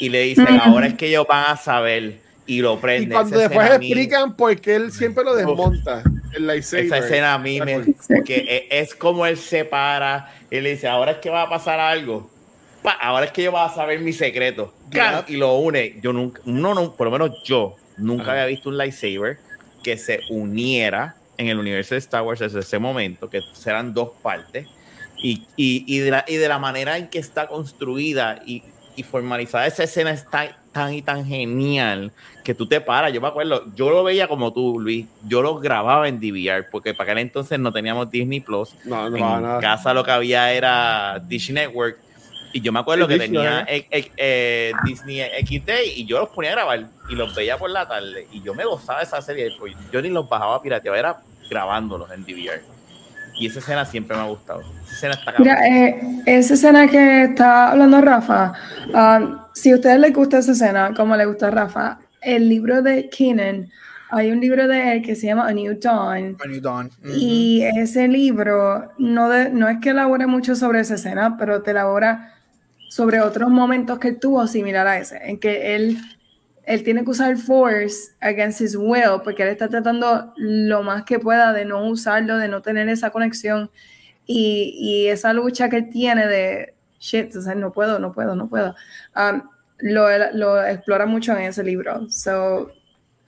y 0.00 0.08
le 0.10 0.20
dicen, 0.22 0.44
Ujú. 0.56 0.70
ahora 0.70 0.86
es 0.88 0.94
que 0.94 1.06
ellos 1.08 1.24
van 1.28 1.50
a 1.52 1.56
saber 1.56 2.20
y 2.46 2.60
lo 2.60 2.74
Y 2.74 2.76
prende. 2.78 3.14
cuando 3.14 3.38
después 3.38 3.70
explican 3.70 4.36
por 4.36 4.60
qué 4.60 4.76
él 4.76 4.92
siempre 4.92 5.24
lo 5.24 5.34
desmonta, 5.34 6.02
el 6.32 6.46
lightsaber. 6.46 6.86
esa 6.86 6.98
escena 6.98 7.34
a 7.34 7.38
mí 7.38 7.60
me, 7.60 7.94
porque 8.08 8.36
e- 8.70 8.80
es 8.80 8.94
como 8.94 9.26
él 9.26 9.36
se 9.36 9.64
para 9.64 10.32
y 10.50 10.60
le 10.60 10.70
dice, 10.70 10.88
ahora 10.88 11.12
es 11.12 11.18
que 11.18 11.30
va 11.30 11.42
a 11.42 11.48
pasar 11.48 11.80
algo. 11.80 12.30
Pa, 12.82 12.92
ahora 12.92 13.26
es 13.26 13.32
que 13.32 13.42
yo 13.42 13.52
voy 13.52 13.60
a 13.60 13.68
saber 13.68 14.00
mi 14.00 14.12
secreto. 14.12 14.74
Y 15.28 15.36
lo 15.36 15.56
une. 15.56 15.98
Yo 16.00 16.12
nunca, 16.12 16.40
no, 16.44 16.74
no, 16.74 16.94
por 16.94 17.06
lo 17.06 17.10
menos 17.10 17.42
yo 17.44 17.76
nunca 17.96 18.24
Ajá. 18.24 18.32
había 18.32 18.46
visto 18.46 18.68
un 18.68 18.76
lightsaber 18.76 19.38
que 19.82 19.96
se 19.96 20.20
uniera 20.30 21.16
en 21.38 21.48
el 21.48 21.58
universo 21.58 21.94
de 21.94 21.98
Star 21.98 22.22
Wars 22.22 22.40
desde 22.40 22.60
ese 22.60 22.78
momento, 22.78 23.28
que 23.28 23.40
serán 23.52 23.92
dos 23.92 24.10
partes. 24.22 24.66
Y, 25.18 25.46
y, 25.56 25.84
y, 25.86 25.98
de, 26.00 26.10
la, 26.10 26.24
y 26.28 26.36
de 26.36 26.48
la 26.48 26.58
manera 26.58 26.98
en 26.98 27.08
que 27.08 27.18
está 27.18 27.46
construida 27.46 28.40
y, 28.44 28.62
y 28.96 29.02
formalizada 29.02 29.66
esa 29.66 29.84
escena 29.84 30.10
está 30.10 30.58
tan 30.72 30.92
y 30.92 31.02
tan 31.02 31.26
genial 31.26 32.12
que 32.46 32.54
tú 32.54 32.64
te 32.64 32.80
paras. 32.80 33.12
Yo 33.12 33.20
me 33.20 33.26
acuerdo, 33.26 33.64
yo 33.74 33.90
lo 33.90 34.04
veía 34.04 34.28
como 34.28 34.52
tú, 34.52 34.78
Luis. 34.78 35.04
Yo 35.26 35.42
lo 35.42 35.58
grababa 35.58 36.06
en 36.06 36.20
DVR 36.20 36.68
porque 36.70 36.94
para 36.94 37.10
aquel 37.10 37.18
entonces 37.18 37.58
no 37.58 37.72
teníamos 37.72 38.08
Disney 38.08 38.38
Plus. 38.38 38.72
No, 38.84 39.10
no, 39.10 39.16
en 39.16 39.42
nada. 39.42 39.58
casa 39.58 39.92
lo 39.92 40.04
que 40.04 40.12
había 40.12 40.52
era 40.52 41.20
Dish 41.26 41.50
Network. 41.50 41.98
Y 42.52 42.60
yo 42.60 42.72
me 42.72 42.78
acuerdo 42.78 43.08
que 43.08 43.18
tenía 43.18 43.66
eh, 43.68 43.88
eh, 43.90 44.12
eh, 44.16 44.72
Disney 44.84 45.20
XD 45.44 45.70
y 45.96 46.06
yo 46.06 46.20
los 46.20 46.28
ponía 46.28 46.52
a 46.52 46.54
grabar 46.54 46.86
y 47.08 47.16
los 47.16 47.34
veía 47.34 47.58
por 47.58 47.68
la 47.68 47.88
tarde. 47.88 48.28
Y 48.30 48.40
yo 48.42 48.54
me 48.54 48.64
gozaba 48.64 49.00
de 49.00 49.06
esa 49.06 49.20
serie. 49.20 49.50
Pues 49.58 49.74
yo 49.90 50.00
ni 50.00 50.08
los 50.08 50.28
bajaba 50.28 50.62
pirateaba, 50.62 50.96
era 50.96 51.16
grabándolos 51.50 52.12
en 52.12 52.22
DVR. 52.24 52.62
Y 53.40 53.48
esa 53.48 53.58
escena 53.58 53.84
siempre 53.84 54.16
me 54.16 54.22
ha 54.22 54.26
gustado. 54.26 54.62
Esa 54.84 54.94
escena 54.94 55.14
está 55.14 55.32
cabrón. 55.32 55.48
Mira, 55.48 55.88
eh, 55.88 56.22
esa 56.26 56.54
escena 56.54 56.86
que 56.86 57.24
está 57.24 57.72
hablando 57.72 58.00
Rafa, 58.00 58.52
um, 58.94 59.38
si 59.52 59.72
a 59.72 59.74
ustedes 59.74 59.98
les 59.98 60.14
gusta 60.14 60.38
esa 60.38 60.52
escena, 60.52 60.94
como 60.96 61.16
le 61.16 61.26
gusta 61.26 61.48
a 61.48 61.50
Rafa, 61.50 61.98
el 62.26 62.48
libro 62.48 62.82
de 62.82 63.08
Keenan, 63.08 63.70
hay 64.10 64.30
un 64.30 64.40
libro 64.40 64.68
de 64.68 64.92
él 64.92 65.02
que 65.02 65.14
se 65.16 65.26
llama 65.26 65.48
A 65.48 65.52
New 65.52 65.78
Dawn, 65.80 66.36
When 66.40 66.52
you 66.54 66.60
done. 66.60 66.90
y 67.18 67.62
ese 67.76 68.06
libro 68.08 68.92
no, 68.98 69.28
de- 69.28 69.50
no 69.50 69.68
es 69.68 69.78
que 69.80 69.90
elabore 69.90 70.26
mucho 70.26 70.54
sobre 70.54 70.80
esa 70.80 70.94
escena, 70.94 71.36
pero 71.36 71.62
te 71.62 71.70
elabora 71.72 72.32
sobre 72.88 73.20
otros 73.20 73.50
momentos 73.50 73.98
que 73.98 74.08
él 74.08 74.18
tuvo 74.20 74.46
similar 74.46 74.86
a 74.86 74.98
ese, 74.98 75.18
en 75.24 75.38
que 75.40 75.74
él, 75.74 75.98
él 76.64 76.82
tiene 76.84 77.04
que 77.04 77.10
usar 77.10 77.36
force 77.36 78.12
against 78.20 78.60
his 78.60 78.76
will, 78.76 79.20
porque 79.24 79.42
él 79.42 79.48
está 79.48 79.68
tratando 79.68 80.32
lo 80.36 80.82
más 80.82 81.02
que 81.04 81.18
pueda 81.18 81.52
de 81.52 81.64
no 81.64 81.84
usarlo, 81.88 82.38
de 82.38 82.48
no 82.48 82.62
tener 82.62 82.88
esa 82.88 83.10
conexión, 83.10 83.70
y, 84.24 84.76
y 84.80 85.06
esa 85.08 85.32
lucha 85.32 85.68
que 85.68 85.76
él 85.78 85.90
tiene 85.90 86.26
de, 86.26 86.74
shit, 87.00 87.34
o 87.36 87.40
sea, 87.40 87.54
no 87.54 87.72
puedo, 87.72 87.98
no 87.98 88.12
puedo, 88.12 88.34
no 88.36 88.48
puedo, 88.48 88.74
um, 89.16 89.42
lo, 89.78 90.06
lo 90.32 90.64
explora 90.64 91.06
mucho 91.06 91.32
en 91.32 91.44
ese 91.44 91.62
libro. 91.62 92.08
So, 92.10 92.70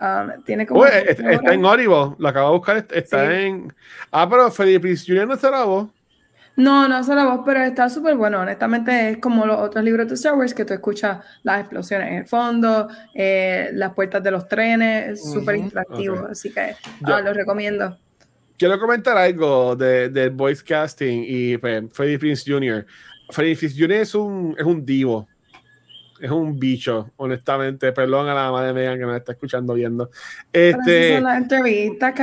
um, 0.01 0.43
tiene 0.45 0.67
como... 0.67 0.81
Uy, 0.83 0.89
está, 1.07 1.33
está 1.33 1.55
en 1.55 1.65
Audible, 1.65 2.15
lo 2.19 2.29
acabo 2.29 2.51
de 2.53 2.57
buscar, 2.59 2.87
está- 2.91 3.27
Sí. 3.29 3.35
en... 3.45 3.73
Ah, 4.11 4.29
pero 4.29 4.51
Felipe 4.51 4.95
Jr. 4.97 5.27
no 5.27 5.35
está 5.35 5.51
la 5.51 5.65
voz. 5.65 5.89
No, 6.57 6.89
no 6.89 6.99
es 6.99 7.07
la 7.07 7.25
voz, 7.25 7.43
pero 7.47 7.61
está 7.61 7.89
súper 7.89 8.17
bueno. 8.17 8.41
Honestamente, 8.41 9.11
es 9.11 9.19
como 9.19 9.47
los 9.47 9.61
otros 9.61 9.85
libros 9.85 10.09
de 10.09 10.15
Star 10.15 10.35
Wars 10.35 10.53
que 10.53 10.65
tú 10.65 10.75
escuchas 10.75 11.19
las 11.45 11.61
explosiones 11.61 12.09
en 12.09 12.15
el 12.15 12.27
fondo, 12.27 12.89
eh, 13.15 13.71
las 13.75 13.95
puertas 13.95 14.21
de 14.25 14.33
los 14.33 14.49
trenes, 14.49 15.11
es 15.11 15.33
súper 15.33 15.55
Ujú, 15.55 15.65
interactivo. 15.67 16.17
ok. 16.17 16.31
Así 16.31 16.53
que 16.53 16.75
ah, 17.05 17.21
lo 17.21 17.33
recomiendo. 17.33 17.97
Quiero 18.59 18.77
comentar 18.81 19.17
algo 19.17 19.77
de, 19.77 20.09
del 20.09 20.31
voice 20.31 20.65
casting 20.65 21.23
y 21.29 21.57
pues, 21.59 21.85
Freddie 21.93 22.19
Prince 22.19 22.43
Jr. 22.53 22.85
Freddie 23.31 23.55
Prince 23.57 23.77
Jr. 23.79 23.93
es 23.93 24.15
un, 24.17 24.57
es 24.59 24.65
un 24.65 24.85
divo. 24.85 25.29
Es 26.21 26.31
un 26.31 26.59
bicho, 26.59 27.11
honestamente. 27.17 27.93
Perdón 27.93 28.29
a 28.29 28.35
la 28.35 28.51
madre 28.51 28.73
Megan 28.73 28.99
que 28.99 29.07
me 29.07 29.17
está 29.17 29.33
escuchando 29.33 29.75
viendo. 29.75 30.11
Este, 30.53 31.21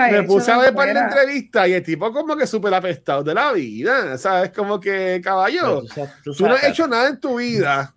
que 0.10 0.12
me 0.12 0.24
puse 0.24 0.52
a 0.52 0.58
ver 0.58 0.74
para 0.74 0.94
la 0.94 1.00
entrevista 1.08 1.68
y 1.68 1.74
el 1.74 1.84
tipo 1.84 2.12
como 2.12 2.36
que 2.36 2.46
súper 2.48 2.74
apestado 2.74 3.24
de 3.24 3.34
la 3.34 3.52
vida. 3.54 4.18
¿Sabes? 4.18 4.52
Como 4.52 4.80
que, 4.80 5.22
caballo, 5.24 5.82
tú 5.82 5.88
sabes- 5.88 6.12
tú 6.24 6.34
tú 6.34 6.44
no 6.48 6.56
has 6.56 6.64
hecho 6.72 6.88
nada 6.88 7.10
en 7.10 7.20
tu 7.20 7.38
vida. 7.38 7.94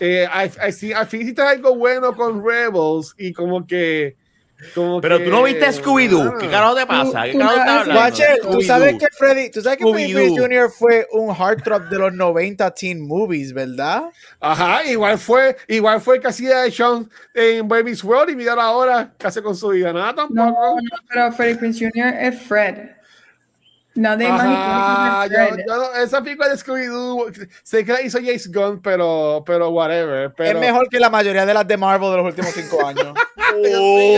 Eh, 0.00 0.26
al, 0.30 0.50
al- 0.60 0.72
si- 0.72 0.92
al 0.92 1.06
fin 1.06 1.22
hiciste 1.22 1.42
algo 1.42 1.74
bueno 1.76 2.14
con 2.14 2.44
Rebels 2.46 3.14
y 3.18 3.32
como 3.32 3.66
que... 3.66 4.16
Como 4.74 5.00
Pero 5.00 5.18
que- 5.18 5.24
tú 5.24 5.30
no 5.30 5.44
viste 5.44 5.66
a 5.66 5.72
Scooby-Doo. 5.72 6.36
¿Qué 6.38 6.48
carajo 6.48 6.74
te 6.74 6.84
pasa? 6.86 7.22
¿Qué 7.24 7.32
tú 7.32 7.38
carajo 7.38 7.56
no 7.56 7.62
has- 8.00 8.20
hablando? 8.20 8.50
Tú 8.50 8.62
sabes 8.62 8.96
que 8.98 9.06
Freddy, 9.16 9.50
tú 9.50 9.60
sabes 9.62 9.78
que 9.78 9.84
Scooby-Doo. 9.84 10.36
Jr. 10.36 10.70
fue 10.70 11.06
un 11.12 11.32
heartthrob 11.34 11.88
de 11.88 11.98
los 11.98 12.12
90 12.12 12.74
teen 12.74 13.00
movies, 13.06 13.52
¿verdad? 13.52 14.04
Ajá, 14.40 14.84
igual 14.84 15.16
fue, 15.18 15.56
igual 15.68 16.00
fue 16.00 16.18
que 16.20 16.26
hacía 16.26 16.62
de 16.62 16.72
Sean 16.72 17.08
en 17.34 17.68
Baby's 17.68 18.02
World 18.02 18.30
y 18.30 18.36
mira 18.36 18.54
ahora 18.54 19.12
qué 19.16 19.28
hace 19.28 19.42
con 19.42 19.54
su 19.54 19.68
vida. 19.68 19.92
Nada 19.92 20.10
No, 20.12 20.14
tampoco. 20.16 20.76
no, 20.82 20.98
pero 21.08 21.32
Freddie 21.32 21.54
Prinze 21.56 21.88
Jr. 21.92 22.14
es 22.20 22.42
Fred. 22.42 22.74
Nadie 23.94 24.28
más 24.28 24.40
Ajá, 24.44 25.28
que 25.28 25.34
yo- 25.34 25.56
yo 25.66 25.76
no- 25.76 25.94
esa 26.00 26.22
película 26.22 26.48
de 26.48 26.56
Scooby-Doo, 26.56 27.32
sé 27.64 27.84
que 27.84 27.92
la 27.92 28.00
hizo 28.02 28.18
James 28.18 28.52
Gunn, 28.52 28.80
pero, 28.80 29.42
pero 29.44 29.70
whatever. 29.70 30.32
Pero, 30.36 30.58
Es 30.58 30.64
mejor 30.64 30.88
que 30.88 31.00
la 31.00 31.10
mayoría 31.10 31.44
de 31.44 31.52
las 31.54 31.66
de 31.66 31.76
Marvel 31.76 32.10
de 32.10 32.16
los 32.18 32.26
últimos 32.26 32.50
cinco 32.52 32.86
años. 32.86 33.12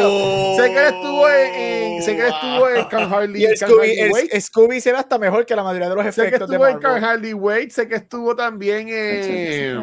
Oh, 0.03 0.57
Sé 0.57 0.71
que 0.71 0.79
él 0.79 0.85
estuvo 0.87 1.29
en, 1.29 2.03
sé 2.03 2.17
que 2.17 2.27
estuvo 2.29 2.69
en 2.69 2.85
Can 2.87 3.13
Hardly, 3.13 3.45
y 3.45 3.57
Scooby, 3.57 3.99
el-. 3.99 4.43
Scooby 4.43 4.81
se 4.81 4.93
ve 4.93 4.99
hasta 4.99 5.19
mejor 5.19 5.47
que 5.47 5.57
la 5.57 5.63
mayoría 5.63 5.89
de 5.89 5.95
los 5.95 6.15
Sé 6.15 6.23
que 6.23 6.29
efectos 6.29 6.49
de 6.49 6.57
estuvo 6.57 6.69
en 6.69 6.79
Can 6.79 7.71
sé 7.71 7.89
que 7.89 7.95
estuvo 7.97 8.37
también 8.37 8.89
en 8.89 8.93
eh. 8.93 9.79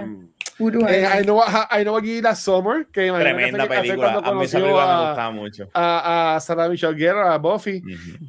I 0.59 1.23
Know, 1.23 1.39
I 1.71 1.83
Know 1.83 1.99
Give 2.01 2.17
It 2.17 2.25
a 2.25 2.35
Summer, 2.35 2.87
que 2.91 3.11
Tremenda 3.11 3.67
película. 3.67 4.13
cuando 4.13 4.29
A 4.31 4.33
mí 4.33 4.45
esa 4.45 4.57
película 4.57 4.85
me 4.87 5.07
gustaba 5.07 5.31
mucho. 5.31 5.69
a, 5.73 6.35
a 6.35 6.39
Sarah 6.39 6.67
Michelle 6.67 6.95
Gellar, 6.97 7.27
a 7.27 7.37
Buffy. 7.37 7.83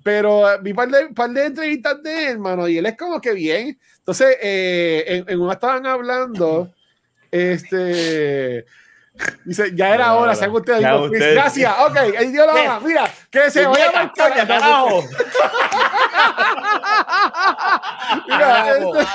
Pero 0.05 0.51
eh, 0.51 0.59
vi 0.63 0.71
un 0.71 0.77
par 0.77 0.89
de, 0.89 1.09
par 1.15 1.31
de 1.31 1.47
entrevistas 1.47 2.03
de 2.03 2.25
él, 2.25 2.31
hermano, 2.33 2.69
y 2.69 2.77
él 2.79 2.85
es 2.87 2.97
como 2.99 3.19
que 3.21 3.33
bien. 3.33 3.79
Entonces, 3.99 4.37
eh, 4.43 5.05
en, 5.07 5.25
en 5.27 5.41
una 5.41 5.55
estaban 5.55 5.87
hablando, 5.87 6.71
este. 7.31 8.67
Dice, 9.45 9.73
ya 9.75 9.95
era 9.95 10.15
hora, 10.15 10.33
ya. 10.33 10.39
sean 10.39 10.51
ustedes. 10.53 10.81
Ya 10.81 10.93
digo, 10.93 11.05
ustedes. 11.07 11.35
Gracias, 11.35 11.75
ok, 11.87 11.97
el 12.19 12.33
Dios 12.33 12.47
lo 12.47 12.53
haga. 12.53 12.81
Mira, 12.81 13.11
que 13.31 13.51
se 13.51 13.67
vaya 13.67 13.91
Puñeta, 13.91 14.13
para 14.15 14.35
coño, 14.35 14.47
carajo. 14.47 15.05
Mira, 18.29 18.77
este- 18.77 19.09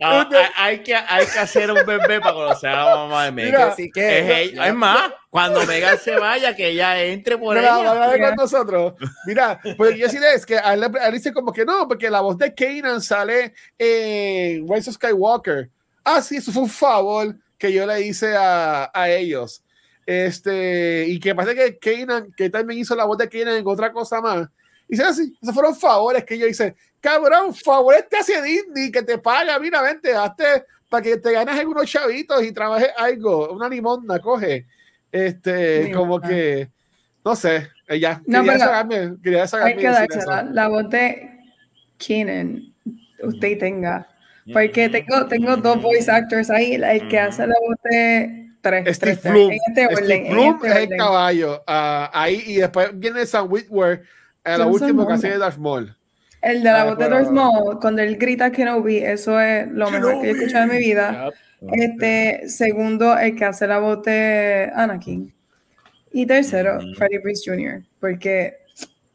hay, 0.56 0.82
que, 0.82 0.94
hay 0.94 1.26
que 1.26 1.38
hacer 1.38 1.70
un 1.70 1.84
bebé 1.86 2.20
para 2.20 2.32
conocer 2.34 2.70
a 2.70 2.84
la 2.84 2.96
mamá 2.96 3.24
de 3.24 3.32
Megan. 3.32 3.50
Mira, 3.52 3.66
Así 3.68 3.90
que, 3.90 4.18
es, 4.18 4.50
ella- 4.52 4.66
es 4.68 4.74
más, 4.74 5.10
cuando 5.30 5.64
Megan 5.66 5.98
se 5.98 6.16
vaya, 6.16 6.54
que 6.54 6.68
ella 6.68 7.00
entre 7.02 7.38
por 7.38 7.56
Mira, 7.56 7.80
ella. 7.80 7.94
va 7.94 8.04
a 8.04 8.08
ver 8.08 8.18
Mira. 8.18 8.28
con 8.30 8.36
nosotros. 8.44 8.94
Mira, 9.26 9.60
pues 9.76 9.96
yo 9.96 10.08
sí 10.08 10.18
es 10.34 10.46
que 10.46 10.58
a 10.58 10.74
él, 10.74 10.84
a 10.84 11.06
él 11.08 11.12
dice 11.14 11.32
como 11.32 11.52
que 11.52 11.64
no, 11.64 11.88
porque 11.88 12.10
la 12.10 12.20
voz 12.20 12.38
de 12.38 12.54
Kanan 12.54 13.00
sale 13.00 13.54
en 13.78 14.66
Rise 14.68 14.90
of 14.90 14.96
Skywalker. 14.96 15.70
Ah, 16.04 16.20
sí, 16.20 16.36
eso 16.36 16.52
fue 16.52 16.62
un 16.62 16.68
favor 16.70 17.34
que 17.58 17.72
yo 17.72 17.86
le 17.86 18.00
hice 18.02 18.36
a, 18.36 18.90
a 18.92 19.10
ellos. 19.10 19.62
Este, 20.06 21.06
y 21.08 21.18
que 21.18 21.34
parece 21.34 21.54
que 21.54 21.78
Kanan, 21.78 22.32
que 22.32 22.50
también 22.50 22.80
hizo 22.80 22.94
la 22.94 23.04
voz 23.04 23.18
de 23.18 23.28
Kanan 23.28 23.56
en 23.56 23.66
otra 23.66 23.92
cosa 23.92 24.20
más. 24.20 24.48
Y 24.88 24.92
dice 24.96 25.04
así, 25.04 25.34
esos 25.40 25.54
fueron 25.54 25.74
favores 25.74 26.24
que 26.24 26.38
yo 26.38 26.46
hice. 26.46 26.74
Cabrón, 27.00 27.54
favores 27.54 28.08
te 28.08 28.16
hace 28.18 28.40
Disney, 28.42 28.90
que 28.90 29.02
te 29.02 29.18
paga, 29.18 29.58
mira, 29.58 29.82
vente, 29.82 30.14
hazte 30.14 30.64
para 30.88 31.02
que 31.02 31.16
te 31.16 31.32
ganes 31.32 31.58
algunos 31.58 31.90
chavitos 31.90 32.42
y 32.44 32.52
trabajes 32.52 32.90
algo, 32.96 33.52
una 33.52 33.68
limonda, 33.68 34.18
coge. 34.20 34.66
Este, 35.10 35.90
como 35.92 36.20
que, 36.20 36.68
no 37.24 37.34
sé, 37.36 37.68
ella 37.88 38.20
No, 38.26 38.42
quería 38.42 38.58
sacarme, 38.58 39.14
quería 39.22 39.46
sacarme 39.46 39.72
Hay 39.72 39.78
que 39.78 39.88
dársela. 39.88 40.40
eso. 40.42 40.50
La 40.52 40.68
voz 40.68 40.90
de 40.90 41.30
Keenan, 41.98 42.74
usted 43.22 43.58
tenga. 43.58 44.08
Porque 44.52 44.88
tengo, 44.88 45.26
tengo 45.26 45.56
dos 45.56 45.80
voice 45.80 46.10
actors 46.10 46.50
ahí, 46.50 46.74
el 46.74 47.08
que 47.08 47.18
hace 47.18 47.46
la 47.46 47.54
voz 47.66 47.76
de 47.90 48.50
tres. 48.60 48.96
Steve 48.96 49.16
tres, 49.16 49.32
Bloom, 49.32 49.50
este 49.52 49.86
Steve 49.96 50.28
Bloom 50.30 50.54
este 50.56 50.68
es 50.68 50.90
el 50.90 50.96
caballo, 50.96 51.62
ah, 51.66 52.10
ahí, 52.12 52.42
y 52.46 52.56
después 52.56 52.90
viene 52.98 53.24
Sam 53.26 53.48
no 53.48 53.56
sé 53.56 54.00
el 54.44 54.62
último 54.62 55.06
que 55.06 55.12
hace 55.14 55.30
de 55.30 55.38
Darth 55.38 55.56
Maul. 55.58 55.96
El 56.42 56.62
de 56.62 56.70
la 56.70 56.82
Ah, 56.82 56.84
voz 56.84 56.98
de 56.98 57.08
Darth 57.08 57.30
Maul, 57.30 57.80
cuando 57.80 58.02
él 58.02 58.16
grita 58.18 58.52
Kenobi, 58.52 58.98
eso 58.98 59.40
es 59.40 59.66
lo 59.70 59.90
mejor 59.90 60.20
que 60.20 60.26
yo 60.28 60.34
he 60.34 60.38
escuchado 60.38 60.64
en 60.64 60.70
mi 60.70 60.78
vida. 60.78 61.30
Este, 61.72 62.46
segundo, 62.48 63.16
el 63.16 63.34
que 63.36 63.44
hace 63.46 63.66
la 63.66 63.78
voz 63.78 64.02
de 64.02 64.70
Anakin. 64.74 65.32
Y 66.12 66.26
tercero, 66.26 66.78
Mm. 66.80 66.94
Freddie 66.96 67.20
Prinze 67.20 67.50
Jr., 67.50 67.82
porque 67.98 68.58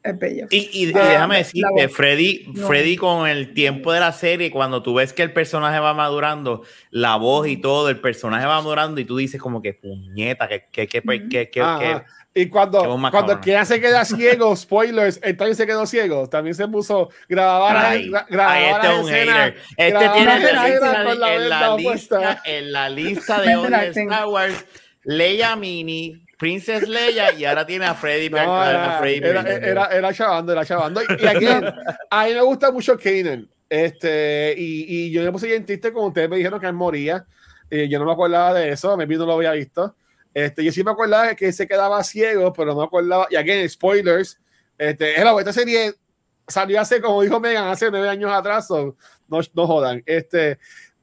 es 0.02 0.18
bello. 0.18 0.46
Y, 0.50 0.58
y- 0.72 0.82
y 0.82 0.86
déjame 0.86 1.38
decirte. 1.38 1.88
Freddy, 1.88 2.44
No. 2.54 2.66
Freddy 2.66 2.96
con 2.96 3.28
el 3.28 3.52
tiempo 3.54 3.92
de 3.92 4.00
la 4.00 4.12
serie, 4.12 4.50
cuando 4.50 4.82
tú 4.82 4.94
ves 4.94 5.12
que 5.12 5.22
el 5.22 5.32
personaje 5.32 5.78
va 5.78 5.92
madurando, 5.94 6.62
la 6.90 7.16
voz 7.16 7.46
y 7.48 7.56
todo, 7.58 7.88
el 7.88 8.00
personaje 8.00 8.46
va 8.46 8.56
madurando 8.62 9.00
y 9.00 9.04
tú 9.04 9.16
dices 9.16 9.40
como 9.40 9.60
que 9.62 9.74
puñeta, 9.74 10.48
que, 10.48 10.66
que, 10.72 10.86
que, 10.88 10.98
Ujú. 11.00 11.08
que, 11.08 11.28
que- 11.28 11.48
que- 11.50 12.02
Y 12.32 12.46
cuando, 12.48 12.78
cuando 12.84 13.10
cabrona. 13.10 13.40
Kean 13.40 13.66
se 13.66 13.80
queda 13.80 14.04
ciego, 14.06 14.54
spoilers, 14.54 15.18
él 15.22 15.36
también 15.36 15.56
se 15.56 15.66
quedó 15.66 15.84
ciego. 15.84 16.28
También 16.28 16.54
se 16.54 16.66
puso 16.68 17.10
grabar 17.28 17.96
este 17.96 18.08
las 18.08 18.84
es 18.84 18.98
un 19.00 19.08
escenas. 19.10 19.36
hater. 19.50 19.60
Este 19.76 20.08
tiene 20.10 20.34
en 20.36 20.42
la 20.54 20.68
lista, 20.68 21.04
con 21.04 21.20
la 21.20 21.34
en 21.34 21.48
la 21.48 21.76
lista, 21.76 21.82
puesta. 21.82 22.42
en 22.44 22.72
la 22.72 22.88
lista 22.88 23.40
de 23.42 23.56
de. 23.56 23.88
Star 23.88 24.26
Wars, 24.28 24.64
Leia 25.02 25.56
Mini, 25.56 26.22
Princess 26.40 26.88
Leia 26.88 27.34
y 27.34 27.44
ahora 27.44 27.66
tiene 27.66 27.84
a 27.84 27.94
Freddy, 27.94 28.30
No, 28.30 28.38
a 28.38 28.70
era, 28.70 28.98
Freddy 28.98 29.18
era, 29.18 29.42
era, 29.42 29.86
era 29.88 30.14
chavando, 30.14 30.52
era 30.52 30.64
chavando. 30.64 31.02
Y, 31.02 31.26
aquí, 31.26 31.46
a 31.46 32.24
mí 32.24 32.32
me 32.32 32.40
gusta 32.40 32.72
mucho 32.72 32.96
Kanan. 32.96 33.46
Este, 33.68 34.54
y, 34.56 34.86
y 34.88 35.10
yo 35.10 35.22
me 35.22 35.30
puse 35.32 35.48
bien 35.48 35.66
triste 35.66 35.92
como 35.92 36.06
ustedes 36.06 36.30
me 36.30 36.38
dijeron 36.38 36.58
que 36.58 36.66
él 36.66 36.72
moría. 36.72 37.26
Eh, 37.70 37.88
yo 37.90 37.98
no 37.98 38.06
me 38.06 38.12
acordaba 38.12 38.54
de 38.54 38.70
eso, 38.70 38.96
me 38.96 39.06
no 39.06 39.26
lo 39.26 39.34
había 39.34 39.52
visto. 39.52 39.94
Este, 40.32 40.64
yo 40.64 40.72
sí 40.72 40.82
me 40.82 40.92
acordaba 40.92 41.34
que 41.34 41.52
se 41.52 41.68
quedaba 41.68 42.02
ciego, 42.02 42.54
pero 42.54 42.72
no 42.72 42.80
me 42.80 42.84
acordaba. 42.84 43.26
Y 43.30 43.36
aquí, 43.36 43.68
spoilers. 43.68 44.40
Este, 44.78 45.20
esta 45.20 45.52
serie 45.52 45.92
salió 46.48 46.80
hace, 46.80 47.02
como 47.02 47.20
dijo 47.20 47.38
Megan, 47.38 47.68
hace 47.68 47.90
nueve 47.90 48.08
años 48.08 48.32
atrás. 48.32 48.66
so, 48.66 48.96
no, 49.28 49.40
no 49.52 49.66
jodan. 49.66 50.02
Este, 50.06 50.58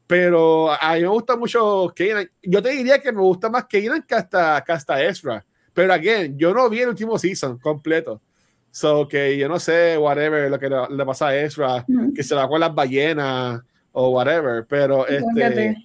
pero 0.08 0.72
a 0.72 0.94
mí 0.94 1.02
me 1.02 1.08
gusta 1.08 1.36
mucho 1.36 1.92
Kanan. 1.94 2.28
Yo 2.42 2.60
te 2.62 2.70
diría 2.70 2.98
que 2.98 3.12
me 3.12 3.20
gusta 3.20 3.48
más 3.50 3.66
Kanan 3.66 4.02
que 4.02 4.14
hasta, 4.14 4.64
que 4.66 4.72
hasta 4.72 5.00
Ezra. 5.04 5.44
Pero 5.74 5.92
again, 5.92 6.36
yo 6.36 6.52
no 6.52 6.68
vi 6.68 6.80
el 6.80 6.88
último 6.88 7.16
season 7.18 7.58
completo. 7.58 8.20
So 8.70 9.06
que 9.06 9.36
yo 9.36 9.48
no 9.48 9.58
sé, 9.60 9.96
whatever, 9.98 10.50
lo 10.50 10.58
que 10.58 10.68
le, 10.68 10.76
le 10.90 11.04
pasa 11.04 11.28
a 11.28 11.36
Ezra, 11.36 11.84
Ujú. 11.86 12.14
que 12.14 12.22
se 12.22 12.34
va 12.34 12.48
con 12.48 12.58
las 12.58 12.74
ballenas 12.74 13.60
o 13.92 14.08
whatever. 14.10 14.64
Pero 14.66 15.06
este, 15.06 15.76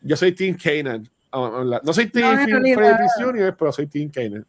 yo 0.00 0.16
soy 0.16 0.32
Team 0.32 0.56
Kanan. 0.56 1.08
Uh, 1.32 1.64
la- 1.64 1.80
No 1.84 1.92
soy 1.92 2.04
No, 2.06 2.10
Team 2.12 2.46
Prinze 2.62 3.22
Jr., 3.22 3.56
pero 3.58 3.72
soy 3.72 3.86
Team 3.88 4.10
Kanan. 4.10 4.46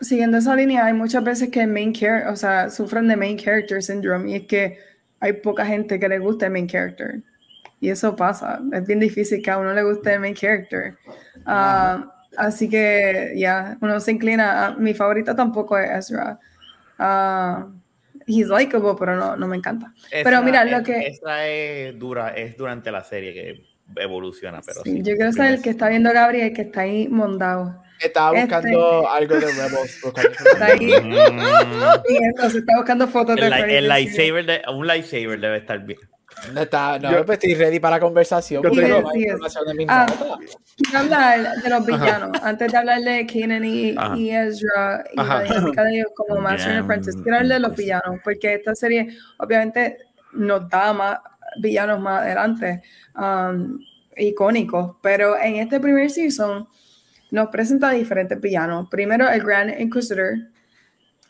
Siguiendo 0.00 0.38
esa 0.38 0.56
línea, 0.56 0.86
hay 0.86 0.92
muchas 0.94 1.22
veces 1.22 1.50
que 1.50 1.66
main 1.68 1.92
character, 1.92 2.32
o 2.32 2.36
sea, 2.36 2.68
sufren 2.70 3.06
de 3.06 3.16
main 3.16 3.38
character 3.38 3.80
syndrome 3.82 4.30
y 4.30 4.34
es 4.36 4.46
que 4.46 4.78
hay 5.20 5.34
poca 5.34 5.64
gente 5.66 6.00
que 6.00 6.08
le 6.08 6.18
guste 6.18 6.46
el 6.46 6.52
main 6.52 6.66
character. 6.66 7.22
Y 7.80 7.88
eso 7.90 8.14
pasa. 8.14 8.60
Es 8.72 8.86
bien 8.86 9.00
difícil 9.00 9.42
que 9.42 9.50
a 9.50 9.58
uno 9.58 9.72
le 9.72 9.82
guste 9.82 10.12
el 10.12 10.20
main 10.20 10.34
character. 10.34 10.96
Ah, 11.46 12.12
así 12.36 12.68
que, 12.68 13.32
ya, 13.36 13.78
uno 13.80 13.98
se 14.00 14.12
inclina. 14.12 14.66
a- 14.66 14.76
mi 14.76 14.92
favorita 14.94 15.34
tampoco 15.34 15.78
es 15.78 15.90
Ezra. 15.90 16.38
Ah, 16.98 17.66
he's 18.26 18.48
likable, 18.48 18.94
pero 18.98 19.16
no, 19.16 19.36
no 19.36 19.46
me 19.48 19.56
encanta. 19.56 19.92
Pero 20.10 20.28
Esa- 20.30 20.42
mira, 20.42 20.64
lo 20.64 20.76
es- 20.78 20.82
que- 20.84 21.06
Esa 21.06 21.46
es 21.46 21.98
dura, 21.98 22.30
es 22.34 22.56
durante 22.56 22.90
la 22.92 23.02
serie 23.02 23.32
que 23.32 23.62
evoluciona, 23.96 24.60
pero 24.64 24.82
Sí, 24.84 24.92
sí. 24.98 25.02
yo 25.02 25.16
quiero 25.16 25.32
saber 25.32 25.54
el 25.54 25.62
que 25.62 25.70
está 25.70 25.88
viendo 25.88 26.12
Gabriel, 26.12 26.52
que 26.52 26.62
está 26.62 26.82
ahí 26.82 27.08
mondado. 27.08 27.82
Estaba 27.98 28.38
Este- 28.38 28.54
buscando 28.54 29.10
algo 29.10 29.34
de 29.34 29.40
Rebels. 29.46 30.00
Está 30.54 30.66
ahí. 30.66 30.86
Mm, 31.02 31.40
Y 32.08 32.16
entonces 32.24 32.56
está 32.60 32.76
buscando 32.76 33.06
fotos 33.08 33.36
de 33.36 33.46
el, 33.46 33.52
Prinze. 33.52 33.80
lightsaber 33.82 34.46
de, 34.46 34.62
un 34.72 34.86
lightsaber 34.86 35.38
debe 35.40 35.56
estar 35.58 35.78
bien. 35.84 35.98
No, 36.54 36.60
está, 36.62 36.98
no 36.98 37.10
Yo- 37.10 37.26
pues 37.26 37.38
estoy 37.38 37.54
ready 37.54 37.78
para 37.80 37.96
la 37.96 38.00
conversación. 38.00 38.62
Yo 38.62 38.70
tengo- 38.70 39.14
información 39.14 39.76
de 39.76 39.86
Ah. 39.88 40.06
Quiero 40.76 40.98
hablar 40.98 41.54
de 41.62 41.70
los 41.70 41.86
villanos. 41.86 42.30
Antes 42.42 42.72
de 42.72 42.78
hablar 42.78 43.00
de 43.02 43.26
Kanan 43.26 43.64
y, 43.64 43.94
Ajá. 43.96 44.16
y 44.16 44.30
Ezra 44.30 45.04
y 45.14 45.20
Ajá. 45.20 45.38
la 45.38 45.44
dinámica 45.44 45.84
de 45.84 45.94
ellos 45.96 46.08
como 46.16 46.40
Master 46.40 46.60
and 46.66 46.70
Bien. 46.72 46.84
Apprentice, 46.84 47.22
quiero 47.22 47.38
hablar 47.38 47.60
de 47.60 47.68
los 47.68 47.76
villanos, 47.76 48.20
porque 48.24 48.54
esta 48.54 48.74
serie 48.74 49.08
obviamente 49.38 49.98
nos 50.32 50.68
da 50.68 50.92
más 50.92 51.18
villanos 51.60 52.00
más 52.00 52.22
adelante, 52.22 52.82
um, 53.16 53.78
icónicos, 54.16 54.96
pero 55.02 55.36
en 55.38 55.56
este 55.56 55.80
primer 55.80 56.08
season 56.10 56.66
nos 57.32 57.48
presenta 57.48 57.90
diferentes 57.90 58.40
villanos. 58.40 58.88
Primero 58.88 59.28
el 59.28 59.42
Grand 59.42 59.78
Inquisitor, 59.80 60.34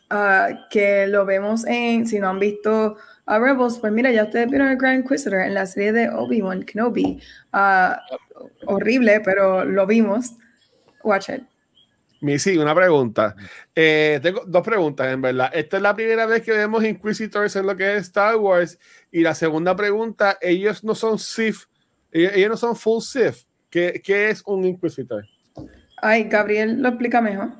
ah, 0.09 0.49
que 0.69 1.07
lo 1.07 1.25
vemos 1.25 1.65
en, 1.65 2.05
si 2.07 2.19
no 2.19 2.29
han 2.29 2.39
visto 2.39 2.97
a 3.31 3.39
Rebels, 3.39 3.79
pues 3.79 3.93
mira, 3.93 4.11
ya 4.11 4.25
ustedes 4.25 4.49
vieron 4.49 4.67
el 4.67 4.77
Grand 4.77 4.99
Inquisitor 4.99 5.39
en 5.39 5.53
la 5.53 5.65
serie 5.65 5.93
de 5.93 6.09
Obi-Wan 6.09 6.63
Kenobi. 6.63 7.21
Ah, 7.53 8.01
horrible, 8.65 9.21
pero 9.21 9.63
lo 9.63 9.87
vimos. 9.87 10.35
Watch 11.01 11.29
it. 11.29 11.43
Missy, 12.19 12.57
una 12.57 12.75
pregunta. 12.75 13.33
Eh, 13.73 14.19
tengo 14.21 14.43
dos 14.45 14.61
preguntas, 14.61 15.07
en 15.07 15.21
verdad. 15.21 15.49
Esta 15.53 15.77
es 15.77 15.83
la 15.83 15.95
primera 15.95 16.25
vez 16.25 16.41
que 16.41 16.51
vemos 16.51 16.83
Inquisitors 16.83 17.55
en 17.55 17.67
lo 17.67 17.77
que 17.77 17.95
es 17.95 18.07
Star 18.07 18.35
Wars. 18.35 18.77
Y 19.13 19.21
la 19.21 19.33
segunda 19.33 19.77
pregunta, 19.77 20.37
ellos 20.41 20.83
no 20.83 20.93
son 20.93 21.17
Sith, 21.17 21.69
ellos, 22.11 22.33
ellos 22.35 22.49
no 22.49 22.57
son 22.57 22.75
full 22.75 23.01
Sith. 23.01 23.47
¿Qué, 23.69 24.01
qué 24.03 24.29
es 24.29 24.43
un 24.45 24.65
Inquisitor? 24.65 25.23
Ay, 26.01 26.25
Gabriel 26.25 26.81
lo 26.81 26.89
explica 26.89 27.21
mejor. 27.21 27.51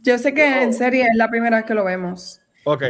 Yo 0.00 0.16
sé 0.16 0.32
que 0.32 0.62
en 0.62 0.72
serie 0.72 1.02
es 1.02 1.14
la 1.14 1.28
primera 1.28 1.58
vez 1.58 1.66
que 1.66 1.74
lo 1.74 1.84
vemos. 1.84 2.40
Ok. 2.64 2.84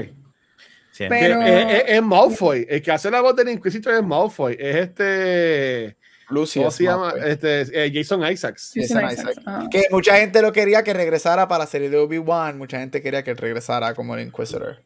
Pero- 1.08 1.42
es, 1.42 1.72
es- 1.74 1.84
es 1.88 2.02
Malfoy. 2.02 2.66
El 2.68 2.82
que 2.82 2.92
hace 2.92 3.10
la 3.10 3.20
voz 3.20 3.34
del 3.36 3.48
Inquisitor 3.48 3.94
es 3.94 4.02
Malfoy. 4.02 4.56
Es 4.58 4.76
este. 4.76 5.96
Lucius 6.28 6.62
¿Cómo 6.62 6.70
se 6.70 6.84
llama? 6.84 7.12
Este, 7.26 7.62
eh, 7.86 7.90
Jason 7.92 8.20
Isaacs. 8.30 8.70
Jason 8.74 8.98
Isaacs, 8.98 9.14
Isaac. 9.32 9.44
ajá. 9.46 9.68
Que 9.68 9.82
mucha 9.90 10.16
gente 10.16 10.40
lo 10.42 10.52
quería 10.52 10.84
que 10.84 10.92
regresara 10.92 11.48
para 11.48 11.64
la 11.64 11.66
serie 11.66 11.90
de 11.90 11.96
Obi-Wan. 11.96 12.56
Mucha 12.56 12.78
gente 12.78 13.02
quería 13.02 13.24
que 13.24 13.32
él 13.32 13.36
regresara 13.36 13.94
como 13.94 14.14
el 14.14 14.26
Inquisitor. 14.26 14.76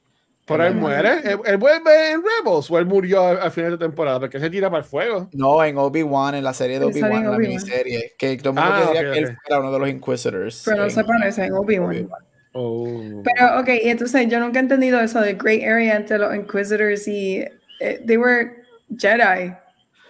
Pero 0.47 0.67
él 0.67 0.75
muere. 0.75 1.21
Él, 1.25 1.39
él 1.45 1.57
vuelve 1.59 2.13
en 2.13 2.23
Rebels 2.23 2.71
o 2.71 2.79
él 2.79 2.87
murió 2.87 3.27
al, 3.27 3.41
al 3.41 3.51
final 3.51 3.73
de 3.73 3.79
temporada 3.79 4.21
porque 4.21 4.39
se 4.41 4.49
tira 4.51 4.71
para 4.71 4.83
el 4.83 4.89
fuego. 4.89 5.29
No, 5.33 5.63
en 5.65 5.77
Obi-Wan, 5.77 6.35
en 6.35 6.45
la 6.45 6.55
serie 6.55 6.79
de 6.79 6.87
Obi-Wan, 6.87 7.13
en 7.25 7.31
la 7.31 7.39
miniserie. 7.39 8.13
Que 8.19 8.37
todo 8.39 8.51
el 8.51 8.55
mundo 8.57 8.71
Ah, 8.75 8.91
quería 8.93 9.09
ok, 9.11 9.15
que 9.15 9.19
él 9.21 9.37
fuera 9.47 9.61
uno 9.61 9.73
de 9.73 9.79
los 9.81 9.89
Inquisitors. 9.89 10.63
Pero 10.65 10.77
no 10.79 10.85
en 10.85 10.91
se 10.91 11.05
parece 11.05 11.45
en 11.45 11.53
Obi-Wan. 11.55 12.09
Oh. 12.55 13.23
Pero, 13.25 13.61
ok, 13.61 13.69
y 13.83 13.89
entonces 13.91 14.27
yo 14.29 14.39
nunca 14.41 14.59
he 14.59 14.63
entendido 14.63 15.01
eso 15.01 15.21
de 15.21 15.35
Great 15.35 15.63
Area 15.65 15.97
entre 15.97 16.19
los 16.19 16.35
Inquisitors 16.35 17.07
y. 17.09 17.45
eh, 17.81 18.01
they 18.07 18.17
were 18.17 18.63
Jedi, 18.97 19.57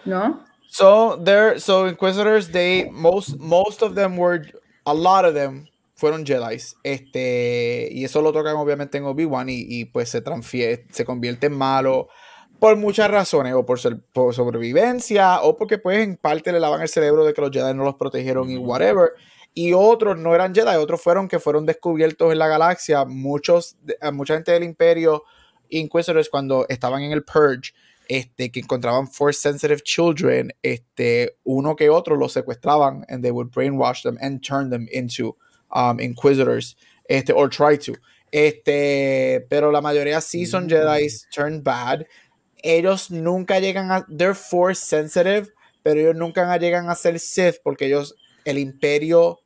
¿no? 0.04 0.44
So 0.68 1.18
there, 1.24 1.58
so 1.58 1.88
Inquisitors, 1.88 2.48
they 2.52 2.88
most 2.90 3.38
most 3.38 3.82
of 3.82 3.94
them 3.94 4.16
were, 4.18 4.42
a 4.84 4.92
lot 4.92 5.24
of 5.24 5.32
them 5.34 5.66
fueron 5.94 6.26
Jedi's. 6.26 6.76
Este 6.84 7.88
y 7.90 8.04
eso 8.04 8.20
lo 8.20 8.32
tocan 8.32 8.56
obviamente 8.56 8.98
en 8.98 9.04
Obi 9.04 9.24
Wan 9.24 9.48
y, 9.48 9.64
y, 9.66 9.84
pues 9.86 10.10
se 10.10 10.20
transfiere, 10.20 10.84
se 10.90 11.04
convierte 11.04 11.46
en 11.46 11.56
malo 11.56 12.08
por 12.58 12.76
muchas 12.76 13.10
razones 13.10 13.54
o 13.54 13.64
por, 13.64 13.78
ser- 13.80 14.00
por 14.12 14.34
sobrevivencia 14.34 15.40
o 15.42 15.56
porque 15.56 15.78
pues 15.78 15.98
en 15.98 16.16
parte 16.16 16.52
le 16.52 16.60
lavan 16.60 16.82
el 16.82 16.88
cerebro 16.88 17.24
de 17.24 17.32
que 17.32 17.40
los 17.40 17.50
Jedi 17.50 17.72
no 17.74 17.84
los 17.84 17.94
protegieron 17.94 18.50
y 18.50 18.56
whatever. 18.58 19.12
Y 19.54 19.72
otros 19.72 20.18
no 20.18 20.34
eran 20.34 20.52
Jedi, 20.52 20.76
otros 20.76 21.00
fueron 21.00 21.28
que 21.28 21.38
fueron 21.38 21.64
descubiertos 21.64 22.32
en 22.32 22.38
la 22.38 22.48
galaxia. 22.48 23.04
Muchos, 23.04 23.76
mucha 24.12 24.34
gente 24.34 24.52
del 24.52 24.64
Imperio 24.64 25.22
Inquisitors 25.68 26.28
cuando 26.28 26.66
estaban 26.68 27.02
en 27.02 27.12
el 27.12 27.24
Purge 27.24 27.72
este, 28.08 28.50
que 28.50 28.60
encontraban 28.60 29.08
force 29.08 29.40
sensitive 29.40 29.80
children, 29.82 30.52
este, 30.62 31.36
uno 31.44 31.74
que 31.74 31.88
otro 31.88 32.16
los 32.16 32.32
secuestraban 32.32 33.04
and 33.08 33.22
they 33.22 33.30
would 33.30 33.50
brainwash 33.50 34.02
them 34.02 34.18
and 34.20 34.42
turn 34.42 34.70
them 34.70 34.86
into 34.92 35.36
um, 35.72 35.98
inquisitors, 36.00 36.76
este, 37.08 37.32
or 37.32 37.48
try 37.48 37.76
to. 37.76 37.94
Este, 38.30 39.46
pero 39.48 39.70
la 39.70 39.80
mayoría 39.80 40.20
sí 40.20 40.46
son 40.46 40.68
Jedi 40.68 41.08
turned 41.32 41.62
bad. 41.62 42.04
Ellos 42.62 43.10
nunca 43.10 43.60
llegan 43.60 43.90
a, 43.90 44.04
they're 44.08 44.34
force 44.34 44.80
sensitive, 44.80 45.48
pero 45.82 46.00
ellos 46.00 46.16
nunca 46.16 46.56
llegan 46.58 46.90
a 46.90 46.94
ser 46.94 47.18
Sith 47.18 47.60
porque 47.62 47.86
ellos, 47.86 48.14
el 48.44 48.58
imperio 48.58 49.38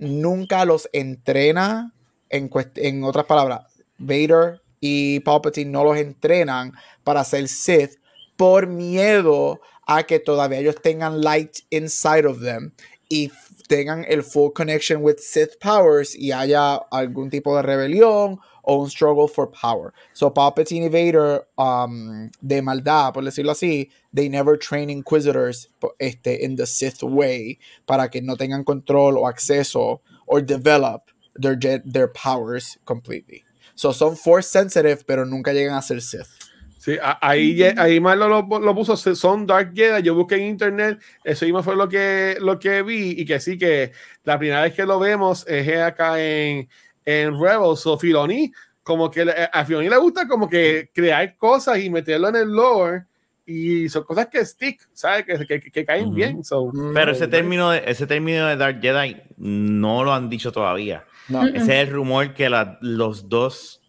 nunca 0.00 0.64
los 0.64 0.88
entrena, 0.92 1.94
en, 2.28 2.50
en 2.76 3.04
otras 3.04 3.26
palabras, 3.26 3.66
Vader 3.98 4.62
y 4.80 5.20
Palpatine 5.20 5.70
no 5.70 5.84
los 5.84 5.96
entrenan 5.98 6.72
para 7.04 7.22
ser 7.22 7.46
Sith 7.48 8.00
por 8.36 8.66
miedo 8.66 9.60
a 9.86 10.02
que 10.04 10.18
todavía 10.18 10.60
ellos 10.60 10.76
tengan 10.82 11.20
light 11.20 11.58
inside 11.68 12.26
of 12.26 12.40
them 12.40 12.72
y 13.08 13.30
tengan 13.68 14.04
el 14.08 14.22
full 14.22 14.52
connection 14.52 15.02
with 15.02 15.18
Sith 15.18 15.58
powers 15.60 16.14
y 16.14 16.32
haya 16.32 16.76
algún 16.90 17.28
tipo 17.28 17.54
de 17.56 17.62
rebelión 17.62 18.40
o 18.62 18.82
un 18.82 18.90
struggle 18.90 19.28
for 19.28 19.46
power. 19.46 19.92
So 20.12 20.30
Palpatine 20.30 20.84
y 20.84 20.88
Vader 20.88 21.46
um, 21.58 22.30
de 22.40 22.62
maldad, 22.62 23.12
por 23.12 23.24
decirlo 23.24 23.52
así, 23.52 23.90
they 24.12 24.28
never 24.28 24.56
train 24.56 24.90
inquisitors 24.90 25.68
este, 25.98 26.42
in 26.42 26.56
the 26.56 26.66
Sith 26.66 27.02
way 27.02 27.58
para 27.86 28.08
que 28.08 28.20
no 28.20 28.36
tengan 28.36 28.64
control 28.64 29.18
o 29.18 29.26
acceso 29.26 30.00
or 30.26 30.40
develop 30.40 31.10
their, 31.34 31.56
their 31.84 32.08
powers 32.08 32.78
completely. 32.84 33.44
So 33.74 33.92
son 33.92 34.16
force 34.16 34.46
sensitive, 34.46 35.04
pero 35.06 35.24
nunca 35.24 35.52
llegan 35.52 35.76
a 35.76 35.82
ser 35.82 36.00
Sith. 36.00 36.50
Sí, 36.80 36.96
ahí, 37.02 37.62
ahí 37.76 38.00
Marlo 38.00 38.26
lo, 38.26 38.58
lo 38.58 38.74
puso, 38.74 38.96
son 38.96 39.46
Dark 39.46 39.74
Jedi, 39.74 40.02
yo 40.02 40.14
busqué 40.14 40.36
en 40.36 40.44
internet, 40.44 40.98
eso 41.24 41.44
mismo 41.44 41.62
fue 41.62 41.76
lo 41.76 41.86
que, 41.90 42.38
lo 42.40 42.58
que 42.58 42.82
vi, 42.82 43.10
y 43.18 43.26
que 43.26 43.38
sí 43.38 43.58
que 43.58 43.92
la 44.24 44.38
primera 44.38 44.62
vez 44.62 44.72
que 44.72 44.86
lo 44.86 44.98
vemos 44.98 45.46
es 45.46 45.78
acá 45.78 46.18
en, 46.18 46.70
en 47.10 47.32
Rebels, 47.40 47.86
o 47.86 47.98
Filoni, 47.98 48.52
como 48.82 49.10
que 49.10 49.22
a 49.52 49.64
Fiona 49.64 49.88
le 49.88 49.96
gusta 49.98 50.26
como 50.26 50.48
que 50.48 50.90
crear 50.94 51.36
cosas 51.36 51.78
y 51.78 51.90
meterlo 51.90 52.28
en 52.28 52.36
el 52.36 52.48
lore 52.48 53.04
y 53.46 53.88
son 53.88 54.04
cosas 54.04 54.28
que 54.28 54.44
stick, 54.44 54.88
¿sabes? 54.92 55.24
Que, 55.24 55.46
que, 55.60 55.70
que 55.70 55.84
caen 55.84 56.14
bien. 56.14 56.44
so, 56.44 56.70
Pero 56.94 57.12
ese 57.12 57.24
so, 57.24 57.30
término, 57.30 57.70
de, 57.70 57.82
ese 57.86 58.06
término 58.06 58.46
de 58.46 58.56
Dark 58.56 58.80
Jedi 58.80 59.16
no 59.36 60.04
lo 60.04 60.12
han 60.12 60.28
dicho 60.30 60.52
todavía. 60.52 61.04
No. 61.28 61.42
Mm. 61.42 61.56
Ese 61.56 61.80
es 61.82 61.88
el 61.88 61.94
rumor 61.94 62.32
que 62.34 62.48
la- 62.48 62.78
los 62.80 63.28
dos 63.28 63.80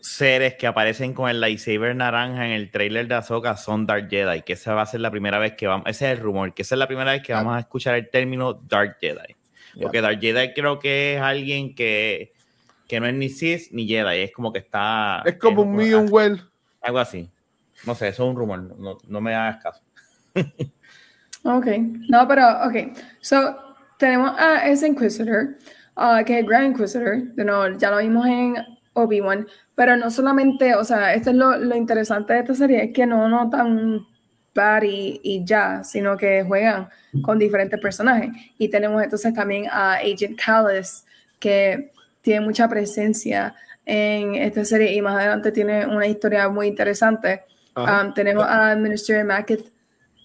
seres 0.00 0.54
que 0.54 0.66
aparecen 0.66 1.12
con 1.12 1.28
el 1.28 1.40
lightsaber 1.40 1.94
naranja 1.96 2.46
en 2.46 2.52
el 2.52 2.70
trailer 2.70 3.08
de 3.08 3.16
Ahsoka 3.16 3.56
son 3.56 3.86
Dark 3.86 4.08
Jedi, 4.08 4.42
que 4.42 4.52
esa 4.54 4.72
va 4.74 4.82
a 4.82 4.86
ser 4.86 5.00
la 5.00 5.10
primera 5.10 5.38
vez 5.38 5.54
que 5.54 5.66
vamos, 5.66 5.86
ese 5.88 6.10
es 6.12 6.18
el 6.18 6.24
rumor, 6.24 6.54
que 6.54 6.62
esa 6.62 6.76
es 6.76 6.78
la 6.78 6.86
primera 6.86 7.10
vez 7.12 7.22
que 7.22 7.32
Ah. 7.32 7.38
vamos 7.38 7.56
a 7.56 7.60
escuchar 7.60 7.96
el 7.96 8.08
término 8.08 8.54
Dark 8.54 8.96
Jedi. 9.00 9.35
Porque 9.80 10.00
Dark 10.00 10.20
Jedi 10.20 10.52
creo 10.54 10.78
que 10.78 11.16
es 11.16 11.20
alguien 11.20 11.74
que, 11.74 12.32
que 12.88 13.00
no 13.00 13.06
es 13.06 13.14
ni 13.14 13.28
Sith 13.28 13.70
ni 13.72 13.86
Jedi, 13.86 14.22
es 14.22 14.32
como 14.32 14.52
que 14.52 14.60
está... 14.60 15.22
Es 15.24 15.36
como 15.36 15.62
un 15.62 15.74
medium 15.74 16.06
well. 16.10 16.40
Algo 16.80 16.98
así. 16.98 17.30
No 17.84 17.94
sé, 17.94 18.08
eso 18.08 18.24
es 18.24 18.30
un 18.30 18.36
rumor, 18.36 18.62
no, 18.78 18.98
no 19.06 19.20
me 19.20 19.34
hagas 19.34 19.62
caso. 19.62 19.82
Ok, 21.42 21.66
no, 22.08 22.26
pero, 22.26 22.42
ok. 22.64 22.96
So, 23.20 23.56
tenemos 23.98 24.32
a 24.38 24.66
ese 24.68 24.88
Inquisitor, 24.88 25.56
ah, 25.94 26.22
que 26.24 26.34
es 26.34 26.40
el 26.40 26.46
Grand 26.46 26.72
Inquisitor, 26.72 27.22
de 27.34 27.44
nuevo, 27.44 27.78
ya 27.78 27.90
lo 27.90 27.98
vimos 27.98 28.26
en 28.26 28.56
Obi-Wan, 28.94 29.46
pero 29.74 29.96
no 29.96 30.10
solamente, 30.10 30.74
o 30.74 30.84
sea, 30.84 31.14
esto 31.14 31.30
es 31.30 31.36
lo, 31.36 31.56
lo 31.56 31.76
interesante 31.76 32.32
de 32.32 32.40
esta 32.40 32.54
serie, 32.54 32.84
es 32.84 32.92
que 32.92 33.06
no 33.06 33.28
notan 33.28 34.06
Y 35.22 35.42
ya, 35.44 35.84
sino 35.84 36.16
que 36.16 36.42
juegan 36.42 36.88
con 37.22 37.38
diferentes 37.38 37.78
personajes. 37.80 38.30
Y 38.58 38.68
tenemos 38.68 39.02
entonces 39.02 39.32
también 39.34 39.66
a 39.70 39.94
Agent 39.94 40.40
Callus, 40.42 41.04
que 41.38 41.92
tiene 42.22 42.40
mucha 42.40 42.68
presencia 42.68 43.54
en 43.84 44.34
esta 44.34 44.64
serie 44.64 44.92
y 44.94 45.00
más 45.00 45.14
adelante 45.14 45.52
tiene 45.52 45.86
una 45.86 46.06
historia 46.06 46.48
muy 46.48 46.66
interesante. 46.66 47.42
Um, 47.76 48.12
tenemos 48.14 48.44
a 48.48 48.74
Minister 48.74 49.24
Maketh 49.24 49.70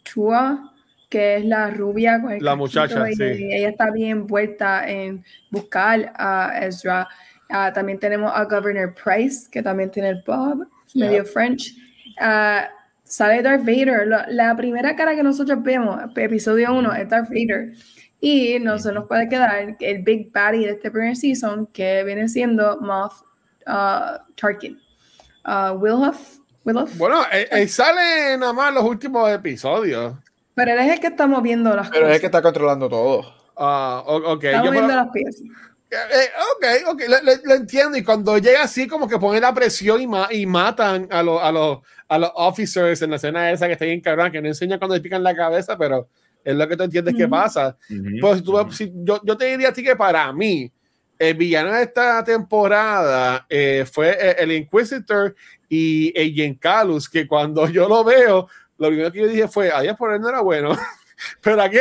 Tua, 0.04 0.74
que 1.10 1.38
es 1.38 1.46
la 1.46 1.70
rubia 1.70 2.20
con 2.22 2.32
el 2.32 2.44
La 2.44 2.56
muchacha, 2.56 3.10
y 3.10 3.16
sí. 3.16 3.50
ella 3.52 3.70
está 3.70 3.92
bien 3.92 4.12
envuelta 4.12 4.90
en 4.90 5.24
buscar 5.52 6.12
a 6.16 6.60
Ezra. 6.62 7.08
Ah, 7.50 7.72
también 7.72 8.00
tenemos 8.00 8.32
a 8.34 8.46
Governor 8.46 8.96
Price, 8.96 9.48
que 9.52 9.62
también 9.62 9.92
tiene 9.92 10.10
el 10.10 10.24
bob, 10.26 10.66
medio 10.96 11.26
French. 11.26 11.76
Ah, 12.20 12.68
sale 13.12 13.42
Darth 13.42 13.66
Vader. 13.66 14.08
La, 14.08 14.26
la 14.30 14.56
primera 14.56 14.96
cara 14.96 15.16
que 15.16 15.24
nosotros 15.24 15.62
vemos, 15.62 16.02
episodio 16.16 16.74
1, 16.74 16.94
es 16.94 17.10
Darth 17.10 17.30
Vader. 17.30 17.74
Y 18.22 18.58
no 18.60 18.80
se 18.80 18.92
nos 18.94 19.08
puede 19.08 19.28
quedar 19.28 19.76
el 19.80 20.04
Big 20.04 20.32
Baddie 20.32 20.68
de 20.68 20.74
este 20.74 20.92
primer 20.92 21.16
season, 21.16 21.68
que 21.68 22.04
viene 22.04 22.30
siendo 22.30 22.80
Moth 22.80 23.26
ah, 23.66 24.24
Tarkin. 24.40 24.80
Wilhuff. 25.78 26.38
Wilhuff. 26.64 26.98
Bueno, 26.98 27.24
él, 27.32 27.48
él 27.52 27.70
sale 27.70 28.38
nada 28.38 28.54
más 28.54 28.70
en 28.70 28.76
los 28.76 28.84
últimos 28.86 29.30
episodios. 29.30 30.14
Pero 30.54 30.72
él 30.72 30.80
es 30.80 30.94
el 30.94 31.00
que 31.00 31.08
está 31.08 31.28
moviendo 31.28 31.76
las 31.76 31.90
Pero 31.90 32.02
es 32.02 32.04
cosas. 32.04 32.16
el 32.16 32.22
que 32.22 32.26
está 32.28 32.42
controlando 32.42 32.88
todo. 32.88 33.34
Ah, 33.58 34.04
ok. 34.06 34.44
está 34.44 34.64
moviendo 34.64 34.96
las 34.96 35.10
piezas. 35.10 35.42
Eh, 35.92 35.96
eh, 35.96 36.30
ok, 36.86 36.94
ok, 36.94 37.02
lo, 37.10 37.22
lo- 37.22 37.42
lo 37.44 37.54
entiendo. 37.56 37.98
Y 37.98 38.04
cuando 38.04 38.38
llega 38.38 38.64
así, 38.64 38.88
como 38.88 39.08
que 39.10 39.20
pone 39.20 39.42
la 39.42 39.54
presión 39.54 40.02
y, 40.02 40.08
ma- 40.08 40.30
y 40.32 40.46
matan 40.46 41.08
a, 41.12 41.22
los 41.22 41.42
a, 41.44 41.52
los 41.52 41.80
a 42.08 42.18
los 42.18 42.32
officers 42.36 43.02
en 43.02 43.10
la 43.10 43.18
escena 43.18 43.52
esa 43.52 43.68
que 43.68 43.74
está 43.74 43.86
bien 43.86 44.00
cabrón, 44.02 44.32
que 44.32 44.42
no 44.42 44.48
enseña 44.48 44.78
cuando 44.80 44.96
le 44.96 45.02
pican 45.02 45.22
la 45.22 45.36
cabeza, 45.36 45.78
pero 45.78 46.08
es 46.44 46.56
lo 46.56 46.68
que 46.68 46.78
tú 46.78 46.84
entiendes 46.84 47.14
que 47.16 47.24
Ujú. 47.26 47.32
pasa. 47.32 47.78
Pues 48.22 48.38
si 48.38 48.44
tú 48.44 48.54
ves- 48.54 48.76
si- 48.76 48.92
yo, 48.96 49.20
yo 49.24 49.36
te 49.38 49.46
diría 49.46 49.70
a 49.70 49.74
ti 49.74 49.84
que 49.84 49.96
para 49.98 50.32
mí, 50.32 50.72
el 51.20 51.36
villano 51.36 51.72
de 51.74 51.84
esta 51.84 52.24
temporada 52.24 53.46
eh, 53.50 53.86
fue 53.92 54.10
eh, 54.20 54.36
el 54.40 54.52
Inquisitor 54.54 55.36
y 55.70 56.12
el 56.20 56.58
Calus, 56.58 57.10
que 57.10 57.28
cuando 57.28 57.68
yo 57.70 57.88
lo 57.88 58.04
veo, 58.04 58.48
lo 58.78 58.88
primero 58.88 59.12
que 59.12 59.20
yo 59.20 59.28
dije 59.28 59.48
fue, 59.48 59.72
adiós, 59.72 59.96
por 59.98 60.14
él 60.14 60.22
no 60.22 60.30
era 60.30 60.42
bueno. 60.42 60.76
pero 61.42 61.62
aquí, 61.62 61.78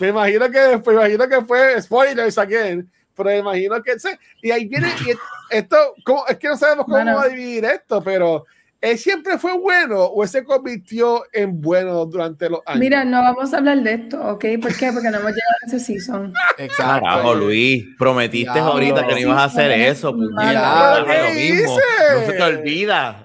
me 0.00 0.08
imagino 0.08 0.50
que, 0.50 0.80
me 0.86 0.92
imagino 0.92 1.28
que 1.28 1.40
fue 1.44 1.80
spoilers 1.82 2.38
again, 2.38 2.88
pero 3.16 3.34
imagino 3.36 3.82
que, 3.82 3.98
sí, 3.98 4.08
y 4.42 4.50
ahí 4.50 4.66
viene, 4.66 4.88
y 5.06 5.12
esto, 5.56 5.76
¿cómo? 6.04 6.26
es 6.26 6.36
que 6.38 6.48
no 6.48 6.56
sabemos 6.56 6.84
cómo 6.86 6.96
Bueno. 6.96 7.16
va 7.16 7.24
a 7.24 7.28
dividir 7.28 7.64
esto, 7.64 8.02
pero 8.02 8.44
él 8.80 8.98
siempre 8.98 9.38
fue 9.38 9.56
bueno 9.56 10.00
o 10.02 10.24
él 10.24 10.28
se 10.28 10.42
convirtió 10.42 11.22
en 11.32 11.60
bueno 11.60 12.04
durante 12.06 12.50
los 12.50 12.60
años. 12.66 12.80
Mira, 12.80 13.04
no 13.04 13.22
vamos 13.22 13.54
a 13.54 13.58
hablar 13.58 13.78
de 13.80 13.92
esto, 13.94 14.20
¿ok? 14.20 14.44
¿Por 14.60 14.74
qué? 14.76 14.90
Porque 14.92 15.08
no 15.08 15.18
hemos 15.18 15.30
llegado 15.30 15.56
a 15.62 15.66
ese 15.68 15.78
season. 15.78 16.32
Exacto. 16.58 17.04
Carajo, 17.04 17.34
Luis, 17.34 17.84
prometiste 17.96 18.58
ahorita 18.58 19.06
que 19.06 19.12
no 19.12 19.18
ibas 19.18 19.38
a 19.38 19.44
hacer 19.44 19.72
Sí, 19.72 19.82
eso. 19.82 20.08
ahora 20.36 20.98
lo 20.98 21.06
¿Qué 21.06 21.52
mismo. 21.52 21.76
No 21.76 22.26
se 22.26 22.32
te 22.32 22.42
olvida. 22.42 23.24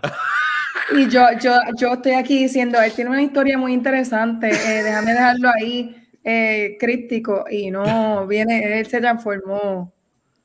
Y 0.96 1.10
yo, 1.10 1.26
yo, 1.42 1.54
yo 1.78 1.94
estoy 1.94 2.14
aquí 2.14 2.44
diciendo, 2.44 2.80
él 2.80 2.92
tiene 2.94 3.10
una 3.10 3.22
historia 3.24 3.58
muy 3.58 3.74
interesante, 3.74 4.50
eh, 4.52 4.84
déjame 4.84 5.12
dejarlo 5.14 5.50
ahí 5.60 5.97
eh, 6.30 6.76
críptico 6.78 7.46
y 7.50 7.72
no, 7.72 8.28
viene, 8.28 8.80
él 8.80 8.86
se 8.86 9.00
transformó. 9.00 9.94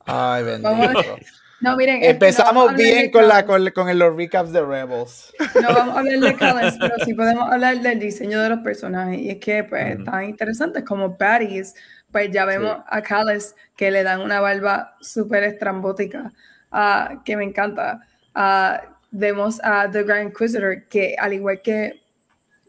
Ay, 0.05 0.43
bendito. 0.45 1.17
No, 1.59 1.75
miren, 1.75 1.95
este, 1.95 2.07
no 2.07 2.13
Empezamos 2.13 2.69
hablar 2.69 2.77
bien 2.77 3.11
con, 3.11 3.27
la, 3.27 3.45
con, 3.45 3.69
con 3.71 3.99
los 3.99 4.15
recaps 4.15 4.53
de 4.53 4.61
Rebels. 4.61 5.33
No 5.61 5.73
vamos 5.73 5.95
a 5.95 5.99
hablar 5.99 6.19
de 6.19 6.35
Callus, 6.35 6.77
pero 6.79 6.95
sí 7.03 7.13
podemos 7.15 7.51
hablar 7.51 7.81
del 7.81 7.99
diseño 7.99 8.41
de 8.41 8.49
los 8.49 8.59
personajes. 8.59 9.19
Y 9.19 9.29
es 9.29 9.37
que, 9.39 9.65
pues, 9.65 10.01
tan 10.05 10.23
interesantes 10.23 10.85
como 10.85 11.17
baddies, 11.17 11.75
pues 12.13 12.31
ya 12.31 12.45
vemos 12.45 12.77
a 12.87 13.01
Callus 13.01 13.53
que 13.75 13.91
le 13.91 14.03
dan 14.03 14.21
una 14.21 14.39
barba 14.39 14.95
súper 15.01 15.43
estrambótica, 15.43 16.31
ah, 16.71 17.21
que 17.25 17.35
me 17.35 17.43
encanta. 17.43 17.99
Ah, 18.33 18.81
vemos 19.11 19.59
a 19.63 19.89
The 19.91 20.03
Grand 20.03 20.29
Inquisitor, 20.29 20.87
que 20.87 21.17
al 21.19 21.33
igual 21.33 21.61
que 21.61 22.02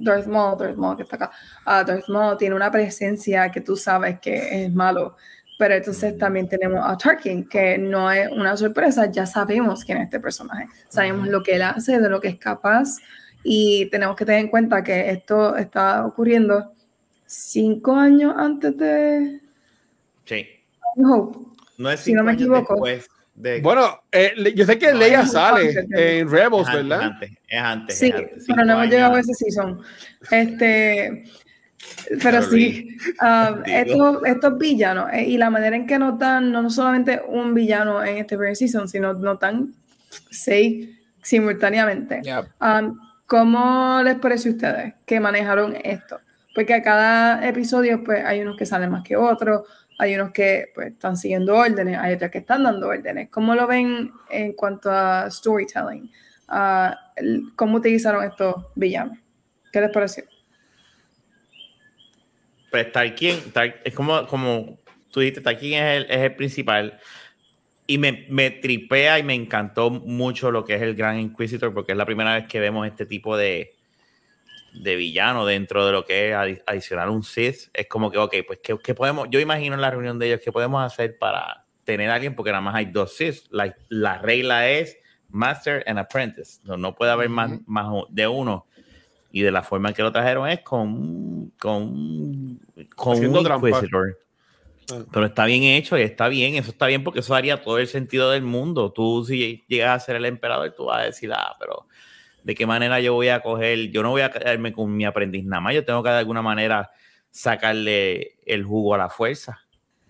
Darth 0.04 0.26
Maul, 0.26 0.58
Darth 0.58 0.76
Maul 0.76 0.96
que 0.96 1.02
está 1.02 1.16
acá, 1.16 1.30
ah, 1.64 1.82
Darth 1.84 2.08
Maul 2.08 2.36
tiene 2.38 2.54
una 2.54 2.70
presencia 2.70 3.50
que 3.50 3.60
tú 3.60 3.76
sabes 3.76 4.20
que 4.20 4.64
es 4.64 4.72
malo. 4.72 5.16
Pero 5.58 5.74
entonces 5.74 6.18
también 6.18 6.48
tenemos 6.48 6.80
a 6.84 6.96
Tarkin, 6.98 7.48
que 7.48 7.78
no 7.78 8.10
es 8.10 8.28
una 8.32 8.56
sorpresa, 8.56 9.08
ya 9.10 9.24
sabemos 9.24 9.84
quién 9.84 9.98
es 9.98 10.04
este 10.04 10.18
personaje, 10.18 10.66
sabemos 10.88 11.28
lo 11.28 11.42
que 11.44 11.54
él 11.54 11.62
hace, 11.62 12.00
de 12.00 12.08
lo 12.10 12.20
que 12.20 12.26
es 12.28 12.38
capaz, 12.38 12.96
y 13.44 13.88
tenemos 13.90 14.16
que 14.16 14.24
tener 14.24 14.40
en 14.40 14.48
cuenta 14.48 14.82
que 14.82 15.10
esto 15.10 15.56
está 15.56 16.04
ocurriendo 16.06 16.72
cinco 17.26 17.94
años 17.94 18.34
antes 18.36 18.76
de 18.76 19.40
Sí. 20.24 20.44
Hope. 20.96 21.38
No 21.78 21.90
es 21.90 22.00
Si 22.00 22.12
no 22.12 22.20
cinco 22.20 22.24
me 22.24 22.30
años 22.32 22.42
equivoco. 22.42 22.74
después 22.74 23.08
de- 23.34 23.60
Bueno, 23.60 24.02
eh, 24.12 24.52
yo 24.54 24.64
sé 24.64 24.78
que 24.78 24.92
No, 24.92 24.98
Leia 24.98 25.26
sale 25.26 25.86
en 25.90 26.30
Rebels, 26.30 26.68
es 26.68 26.74
antes, 26.74 26.88
¿verdad? 26.88 26.98
Es 26.98 27.04
antes, 27.04 27.30
es 27.48 27.60
antes. 27.60 27.98
Sí, 27.98 28.06
es 28.08 28.14
antes, 28.14 28.44
pero 28.46 28.64
no 28.64 28.72
hemos 28.74 28.88
llegado 28.88 29.14
a 29.14 29.20
ese 29.20 29.34
season. 29.34 29.80
Este, 30.30 31.24
pero 32.22 32.42
sí, 32.42 32.96
um, 33.22 33.62
digo. 33.62 33.76
estos, 33.76 34.26
estos 34.26 34.58
villanos 34.58 35.12
eh, 35.12 35.24
y 35.24 35.36
la 35.36 35.50
manera 35.50 35.76
en 35.76 35.86
que 35.86 35.98
nos 35.98 36.18
dan 36.18 36.52
no 36.52 36.68
solamente 36.70 37.20
un 37.26 37.54
villano 37.54 38.02
en 38.04 38.18
este 38.18 38.36
primer 38.36 38.56
season, 38.56 38.88
sino 38.88 39.12
nos 39.14 39.38
dan 39.38 39.72
seis 40.30 40.88
simultáneamente. 41.22 42.20
Yep. 42.22 42.44
Um, 42.60 42.98
¿Cómo 43.26 44.00
les 44.04 44.16
parece 44.16 44.50
a 44.50 44.52
ustedes 44.52 44.94
que 45.06 45.18
manejaron 45.18 45.76
esto? 45.82 46.20
Porque 46.54 46.74
a 46.74 46.82
cada 46.82 47.46
episodio 47.48 48.04
pues, 48.04 48.24
hay 48.24 48.40
unos 48.42 48.56
que 48.56 48.66
salen 48.66 48.90
más 48.90 49.02
que 49.02 49.16
otros, 49.16 49.62
hay 49.98 50.14
unos 50.14 50.32
que 50.32 50.72
pues, 50.74 50.92
están 50.92 51.16
siguiendo 51.16 51.54
órdenes, 51.54 51.98
hay 51.98 52.14
otros 52.14 52.30
que 52.30 52.38
están 52.38 52.64
dando 52.64 52.88
órdenes. 52.88 53.28
¿Cómo 53.30 53.54
lo 53.54 53.66
ven 53.66 54.10
en 54.30 54.52
cuanto 54.54 54.90
a 54.90 55.30
storytelling? 55.30 56.10
Ah, 56.48 56.98
¿Cómo 57.56 57.76
utilizaron 57.76 58.24
estos 58.24 58.54
villanos? 58.74 59.18
¿Qué 59.72 59.80
les 59.80 59.90
pareció? 59.90 60.24
Pues 62.70 62.90
Tarkin, 62.90 63.52
Tar- 63.52 63.80
es 63.84 63.94
como, 63.94 64.26
como 64.26 64.78
tú 65.10 65.20
dijiste, 65.20 65.40
Tarkin 65.40 65.74
es 65.74 65.96
el, 65.96 66.10
es 66.10 66.18
el 66.18 66.34
principal. 66.34 66.98
Y 67.86 67.98
me, 67.98 68.26
me 68.30 68.50
tripea 68.50 69.18
y 69.18 69.22
me 69.22 69.34
encantó 69.34 69.90
mucho 69.90 70.50
lo 70.50 70.64
que 70.64 70.74
es 70.74 70.82
el 70.82 70.94
Gran 70.94 71.20
Inquisitor, 71.20 71.72
porque 71.72 71.92
es 71.92 71.98
la 71.98 72.06
primera 72.06 72.34
vez 72.34 72.46
que 72.48 72.58
vemos 72.58 72.86
este 72.86 73.06
tipo 73.06 73.36
de, 73.36 73.73
de 74.74 74.96
villano 74.96 75.46
dentro 75.46 75.86
de 75.86 75.92
lo 75.92 76.04
que 76.04 76.28
es 76.28 76.34
adi- 76.34 76.62
adicionar 76.66 77.08
un 77.08 77.22
Sith. 77.22 77.70
Es 77.72 77.86
como 77.86 78.10
que, 78.10 78.18
ok, 78.18 78.34
pues, 78.46 78.58
¿qué, 78.62 78.76
qué 78.82 78.94
podemos? 78.94 79.28
Yo 79.30 79.40
imagino 79.40 79.74
en 79.74 79.80
la 79.80 79.90
reunión 79.90 80.18
de 80.18 80.26
ellos, 80.26 80.40
¿qué 80.44 80.52
podemos 80.52 80.82
hacer 80.82 81.16
para 81.18 81.64
tener 81.84 82.10
a 82.10 82.14
alguien? 82.14 82.34
Porque 82.34 82.50
nada 82.50 82.60
más 82.60 82.74
hay 82.74 82.86
dos 82.86 83.16
Sith. 83.16 83.46
La, 83.50 83.74
la 83.88 84.18
regla 84.18 84.68
es 84.68 84.98
Master 85.28 85.82
and 85.86 85.98
Apprentice. 85.98 86.60
No, 86.64 86.76
no 86.76 86.94
puede 86.94 87.12
haber 87.12 87.28
más, 87.28 87.52
más 87.66 87.86
de 88.10 88.26
uno. 88.26 88.66
Y 89.32 89.42
de 89.42 89.50
la 89.50 89.62
forma 89.62 89.88
en 89.88 89.94
que 89.94 90.02
lo 90.02 90.12
trajeron 90.12 90.48
es 90.48 90.60
con, 90.60 91.50
con, 91.58 92.60
con 92.94 93.12
Haciendo 93.14 93.38
un 93.40 93.44
trampa. 93.44 93.68
Inquisitor. 93.68 94.18
Ah. 94.92 95.02
Pero 95.10 95.26
está 95.26 95.46
bien 95.46 95.62
hecho 95.62 95.98
y 95.98 96.02
está 96.02 96.28
bien, 96.28 96.56
eso 96.56 96.70
está 96.70 96.86
bien 96.86 97.02
porque 97.02 97.20
eso 97.20 97.34
haría 97.34 97.62
todo 97.62 97.78
el 97.78 97.88
sentido 97.88 98.30
del 98.30 98.42
mundo. 98.42 98.92
Tú 98.92 99.24
si 99.24 99.64
llegas 99.66 100.02
a 100.02 100.06
ser 100.06 100.16
el 100.16 100.26
emperador, 100.26 100.72
tú 100.76 100.84
vas 100.84 101.00
a 101.00 101.04
decir, 101.06 101.32
ah, 101.32 101.56
pero 101.58 101.86
¿de 102.44 102.54
qué 102.54 102.66
manera 102.66 103.00
yo 103.00 103.14
voy 103.14 103.28
a 103.30 103.40
coger? 103.40 103.90
Yo 103.90 104.02
no 104.02 104.10
voy 104.10 104.22
a 104.22 104.30
quedarme 104.30 104.72
con 104.72 104.94
mi 104.96 105.04
aprendiz 105.04 105.44
nada 105.44 105.60
más, 105.60 105.74
yo 105.74 105.84
tengo 105.84 106.02
que 106.02 106.10
de 106.10 106.18
alguna 106.18 106.42
manera 106.42 106.90
sacarle 107.30 108.36
el 108.46 108.64
jugo 108.64 108.94
a 108.94 108.98
la 108.98 109.08
fuerza 109.08 109.60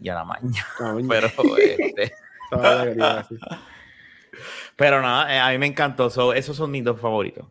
y 0.00 0.08
a 0.10 0.14
la 0.14 0.24
maña. 0.24 0.64
Pero 1.08 1.28
este. 1.56 2.12
Pero 4.76 5.00
nada, 5.00 5.34
eh, 5.34 5.38
a 5.38 5.50
mí 5.50 5.58
me 5.58 5.66
encantó. 5.66 6.10
So, 6.10 6.32
esos 6.34 6.56
son 6.56 6.70
mis 6.70 6.84
dos 6.84 7.00
favoritos. 7.00 7.46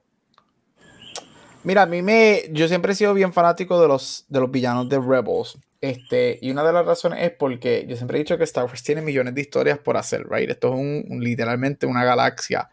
Mira, 1.64 1.84
a 1.84 1.86
mí 1.86 2.02
me. 2.02 2.44
Yo 2.52 2.68
siempre 2.68 2.92
he 2.92 2.96
sido 2.96 3.14
bien 3.14 3.32
fanático 3.32 3.82
de 3.82 3.88
los, 3.88 4.26
de 4.28 4.40
los 4.42 4.52
villanos 4.52 4.90
de 4.90 5.00
Rebels. 5.00 5.58
Este, 5.80 6.38
y 6.42 6.52
una 6.52 6.64
de 6.64 6.74
las 6.74 6.86
razones 6.86 7.20
es 7.24 7.32
porque 7.32 7.86
yo 7.88 7.96
siempre 7.96 8.18
he 8.18 8.24
dicho 8.24 8.38
que 8.38 8.44
Star 8.46 8.66
Wars 8.66 8.84
tiene 8.84 9.02
millones 9.02 9.36
de 9.36 9.42
historias 9.42 9.80
por 9.80 9.96
hacer, 9.98 10.26
right? 10.30 10.50
Esto 10.50 10.70
es 10.70 10.74
un, 10.76 11.06
un- 11.10 11.24
literalmente 11.24 11.86
una 11.86 12.04
galaxia. 12.04 12.70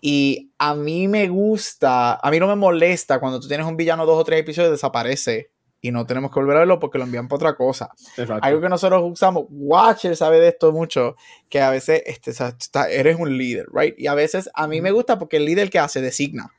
Y 0.00 0.52
a 0.58 0.74
mí 0.74 1.08
me 1.08 1.28
gusta, 1.28 2.14
a 2.14 2.30
mí 2.30 2.38
no 2.38 2.46
me 2.46 2.56
molesta 2.56 3.18
cuando 3.18 3.40
tú 3.40 3.48
tienes 3.48 3.66
un 3.66 3.76
villano 3.76 4.06
dos 4.06 4.18
o 4.20 4.24
tres 4.24 4.40
episodios 4.40 4.70
desaparece 4.72 5.50
y 5.80 5.90
no 5.90 6.06
tenemos 6.06 6.30
que 6.30 6.40
volver 6.40 6.56
a 6.56 6.60
verlo 6.60 6.78
porque 6.78 6.98
lo 6.98 7.04
envían 7.04 7.28
para 7.28 7.36
otra 7.36 7.56
cosa. 7.56 7.90
Exacto. 8.16 8.40
Algo 8.42 8.60
que 8.60 8.68
nosotros 8.68 9.02
usamos, 9.04 9.44
Watcher 9.50 10.16
sabe 10.16 10.40
de 10.40 10.48
esto 10.48 10.72
mucho, 10.72 11.16
que 11.48 11.60
a 11.60 11.70
veces 11.70 12.02
este, 12.06 12.32
eres 12.90 13.16
un 13.18 13.36
líder, 13.36 13.66
right? 13.72 13.94
Y 13.98 14.06
a 14.06 14.14
veces 14.14 14.50
a 14.54 14.66
mí 14.66 14.80
me 14.80 14.90
gusta 14.90 15.18
porque 15.18 15.38
el 15.38 15.44
líder 15.44 15.70
que 15.70 15.78
hace 15.78 16.00
designa. 16.00 16.50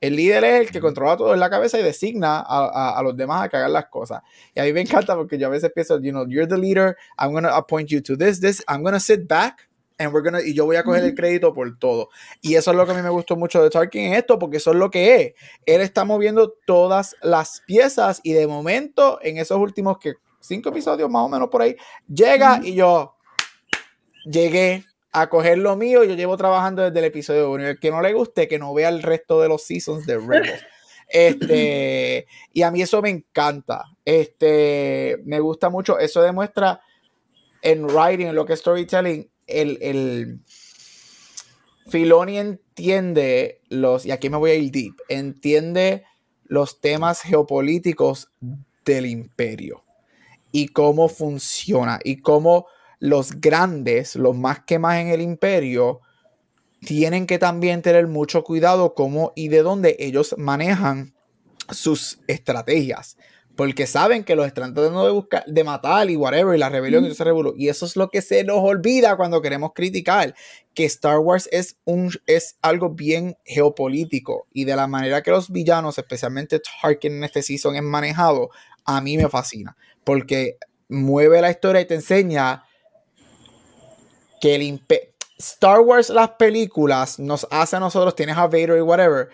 El 0.00 0.16
líder 0.16 0.44
es 0.44 0.60
el 0.60 0.70
que 0.70 0.80
controla 0.80 1.16
todo 1.16 1.32
en 1.32 1.40
la 1.40 1.48
cabeza 1.48 1.78
y 1.78 1.82
designa 1.82 2.36
a, 2.40 2.66
a- 2.66 2.98
a 2.98 3.02
los 3.02 3.16
demás 3.16 3.42
a 3.44 3.48
que 3.48 3.56
hagan 3.56 3.72
las 3.72 3.86
cosas. 3.86 4.20
Y 4.54 4.60
a 4.60 4.64
mí 4.64 4.72
me 4.72 4.82
encanta 4.82 5.16
porque 5.16 5.38
yo 5.38 5.46
a 5.46 5.50
veces 5.50 5.72
pienso, 5.74 5.98
you 6.00 6.10
know, 6.10 6.26
you're 6.28 6.46
the 6.46 6.58
leader, 6.58 6.94
I'm 7.18 7.32
going 7.32 7.44
to 7.44 7.54
appoint 7.54 7.88
you 7.88 8.02
to 8.02 8.16
this, 8.16 8.38
this, 8.40 8.62
I'm 8.68 8.82
going 8.82 8.92
to 8.94 9.00
sit 9.00 9.26
back 9.26 9.68
and 9.98 10.12
we're 10.12 10.22
gonna, 10.22 10.42
y 10.42 10.54
yo 10.54 10.64
voy 10.64 10.76
a 10.76 10.82
coger 10.82 11.04
el 11.04 11.14
crédito 11.14 11.54
por 11.54 11.78
todo. 11.78 12.08
Y 12.40 12.56
eso 12.56 12.70
es 12.70 12.76
lo 12.76 12.84
que 12.84 12.92
a 12.92 12.94
mí 12.94 13.02
me 13.02 13.10
gustó 13.10 13.36
mucho 13.36 13.62
de 13.62 13.70
Tarkin 13.70 14.06
en 14.06 14.14
esto, 14.14 14.38
porque 14.38 14.56
eso 14.56 14.70
es 14.70 14.76
lo 14.76 14.90
que 14.90 15.16
es. 15.16 15.34
Él 15.66 15.80
está 15.80 16.04
moviendo 16.04 16.54
todas 16.66 17.16
las 17.22 17.62
piezas 17.66 18.20
y 18.22 18.32
de 18.32 18.46
momento, 18.46 19.18
en 19.22 19.38
esos 19.38 19.58
últimos 19.58 19.98
que 19.98 20.14
cinco 20.40 20.68
episodios 20.70 21.08
más 21.10 21.22
o 21.22 21.28
menos 21.28 21.48
por 21.48 21.62
ahí, 21.62 21.76
llega 22.08 22.60
y 22.62 22.74
yo 22.74 23.16
llegué 24.24 24.84
a 25.12 25.28
coger 25.28 25.58
lo 25.58 25.76
mío. 25.76 26.04
Yo 26.04 26.14
llevo 26.14 26.36
trabajando 26.36 26.82
desde 26.82 26.98
el 26.98 27.04
episodio 27.06 27.50
1. 27.52 27.68
El 27.68 27.78
que 27.78 27.90
no 27.90 28.02
le 28.02 28.12
guste, 28.12 28.48
que 28.48 28.58
no 28.58 28.74
vea 28.74 28.88
el 28.88 29.02
resto 29.02 29.40
de 29.40 29.48
los 29.48 29.62
seasons 29.62 30.06
de 30.06 30.18
Rebels. 30.18 30.64
Este, 31.08 32.26
y 32.52 32.62
a 32.62 32.70
mí 32.70 32.82
eso 32.82 33.00
me 33.00 33.10
encanta. 33.10 33.84
Este, 34.04 35.18
me 35.24 35.38
gusta 35.40 35.70
mucho. 35.70 35.98
Eso 35.98 36.20
demuestra 36.20 36.80
en 37.62 37.84
writing, 37.84 38.26
en 38.26 38.34
lo 38.34 38.44
que 38.44 38.54
es 38.54 38.60
storytelling, 38.60 39.30
el, 39.46 39.78
el 39.80 40.40
Filoni 41.86 42.38
entiende 42.38 43.60
los, 43.68 44.06
y 44.06 44.10
aquí 44.10 44.30
me 44.30 44.36
voy 44.36 44.50
a 44.50 44.54
ir 44.54 44.70
deep, 44.70 44.94
entiende 45.08 46.04
los 46.44 46.80
temas 46.80 47.22
geopolíticos 47.22 48.30
del 48.84 49.06
imperio 49.06 49.84
y 50.52 50.68
cómo 50.68 51.08
funciona 51.08 51.98
y 52.04 52.16
cómo 52.16 52.66
los 53.00 53.40
grandes, 53.40 54.16
los 54.16 54.36
más 54.36 54.60
que 54.60 54.78
más 54.78 54.98
en 54.98 55.08
el 55.08 55.20
imperio, 55.20 56.00
tienen 56.80 57.26
que 57.26 57.38
también 57.38 57.82
tener 57.82 58.06
mucho 58.06 58.44
cuidado 58.44 58.94
cómo 58.94 59.32
y 59.34 59.48
de 59.48 59.62
dónde 59.62 59.96
ellos 59.98 60.34
manejan 60.38 61.14
sus 61.70 62.20
estrategias. 62.28 63.16
Porque 63.56 63.86
saben 63.86 64.24
que 64.24 64.34
los 64.34 64.46
están 64.46 64.74
tratando 64.74 65.04
de 65.04 65.12
buscar, 65.12 65.44
de 65.46 65.64
matar 65.64 66.10
y 66.10 66.16
whatever, 66.16 66.56
y 66.56 66.58
la 66.58 66.68
rebelión 66.68 67.04
y 67.04 67.06
todo 67.06 67.12
ese 67.14 67.24
revolú. 67.24 67.54
Y 67.56 67.68
eso 67.68 67.86
es 67.86 67.94
lo 67.94 68.08
que 68.08 68.20
se 68.20 68.42
nos 68.42 68.58
olvida 68.58 69.16
cuando 69.16 69.40
queremos 69.40 69.72
criticar. 69.74 70.34
Que 70.74 70.84
Star 70.86 71.18
Wars 71.18 71.48
es, 71.52 71.78
un, 71.84 72.10
es 72.26 72.56
algo 72.62 72.90
bien 72.90 73.36
geopolítico. 73.44 74.46
Y 74.52 74.64
de 74.64 74.74
la 74.74 74.86
manera 74.86 75.22
que 75.22 75.30
los 75.30 75.50
villanos, 75.50 75.98
especialmente 75.98 76.60
Tarkin 76.82 77.12
en 77.12 77.24
este 77.24 77.42
season, 77.42 77.76
es 77.76 77.82
manejado, 77.82 78.50
a 78.84 79.00
mí 79.00 79.16
me 79.16 79.28
fascina. 79.28 79.76
Porque 80.02 80.58
mueve 80.88 81.40
la 81.40 81.50
historia 81.50 81.80
y 81.80 81.86
te 81.86 81.94
enseña 81.94 82.64
que 84.40 84.56
el. 84.56 84.80
Star 85.36 85.80
Wars, 85.80 86.10
las 86.10 86.30
películas, 86.30 87.18
nos 87.18 87.46
hace 87.50 87.76
a 87.76 87.80
nosotros, 87.80 88.14
tienes 88.14 88.36
a 88.36 88.46
Vader 88.46 88.78
y 88.78 88.82
whatever, 88.82 89.28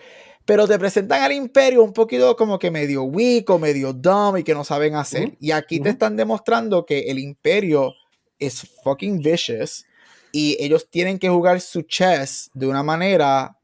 pero 0.45 0.67
te 0.67 0.77
presentan 0.79 1.21
al 1.21 1.31
imperio 1.31 1.83
un 1.83 1.93
poquito 1.93 2.35
como 2.35 2.59
que 2.59 2.71
medio 2.71 3.03
weak 3.03 3.49
o 3.49 3.59
medio 3.59 3.93
dumb 3.93 4.37
y 4.37 4.43
que 4.43 4.53
no 4.53 4.63
saben 4.63 4.95
hacer. 4.95 5.37
Y 5.39 5.51
aquí 5.51 5.79
te 5.79 5.89
están 5.89 6.15
demostrando 6.15 6.85
que 6.85 7.11
el 7.11 7.19
imperio 7.19 7.93
es 8.39 8.67
fucking 8.83 9.19
vicious 9.19 9.85
y 10.31 10.57
ellos 10.59 10.89
tienen 10.89 11.19
que 11.19 11.29
jugar 11.29 11.61
su 11.61 11.83
chess 11.83 12.49
de 12.53 12.67
una 12.67 12.83
manera 12.83 13.57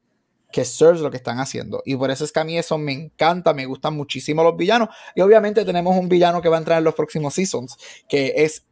que 0.50 0.64
serves 0.64 1.00
lo 1.00 1.10
que 1.10 1.18
están 1.18 1.40
haciendo. 1.40 1.82
Y 1.84 1.96
por 1.96 2.10
eso 2.10 2.24
es 2.24 2.32
que 2.32 2.40
a 2.40 2.44
mí 2.44 2.56
eso 2.56 2.78
me 2.78 2.92
encanta, 2.92 3.52
me 3.52 3.66
gustan 3.66 3.94
muchísimo 3.94 4.42
los 4.42 4.56
villanos. 4.56 4.88
Y 5.14 5.20
obviamente 5.20 5.64
tenemos 5.64 5.96
un 5.96 6.08
villano 6.08 6.40
que 6.40 6.48
va 6.48 6.56
a 6.56 6.60
entrar 6.60 6.78
en 6.78 6.84
los 6.84 6.94
próximos 6.94 7.34
seasons, 7.34 7.76
que 8.08 8.32
es 8.36 8.64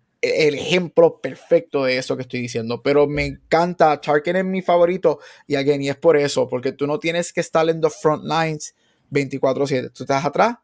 el 0.48 0.54
ejemplo 0.54 1.20
perfecto 1.20 1.84
de 1.84 1.98
eso 1.98 2.16
que 2.16 2.22
estoy 2.22 2.40
diciendo. 2.40 2.82
Pero 2.82 3.06
me 3.06 3.26
encanta, 3.26 4.00
Tarkin 4.00 4.36
es 4.36 4.44
mi 4.44 4.62
favorito. 4.62 5.20
Y 5.46 5.54
again, 5.56 5.82
y 5.82 5.88
es 5.88 5.96
por 5.96 6.16
eso, 6.16 6.48
porque 6.48 6.72
tú 6.72 6.86
no 6.86 6.98
tienes 6.98 7.32
que 7.32 7.40
estar 7.40 7.68
en 7.68 7.80
los 7.80 7.94
front 7.96 8.24
lines 8.24 8.74
24/7. 9.10 9.90
Tú 9.92 10.04
estás 10.04 10.24
atrás. 10.24 10.56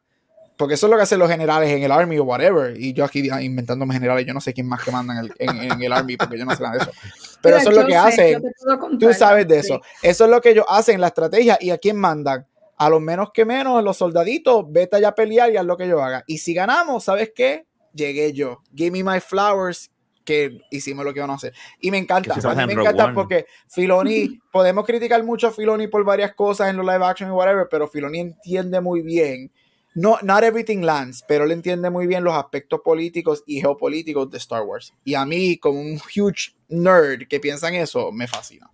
Porque 0.56 0.74
eso 0.74 0.86
es 0.86 0.90
lo 0.90 0.96
que 0.96 1.02
hacen 1.04 1.18
los 1.18 1.30
generales 1.30 1.70
en 1.70 1.82
el 1.82 1.90
Army 1.90 2.18
o 2.18 2.24
whatever. 2.24 2.78
Y 2.78 2.92
yo 2.92 3.04
aquí 3.04 3.28
inventándome 3.40 3.94
generales, 3.94 4.26
yo 4.26 4.34
no 4.34 4.40
sé 4.40 4.52
quién 4.52 4.66
más 4.68 4.84
que 4.84 4.90
mandan 4.92 5.16
en 5.18 5.24
el, 5.24 5.32
en- 5.38 5.72
en 5.72 5.82
el 5.82 5.92
Army, 5.92 6.16
porque 6.16 6.38
yo 6.38 6.44
no 6.44 6.54
sé 6.54 6.62
nada 6.62 6.76
de 6.76 6.82
eso. 6.82 6.92
Pero 7.40 7.56
Mira, 7.56 7.62
eso 7.62 7.70
es 7.70 7.76
lo 7.76 7.86
que 7.86 7.92
sé, 7.92 7.98
hacen. 8.36 8.98
Tú 9.00 9.12
sabes 9.14 9.48
de 9.48 9.60
Sí. 9.62 9.66
eso. 9.66 9.80
Eso 10.02 10.24
es 10.24 10.30
lo 10.30 10.40
que 10.40 10.50
ellos 10.50 10.66
hacen, 10.68 11.00
la 11.00 11.08
estrategia. 11.08 11.56
¿Y 11.60 11.70
a 11.70 11.78
quién 11.78 11.96
mandan? 11.96 12.46
A 12.76 12.90
los 12.90 13.00
menos 13.00 13.30
que 13.32 13.44
menos, 13.44 13.82
los 13.82 13.96
soldaditos, 13.96 14.70
vete 14.70 14.96
allá 14.96 15.08
a 15.08 15.14
pelear 15.14 15.50
y 15.52 15.56
haz 15.56 15.64
lo 15.64 15.76
que 15.76 15.88
yo 15.88 16.00
haga. 16.02 16.22
Y 16.26 16.38
si 16.38 16.52
ganamos, 16.54 17.04
¿sabes 17.04 17.32
qué? 17.34 17.66
Llegué 17.92 18.32
yo. 18.32 18.62
Give 18.74 18.90
me 18.90 19.02
my 19.02 19.20
flowers, 19.20 19.90
que 20.24 20.60
hicimos 20.70 21.04
lo 21.04 21.12
que 21.12 21.20
iban 21.20 21.30
a 21.30 21.34
hacer. 21.34 21.52
Y 21.80 21.90
me 21.90 21.98
encanta. 21.98 22.34
A 22.34 22.66
mí 22.66 22.74
me 22.74 22.80
encanta 22.80 23.06
One. 23.06 23.14
porque 23.14 23.46
Filoni, 23.68 24.40
podemos 24.52 24.84
criticar 24.84 25.22
mucho 25.24 25.48
a 25.48 25.52
Filoni 25.52 25.88
por 25.88 26.04
varias 26.04 26.34
cosas 26.34 26.70
en 26.70 26.76
los 26.76 26.86
live 26.86 27.04
action 27.04 27.30
y 27.30 27.32
whatever, 27.32 27.66
pero 27.70 27.88
Filoni 27.88 28.20
entiende 28.20 28.80
muy 28.80 29.02
bien. 29.02 29.50
No, 29.94 30.18
not 30.22 30.42
everything 30.42 30.80
lands, 30.80 31.22
pero 31.28 31.44
él 31.44 31.52
entiende 31.52 31.90
muy 31.90 32.06
bien 32.06 32.24
los 32.24 32.34
aspectos 32.34 32.80
políticos 32.82 33.44
y 33.46 33.60
geopolíticos 33.60 34.30
de 34.30 34.38
Star 34.38 34.62
Wars. 34.62 34.94
Y 35.04 35.14
a 35.14 35.26
mí, 35.26 35.58
como 35.58 35.80
un 35.80 36.00
huge 36.16 36.54
nerd 36.68 37.28
que 37.28 37.40
piensa 37.40 37.68
en 37.68 37.74
eso, 37.74 38.10
me 38.10 38.26
fascina. 38.26 38.70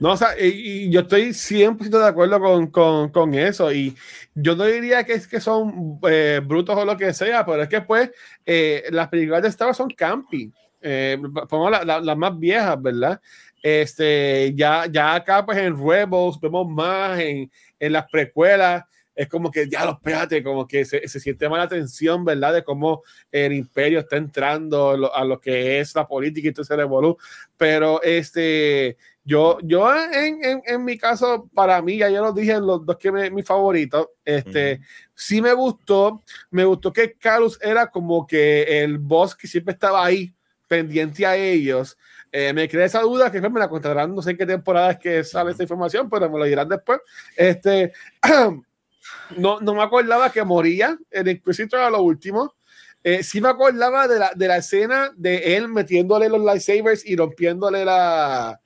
No, 0.00 0.12
o 0.12 0.16
sea, 0.16 0.30
y, 0.38 0.46
y 0.86 0.90
yo 0.90 1.00
estoy 1.00 1.32
100% 1.32 1.98
de 1.98 2.06
acuerdo 2.06 2.40
con, 2.40 2.66
con, 2.68 3.08
con 3.10 3.34
eso. 3.34 3.72
Y 3.72 3.94
yo 4.34 4.56
no 4.56 4.64
diría 4.64 5.04
que 5.04 5.12
es 5.14 5.28
que 5.28 5.40
son 5.40 5.98
eh, 6.08 6.40
brutos 6.44 6.76
o 6.76 6.84
lo 6.84 6.96
que 6.96 7.12
sea, 7.14 7.46
pero 7.46 7.62
es 7.62 7.68
que 7.68 7.80
pues 7.80 8.10
eh, 8.44 8.84
las 8.90 9.08
películas 9.08 9.42
de 9.42 9.48
Star 9.48 9.68
Wars 9.68 9.76
son 9.78 9.90
campi. 9.90 10.52
Eh, 10.82 11.16
pongo 11.48 11.70
la- 11.70 11.84
la- 11.84 12.00
las 12.00 12.16
más 12.16 12.38
viejas, 12.38 12.80
¿verdad? 12.82 13.20
Este, 13.62 14.52
ya, 14.54 14.86
ya 14.90 15.14
acá 15.14 15.44
pues 15.46 15.56
en 15.58 15.74
Rebels 15.76 16.38
vemos 16.40 16.68
más, 16.68 17.18
en, 17.20 17.50
en 17.80 17.92
las 17.92 18.04
precuelas, 18.10 18.84
es 19.14 19.28
como 19.28 19.50
que 19.50 19.68
ya 19.70 19.84
los 19.86 19.94
espérate, 19.94 20.42
como 20.42 20.66
que 20.66 20.84
se, 20.84 21.06
se 21.08 21.20
siente 21.20 21.48
más 21.48 21.60
la 21.60 21.68
tensión, 21.68 22.24
¿verdad? 22.24 22.52
De 22.52 22.64
cómo 22.64 23.02
el 23.32 23.52
imperio 23.54 24.00
está 24.00 24.16
entrando 24.16 24.96
lo- 24.96 25.14
a 25.14 25.24
lo 25.24 25.40
que 25.40 25.78
es 25.80 25.94
la 25.94 26.06
política 26.06 26.48
y 26.48 26.52
todo 26.52 26.62
ese 26.64 26.76
revolú. 26.76 27.16
Pero 27.56 28.02
este, 28.02 28.98
yo, 29.24 29.58
yo 29.62 29.90
en, 29.94 30.44
en, 30.44 30.62
en 30.66 30.84
mi 30.84 30.98
caso, 30.98 31.48
para 31.54 31.80
mí, 31.80 31.96
ya 31.96 32.10
yo 32.10 32.22
lo 32.22 32.32
dije 32.32 32.52
en 32.52 32.66
los 32.66 32.84
dos 32.84 32.98
que 32.98 33.10
me, 33.10 33.30
mi 33.30 33.42
favorito, 33.42 34.12
este, 34.22 34.80
sí 35.14 35.40
me 35.40 35.54
gustó, 35.54 36.22
me 36.50 36.64
gustó 36.66 36.92
que 36.92 37.14
Carlos 37.14 37.58
era 37.62 37.86
como 37.90 38.26
que 38.26 38.82
el 38.82 38.98
boss 38.98 39.34
que 39.34 39.46
siempre 39.46 39.72
estaba 39.72 40.04
ahí, 40.04 40.34
pendiente 40.68 41.24
a 41.24 41.36
ellos. 41.36 41.96
Eh, 42.30 42.52
me 42.52 42.68
crea 42.68 42.84
esa 42.84 43.00
duda 43.00 43.30
que 43.30 43.40
después 43.40 43.52
me 43.52 43.60
la 43.60 43.68
contarán, 43.68 44.14
no 44.14 44.20
sé 44.20 44.32
en 44.32 44.36
qué 44.36 44.44
temporada 44.44 44.90
es 44.90 44.98
que 44.98 45.24
sale 45.24 45.52
esta 45.52 45.62
información, 45.62 46.10
pero 46.10 46.28
me 46.28 46.38
lo 46.38 46.44
dirán 46.44 46.68
después. 46.68 47.00
Este, 47.34 47.92
no, 49.38 49.60
no 49.60 49.74
me 49.74 49.82
acordaba 49.82 50.30
que 50.30 50.44
moría 50.44 50.98
el 51.10 51.28
Inquisitor 51.28 51.80
a 51.80 51.88
lo 51.88 52.02
último. 52.02 52.56
Eh, 53.02 53.22
sí 53.22 53.40
me 53.40 53.48
acordaba 53.48 54.06
de 54.06 54.18
la, 54.18 54.32
de 54.34 54.48
la 54.48 54.58
escena 54.58 55.12
de 55.16 55.56
él 55.56 55.68
metiéndole 55.68 56.28
los 56.28 56.42
lightsabers 56.42 57.06
y 57.06 57.16
rompiéndole 57.16 57.84
la, 57.84 58.60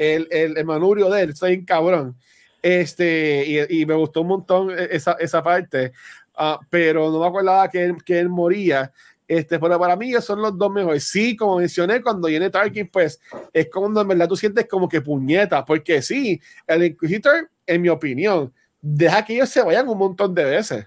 el, 0.00 0.26
el, 0.30 0.56
el 0.56 0.64
manubrio 0.64 1.10
de 1.10 1.22
él. 1.22 1.30
Estoy 1.30 1.52
en 1.52 1.64
cabrón. 1.64 2.16
Este, 2.62 3.44
y, 3.46 3.82
y 3.82 3.86
me 3.86 3.94
gustó 3.94 4.22
un 4.22 4.28
montón 4.28 4.70
esa, 4.78 5.12
esa 5.20 5.42
parte. 5.42 5.92
Ah, 6.34 6.58
pero 6.70 7.10
no 7.10 7.20
me 7.20 7.26
acordaba 7.26 7.68
que 7.68 7.84
él, 7.84 7.96
que 8.04 8.18
él 8.18 8.28
moría. 8.30 8.90
Este, 9.28 9.58
pero 9.58 9.78
para 9.78 9.94
mí 9.94 10.10
esos 10.10 10.24
son 10.24 10.40
los 10.40 10.56
dos 10.56 10.72
mejores. 10.72 11.04
Sí, 11.04 11.36
como 11.36 11.58
mencioné, 11.58 12.00
cuando 12.02 12.28
viene 12.28 12.50
Tarkin, 12.50 12.88
pues 12.88 13.20
es 13.52 13.68
cuando 13.70 14.00
en 14.00 14.08
verdad 14.08 14.26
tú 14.26 14.36
sientes 14.36 14.66
como 14.66 14.88
que 14.88 15.02
puñeta, 15.02 15.64
porque 15.64 16.02
sí, 16.02 16.40
el 16.66 16.84
Inquisitor, 16.84 17.48
en 17.66 17.82
mi 17.82 17.88
opinión, 17.88 18.52
deja 18.80 19.24
que 19.24 19.34
ellos 19.34 19.50
se 19.50 19.62
vayan 19.62 19.88
un 19.88 19.98
montón 19.98 20.34
de 20.34 20.44
veces. 20.44 20.86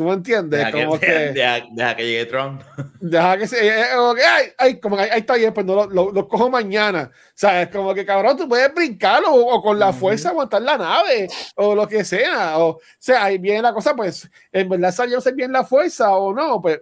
¿Tú 0.00 0.06
me 0.06 0.14
entiendes? 0.14 0.58
Deja 0.64 0.72
como 0.72 0.92
que, 0.98 1.06
que, 1.06 1.12
deja, 1.12 1.66
deja 1.72 1.94
que 1.94 2.06
llegue 2.06 2.24
Trump. 2.24 2.62
deja 3.02 3.36
que 3.36 3.46
se, 3.46 3.58
como 3.94 4.14
que, 4.14 4.22
ay, 4.22 4.46
ay, 4.56 4.80
como 4.80 4.96
que 4.96 5.02
ahí 5.02 5.20
está 5.20 5.34
bien, 5.34 5.52
pues 5.52 5.66
no 5.66 5.74
lo, 5.74 5.90
lo, 5.90 6.10
lo 6.10 6.26
cojo 6.26 6.48
mañana. 6.48 7.10
O 7.12 7.32
sea, 7.34 7.60
es 7.60 7.68
como 7.68 7.92
que 7.92 8.06
cabrón, 8.06 8.34
tú 8.38 8.48
puedes 8.48 8.74
brincar 8.74 9.22
o, 9.28 9.34
o 9.34 9.60
con 9.62 9.78
la 9.78 9.92
fuerza 9.92 10.30
aguantar 10.30 10.62
la 10.62 10.78
nave 10.78 11.28
o 11.54 11.74
lo 11.74 11.86
que 11.86 12.02
sea. 12.02 12.56
O, 12.56 12.68
o 12.68 12.80
sea, 12.98 13.24
ahí 13.24 13.36
viene 13.36 13.60
la 13.60 13.74
cosa, 13.74 13.94
pues, 13.94 14.26
en 14.50 14.70
verdad 14.70 14.90
salió 14.90 15.20
ser 15.20 15.34
bien 15.34 15.52
la 15.52 15.64
fuerza 15.64 16.16
o 16.16 16.32
no, 16.32 16.62
pues, 16.62 16.80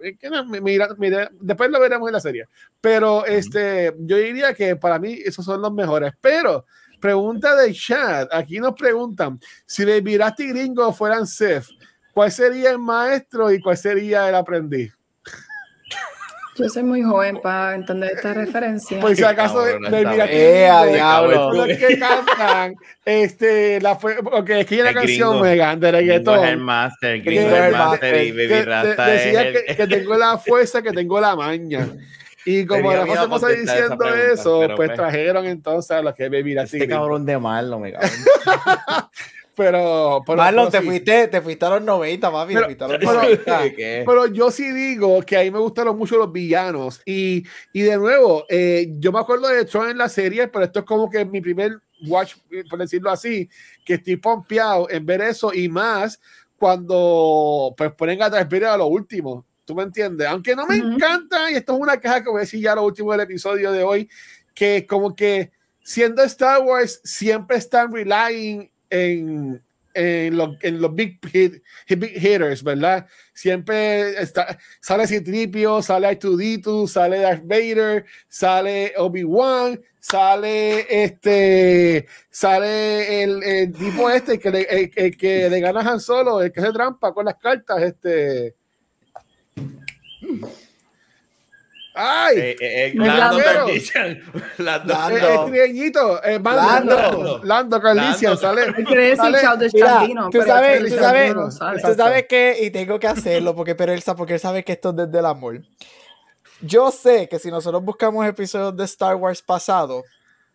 mira, 0.61 0.87
mira, 0.97 1.29
después 1.41 1.69
lo 1.69 1.81
veremos 1.81 2.07
en 2.07 2.13
la 2.13 2.21
serie. 2.21 2.45
Pero 2.79 3.25
este, 3.25 3.93
yo 3.99 4.15
diría 4.15 4.53
que 4.53 4.77
para 4.77 4.97
mí 4.97 5.19
esos 5.25 5.43
son 5.43 5.61
los 5.61 5.73
mejores. 5.73 6.13
Pero, 6.21 6.65
pregunta 7.01 7.53
de 7.57 7.73
chat, 7.73 8.33
aquí 8.33 8.59
nos 8.59 8.75
preguntan, 8.75 9.41
si 9.65 9.83
le 9.83 10.01
miraste 10.01 10.45
gringo 10.45 10.93
fueran 10.93 11.27
Seth, 11.27 11.65
¿cuál 12.13 12.31
sería 12.31 12.71
el 12.71 12.79
maestro 12.79 13.51
y 13.51 13.59
cuál 13.61 13.77
sería 13.77 14.27
el 14.29 14.35
aprendiz? 14.35 14.93
Yo 16.55 16.67
soy 16.67 16.83
muy 16.83 17.01
joven 17.01 17.39
para 17.41 17.73
entender 17.73 18.11
esta 18.17 18.33
referencia. 18.33 18.99
Pues 18.99 19.17
si 19.17 19.23
acaso 19.23 19.63
Cabrón, 19.63 19.81
le 19.91 19.97
está 19.99 20.11
miraste 20.11 20.35
bien. 20.35 20.45
¡Eh, 20.57 20.67
a 20.69 20.81
gringo, 20.81 20.93
diablo! 20.95 21.53
los 21.53 21.67
que 21.77 21.99
cantan, 21.99 22.75
este, 23.05 23.79
la 23.79 23.95
fue, 23.95 24.15
porque 24.21 24.59
es 24.59 24.65
que 24.65 24.75
hay 24.75 24.81
una 24.81 24.89
El 24.89 24.95
canción, 24.95 25.29
gringo. 25.29 25.43
Megan, 25.45 25.79
de 25.79 25.91
Gringo 25.91 26.11
es 26.11 26.17
el 26.17 26.25
reggaetón. 26.25 26.59
master, 26.61 27.21
que- 27.23 27.29
gringo 27.29 27.47
es 27.47 27.53
el 27.63 27.71
que- 27.71 27.77
master 27.77 28.15
y 28.15 28.25
que- 28.25 28.31
Baby 28.33 28.47
de- 28.47 28.65
Rasta 28.65 29.13
es 29.15 29.23
decía 29.23 29.41
el- 29.47 29.53
que, 29.65 29.75
que 29.77 29.87
tengo 29.87 30.17
la 30.17 30.37
fuerza, 30.45 30.81
que 30.81 30.91
tengo 30.91 31.21
la 31.21 31.35
maña. 31.37 31.87
Y 32.43 32.65
como 32.65 32.91
la 32.93 33.05
cosa 33.29 33.51
esa 33.51 33.61
diciendo 33.61 33.97
pregunta, 33.97 34.33
eso, 34.33 34.59
pues 34.59 34.75
pues- 34.75 34.93
trajeron 34.95 35.45
entonces 35.45 35.91
a 35.91 36.01
los 36.01 36.13
que 36.13 36.27
Baby 36.27 36.55
Rasta 36.55 36.75
Este 36.75 36.89
cabrón 36.89 37.25
de 37.25 37.37
malo, 37.37 37.79
me 37.79 37.93
cago. 37.93 38.05
Pero, 39.59 40.23
pero, 40.25 40.37
Marlon, 40.37 40.67
pero 40.67 40.71
te 40.71 40.79
sí. 40.79 40.85
fuiste, 40.87 41.27
te 41.27 41.41
fuiste 41.41 41.65
a 41.65 41.69
los 41.71 41.81
90, 41.81 42.31
papi. 42.31 42.53
Pero- 42.53 42.61
te 42.61 42.75
fuiste 42.75 42.83
a 42.85 42.87
los 42.87 42.97
pero- 42.97 43.13
90. 43.13 43.75
¿Qué? 43.75 44.03
Pero 44.05 44.27
yo 44.27 44.51
sí 44.51 44.71
digo 44.71 45.21
que 45.23 45.35
a 45.37 45.41
mí 45.41 45.51
me 45.51 45.59
gustaron 45.59 45.97
mucho 45.97 46.15
los 46.17 46.31
villanos. 46.31 47.01
Y, 47.05 47.43
y 47.73 47.81
de 47.81 47.97
nuevo, 47.97 48.45
eh, 48.47 48.87
yo 48.99 49.11
me 49.11 49.19
acuerdo 49.19 49.49
de 49.49 49.65
Tron 49.65 49.89
en 49.89 49.97
la 49.97 50.07
serie, 50.07 50.47
pero 50.47 50.63
esto 50.63 50.79
es 50.79 50.85
como 50.85 51.09
que 51.09 51.25
mi 51.25 51.41
primer 51.41 51.73
watch, 52.07 52.35
por 52.69 52.79
decirlo 52.79 53.11
así, 53.11 53.49
que 53.83 53.95
estoy 53.95 54.15
pompeado 54.15 54.89
en 54.89 55.05
ver 55.05 55.19
eso 55.21 55.53
y 55.53 55.67
más 55.67 56.21
cuando 56.57 57.73
pues 57.77 57.91
ponen 57.93 58.21
a 58.21 58.29
Vader 58.29 58.65
a 58.65 58.77
lo 58.77 58.87
último. 58.87 59.45
¿Tú 59.65 59.75
me 59.75 59.83
entiendes? 59.83 60.25
Aunque 60.27 60.55
no 60.55 60.65
me 60.65 60.79
Ujú. 60.79 60.93
encanta, 60.93 61.51
y 61.51 61.55
esto 61.55 61.73
es 61.73 61.79
una 61.81 61.99
queja 61.99 62.23
que 62.23 62.29
voy 62.29 62.37
a 62.37 62.41
decir 62.41 62.61
ya 62.61 62.75
lo 62.75 62.83
último 62.85 63.11
del 63.11 63.21
episodio 63.21 63.71
de 63.73 63.83
hoy, 63.83 64.09
que 64.55 64.85
como 64.87 65.13
que 65.15 65.51
siendo 65.83 66.23
Star 66.23 66.61
Wars 66.61 67.01
siempre 67.03 67.57
están 67.57 67.91
relying 67.91 68.68
en, 68.89 69.61
en, 69.93 70.37
lo- 70.37 70.55
en 70.61 70.81
los 70.81 70.93
big, 70.93 71.19
hit- 71.21 71.61
big 71.87 72.15
hitters, 72.17 72.63
¿verdad? 72.63 73.05
Siempre 73.33 74.21
está, 74.21 74.57
sale 74.79 75.07
Citripio, 75.07 75.81
sale 75.81 76.07
R2D2, 76.19 76.87
sale 76.87 77.19
Darth 77.19 77.43
Vader, 77.45 78.05
sale 78.27 78.93
Obi-Wan, 78.97 79.79
sale 79.99 81.03
este, 81.03 82.07
sale 82.29 83.23
el, 83.23 83.43
el 83.43 83.73
tipo 83.73 84.09
este 84.09 84.39
que 84.39 84.51
le, 84.51 84.61
el- 84.61 84.91
el 84.95 85.17
que 85.17 85.49
le 85.49 85.59
gana 85.59 85.81
Han 85.81 85.99
Solo, 85.99 86.41
el 86.41 86.51
que 86.51 86.59
hace 86.61 86.71
trampa 86.71 87.13
con 87.13 87.25
las 87.25 87.35
cartas, 87.35 87.81
este. 87.81 88.55
¡Ay! 92.01 92.37
Eh, 92.37 92.55
eh, 92.61 92.85
eh, 92.87 92.91
Lando 92.95 93.39
Lando. 93.39 93.43
Calrissian. 93.43 94.23
Lando. 94.57 94.93
Lando. 94.93 95.17
Eh, 95.53 95.65
eh, 95.65 96.21
eh, 96.23 96.39
Lando. 96.41 96.95
Lando, 96.95 97.41
Lando 97.43 97.81
Calrissian, 97.81 98.37
sale. 98.37 98.71
Mira, 98.71 99.17
tú 100.31 100.41
sabes, 100.41 100.89
tú 100.89 100.97
sabes, 100.97 102.23
tú 102.23 102.27
que, 102.29 102.57
y 102.61 102.69
tengo 102.71 102.97
que 102.99 103.07
hacerlo, 103.07 103.53
porque, 103.53 103.75
pero 103.75 103.91
él 103.91 104.01
porque 104.15 104.35
él 104.35 104.39
sabe 104.39 104.63
que 104.63 104.71
esto 104.71 104.91
es 104.91 104.95
desde 104.95 105.19
el 105.19 105.25
amor. 105.25 105.61
Yo 106.61 106.89
sé 106.89 107.27
que 107.27 107.37
si 107.37 107.51
nosotros 107.51 107.83
buscamos 107.83 108.25
episodios 108.25 108.77
de 108.77 108.85
Star 108.85 109.15
Wars 109.15 109.41
pasado, 109.41 110.05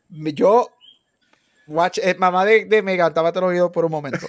yo, 0.09 0.71
watch, 1.67 1.99
eh, 1.99 2.15
mamá 2.19 2.47
de, 2.47 2.65
de 2.65 2.81
Megan, 2.81 3.13
tápate 3.13 3.39
el 3.39 3.45
oído 3.45 3.71
por 3.71 3.85
un 3.85 3.91
momento. 3.91 4.27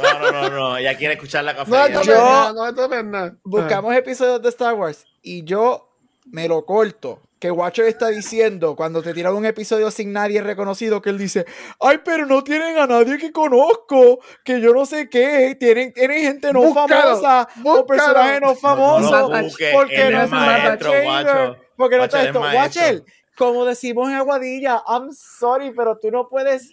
No, 0.00 0.20
no, 0.20 0.30
no, 0.30 0.50
no. 0.50 0.76
Ella 0.76 0.96
quiere 0.96 1.14
escuchar 1.14 1.42
la 1.42 1.52
no, 1.52 1.88
no, 1.88 2.52
no, 2.52 2.72
no, 2.72 3.02
no. 3.02 3.36
Buscamos 3.42 3.92
episodios 3.96 4.40
de 4.40 4.48
Star 4.50 4.74
Wars 4.74 5.04
y 5.20 5.42
yo 5.42 5.90
me 6.24 6.48
lo 6.48 6.64
corto. 6.64 7.20
Que 7.38 7.50
Watcher 7.50 7.84
está 7.86 8.08
diciendo 8.08 8.74
cuando 8.74 9.02
te 9.02 9.12
tiran 9.12 9.34
un 9.34 9.44
episodio 9.44 9.90
sin 9.90 10.14
nadie 10.14 10.40
reconocido 10.40 11.02
que 11.02 11.10
él 11.10 11.18
dice, 11.18 11.44
ay, 11.78 12.00
pero 12.02 12.24
no 12.24 12.42
tienen 12.42 12.78
a 12.78 12.86
nadie 12.86 13.18
que 13.18 13.32
conozco, 13.32 14.20
que 14.42 14.62
yo 14.62 14.72
no 14.72 14.86
sé 14.86 15.10
qué, 15.10 15.54
tienen, 15.60 15.92
tienen 15.92 16.22
gente 16.22 16.52
no 16.54 16.62
Búscalo, 16.62 17.20
famosa 17.20 17.48
o 17.64 17.86
personajes 17.86 18.40
no 18.40 18.46
No, 18.46 18.54
no 18.54 18.56
famosos. 18.56 19.56
porque 19.74 20.10
no 20.10 20.22
es 20.22 20.30
maestro, 20.30 20.90
Chamber, 20.90 21.04
guacho. 21.04 21.56
Porque 21.76 21.96
no 21.98 22.04
está 22.04 22.20
es 22.22 22.26
esto. 22.28 22.40
Watcher, 22.40 23.04
como 23.36 23.64
decimos 23.66 24.08
en 24.08 24.14
Aguadilla, 24.14 24.82
I'm 24.88 25.10
sorry, 25.12 25.70
pero 25.72 25.98
tú 25.98 26.10
no 26.10 26.28
puedes 26.28 26.70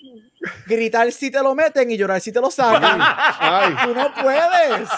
gritar 0.66 1.12
si 1.12 1.30
te 1.32 1.42
lo 1.42 1.54
meten 1.56 1.90
y 1.92 1.98
llorar 1.98 2.20
si 2.22 2.32
te 2.32 2.40
lo 2.42 2.50
sacan. 2.52 3.00
Ay, 3.02 3.76
Tú 3.86 3.94
no 3.96 4.14
puedes. 4.14 4.90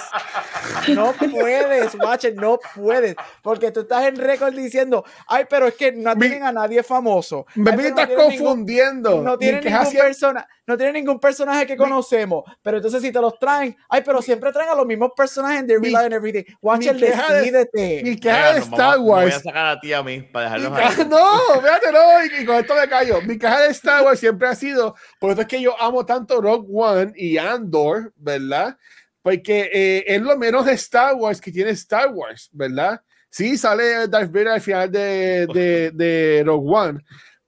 No 0.96 1.14
puedes, 1.14 1.96
Watcher, 1.96 2.36
no 2.36 2.60
puedes. 2.76 3.16
Porque 3.42 3.72
tú 3.72 3.82
estás 3.82 4.06
en 4.06 4.16
récord 4.16 4.54
diciendo, 4.54 5.04
ay, 5.28 5.46
pero 5.50 5.68
es 5.68 5.76
que 5.76 5.92
no 5.92 6.14
Mi- 6.16 6.22
tienen 6.22 6.44
a 6.44 6.52
nadie 6.52 6.84
famoso. 6.84 7.46
me 7.56 7.72
Ay, 7.72 7.78
pero 7.78 7.90
estás 7.90 8.10
no 8.10 8.16
tienen 8.16 8.30
ningún- 8.30 8.46
confundiendo. 8.48 9.22
no 9.22 9.38
tienen 9.38 9.64
ningún 9.64 9.86
siempre- 9.86 10.04
persona, 10.10 10.48
no 10.66 10.78
tienen 10.78 10.94
ningún 10.96 11.20
personaje 11.20 11.66
que 11.68 11.76
conocemos. 11.78 12.44
Pero 12.62 12.78
entonces 12.78 13.02
si 13.02 13.12
te 13.12 13.20
los 13.20 13.38
traen, 13.40 13.76
ay, 13.90 14.02
pero 14.06 14.22
siempre 14.22 14.52
traen 14.52 14.70
a 14.70 14.76
los 14.76 14.86
mismos 14.86 15.12
personajes 15.16 15.60
en 15.62 15.68
Real 15.70 15.82
Life 15.82 15.98
and 16.06 16.14
Everything. 16.14 16.44
Watcher, 16.62 16.96
decídete. 16.98 18.02
Mi 18.04 18.16
queja 18.20 18.36
Venga, 18.38 18.54
de 18.54 18.60
Star 18.60 18.78
vamos- 18.80 18.98
me 18.98 19.04
Voy 19.04 19.22
a 19.22 19.26
Wars. 19.26 19.44
sacar 19.44 19.66
a 19.68 19.80
ti 19.80 19.94
a 19.94 20.04
mí 20.04 20.22
para 20.22 20.46
dejarlos 20.46 20.78
caja- 20.80 21.02
ahí. 21.02 21.08
no, 21.10 21.62
fíjate, 21.62 21.92
no, 21.92 22.26
y, 22.26 22.42
y 22.42 22.46
con 22.46 22.56
esto 22.56 22.76
me 22.76 22.88
callo. 22.88 23.22
Mi 23.22 23.38
caja 23.38 23.62
de 23.62 23.68
Star 23.70 24.04
Wars 24.04 24.20
siempre 24.20 24.48
ha 24.48 24.56
sido, 24.56 24.96
por 25.20 25.33
eso 25.34 25.42
es 25.42 25.48
que 25.48 25.62
yo 25.62 25.80
amo 25.82 26.06
tanto 26.06 26.42
Rogue 26.42 26.68
One 26.72 27.14
y 27.16 27.38
Andor, 27.38 28.14
¿verdad? 28.16 28.78
Porque 29.22 29.70
eh, 29.74 30.04
es 30.08 30.22
lo 30.22 30.38
menos 30.38 30.66
de 30.66 30.74
Star 30.74 31.16
Wars 31.16 31.42
que 31.42 31.52
tiene 31.52 31.72
Star 31.72 32.12
Wars, 32.12 32.50
¿verdad? 32.54 33.02
Sí, 33.30 33.58
sale 33.58 34.08
Darth 34.08 34.32
Vader 34.32 34.48
al 34.50 34.62
final 34.62 34.92
de, 34.92 35.48
de, 35.48 35.92
de 35.94 36.44
Rogue 36.46 36.72
One, 36.72 37.00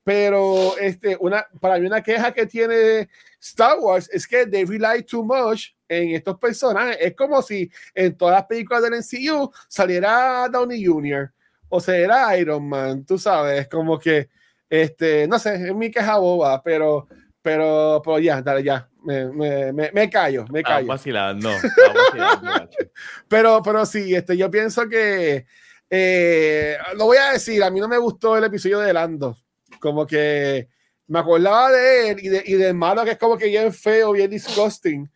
pero 0.03 0.77
este, 0.77 1.17
una, 1.19 1.45
para 1.59 1.79
mí 1.79 1.87
una 1.87 2.01
queja 2.01 2.33
que 2.33 2.45
tiene 2.45 3.09
Star 3.39 3.77
Wars 3.79 4.09
es 4.11 4.25
que 4.27 4.45
they 4.45 4.65
rely 4.65 5.03
too 5.03 5.23
much 5.23 5.75
en 5.87 6.15
estos 6.15 6.37
personajes. 6.39 6.97
Es 6.99 7.15
como 7.15 7.41
si 7.41 7.69
en 7.93 8.15
todas 8.15 8.35
las 8.35 8.45
películas 8.45 8.81
del 8.81 8.93
MCU 8.93 9.51
saliera 9.67 10.47
Downey 10.49 10.83
Jr. 10.83 11.31
o 11.69 11.79
sea, 11.79 11.95
era 11.95 12.37
Iron 12.37 12.67
Man, 12.67 13.05
tú 13.05 13.17
sabes, 13.17 13.67
como 13.67 13.99
que, 13.99 14.29
este, 14.69 15.27
no 15.27 15.37
sé, 15.39 15.55
es 15.55 15.75
mi 15.75 15.91
queja 15.91 16.17
boba, 16.17 16.61
pero, 16.63 17.07
pero, 17.45 18.01
pero 18.03 18.17
ya, 18.17 18.41
dale, 18.41 18.63
ya, 18.63 18.89
me, 19.03 19.25
me, 19.27 19.71
me, 19.71 19.91
me 19.93 20.09
callo, 20.09 20.47
me 20.51 20.63
callo. 20.63 20.87
vacilando. 20.87 21.51
estamos 21.51 21.93
vacilando, 22.07 22.41
guacho. 22.41 22.77
Pero, 23.27 23.61
pero 23.63 23.85
sí, 23.85 24.15
este, 24.15 24.35
yo 24.35 24.49
pienso 24.49 24.89
que, 24.89 25.45
eh, 25.87 26.75
lo 26.97 27.05
voy 27.05 27.17
a 27.17 27.33
decir, 27.33 27.63
a 27.63 27.69
mí 27.69 27.79
no 27.79 27.87
me 27.87 27.99
gustó 27.99 28.35
el 28.35 28.45
episodio 28.45 28.79
de 28.79 28.91
Lando, 28.93 29.37
como 29.79 30.07
que 30.07 30.69
me 31.05 31.19
acordaba 31.19 31.71
de 31.71 32.09
él 32.09 32.17
y, 32.19 32.29
de, 32.29 32.43
y 32.47 32.53
del 32.53 32.73
malo 32.73 33.03
que 33.05 33.11
es 33.11 33.17
como 33.19 33.37
que 33.37 33.45
bien 33.45 33.71
feo, 33.71 34.11
bien 34.13 34.31
disgusting, 34.31 35.07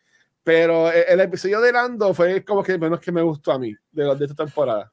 pero 0.43 0.91
el, 0.91 1.05
el 1.07 1.19
episodio 1.21 1.59
de 1.59 1.71
Lando 1.71 2.13
fue 2.13 2.45
como 2.45 2.61
que 2.61 2.77
menos 2.77 2.99
que 2.99 3.11
me 3.11 3.23
gustó 3.23 3.53
a 3.53 3.57
mí 3.57 3.73
de, 3.91 4.15
de 4.15 4.25
esta 4.25 4.45
temporada. 4.45 4.91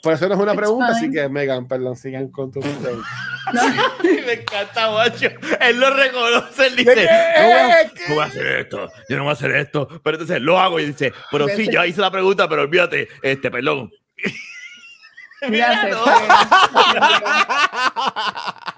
Por 0.00 0.12
eso 0.12 0.28
no 0.28 0.34
es 0.34 0.40
una 0.40 0.52
It's 0.52 0.60
pregunta, 0.60 0.86
así 0.92 1.06
fine. 1.06 1.22
que 1.22 1.28
Megan, 1.28 1.66
perdón, 1.66 1.96
sigan 1.96 2.28
con 2.28 2.52
tu 2.52 2.60
pregunta. 2.60 2.90
me 4.02 4.32
encanta, 4.32 4.88
guacho. 4.88 5.28
Él 5.60 5.80
lo 5.80 5.94
reconoce, 5.94 6.66
él 6.66 6.76
dice, 6.76 7.08
no 7.38 7.46
voy, 7.46 7.60
a, 7.60 7.90
¿Qué? 7.90 8.02
no 8.08 8.14
voy 8.14 8.24
a 8.24 8.26
hacer 8.26 8.46
esto, 8.46 8.90
yo 9.08 9.16
no 9.16 9.22
voy 9.24 9.30
a 9.30 9.34
hacer 9.34 9.50
esto, 9.52 9.88
pero 10.02 10.16
entonces 10.16 10.40
lo 10.40 10.58
hago 10.58 10.80
y 10.80 10.86
dice, 10.86 11.12
pero 11.30 11.48
sí, 11.48 11.68
ya 11.70 11.86
hice 11.86 12.00
la 12.00 12.10
pregunta, 12.10 12.48
pero 12.48 12.62
olvídate, 12.62 13.08
este, 13.22 13.50
perdón. 13.50 13.92
Mira, 15.48 15.78
fue. 15.78 16.12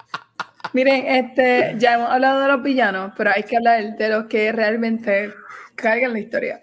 Miren, 0.73 1.07
este, 1.07 1.75
ya 1.77 1.95
hemos 1.95 2.09
hablado 2.09 2.41
de 2.41 2.47
los 2.49 2.61
villanos, 2.61 3.13
pero 3.15 3.31
hay 3.33 3.43
que 3.43 3.57
hablar 3.57 3.97
de 3.97 4.09
los 4.09 4.25
que 4.25 4.51
realmente 4.51 5.33
cargan 5.75 6.13
la 6.13 6.19
historia. 6.19 6.61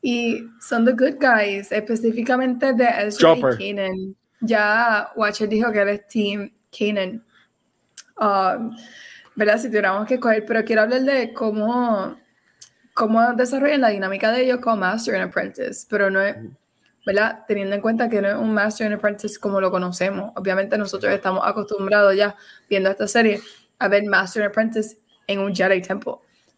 Y 0.00 0.44
son 0.60 0.84
the 0.84 0.92
good 0.92 1.16
guys, 1.20 1.70
específicamente 1.70 2.72
de 2.72 2.84
Ezra 2.84 3.34
Chopper. 3.34 3.60
y 3.60 3.74
Kanan. 3.74 4.16
Ya 4.40 5.10
Watcher 5.14 5.48
dijo 5.48 5.70
que 5.70 5.82
él 5.82 5.88
es 5.88 6.06
Team 6.08 6.52
Kanan. 6.76 7.24
Um, 8.18 8.76
¿Verdad? 9.34 9.58
Si 9.58 9.68
tuviéramos 9.68 10.06
que 10.06 10.20
coger, 10.20 10.44
pero 10.44 10.64
quiero 10.64 10.82
hablar 10.82 11.02
de 11.02 11.32
cómo, 11.32 12.16
cómo 12.92 13.32
desarrollan 13.32 13.80
la 13.80 13.88
dinámica 13.88 14.30
de 14.30 14.42
ellos 14.44 14.60
como 14.60 14.76
Master 14.76 15.14
and 15.14 15.28
Apprentice, 15.30 15.86
pero 15.88 16.10
no 16.10 16.20
es, 16.20 16.36
¿verdad? 17.06 17.40
Teniendo 17.48 17.74
en 17.74 17.80
cuenta 17.80 18.10
que 18.10 18.20
no 18.20 18.28
es 18.28 18.34
un 18.34 18.52
Master 18.52 18.86
and 18.86 18.96
Apprentice 18.96 19.40
como 19.40 19.60
lo 19.60 19.70
conocemos. 19.70 20.32
Obviamente 20.36 20.76
nosotros 20.76 21.12
estamos 21.12 21.42
acostumbrados 21.44 22.14
ya 22.14 22.36
viendo 22.68 22.90
esta 22.90 23.08
serie 23.08 23.40
a 23.78 23.88
ver 23.88 24.04
Master 24.04 24.42
and 24.42 24.50
Apprentice 24.50 24.98
en 25.26 25.38
un 25.38 25.54
Jedi 25.54 25.80
Temple, 25.80 26.14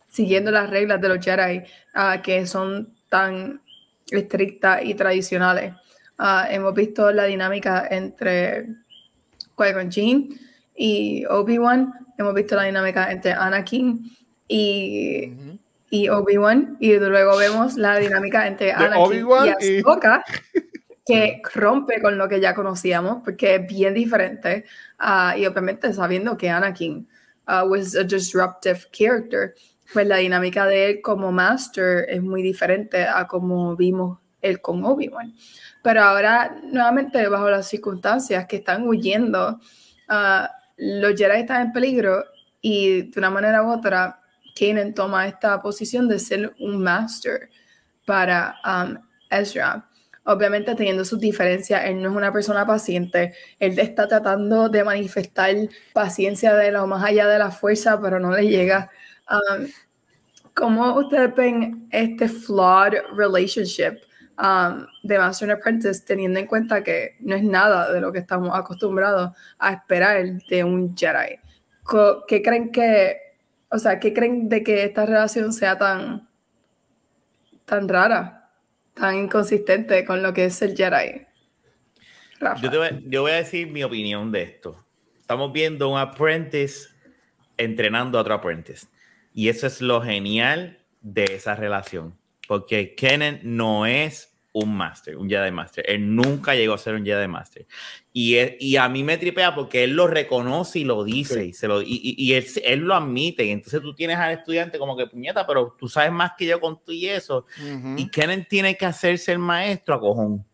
siguiendo 0.09 0.50
las 0.50 0.68
reglas 0.68 1.00
de 1.00 1.09
los 1.09 1.24
Jedi 1.24 1.62
ah, 1.94 2.20
que 2.22 2.44
son 2.44 2.92
tan 3.09 3.61
estrictas 4.11 4.80
y 4.82 4.94
tradicionales. 4.94 5.74
Ah, 6.18 6.48
hemos 6.50 6.74
visto 6.74 7.12
la 7.12 7.24
dinámica 7.24 7.86
entre 7.88 8.66
Qui-Gon 9.57 9.90
Jinn 9.92 10.40
y 10.75 11.25
Obi-Wan, 11.27 11.93
hemos 12.18 12.35
visto 12.35 12.57
la 12.57 12.64
dinámica 12.64 13.11
entre 13.11 13.33
Anakin 13.33 14.11
y, 14.49 15.61
y 15.91 16.09
Obi-Wan, 16.09 16.77
y 16.81 16.97
luego 16.99 17.37
vemos 17.37 17.77
la 17.77 17.99
dinámica 17.99 18.47
entre 18.47 18.72
Anakin 18.72 19.27
y 19.27 19.79
Ahsoka, 19.79 20.25
que 21.07 21.43
rompe 21.55 22.01
con 22.01 22.18
lo 22.18 22.29
que 22.29 22.41
ya 22.41 22.55
conocíamos, 22.55 23.22
porque 23.25 23.57
es 23.57 23.66
bien 23.66 23.95
diferente, 23.95 24.64
uh, 25.01 25.37
y 25.39 25.47
obviamente 25.47 25.93
sabiendo 25.93 26.37
que 26.37 26.51
Anakin 26.51 27.07
uh, 27.49 27.66
was 27.66 27.95
a 27.95 28.03
disruptive 28.03 28.81
character, 28.91 29.55
pues 29.93 30.07
la 30.07 30.16
dinámica 30.16 30.66
de 30.66 30.91
él 30.91 31.01
como 31.03 31.31
master 31.31 32.07
es 32.09 32.22
muy 32.22 32.43
diferente 32.43 33.05
a 33.05 33.27
como 33.27 33.77
vimos 33.77 34.18
él 34.41 34.61
con 34.61 34.85
Obi-Wan. 34.85 35.35
Pero 35.83 36.03
ahora, 36.03 36.57
nuevamente, 36.62 37.29
bajo 37.29 37.51
las 37.51 37.68
circunstancias 37.68 38.47
que 38.47 38.57
están 38.57 38.89
huyendo, 38.89 39.61
uh, 40.09 40.47
los 40.77 41.14
Jedi 41.14 41.41
están 41.41 41.66
en 41.66 41.72
peligro 41.72 42.25
y 42.61 43.11
de 43.11 43.18
una 43.18 43.31
manera 43.31 43.62
u 43.62 43.72
otra, 43.72 44.20
Kanan 44.59 44.95
toma 44.95 45.27
esta 45.27 45.61
posición 45.61 46.09
de 46.09 46.18
ser 46.18 46.55
un 46.61 46.83
master 46.83 47.51
para 48.07 48.57
um, 48.64 48.97
Ezra. 49.31 49.89
Obviamente 50.25 50.75
teniendo 50.75 51.05
sus 51.05 51.20
diferencias, 51.20 51.85
él 51.85 52.01
no 52.01 52.11
es 52.11 52.16
una 52.16 52.33
persona 52.33 52.66
paciente, 52.66 53.35
él 53.59 53.79
está 53.79 54.09
tratando 54.09 54.70
de 54.70 54.83
manifestar 54.83 55.55
paciencia 55.93 56.55
de 56.55 56.72
lo 56.72 56.87
más 56.87 57.05
allá 57.05 57.29
de 57.29 57.39
la 57.39 57.51
fuerza, 57.51 58.01
pero 58.01 58.18
no 58.18 58.31
le 58.31 58.49
llega. 58.49 58.91
Um, 59.31 59.66
¿Cómo 60.55 60.97
ustedes 60.99 61.35
ven 61.35 61.89
este 61.91 62.29
flawed 62.29 62.95
relationship 63.14 63.99
um, 64.39 64.87
de 65.03 65.18
Master 65.18 65.51
and 65.51 65.59
Apprentice, 65.59 66.05
teniendo 66.07 66.39
en 66.39 66.47
cuenta 66.47 66.82
que 66.82 67.16
no 67.20 67.35
es 67.37 67.43
nada 67.43 67.93
de 67.93 68.01
lo 68.01 68.12
que 68.12 68.18
estamos 68.18 68.51
acostumbrados 68.53 69.32
a 69.59 69.72
esperar 69.72 70.24
de 70.49 70.64
un 70.64 70.97
Jedi. 70.97 71.39
¿Qué 72.26 72.43
creen 72.43 72.72
que, 72.72 73.16
o 73.68 73.78
sea, 73.78 74.01
qué 74.01 74.12
creen 74.12 74.49
de 74.49 74.62
que 74.62 74.85
esta 74.85 75.07
relación 75.07 75.53
sea 75.53 75.76
tan, 75.76 76.28
tan 77.64 77.89
rara, 77.89 78.51
tan 78.95 79.16
inconsistente 79.16 80.05
con 80.05 80.22
lo 80.22 80.32
que 80.32 80.47
es 80.47 80.62
el 80.62 80.76
Jedi? 80.76 81.26
Yo, 82.61 82.70
voy, 82.70 83.05
yo 83.07 83.22
voy 83.22 83.32
a 83.32 83.37
decir 83.37 83.70
mi 83.70 83.82
opinión 83.82 84.30
de 84.32 84.43
esto. 84.43 84.85
Estamos 85.20 85.53
viendo 85.53 85.89
un 85.89 85.99
apprentice 85.99 86.89
entrenando 87.57 88.18
a 88.18 88.20
otro 88.22 88.35
apprentice. 88.35 88.89
Y 89.32 89.49
eso 89.49 89.66
es 89.66 89.80
lo 89.80 90.03
genial 90.03 90.78
de 91.01 91.24
esa 91.24 91.55
relación 91.55 92.14
porque 92.47 92.95
Kennen 92.95 93.40
no 93.42 93.86
es 93.86 94.34
un 94.55 94.76
Master, 94.76 95.16
un 95.16 95.28
Jedi 95.28 95.51
Master. 95.51 95.84
Él 95.88 96.14
nunca 96.14 96.55
llegó 96.55 96.74
a 96.74 96.78
ser 96.78 96.95
un 96.95 97.05
Jedi 97.05 97.26
Master. 97.26 97.66
Y, 98.12 98.36
y 98.61 98.76
a 98.76 98.88
mí 98.88 99.03
me 99.03 99.18
tripea 99.18 99.53
porque 99.53 99.82
él 99.82 99.97
lo 99.97 100.07
reconoce 100.07 100.78
y 100.78 100.84
lo 100.84 101.03
dice 101.03 101.47
y, 101.47 101.53
se 101.53 101.66
lo, 101.66 101.82
y, 101.82 102.14
y 102.16 102.34
él, 102.34 102.47
él, 102.64 102.80
lo 102.80 102.95
admite. 102.95 103.45
Y 103.45 103.51
entonces 103.51 103.80
tú 103.82 103.95
tienes 103.95 104.16
al 104.16 104.32
estudiante 104.32 104.78
como 104.78 104.97
que, 104.97 105.09
puñeta, 105.09 105.45
pero 105.45 105.74
tú 105.76 105.88
sabes 105.88 106.12
más 106.12 106.32
que 106.38 106.47
yo 106.47 106.61
con 106.61 106.80
tú 106.84 106.92
y 106.92 107.09
eso. 107.09 107.47
Y 107.97 108.09
Kennen 108.11 108.47
tiene 108.49 108.76
que 108.76 108.86
hacerse 108.86 109.32
el 109.32 109.40
maestro 109.40 109.97
a 109.97 110.01
cojón. 110.01 110.47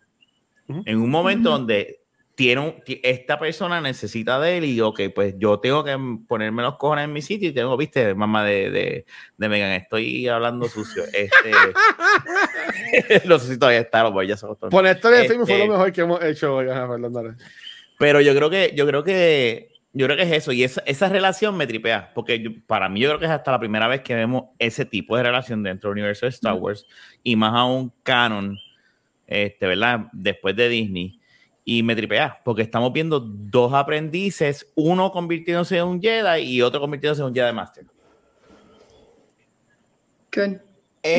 En 0.66 0.98
un 0.98 1.10
momento 1.10 1.50
donde 1.50 1.99
tiene 2.40 2.82
esta 2.86 3.38
persona 3.38 3.82
necesita 3.82 4.40
de 4.40 4.56
él 4.56 4.64
y 4.64 4.80
ok, 4.80 4.98
pues 5.14 5.34
yo 5.36 5.60
tengo 5.60 5.84
que 5.84 5.94
ponerme 6.26 6.62
los 6.62 6.78
cojones 6.78 7.04
en 7.04 7.12
mi 7.12 7.20
sitio 7.20 7.50
y 7.50 7.52
tengo, 7.52 7.76
viste, 7.76 8.14
mamá 8.14 8.46
de, 8.46 8.70
de, 8.70 9.04
de 9.36 9.48
Megan, 9.50 9.72
estoy 9.72 10.26
hablando 10.26 10.66
sucio. 10.66 11.02
Este, 11.12 11.50
no 13.28 13.38
sé 13.38 13.52
si 13.52 13.58
todavía 13.58 13.80
está, 13.80 14.10
pues 14.10 14.26
ya 14.26 14.38
se. 14.38 14.46
Por 14.46 14.86
esto 14.86 15.10
de 15.10 15.26
este, 15.26 15.38
fue 15.40 15.58
lo 15.58 15.66
mejor 15.66 15.92
que 15.92 16.00
hemos 16.00 16.24
hecho 16.24 16.56
hoy, 16.56 16.68
Pero 17.98 18.22
yo 18.22 18.34
creo 18.34 18.48
que, 18.48 18.72
yo 18.74 18.86
creo 18.86 19.04
que, 19.04 19.72
yo 19.92 20.06
creo 20.06 20.16
que 20.16 20.22
es 20.22 20.32
eso 20.32 20.52
y 20.52 20.64
esa, 20.64 20.82
esa 20.86 21.10
relación 21.10 21.58
me 21.58 21.66
tripea, 21.66 22.10
porque 22.14 22.62
para 22.66 22.88
mí 22.88 23.00
yo 23.00 23.10
creo 23.10 23.18
que 23.18 23.26
es 23.26 23.32
hasta 23.32 23.50
la 23.50 23.58
primera 23.58 23.86
vez 23.86 24.00
que 24.00 24.14
vemos 24.14 24.44
ese 24.58 24.86
tipo 24.86 25.14
de 25.14 25.24
relación 25.24 25.62
dentro 25.62 25.90
del 25.90 25.98
universo 25.98 26.24
de 26.24 26.30
Star 26.30 26.54
Wars 26.54 26.86
y 27.22 27.36
más 27.36 27.52
aún 27.54 27.92
canon, 28.02 28.56
este, 29.26 29.66
¿verdad? 29.66 30.06
Después 30.14 30.56
de 30.56 30.70
Disney 30.70 31.19
y 31.70 31.84
me 31.84 31.94
tripea, 31.94 32.40
porque 32.44 32.62
estamos 32.62 32.92
viendo 32.92 33.20
dos 33.20 33.72
aprendices, 33.74 34.66
uno 34.74 35.12
convirtiéndose 35.12 35.76
en 35.76 35.84
un 35.84 36.02
Jedi 36.02 36.40
y 36.40 36.62
otro 36.62 36.80
convirtiéndose 36.80 37.20
en 37.20 37.28
un 37.28 37.34
Jedi 37.34 37.52
Master. 37.52 37.84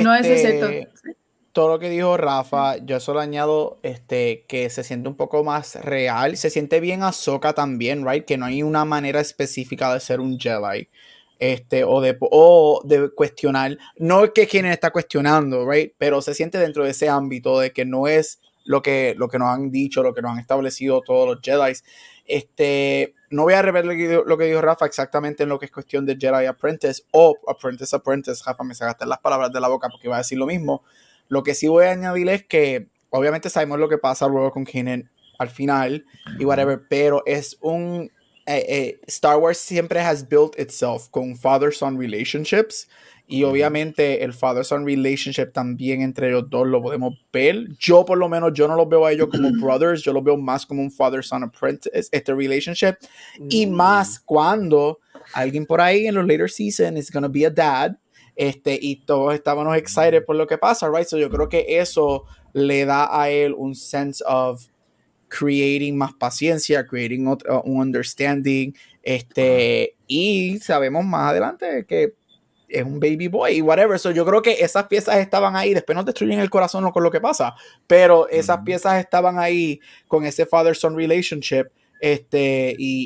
no 0.03 0.13
es 0.13 0.27
excepto. 0.27 0.67
Este, 0.67 1.15
todo 1.53 1.69
lo 1.69 1.79
que 1.79 1.89
dijo 1.89 2.17
Rafa, 2.17 2.75
yo 2.79 2.99
solo 2.99 3.21
añado 3.21 3.79
este, 3.81 4.43
que 4.49 4.69
se 4.69 4.83
siente 4.83 5.07
un 5.07 5.15
poco 5.15 5.41
más 5.45 5.75
real, 5.75 6.35
se 6.35 6.49
siente 6.49 6.81
bien 6.81 7.01
Ahsoka 7.01 7.53
también, 7.53 8.05
right? 8.05 8.25
Que 8.25 8.35
no 8.35 8.45
hay 8.45 8.61
una 8.61 8.83
manera 8.83 9.21
específica 9.21 9.93
de 9.93 10.01
ser 10.01 10.19
un 10.19 10.37
Jedi. 10.37 10.89
Este, 11.39 11.85
o, 11.85 12.01
de, 12.01 12.17
o 12.19 12.81
de 12.83 13.09
cuestionar, 13.11 13.77
no 13.95 14.25
es 14.25 14.31
que 14.31 14.47
quien 14.47 14.65
está 14.65 14.91
cuestionando, 14.91 15.65
right? 15.65 15.93
Pero 15.97 16.21
se 16.21 16.33
siente 16.33 16.57
dentro 16.57 16.83
de 16.83 16.91
ese 16.91 17.07
ámbito 17.07 17.57
de 17.57 17.71
que 17.71 17.85
no 17.85 18.09
es 18.09 18.41
lo 18.63 18.81
que, 18.81 19.15
lo 19.17 19.27
que 19.27 19.39
nos 19.39 19.49
han 19.49 19.71
dicho, 19.71 20.03
lo 20.03 20.13
que 20.13 20.21
nos 20.21 20.31
han 20.31 20.39
establecido 20.39 21.01
todos 21.01 21.27
los 21.27 21.39
Jedi. 21.41 21.73
Este, 22.25 23.13
no 23.29 23.43
voy 23.43 23.53
a 23.53 23.61
revelar 23.61 23.95
lo 24.25 24.37
que 24.37 24.45
dijo 24.45 24.61
Rafa 24.61 24.85
exactamente 24.85 25.43
en 25.43 25.49
lo 25.49 25.59
que 25.59 25.65
es 25.65 25.71
cuestión 25.71 26.05
de 26.05 26.17
Jedi 26.19 26.45
Apprentice 26.45 27.03
o 27.11 27.35
Apprentice 27.47 27.95
Apprentice. 27.95 28.43
Rafa, 28.45 28.63
me 28.63 28.75
sacaste 28.75 29.05
las 29.05 29.19
palabras 29.19 29.51
de 29.51 29.59
la 29.59 29.67
boca 29.67 29.89
porque 29.89 30.07
iba 30.07 30.15
a 30.15 30.19
decir 30.19 30.37
lo 30.37 30.45
mismo. 30.45 30.83
Lo 31.27 31.43
que 31.43 31.55
sí 31.55 31.67
voy 31.67 31.85
a 31.85 31.91
añadir 31.91 32.29
es 32.29 32.45
que 32.45 32.87
obviamente 33.09 33.49
sabemos 33.49 33.79
lo 33.79 33.89
que 33.89 33.97
pasa 33.97 34.27
luego 34.27 34.51
con 34.51 34.65
Kanan 34.65 35.09
al 35.39 35.49
final 35.49 36.05
y 36.37 36.45
whatever, 36.45 36.81
pero 36.87 37.23
es 37.25 37.57
un 37.61 38.11
eh, 38.45 38.65
eh, 38.67 39.01
Star 39.07 39.37
Wars 39.37 39.57
siempre 39.57 39.99
has 39.99 40.27
built 40.27 40.57
itself 40.59 41.09
con 41.09 41.35
father-son 41.35 41.97
relationships 41.97 42.87
y 43.31 43.45
obviamente 43.45 44.25
el 44.25 44.33
father-son 44.33 44.85
relationship 44.85 45.53
también 45.53 46.01
entre 46.01 46.31
los 46.31 46.49
dos 46.49 46.67
lo 46.67 46.81
podemos 46.81 47.13
ver. 47.31 47.69
Yo 47.79 48.03
por 48.03 48.17
lo 48.17 48.27
menos, 48.27 48.51
yo 48.53 48.67
no 48.67 48.75
los 48.75 48.89
veo 48.89 49.05
a 49.05 49.11
ellos 49.13 49.29
como 49.31 49.49
brothers, 49.61 50.03
yo 50.03 50.11
los 50.11 50.21
veo 50.21 50.35
más 50.35 50.65
como 50.65 50.81
un 50.81 50.91
father-son 50.91 51.43
apprentice, 51.43 51.89
este 52.11 52.35
relationship. 52.35 52.95
Y 53.49 53.65
mm. 53.65 53.71
más 53.71 54.19
cuando 54.19 54.99
alguien 55.33 55.65
por 55.65 55.79
ahí 55.79 56.07
en 56.07 56.15
los 56.15 56.27
later 56.27 56.49
seasons 56.49 56.99
is 56.99 57.09
gonna 57.09 57.29
be 57.29 57.45
a 57.45 57.49
dad, 57.49 57.97
este, 58.35 58.77
y 58.81 58.97
todos 59.05 59.33
estábamos 59.33 59.77
excited 59.77 60.25
por 60.25 60.35
lo 60.35 60.45
que 60.45 60.57
pasa, 60.57 60.89
right? 60.89 61.07
So 61.07 61.17
yo 61.17 61.29
creo 61.29 61.47
que 61.47 61.65
eso 61.79 62.25
le 62.51 62.83
da 62.83 63.07
a 63.17 63.29
él 63.29 63.53
un 63.57 63.75
sense 63.75 64.21
of 64.27 64.67
creating 65.29 65.97
más 65.97 66.11
paciencia, 66.15 66.85
creating 66.85 67.27
un 67.27 67.37
understanding, 67.79 68.73
este, 69.01 69.95
y 70.05 70.59
sabemos 70.59 71.05
más 71.05 71.31
adelante 71.31 71.85
que 71.87 72.15
es 72.71 72.83
un 72.83 72.99
baby 72.99 73.27
boy 73.27 73.57
y 73.57 73.61
whatever. 73.61 73.99
So, 73.99 74.11
yo 74.11 74.25
creo 74.25 74.41
que 74.41 74.53
esas 74.63 74.87
piezas 74.87 75.17
estaban 75.17 75.55
ahí. 75.55 75.73
Después 75.73 75.95
nos 75.95 76.05
destruyen 76.05 76.39
el 76.39 76.49
corazón 76.49 76.89
con 76.91 77.03
lo 77.03 77.11
que 77.11 77.21
pasa, 77.21 77.55
pero 77.87 78.27
esas 78.29 78.59
piezas 78.59 78.99
estaban 78.99 79.39
ahí 79.39 79.79
con 80.07 80.25
ese 80.25 80.45
father-son 80.45 80.95
relationship. 80.95 81.65
Este, 81.99 82.75
y, 82.77 83.05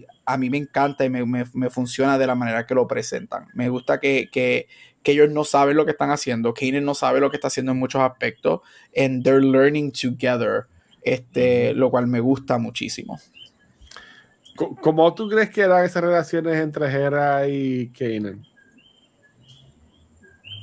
y, 0.00 0.06
a 0.24 0.36
mí 0.36 0.50
me 0.50 0.58
encanta 0.58 1.04
y 1.04 1.10
me, 1.10 1.24
me, 1.24 1.44
me, 1.52 1.70
funciona 1.70 2.18
de 2.18 2.26
la 2.26 2.34
manera 2.34 2.66
que 2.66 2.74
lo 2.74 2.86
presentan. 2.86 3.46
Me 3.54 3.68
gusta 3.68 4.00
que, 4.00 4.28
que, 4.30 4.66
que 5.02 5.12
ellos 5.12 5.30
no 5.30 5.44
saben 5.44 5.76
lo 5.76 5.84
que 5.84 5.92
están 5.92 6.10
haciendo. 6.10 6.54
Kanan 6.54 6.84
no 6.84 6.94
sabe 6.94 7.20
lo 7.20 7.30
que 7.30 7.36
está 7.36 7.48
haciendo 7.48 7.72
en 7.72 7.78
muchos 7.78 8.02
aspectos. 8.02 8.60
And 8.96 9.24
they're 9.24 9.40
learning 9.40 9.92
together. 9.92 10.66
Este, 11.02 11.74
lo 11.74 11.90
cual 11.90 12.06
me 12.06 12.20
gusta 12.20 12.58
muchísimo. 12.58 13.18
¿Cómo 14.56 15.14
tú 15.14 15.28
crees 15.28 15.50
que 15.50 15.62
eran 15.62 15.84
esas 15.84 16.02
relaciones 16.02 16.56
entre 16.56 16.86
Hera 16.86 17.48
y 17.48 17.88
Kanan? 17.88 18.46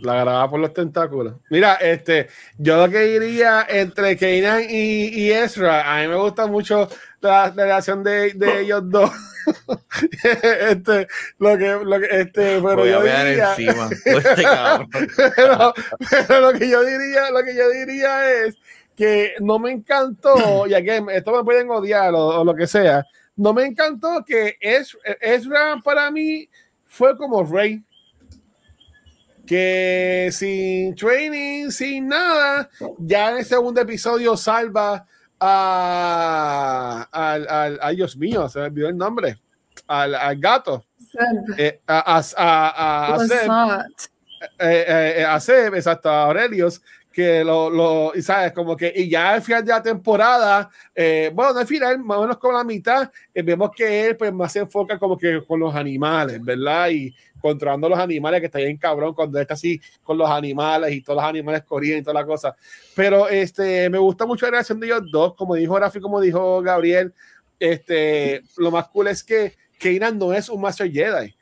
La 0.01 0.13
grababa 0.15 0.49
por 0.49 0.59
los 0.59 0.73
tentáculos. 0.73 1.35
Mira, 1.49 1.75
este, 1.75 2.27
yo 2.57 2.77
lo 2.77 2.89
que 2.91 2.99
diría 3.01 3.65
entre 3.67 4.17
Kanan 4.17 4.63
y, 4.69 5.07
y, 5.07 5.31
Ezra, 5.31 5.93
a 5.93 6.01
mí 6.01 6.07
me 6.07 6.15
gusta 6.15 6.47
mucho 6.47 6.89
la, 7.21 7.51
relación 7.51 8.03
de, 8.03 8.33
de, 8.33 8.61
ellos 8.61 8.83
dos. 8.85 9.11
este, 10.69 11.07
lo 11.39 11.57
que, 11.57 11.79
lo 11.83 11.99
que, 11.99 12.07
este, 12.11 12.61
pero 12.61 12.85
yo 12.85 13.01
diría, 13.01 13.55
pero, 15.35 15.73
pero, 16.27 16.41
lo 16.41 16.53
que 16.53 16.69
yo 16.69 16.83
diría, 16.83 17.31
lo 17.31 17.43
que 17.43 17.55
yo 17.55 17.69
diría 17.69 18.31
es 18.45 18.55
que 18.95 19.33
no 19.39 19.59
me 19.59 19.71
encantó, 19.71 20.67
y 20.67 20.73
aquí 20.73 20.89
esto 21.11 21.31
me 21.31 21.43
pueden 21.43 21.69
odiar 21.69 22.13
o, 22.13 22.41
o 22.41 22.45
lo 22.45 22.53
que 22.55 22.67
sea, 22.67 23.05
no 23.39 23.53
me 23.53 23.65
encantó 23.65 24.23
que 24.25 24.57
Ezra 24.59 25.77
para 25.81 26.11
mí 26.11 26.49
fue 26.85 27.15
como 27.15 27.43
Rey 27.43 27.81
que 29.49 30.29
sin 30.31 30.93
training, 30.93 31.71
sin 31.71 32.07
nada, 32.07 32.69
ya 32.99 33.31
en 33.31 33.37
el 33.37 33.45
segundo 33.45 33.81
episodio 33.81 34.37
salva 34.37 35.07
a, 35.39 37.07
al, 37.11 37.49
al, 37.49 37.79
a 37.81 37.89
Dios 37.89 38.15
mío, 38.15 38.47
se 38.47 38.59
me 38.59 38.65
olvidó 38.65 38.89
el 38.89 38.97
nombre, 38.97 39.39
al, 39.87 40.13
al 40.13 40.39
gato, 40.39 40.85
eh, 41.57 41.81
a, 41.87 41.97
a, 41.97 42.23
a, 42.37 43.15
a, 43.15 43.19
Seb, 43.25 43.49
eh, 44.59 45.15
eh, 45.17 45.25
a 45.27 45.39
Seb, 45.39 45.73
exacto, 45.73 46.11
a 46.11 46.25
Aurelius, 46.25 46.83
que 47.19 47.43
lo, 47.43 47.69
lo, 47.69 48.15
y 48.15 48.21
sabes, 48.21 48.53
como 48.53 48.77
que, 48.77 48.93
y 48.95 49.09
ya 49.09 49.33
al 49.33 49.41
final 49.41 49.65
de 49.65 49.73
la 49.73 49.83
temporada, 49.83 50.69
eh, 50.95 51.29
bueno, 51.33 51.51
no 51.51 51.59
al 51.59 51.67
final, 51.67 51.99
más 51.99 52.17
o 52.17 52.21
menos 52.21 52.37
con 52.37 52.53
la 52.53 52.63
mitad, 52.63 53.11
eh, 53.33 53.41
vemos 53.41 53.71
que 53.75 54.07
él 54.07 54.15
pues 54.15 54.31
más 54.31 54.53
se 54.53 54.59
enfoca 54.59 54.97
como 54.97 55.17
que 55.17 55.43
con 55.45 55.59
los 55.59 55.75
animales, 55.75 56.41
¿verdad? 56.41 56.89
Y 56.91 57.13
controlando 57.41 57.89
los 57.89 57.99
animales, 57.99 58.39
que 58.39 58.45
está 58.45 58.59
bien 58.59 58.77
cabrón 58.77 59.13
cuando 59.13 59.37
está 59.37 59.55
así 59.55 59.81
con 60.01 60.17
los 60.17 60.29
animales 60.29 60.93
y 60.93 61.01
todos 61.01 61.17
los 61.17 61.25
animales 61.25 61.63
corriendo 61.63 61.99
y 61.99 62.03
toda 62.03 62.21
la 62.21 62.25
cosa. 62.25 62.55
Pero 62.95 63.27
este, 63.27 63.89
me 63.89 63.97
gusta 63.97 64.25
mucho 64.25 64.45
la 64.45 64.51
relación 64.51 64.79
de 64.79 64.87
ellos 64.87 65.01
dos, 65.11 65.35
como 65.35 65.55
dijo 65.55 65.77
Rafi, 65.77 65.99
como 65.99 66.21
dijo 66.21 66.61
Gabriel, 66.61 67.13
este, 67.59 68.43
lo 68.55 68.71
más 68.71 68.87
cool 68.87 69.09
es 69.09 69.25
que 69.25 69.57
Kanan 69.77 70.17
no 70.17 70.31
es 70.31 70.47
un 70.47 70.61
Master 70.61 70.89
Jedi. 70.89 71.35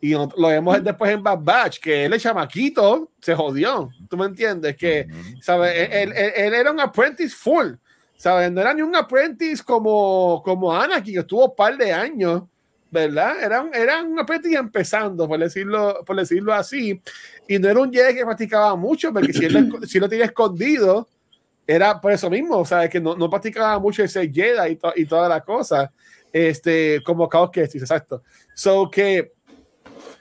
Y 0.00 0.12
lo 0.12 0.28
vemos 0.36 0.82
después 0.82 1.12
en 1.12 1.22
Bad 1.22 1.40
Batch, 1.42 1.78
que 1.78 2.06
él, 2.06 2.14
el 2.14 2.20
chamaquito, 2.20 3.10
se 3.20 3.34
jodió. 3.34 3.90
¿Tú 4.08 4.16
me 4.16 4.26
entiendes? 4.26 4.76
Que, 4.76 5.06
¿sabes? 5.42 5.72
Él, 5.76 6.12
él, 6.12 6.32
él, 6.36 6.54
era 6.54 6.72
un 6.72 6.80
apprentice 6.80 7.34
full. 7.36 7.74
¿Sabes? 8.16 8.50
No 8.52 8.60
era 8.60 8.74
ni 8.74 8.82
un 8.82 8.94
apprentice 8.94 9.62
como, 9.64 10.42
como 10.44 10.74
Anakin, 10.74 11.14
que 11.14 11.20
estuvo 11.20 11.46
un 11.48 11.56
par 11.56 11.76
de 11.76 11.92
años, 11.92 12.42
¿verdad? 12.90 13.42
Era 13.42 13.62
un, 13.62 13.74
era 13.74 14.02
un 14.02 14.18
apprentice 14.18 14.56
empezando, 14.56 15.26
por 15.26 15.38
decirlo, 15.38 16.02
por 16.04 16.16
decirlo 16.16 16.52
así. 16.52 17.00
Y 17.48 17.58
no 17.58 17.68
era 17.68 17.80
un 17.80 17.92
Jedi 17.92 18.14
que 18.14 18.24
practicaba 18.24 18.76
mucho, 18.76 19.12
porque 19.12 19.32
si 19.32 19.44
él, 19.44 19.72
si 19.86 19.98
lo 19.98 20.08
tenía 20.08 20.26
escondido, 20.26 21.08
era 21.66 22.00
por 22.00 22.12
eso 22.12 22.28
mismo, 22.28 22.58
o 22.58 22.64
sea, 22.64 22.88
que 22.88 23.00
no, 23.00 23.16
no 23.16 23.30
practicaba 23.30 23.78
mucho 23.78 24.02
ese 24.02 24.30
Jedi 24.30 24.72
y, 24.72 24.76
to, 24.76 24.92
y 24.96 25.06
toda 25.06 25.28
la 25.28 25.40
cosa, 25.40 25.92
este, 26.32 27.02
como 27.04 27.28
Chaos 27.28 27.50
Kestis, 27.50 27.82
exacto. 27.82 28.22
So 28.54 28.90
que 28.90 29.32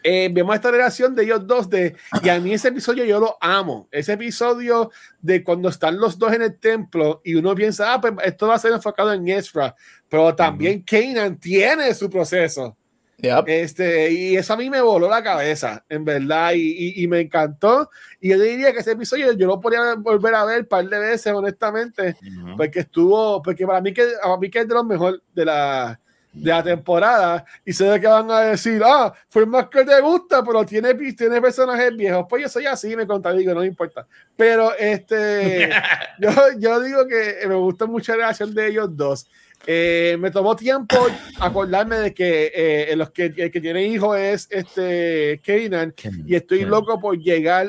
eh, 0.03 0.29
vemos 0.31 0.55
esta 0.55 0.71
relación 0.71 1.15
de 1.15 1.23
ellos 1.23 1.45
dos 1.45 1.69
de, 1.69 1.95
y 2.23 2.29
a 2.29 2.39
mí 2.39 2.53
ese 2.53 2.69
episodio 2.69 3.03
yo 3.05 3.19
lo 3.19 3.37
amo, 3.41 3.87
ese 3.91 4.13
episodio 4.13 4.91
de 5.21 5.43
cuando 5.43 5.69
están 5.69 5.99
los 5.99 6.17
dos 6.17 6.33
en 6.33 6.41
el 6.41 6.57
templo 6.57 7.21
y 7.23 7.35
uno 7.35 7.53
piensa, 7.55 7.93
ah, 7.93 8.01
pues 8.01 8.13
esto 8.23 8.47
va 8.47 8.55
a 8.55 8.59
ser 8.59 8.71
enfocado 8.71 9.13
en 9.13 9.27
Ezra, 9.27 9.75
pero 10.07 10.33
también. 10.35 10.83
Kanan 10.83 11.39
tiene 11.39 11.93
su 11.93 12.09
proceso. 12.09 12.75
Yep. 13.17 13.43
Este, 13.47 14.13
y 14.13 14.37
eso 14.37 14.53
a 14.53 14.57
mí 14.57 14.69
me 14.69 14.79
voló 14.79 15.09
la 15.09 15.21
cabeza, 15.21 15.83
en 15.89 16.05
verdad, 16.05 16.53
y, 16.53 16.61
y, 16.61 17.03
y, 17.03 17.07
me 17.07 17.19
encantó. 17.19 17.89
Y 18.21 18.29
yo 18.29 18.39
diría 18.39 18.71
que 18.71 18.79
ese 18.79 18.93
episodio 18.93 19.33
yo 19.33 19.45
lo 19.45 19.59
podría 19.59 19.95
volver 19.95 20.35
a 20.35 20.45
ver 20.45 20.61
un 20.61 20.67
par 20.67 20.87
de 20.87 20.99
veces, 20.99 21.33
honestamente, 21.33 22.15
uh 22.21 22.25
-huh. 22.25 22.57
porque 22.57 22.79
estuvo, 22.79 23.41
porque 23.41 23.67
para 23.67 23.81
mí 23.81 23.93
que, 23.93 24.07
a 24.23 24.37
mí 24.37 24.49
que 24.49 24.59
es 24.59 24.67
de 24.69 24.73
los 24.73 24.85
mejores 24.85 25.19
de 25.35 25.43
la, 25.43 25.99
de 26.31 26.51
la 26.51 26.63
temporada 26.63 27.45
y 27.65 27.73
sé 27.73 27.85
de 27.85 27.99
que 27.99 28.07
van 28.07 28.29
a 28.29 28.41
decir, 28.41 28.81
ah, 28.85 29.13
fue 29.29 29.45
más 29.45 29.67
que 29.67 29.83
te 29.83 29.99
gusta, 30.01 30.43
pero 30.43 30.65
tiene, 30.65 30.93
tiene 30.93 31.41
personajes 31.41 31.95
viejos. 31.95 32.25
Pues 32.29 32.43
yo 32.43 32.49
soy 32.49 32.65
así, 32.65 32.95
me 32.95 33.07
contradigo, 33.07 33.53
no 33.53 33.61
me 33.61 33.67
importa. 33.67 34.05
Pero 34.35 34.75
este, 34.77 35.69
yo, 36.19 36.29
yo 36.57 36.79
digo 36.81 37.07
que 37.07 37.47
me 37.47 37.55
gusta 37.55 37.85
mucho 37.85 38.11
la 38.13 38.17
relación 38.17 38.53
de 38.53 38.67
ellos 38.67 38.95
dos. 38.95 39.27
Eh, 39.67 40.17
me 40.19 40.31
tomó 40.31 40.55
tiempo 40.55 40.95
acordarme 41.39 41.97
de 41.97 42.13
que 42.13 42.51
eh, 42.55 42.95
los 42.95 43.11
que, 43.11 43.25
el 43.25 43.51
que 43.51 43.61
tiene 43.61 43.83
hijo 43.87 44.15
es 44.15 44.47
este 44.49 45.41
Kanan 45.45 45.93
y 46.25 46.35
estoy 46.35 46.63
loco 46.63 46.99
por 46.99 47.17
llegar 47.17 47.67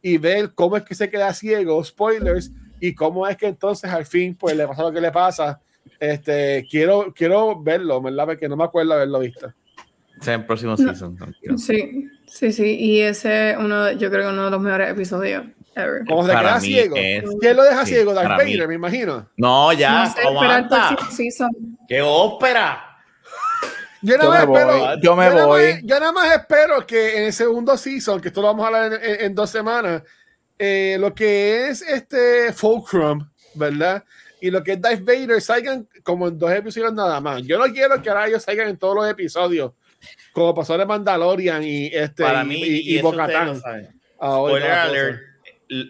y 0.00 0.18
ver 0.18 0.52
cómo 0.54 0.76
es 0.76 0.84
que 0.84 0.94
se 0.94 1.10
queda 1.10 1.34
ciego, 1.34 1.82
spoilers, 1.82 2.52
y 2.80 2.94
cómo 2.94 3.26
es 3.26 3.36
que 3.36 3.46
entonces 3.46 3.90
al 3.90 4.06
fin 4.06 4.36
pues 4.36 4.56
le 4.56 4.66
pasa 4.66 4.82
lo 4.82 4.92
que 4.92 5.00
le 5.00 5.10
pasa 5.10 5.60
este, 6.00 6.66
quiero, 6.70 7.12
quiero 7.14 7.60
verlo, 7.62 8.00
¿verdad? 8.00 8.26
Porque 8.26 8.48
no 8.48 8.56
me 8.56 8.64
acuerdo 8.64 8.94
haberlo 8.94 9.20
visto. 9.20 9.52
Sea, 10.20 10.34
en 10.34 10.46
próximo 10.46 10.76
season. 10.76 11.16
No. 11.18 11.58
Sí, 11.58 12.08
sí, 12.26 12.52
sí. 12.52 12.76
Y 12.78 13.00
ese 13.00 13.56
uno, 13.58 13.90
yo 13.92 14.10
creo 14.10 14.28
que 14.28 14.32
uno 14.32 14.44
de 14.44 14.50
los 14.50 14.60
mejores 14.60 14.90
episodios 14.90 15.44
ever. 15.74 16.04
¿Cómo 16.06 16.24
se 16.24 16.30
queda 16.30 16.60
ciego? 16.60 16.96
Es, 16.96 17.24
¿Quién 17.40 17.56
lo 17.56 17.64
deja 17.64 17.84
sí, 17.84 17.94
ciego? 17.94 18.14
Darth 18.14 18.38
Vader, 18.38 18.68
me 18.68 18.74
imagino. 18.74 19.28
No, 19.36 19.72
ya. 19.72 20.04
No 20.04 20.12
sé, 20.12 20.20
aguanta. 20.22 20.96
¡Qué 21.88 22.02
ópera! 22.02 22.88
Yo 24.04 24.18
nada, 24.18 24.24
yo, 24.24 24.30
más 24.30 24.48
me 24.48 24.54
espero, 24.54 24.78
voy, 24.78 25.00
yo 25.00 25.16
me 25.16 25.24
yo 25.26 25.46
voy. 25.46 25.62
Nada 25.62 25.74
más, 25.74 25.82
yo 25.84 26.00
nada 26.00 26.12
más 26.12 26.36
espero 26.36 26.86
que 26.86 27.18
en 27.18 27.24
el 27.24 27.32
segundo 27.32 27.76
season, 27.76 28.20
que 28.20 28.28
esto 28.28 28.40
lo 28.42 28.48
vamos 28.48 28.64
a 28.64 28.66
hablar 28.66 28.92
en, 28.94 29.10
en, 29.10 29.20
en 29.26 29.34
dos 29.34 29.48
semanas, 29.48 30.02
eh, 30.58 30.96
lo 30.98 31.14
que 31.14 31.68
es 31.68 31.82
este 31.82 32.52
Fulcrum, 32.52 33.28
¿verdad? 33.54 34.04
Y 34.42 34.50
lo 34.50 34.64
que 34.64 34.72
es 34.72 34.80
Darth 34.80 35.04
Vader 35.04 35.40
salgan 35.40 35.88
como 36.02 36.26
en 36.26 36.36
dos 36.36 36.50
episodios 36.50 36.92
nada 36.92 37.20
más. 37.20 37.42
Yo 37.44 37.58
no 37.60 37.72
quiero 37.72 38.02
que 38.02 38.10
ahora 38.10 38.26
ellos 38.26 38.42
salgan 38.42 38.68
en 38.70 38.76
todos 38.76 38.96
los 38.96 39.08
episodios, 39.08 39.72
como 40.32 40.52
pasó 40.52 40.76
de 40.76 40.84
Mandalorian 40.84 41.62
y 41.62 41.86
este 41.86 42.24
Para 42.24 42.42
mí, 42.42 42.60
y, 42.60 42.94
y, 42.94 42.98
y 42.98 43.02
Bocatán. 43.02 43.62
Spoiler 44.18 44.70
alert, 44.72 45.20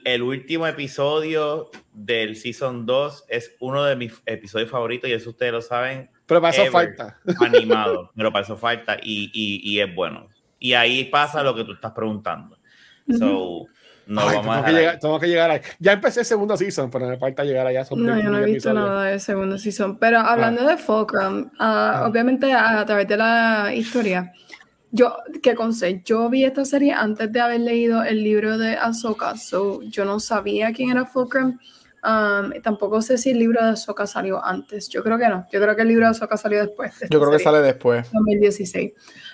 el 0.05 0.23
último 0.23 0.67
episodio 0.67 1.71
del 1.95 2.37
Season 2.37 2.85
2 2.85 3.25
es 3.29 3.57
uno 3.61 3.85
de 3.85 3.97
mis 3.97 4.21
episodios 4.27 4.69
favoritos 4.69 5.09
y 5.09 5.15
eso 5.15 5.31
ustedes 5.31 5.53
lo 5.53 5.63
saben. 5.63 6.11
Pero 6.27 6.43
para 6.43 6.55
eso 6.55 6.71
falta. 6.71 7.19
Animado, 7.41 8.11
pero 8.15 8.31
para 8.31 8.45
eso 8.45 8.59
falta 8.59 8.99
y, 9.03 9.31
y, 9.33 9.61
y, 9.65 9.81
es 9.81 9.95
bueno. 9.95 10.29
Y 10.59 10.75
ahí 10.75 11.05
pasa 11.05 11.43
lo 11.43 11.55
que 11.55 11.65
tú 11.65 11.73
estás 11.73 11.93
preguntando. 11.93 12.59
Uh 13.07 13.13
-huh. 13.13 13.19
So, 13.19 13.67
no 14.07 14.21
Ay, 14.21 14.37
vamos 14.37 14.43
tengo, 14.43 14.53
a 14.53 14.65
que 14.65 14.73
llegar, 14.73 14.99
tengo 14.99 15.21
que 15.21 15.27
llegar 15.29 15.51
ahí. 15.51 15.61
Ya 15.79 15.93
empecé 15.93 16.21
el 16.21 16.27
segundo 16.27 16.57
season, 16.57 16.91
pero 16.91 17.09
me 17.09 17.17
falta 17.19 17.45
llegar 17.45 17.67
allá. 17.67 17.85
Son 17.85 18.05
no, 18.05 18.19
yo 18.19 18.31
no 18.31 18.39
he 18.39 18.45
visto 18.45 18.71
episodios. 18.71 18.89
nada 18.89 19.05
del 19.05 19.21
segundo 19.21 19.59
season. 19.59 19.99
Pero 19.99 20.19
hablando 20.19 20.63
ah. 20.63 20.71
de 20.71 20.77
Fulcrum, 20.77 21.41
uh, 21.43 21.51
ah. 21.59 22.05
obviamente 22.09 22.53
a, 22.53 22.81
a, 22.81 22.87
través 22.87 23.07
de 23.09 23.17
la 23.17 23.73
historia, 23.75 24.33
yo, 24.91 25.17
que 25.43 25.55
conste, 25.55 26.03
yo 26.05 26.29
vi 26.29 26.45
esta 26.45 26.65
serie 26.65 26.93
antes 26.93 27.33
de 27.33 27.41
haber 27.41 27.61
leído 27.61 28.03
el 28.03 28.23
libro 28.23 28.59
de 28.59 28.77
Ahsoka, 28.77 29.37
so 29.37 29.81
yo 29.83 30.05
no 30.05 30.21
sabía 30.21 30.73
quién 30.73 30.91
era 30.91 31.07
Fulcrum. 31.07 31.59
Um, 32.05 32.61
tampoco 32.63 33.01
sé 33.01 33.17
si 33.17 33.31
el 33.31 33.39
libro 33.39 33.63
de 33.63 33.71
Ahsoka 33.71 34.07
salió 34.07 34.45
antes. 34.45 34.89
Yo 34.89 35.05
creo 35.05 35.19
que 35.19 35.29
no. 35.29 35.47
Yo 35.53 35.61
creo 35.61 35.77
que 35.77 35.83
el 35.83 35.89
libro 35.89 36.07
de 36.07 36.11
Ahsoka 36.11 36.37
salió 36.37 36.59
después. 36.59 36.99
De 36.99 37.07
yo 37.09 37.21
creo 37.21 37.31
serie, 37.31 37.39
que 37.39 37.45
sale 37.45 37.63
después. 37.63 38.11
2016. 38.13 38.93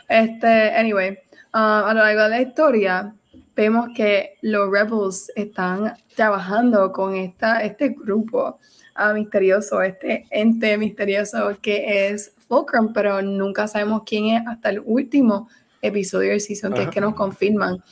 Este, 0.08 0.76
anyway, 0.76 1.18
uh, 1.54 1.86
a 1.86 1.94
lo 1.94 2.00
largo 2.00 2.22
de 2.24 2.28
la 2.28 2.40
historia, 2.42 3.14
vemos 3.58 3.88
que 3.92 4.36
los 4.40 4.70
Rebels 4.70 5.32
están 5.34 5.92
trabajando 6.14 6.92
con 6.92 7.16
esta, 7.16 7.64
este 7.64 7.88
grupo 7.88 8.60
uh, 8.96 9.12
misterioso, 9.12 9.82
este 9.82 10.26
ente 10.30 10.78
misterioso 10.78 11.58
que 11.60 12.08
es 12.08 12.32
Fulcrum, 12.46 12.92
pero 12.92 13.20
nunca 13.20 13.66
sabemos 13.66 14.02
quién 14.06 14.26
es 14.26 14.46
hasta 14.46 14.68
el 14.70 14.80
último 14.84 15.48
episodio 15.82 16.30
del 16.30 16.40
season, 16.40 16.72
que 16.72 16.82
Ajá. 16.82 16.88
es 16.88 16.94
que 16.94 17.00
nos 17.00 17.16
confirman 17.16 17.82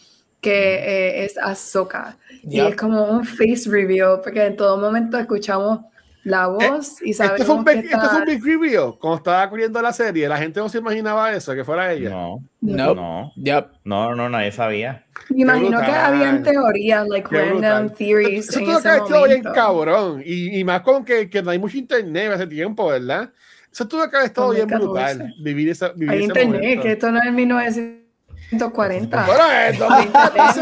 que 0.41 0.75
eh, 0.77 1.25
es 1.25 1.37
Ahsoka. 1.37 2.17
Yep. 2.45 2.53
Y 2.53 2.61
es 2.61 2.77
como 2.77 3.03
un 3.03 3.25
face 3.25 3.69
reveal, 3.69 4.21
porque 4.23 4.45
en 4.45 4.55
todo 4.55 4.79
momento 4.79 5.19
escuchamos 5.19 5.81
la 6.27 6.45
Eh, 6.61 6.71
voz 6.71 7.01
y 7.03 7.13
sabemos 7.13 7.41
Este 7.41 7.47
fue 7.47 7.55
un 7.57 7.65
que 7.65 7.73
está... 7.73 7.97
este 7.97 8.09
fue 8.09 8.19
un 8.19 8.25
big 8.25 8.45
reveal. 8.45 8.99
Cuando 8.99 9.17
estaba 9.19 9.49
corriendo 9.49 9.81
la 9.81 9.93
serie, 9.93 10.29
la 10.29 10.37
gente 10.39 10.59
no 10.61 10.69
se 10.69 10.79
imaginaba 10.79 11.33
eso, 11.33 11.55
que 11.55 11.65
fuera 11.65 11.93
ella. 11.93 12.11
No, 12.11 12.43
no, 12.61 12.95
no, 12.95 13.33
yep. 13.37 13.69
no, 13.85 14.15
no, 14.15 14.29
nadie 14.29 14.51
sabía. 14.51 15.07
Me 15.31 15.43
imagino 15.43 15.79
que 15.81 15.91
habían 15.93 16.43
teorías, 16.43 17.07
like 17.09 17.29
Qué 17.29 17.37
random 17.37 17.87
brutal. 17.89 17.95
theories 17.97 18.49
Eso 18.49 18.59
en 18.59 18.65
tuvo 18.65 18.79
ese 18.79 18.83
que 18.83 18.89
haber 18.89 19.03
estado 19.03 19.25
bien 19.25 19.39
momento. 19.39 19.53
cabrón. 19.53 20.23
Y, 20.25 20.59
y 20.59 20.65
más 20.65 20.81
con 20.83 21.05
que, 21.05 21.31
que 21.31 21.43
no 21.43 21.51
hay 21.51 21.59
mucho 21.59 21.79
internet 21.79 22.33
hace 22.33 22.47
tiempo, 22.49 22.89
¿verdad? 22.89 23.31
Eso 23.73 23.87
tuvo 23.87 24.09
que 24.11 24.17
haber 24.17 24.27
estado 24.29 24.51
bien 24.51 24.67
2014. 24.69 25.15
brutal. 25.19 25.35
Vivir, 25.45 25.69
esa, 25.71 25.89
vivir 25.91 26.11
Hay 26.11 26.17
ese 26.19 26.25
internet, 26.27 26.61
momento. 26.61 26.83
que 26.83 26.93
esto 26.93 27.11
no 27.13 27.23
es 27.23 27.33
1940. 27.33 29.27
Bueno, 29.27 29.43
en 29.69 29.79
2014. 29.79 30.61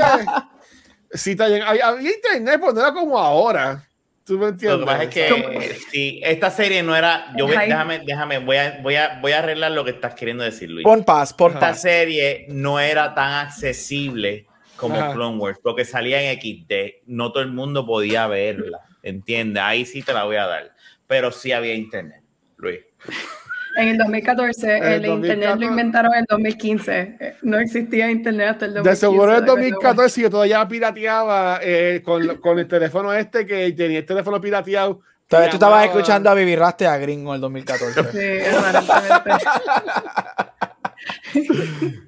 sí, 1.12 1.30
está 1.32 1.46
bien. 1.46 1.62
Había, 1.62 1.88
había 1.88 2.10
internet, 2.14 2.56
pero 2.60 2.72
no 2.72 2.80
era 2.80 2.92
como 2.92 3.18
ahora. 3.18 3.82
¿Tú 4.25 4.39
me 4.39 4.49
entiendes? 4.49 4.81
Lo 4.81 4.87
que 4.87 4.93
pasa 4.93 5.03
es 5.05 5.11
que 5.11 5.79
si 5.91 6.20
esta 6.25 6.51
serie 6.51 6.83
no 6.83 6.97
era, 6.97 7.27
yo 7.37 7.47
voy, 7.47 7.57
déjame, 7.57 8.01
déjame, 8.07 8.39
voy 8.39 8.57
a, 8.57 8.81
voy 8.83 8.95
a, 8.95 9.18
voy 9.20 9.33
a 9.33 9.41
arreglar 9.41 9.72
lo 9.72 9.85
que 9.85 9.91
estás 9.91 10.14
queriendo 10.14 10.43
decir, 10.45 10.70
Luis. 10.70 10.85
Pon 10.85 11.05
paz, 11.05 11.35
pon 11.35 11.53
Esta 11.53 11.68
paz. 11.68 11.83
serie 11.83 12.47
no 12.49 12.81
era 12.81 13.14
tan 13.14 13.46
accesible 13.46 14.46
como 14.76 14.96
Ajá. 14.96 15.13
Clone 15.13 15.37
Wars, 15.37 15.59
porque 15.63 15.84
salía 15.84 16.22
en 16.22 16.41
XD, 16.41 17.05
no 17.07 17.33
todo 17.33 17.42
el 17.42 17.53
mundo 17.53 17.84
podía 17.84 18.26
verla, 18.26 18.80
¿entiendes? 19.03 19.63
Ahí 19.63 19.84
sí 19.84 20.03
te 20.03 20.14
la 20.14 20.25
voy 20.25 20.37
a 20.37 20.46
dar, 20.46 20.75
pero 21.07 21.30
sí 21.30 21.53
había 21.53 21.75
internet, 21.75 22.22
Luis. 22.57 22.80
En 23.76 23.88
el 23.88 23.99
2014, 23.99 24.76
En 24.76 24.84
el, 24.84 24.92
el 24.92 25.07
internet 25.07 25.49
2014. 25.49 25.61
lo 25.61 25.67
inventaron 25.71 26.13
en 26.14 26.18
el 26.21 26.26
2015. 26.29 27.17
Eh, 27.21 27.34
No 27.42 27.59
existía 27.59 28.11
internet 28.11 28.49
hasta 28.51 28.67
el 28.67 28.75
2015. 28.75 28.91
De 28.91 28.96
seguro 28.96 29.30
en 29.33 29.38
el 29.38 29.41
de 29.41 29.41
verdad. 29.41 29.63
2014 29.63 30.21
yo 30.22 30.30
todavía 30.30 30.68
pirateaba 30.68 31.59
eh, 31.63 32.03
con, 32.05 32.37
con 32.38 32.59
el 32.59 32.68
teléfono 32.68 33.13
este 33.13 33.45
que 33.46 33.72
tenía 33.72 33.99
el 33.99 34.07
teléfono 34.07 34.41
pirateado. 34.41 35.01
Entonces, 35.22 35.51
tú 35.51 35.57
estabas 35.57 35.87
escuchando 35.87 36.29
a 36.30 36.34
Vivi 36.34 36.55
Raste 36.55 36.87
a 36.87 36.99
Gringo 36.99 37.30
en 37.33 37.37
el 37.37 37.41
2014. 37.41 38.03
Sí. 38.13 38.45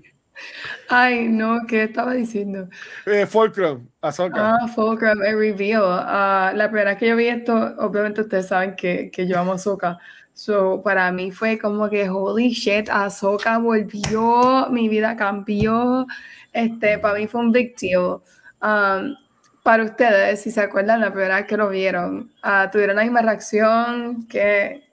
Ay, 0.88 1.26
no, 1.28 1.60
¿qué 1.66 1.84
estaba 1.84 2.12
diciendo? 2.14 2.68
Eh, 3.06 3.26
Fulcrum, 3.26 3.88
Ahsoka. 4.01 4.55
Ah, 4.55 4.68
Fulcrum, 4.68 5.20
el 5.24 5.36
reveal. 5.36 5.82
Ah, 5.84 6.52
la 6.55 6.68
primera 6.68 6.90
vez 6.90 6.98
que 6.98 7.09
yo 7.09 7.16
vi 7.16 7.26
esto, 7.26 7.52
obviamente 7.78 8.20
ustedes 8.20 8.47
saben 8.47 8.76
que, 8.76 9.10
que 9.12 9.26
yo 9.26 9.38
amo 9.40 9.55
Ahsoka. 9.55 9.98
So, 10.36 10.82
para 10.82 11.10
mí 11.12 11.30
fue 11.30 11.58
como 11.58 11.88
que, 11.88 12.10
holy 12.10 12.50
shit, 12.50 12.90
Ahsoka 12.90 13.56
volvió, 13.56 14.68
mi 14.70 14.86
vida 14.86 15.16
cambió. 15.16 16.06
Este, 16.52 16.98
para 16.98 17.18
mí 17.18 17.26
fue 17.26 17.40
un 17.40 17.52
big 17.52 17.74
deal. 17.76 18.20
Um, 18.60 19.16
para 19.62 19.84
ustedes, 19.84 20.42
si 20.42 20.50
se 20.50 20.60
acuerdan 20.60 21.00
la 21.00 21.10
primera 21.10 21.36
vez 21.36 21.46
que 21.46 21.56
lo 21.56 21.70
vieron, 21.70 22.30
ah, 22.42 22.68
¿tuvieron 22.70 22.96
la 22.96 23.04
misma 23.04 23.22
reacción 23.22 24.26
que, 24.28 24.84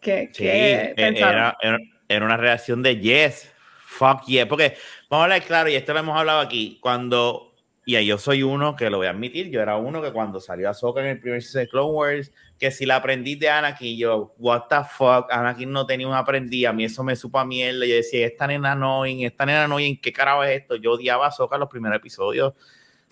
que, 0.00 0.30
Sí, 0.32 0.44
que 0.44 0.94
e- 0.94 0.94
era, 0.96 1.56
era, 1.60 1.78
era 2.08 2.24
una 2.24 2.36
reacción 2.36 2.80
de 2.80 2.96
yes, 2.96 3.50
fuck 3.84 4.24
yeah, 4.26 4.48
porque 4.48 4.76
vamos 5.10 5.22
a 5.22 5.24
hablar 5.24 5.42
claro, 5.42 5.68
y 5.68 5.74
esto 5.74 5.92
lo 5.92 5.98
hemos 5.98 6.16
hablado 6.16 6.38
aquí, 6.38 6.78
cuando, 6.80 7.49
y 7.86 7.96
ahí 7.96 8.06
yo 8.06 8.18
soy 8.18 8.42
uno 8.42 8.76
que 8.76 8.90
lo 8.90 8.98
voy 8.98 9.06
a 9.06 9.10
admitir, 9.10 9.48
yo 9.50 9.60
era 9.60 9.76
uno 9.76 10.02
que 10.02 10.12
cuando 10.12 10.38
salió 10.38 10.68
Ahsoka 10.68 11.00
en 11.00 11.06
el 11.06 11.20
primer 11.20 11.42
season 11.42 11.62
de 11.62 11.68
Clone 11.68 11.92
Wars, 11.92 12.32
que 12.58 12.70
si 12.70 12.84
la 12.86 12.96
aprendí 12.96 13.36
de 13.36 13.48
Anakin, 13.48 13.96
yo, 13.96 14.34
what 14.38 14.64
the 14.68 14.76
fuck, 14.96 15.32
Anakin 15.32 15.72
no 15.72 15.86
tenía 15.86 16.06
un 16.06 16.14
aprendiz, 16.14 16.66
a 16.66 16.72
mí 16.72 16.84
eso 16.84 17.02
me 17.02 17.16
supo 17.16 17.38
a 17.38 17.44
mierda, 17.44 17.86
yo 17.86 17.94
decía, 17.94 18.26
esta 18.26 18.46
nena 18.46 18.72
annoying, 18.72 19.24
esta 19.24 19.46
nena 19.46 19.64
annoying, 19.64 19.98
¿qué 20.00 20.12
carajo 20.12 20.44
es 20.44 20.60
esto? 20.60 20.76
Yo 20.76 20.92
odiaba 20.92 21.24
a 21.24 21.28
Ahsoka 21.28 21.56
en 21.56 21.60
los 21.60 21.68
primeros 21.70 21.96
episodios 21.96 22.52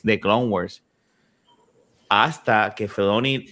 de 0.03 0.21
Clone 0.21 0.47
Wars, 0.49 0.85
hasta 2.09 2.75
que 2.77 2.89
Filoni 2.89 3.47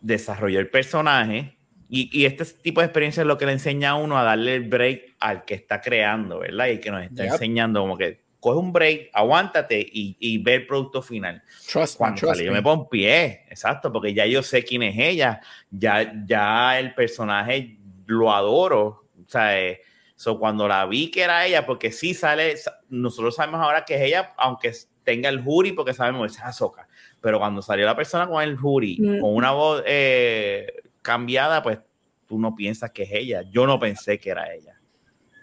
desarrolló 0.00 0.60
el 0.60 0.70
personaje 0.70 1.56
y, 1.88 2.08
y 2.18 2.26
este 2.26 2.44
tipo 2.44 2.80
de 2.80 2.86
experiencia 2.86 3.22
es 3.22 3.26
lo 3.26 3.38
que 3.38 3.46
le 3.46 3.52
enseña 3.52 3.90
a 3.90 3.94
uno 3.94 4.18
a 4.18 4.22
darle 4.22 4.54
el 4.56 4.68
break 4.68 5.16
al 5.20 5.44
que 5.44 5.54
está 5.54 5.80
creando, 5.80 6.38
¿verdad? 6.40 6.66
Y 6.68 6.80
que 6.80 6.90
nos 6.90 7.02
está 7.02 7.24
Yep. 7.24 7.32
enseñando 7.32 7.80
como 7.80 7.96
que 7.96 8.27
coge 8.48 8.58
un 8.58 8.72
break, 8.72 9.10
aguántate 9.12 9.80
y, 9.80 10.16
y 10.18 10.38
ve 10.38 10.54
el 10.54 10.66
producto 10.66 11.02
final. 11.02 11.42
Trust 11.70 11.94
me, 11.94 11.98
Cuando 11.98 12.20
trust 12.20 12.34
salió 12.36 12.50
me. 12.52 12.58
me 12.58 12.62
pongo 12.62 12.88
pie, 12.88 13.44
exacto, 13.48 13.92
porque 13.92 14.14
ya 14.14 14.26
yo 14.26 14.42
sé 14.42 14.64
quién 14.64 14.82
es 14.82 14.96
ella, 14.98 15.40
ya, 15.70 16.12
ya 16.26 16.78
el 16.78 16.94
personaje 16.94 17.76
lo 18.06 18.32
adoro, 18.32 19.04
o 19.18 19.28
sea, 19.28 19.60
eh, 19.60 19.82
so, 20.16 20.38
cuando 20.38 20.66
la 20.66 20.86
vi 20.86 21.10
que 21.10 21.22
era 21.22 21.46
ella, 21.46 21.66
porque 21.66 21.92
sí 21.92 22.14
sale, 22.14 22.56
sa- 22.56 22.80
nosotros 22.88 23.36
sabemos 23.36 23.60
ahora 23.60 23.84
que 23.84 23.94
es 23.96 24.00
ella, 24.02 24.32
aunque 24.38 24.72
tenga 25.04 25.28
el 25.28 25.40
jury, 25.42 25.72
porque 25.72 25.92
sabemos 25.94 26.26
que 26.32 26.38
es 26.38 26.42
Ahsoka, 26.42 26.88
pero 27.20 27.38
cuando 27.38 27.62
salió 27.62 27.84
la 27.86 27.94
persona 27.96 28.26
con 28.26 28.42
el 28.42 28.56
jury, 28.56 28.98
Mm. 29.00 29.20
con 29.20 29.34
una 29.34 29.50
voz 29.52 29.82
eh, 29.86 30.66
cambiada, 31.02 31.62
pues 31.62 31.78
tú 32.26 32.38
no 32.38 32.54
piensas 32.54 32.90
que 32.90 33.04
es 33.04 33.10
ella, 33.12 33.42
yo 33.50 33.66
no 33.66 33.78
pensé 33.78 34.18
que 34.18 34.30
era 34.30 34.52
ella, 34.52 34.78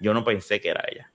yo 0.01 0.13
no 0.13 0.23
pensé 0.23 0.59
que 0.61 0.69
era 0.69 0.83
ella. 0.91 1.11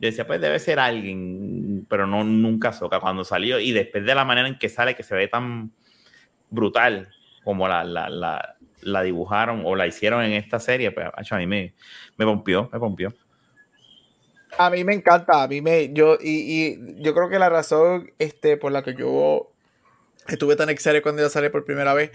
Yo 0.00 0.06
decía, 0.08 0.26
pues 0.26 0.40
debe 0.40 0.58
ser 0.58 0.78
alguien, 0.78 1.86
pero 1.88 2.06
no 2.06 2.22
nunca 2.22 2.68
Ahsoka 2.68 3.00
cuando 3.00 3.24
salió. 3.24 3.58
Y 3.58 3.72
después 3.72 4.04
de 4.04 4.14
la 4.14 4.24
manera 4.24 4.46
en 4.46 4.58
que 4.58 4.68
sale, 4.68 4.94
que 4.94 5.02
se 5.02 5.14
ve 5.14 5.28
tan 5.28 5.72
brutal 6.50 7.08
como 7.44 7.66
la, 7.66 7.82
la, 7.82 8.08
la, 8.08 8.56
la 8.82 9.02
dibujaron 9.02 9.62
o 9.64 9.74
la 9.74 9.86
hicieron 9.86 10.22
en 10.24 10.32
esta 10.32 10.60
serie, 10.60 10.92
pues 10.92 11.06
a 11.30 11.36
mí 11.36 11.46
me, 11.46 11.74
me 12.16 12.24
pompió, 12.24 12.68
me 12.72 12.78
pompió. 12.78 13.12
A 14.56 14.70
mí 14.70 14.82
me 14.84 14.94
encanta, 14.94 15.42
a 15.42 15.48
mí 15.48 15.60
me, 15.60 15.92
yo, 15.92 16.16
y, 16.20 16.30
y 16.30 17.02
yo 17.02 17.14
creo 17.14 17.28
que 17.28 17.38
la 17.38 17.48
razón 17.48 18.12
este, 18.18 18.56
por 18.56 18.72
la 18.72 18.82
que 18.82 18.94
yo 18.94 19.52
estuve 20.26 20.56
tan 20.56 20.70
excited 20.70 21.02
cuando 21.02 21.22
yo 21.22 21.28
salí 21.28 21.48
por 21.48 21.64
primera 21.64 21.94
vez, 21.94 22.10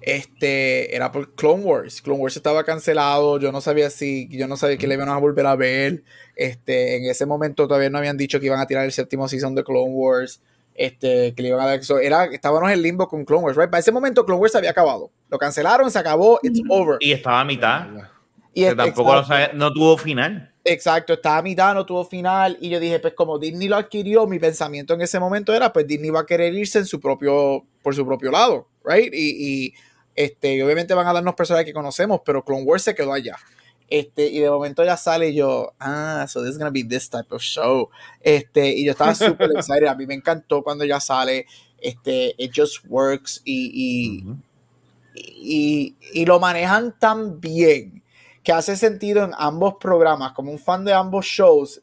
este, 0.00 0.94
era 0.94 1.10
por 1.12 1.34
Clone 1.34 1.64
Wars. 1.64 2.02
Clone 2.02 2.20
Wars 2.20 2.36
estaba 2.36 2.64
cancelado, 2.64 3.38
yo 3.38 3.52
no 3.52 3.60
sabía 3.60 3.90
si, 3.90 4.28
yo 4.30 4.46
no 4.48 4.56
sabía 4.56 4.76
que 4.76 4.86
le 4.86 4.94
iban 4.94 5.08
a 5.08 5.16
volver 5.18 5.46
a 5.46 5.56
ver. 5.56 6.04
Este, 6.36 6.96
en 6.96 7.04
ese 7.10 7.26
momento 7.26 7.66
todavía 7.66 7.90
no 7.90 7.98
habían 7.98 8.16
dicho 8.16 8.38
que 8.40 8.46
iban 8.46 8.60
a 8.60 8.66
tirar 8.66 8.84
el 8.84 8.92
séptimo 8.92 9.28
season 9.28 9.54
de 9.54 9.64
Clone 9.64 9.92
Wars. 9.92 10.40
Este, 10.74 11.34
que 11.34 11.42
le 11.42 11.48
iban 11.48 11.60
a 11.60 11.66
dar 11.66 11.80
eso. 11.80 11.98
Era, 11.98 12.26
estábamos 12.26 12.70
en 12.70 12.80
limbo 12.80 13.08
con 13.08 13.24
Clone 13.24 13.42
Wars, 13.44 13.56
right? 13.56 13.68
Para 13.68 13.80
ese 13.80 13.90
momento 13.90 14.24
Clone 14.24 14.40
Wars 14.40 14.54
había 14.54 14.70
acabado. 14.70 15.10
Lo 15.28 15.36
cancelaron, 15.36 15.90
se 15.90 15.98
acabó, 15.98 16.38
it's 16.42 16.60
over. 16.68 16.98
Y 17.00 17.10
estaba 17.10 17.40
a 17.40 17.44
mitad, 17.44 17.88
Y 18.54 18.64
tampoco 18.74 19.14
lo 19.14 19.24
sabe- 19.24 19.50
no 19.54 19.72
tuvo 19.72 19.98
final. 19.98 20.52
Exacto, 20.64 21.14
estaba 21.14 21.38
a 21.38 21.42
mitad, 21.42 21.74
no 21.74 21.84
tuvo 21.84 22.04
final. 22.04 22.56
Y 22.60 22.68
yo 22.68 22.78
dije, 22.78 23.00
pues 23.00 23.14
como 23.14 23.38
Disney 23.38 23.66
lo 23.68 23.76
adquirió, 23.76 24.26
mi 24.28 24.38
pensamiento 24.38 24.94
en 24.94 25.00
ese 25.00 25.18
momento 25.18 25.52
era, 25.54 25.72
pues 25.72 25.86
Disney 25.86 26.10
va 26.10 26.20
a 26.20 26.26
querer 26.26 26.54
irse 26.54 26.78
en 26.78 26.86
su 26.86 27.00
propio, 27.00 27.64
por 27.82 27.94
su 27.94 28.06
propio 28.06 28.30
lado, 28.30 28.68
right? 28.84 29.12
Y, 29.12 29.64
y, 29.66 29.74
este, 30.18 30.56
y 30.56 30.62
obviamente 30.62 30.94
van 30.94 31.06
a 31.06 31.12
darnos 31.12 31.36
personajes 31.36 31.64
que 31.64 31.72
conocemos, 31.72 32.22
pero 32.24 32.44
Clone 32.44 32.64
Wars 32.64 32.82
se 32.82 32.92
quedó 32.92 33.12
allá. 33.12 33.36
Este, 33.88 34.26
y 34.26 34.40
de 34.40 34.50
momento 34.50 34.84
ya 34.84 34.96
sale 34.96 35.28
y 35.28 35.36
yo, 35.36 35.74
ah, 35.78 36.26
so 36.28 36.42
this 36.42 36.50
is 36.50 36.58
gonna 36.58 36.72
be 36.72 36.82
this 36.82 37.08
type 37.08 37.32
of 37.32 37.40
show. 37.40 37.88
Este, 38.20 38.68
y 38.68 38.84
yo 38.84 38.90
estaba 38.90 39.14
súper 39.14 39.50
excited. 39.56 39.86
A 39.86 39.94
mí 39.94 40.06
me 40.06 40.14
encantó 40.14 40.64
cuando 40.64 40.84
ya 40.84 40.98
sale. 40.98 41.46
Este, 41.80 42.34
it 42.36 42.50
just 42.52 42.84
works. 42.88 43.40
Y, 43.44 43.70
y, 43.72 44.22
Ujú. 44.24 44.36
y, 45.14 45.94
y 46.12 46.26
lo 46.26 46.40
manejan 46.40 46.98
tan 46.98 47.40
bien 47.40 48.02
que 48.42 48.50
hace 48.50 48.76
sentido 48.76 49.22
en 49.22 49.30
ambos 49.38 49.74
programas. 49.78 50.32
Como 50.32 50.50
un 50.50 50.58
fan 50.58 50.84
de 50.84 50.94
ambos 50.94 51.26
shows, 51.26 51.80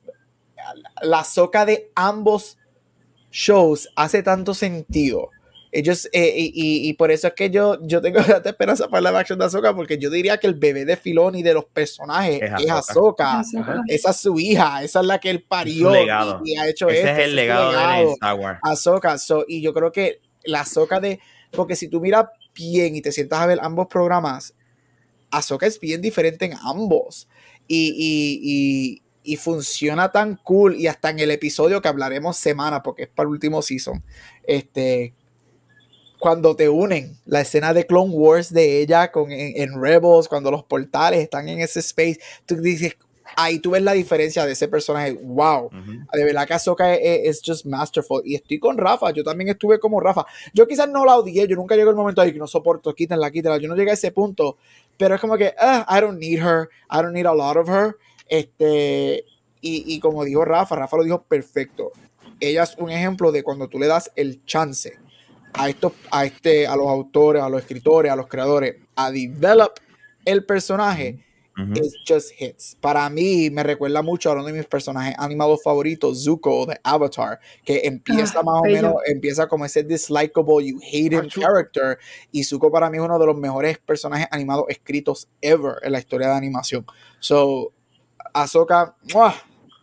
la 1.02 1.24
soca 1.24 1.66
de 1.66 1.90
ambos 1.96 2.58
shows 3.32 3.88
hace 3.96 4.24
tanto 4.24 4.54
sentido. 4.54 5.30
Ellos, 5.78 6.08
eh, 6.14 6.34
y, 6.38 6.46
y- 6.56 6.88
y 6.90 6.94
por 6.94 7.12
eso 7.12 7.28
es 7.28 7.34
que 7.34 7.50
yo, 7.50 7.78
yo 7.82 8.02
tengo 8.02 8.20
tanta 8.24 8.50
esperanza 8.50 8.88
para 8.88 9.12
la 9.12 9.20
action 9.20 9.38
de 9.38 9.44
Ahsoka, 9.44 9.76
porque 9.76 9.98
yo 9.98 10.10
diría 10.10 10.38
que 10.38 10.48
el 10.48 10.54
bebé 10.56 10.86
de 10.86 10.96
Filoni 10.96 11.44
de 11.44 11.54
los 11.54 11.66
personajes 11.66 12.42
Es 12.42 12.62
es 12.64 12.72
Ahsoka. 12.72 13.40
Ahsoka. 13.40 13.42
Eso, 13.42 13.60
Ajá. 13.60 13.82
Esa 13.88 14.10
es 14.12 14.18
su 14.18 14.40
hija, 14.40 14.84
esa 14.84 15.02
es 15.02 15.06
la 15.06 15.20
que 15.20 15.30
él 15.32 15.44
parió 15.44 15.92
y, 16.46 16.52
y 16.54 16.58
ha 16.58 16.70
hecho 16.70 16.88
Ese 16.88 17.00
esto, 17.00 17.10
es 17.10 17.18
ese 17.18 17.24
el 17.26 17.36
legado 17.36 17.72
de 17.72 18.12
Star 18.14 18.36
Wars. 18.40 18.60
Ahsoka. 18.64 19.18
So, 19.18 19.44
y 19.48 19.62
yo 19.62 19.74
creo 19.74 19.92
que 19.92 20.22
la 20.46 20.62
Ahsoka 20.62 21.02
de. 21.02 21.20
Porque 21.52 21.76
si 21.76 21.90
tú 21.90 22.00
miras 22.00 22.28
bien 22.56 22.96
y 22.96 23.02
te 23.02 23.12
sientas 23.12 23.40
a 23.40 23.46
ver 23.46 23.60
ambos 23.62 23.88
programas, 23.88 24.54
Ahsoka 25.32 25.66
es 25.66 25.78
bien 25.80 26.02
diferente 26.02 26.46
en 26.46 26.54
ambos. 26.64 27.28
Y, 27.68 27.94
y, 27.98 28.40
y, 29.24 29.34
y 29.34 29.36
funciona 29.36 30.10
tan 30.12 30.38
cool. 30.38 30.76
Y 30.78 30.88
hasta 30.88 31.10
en 31.10 31.20
el 31.20 31.32
episodio 31.32 31.82
que 31.82 31.90
hablaremos 31.90 32.38
semana, 32.38 32.82
porque 32.82 33.04
es 33.04 33.10
para 33.10 33.28
el 33.28 33.32
último 33.34 33.62
season. 33.62 34.02
Este. 34.48 35.14
Cuando 36.20 36.56
te 36.56 36.70
unen 36.70 37.18
la 37.26 37.42
escena 37.42 37.74
de 37.74 37.86
Clone 37.86 38.14
Wars 38.14 38.54
de 38.54 38.82
ella 38.82 39.12
con, 39.12 39.32
en, 39.32 39.62
en 39.62 39.82
Rebels, 39.82 40.28
cuando 40.28 40.50
los 40.52 40.64
portales 40.64 41.22
están 41.22 41.50
en 41.50 41.60
ese 41.60 41.80
space, 41.80 42.20
tú 42.46 42.56
dices, 42.56 42.96
ahí 43.36 43.60
tú 43.60 43.72
ves 43.72 43.82
la 43.82 43.94
diferencia 43.94 44.46
de 44.46 44.54
ese 44.54 44.68
personaje. 44.68 45.14
¡Wow! 45.14 45.66
Ujú. 45.66 45.92
De 46.14 46.24
verdad 46.24 46.48
que 46.48 46.54
Ahsoka 46.54 46.94
es, 46.96 47.38
es 47.38 47.42
just 47.46 47.66
masterful. 47.66 48.22
Y 48.24 48.36
estoy 48.36 48.60
con 48.60 48.78
Rafa. 48.78 49.12
Yo 49.12 49.24
también 49.24 49.50
estuve 49.50 49.80
como 49.80 50.00
Rafa. 50.00 50.26
Yo 50.54 50.68
quizás 50.68 50.90
no 50.90 51.06
la 51.06 51.18
odié. 51.18 51.48
Yo 51.48 51.56
nunca 51.56 51.76
llegué 51.76 51.90
al 51.90 51.96
momento 51.96 52.22
ahí 52.22 52.32
que 52.32 52.40
no 52.40 52.48
soporto. 52.48 52.94
Quítenla, 52.94 53.32
quítenla. 53.32 53.58
Yo 53.58 53.68
no 53.68 53.76
llegué 53.76 53.92
a 53.92 53.96
ese 53.96 54.12
punto. 54.12 54.58
Pero 54.98 55.16
es 55.16 55.22
como 55.22 55.38
que, 55.38 55.54
ah, 55.60 55.86
I 55.90 56.02
don't 56.02 56.20
need 56.20 56.40
her. 56.40 56.70
I 56.92 57.02
don't 57.02 57.14
need 57.14 57.26
a 57.26 57.34
lot 57.34 57.58
of 57.58 57.70
her. 57.70 57.98
Este, 58.28 59.26
y, 59.62 59.96
y 59.96 60.00
como 60.00 60.24
dijo 60.24 60.46
Rafa, 60.46 60.76
Rafa 60.76 60.98
lo 60.98 61.04
dijo 61.04 61.24
perfecto. 61.24 61.92
Ella 62.40 62.64
es 62.64 62.76
un 62.78 62.90
ejemplo 62.90 63.32
de 63.32 63.44
cuando 63.44 63.68
tú 63.68 63.80
le 63.80 63.88
das 63.88 64.12
el 64.16 64.44
chance 64.46 64.98
a 65.58 65.70
estos, 65.70 65.94
a 66.12 66.26
este, 66.26 66.68
a 66.68 66.76
los 66.76 66.88
autores, 66.88 67.42
a 67.42 67.50
los 67.50 67.62
escritores, 67.62 68.12
a 68.12 68.16
los 68.16 68.28
creadores, 68.28 68.76
a 68.96 69.12
develop 69.12 69.74
el 70.26 70.46
personaje 70.46 71.20
Ujú. 71.58 71.72
It's 71.74 71.96
just 72.06 72.32
hits. 72.38 72.76
Para 72.82 73.10
mí 73.10 73.50
me 73.50 73.64
recuerda 73.64 74.02
mucho 74.02 74.30
a 74.30 74.34
uno 74.34 74.44
de 74.44 74.52
mis 74.52 74.66
personajes 74.66 75.16
animados 75.18 75.64
favoritos, 75.64 76.22
Zuko 76.22 76.66
de 76.66 76.78
Avatar, 76.84 77.40
que 77.64 77.82
empieza 77.86 78.40
Ah, 78.40 78.44
más 78.44 78.60
o 78.60 78.66
menos, 78.66 78.96
empieza 79.06 79.48
como 79.48 79.64
ese 79.64 79.82
dislikable, 79.84 80.66
you 80.68 80.80
hate 80.84 81.14
him 81.14 81.20
Achu. 81.22 81.40
character, 81.40 81.98
y 82.32 82.44
Zuko 82.44 82.70
para 82.70 82.90
mí 82.90 82.98
es 82.98 83.04
uno 83.04 83.18
de 83.18 83.26
los 83.26 83.38
mejores 83.38 83.78
personajes 83.78 84.28
animados 84.32 84.66
escritos 84.68 85.30
ever 85.42 85.76
en 85.82 85.94
la 85.94 86.00
historia 86.00 86.28
de 86.28 86.34
animación. 86.34 86.86
So, 87.20 87.72
Ahsoka, 88.34 88.94
¡mua! 89.14 89.34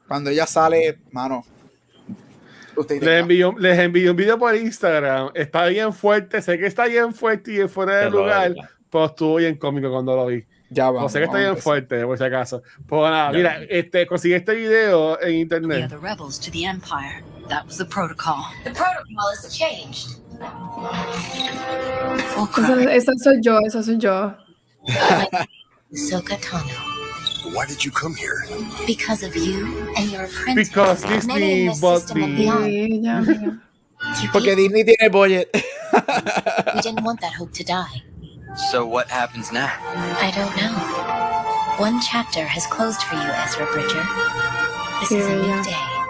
cuando 0.07 0.29
ella 0.29 0.47
sale, 0.47 0.99
mano, 1.11 1.43
Les 2.89 3.21
envío, 3.21 3.55
les 3.59 3.79
envío 3.79 4.11
un 4.13 4.17
video 4.17 4.39
por 4.39 4.55
Instagram. 4.55 5.31
Está 5.35 5.67
bien 5.67 5.93
fuerte. 5.93 6.41
Sé 6.43 6.59
que 6.59 6.67
está 6.67 6.87
bien 6.87 7.13
fuerte 7.15 7.53
y 7.55 7.61
en 7.61 7.69
fuera 7.69 7.97
de 7.99 8.11
lugar. 8.11 8.55
Pero 8.91 9.05
estuvo 9.07 9.37
bien 9.37 9.57
cómico 9.57 9.91
cuando 9.91 10.15
lo 10.17 10.27
vi. 10.27 10.45
ya 10.71 10.91
O 10.91 10.95
va. 10.95 11.09
sé 11.09 11.19
que 11.19 11.25
está 11.25 11.39
bien 11.39 11.57
fuerte, 11.57 12.05
por 12.05 12.17
si 12.19 12.25
acaso. 12.25 12.63
Pues 12.87 13.03
nada, 13.11 13.31
Ya. 13.33 13.37
mira, 13.37 13.61
este, 13.69 14.07
conseguí 14.07 14.35
este 14.35 14.55
video 14.55 15.21
en 15.21 15.35
internet. 15.37 15.89
the 15.91 15.97
rebels 15.99 16.39
to 16.41 16.51
the 16.51 16.65
Empire. 16.67 17.23
That 17.49 17.65
was 17.67 17.77
the 17.79 17.85
protocol. 17.85 18.45
The 18.65 18.71
protocol 18.71 19.31
has 19.31 19.49
changed. 19.57 20.19
Full 22.35 22.49
Esa, 22.49 22.75
credit. 22.75 22.89
esa 22.91 23.13
soy 23.23 23.41
yo, 23.43 23.59
esa 23.67 23.83
soy 23.83 23.99
yo. 23.99 24.35
Ahsoka 25.93 26.37
Tano. 26.39 26.92
Why 27.45 27.67
did 27.67 27.85
you 27.85 27.91
come 27.91 28.15
here? 28.15 28.45
Because 28.87 29.23
of 29.23 29.35
you 29.37 29.93
and 29.97 30.11
your 30.11 30.25
apprentice. 30.25 30.69
Because 30.69 31.03
Many 31.05 31.15
Disney 31.17 31.61
in 31.63 31.67
this 31.69 31.81
bought 31.81 32.01
system 32.03 32.23
and 32.23 32.33
the- 32.39 32.43
beyond. 32.43 32.65
Sí, 32.67 33.05
ya, 33.05 33.21
mira. 33.21 33.61
You 34.23 34.29
Porque 34.33 34.45
people, 34.55 34.57
Disney 34.57 34.85
tiene 34.85 35.09
budget. 35.11 35.49
we 36.75 36.81
didn't 36.83 37.05
want 37.05 37.21
that 37.21 37.33
hope 37.35 37.53
to 37.55 37.65
die. 37.65 38.03
So 38.71 38.87
what 38.87 39.09
happens 39.09 39.53
now? 39.53 39.71
I 40.21 40.31
don't 40.35 40.55
know. 40.57 40.75
One 41.79 42.01
chapter 42.03 42.45
has 42.45 42.67
closed 42.67 43.03
for 43.03 43.15
you, 43.17 43.31
Ezra 43.47 43.67
Bridger. 43.73 44.05
This 45.01 45.13
is 45.13 45.27
a 45.27 45.37
Yeah. 45.37 45.57
new 45.57 45.63
day. 45.65 46.02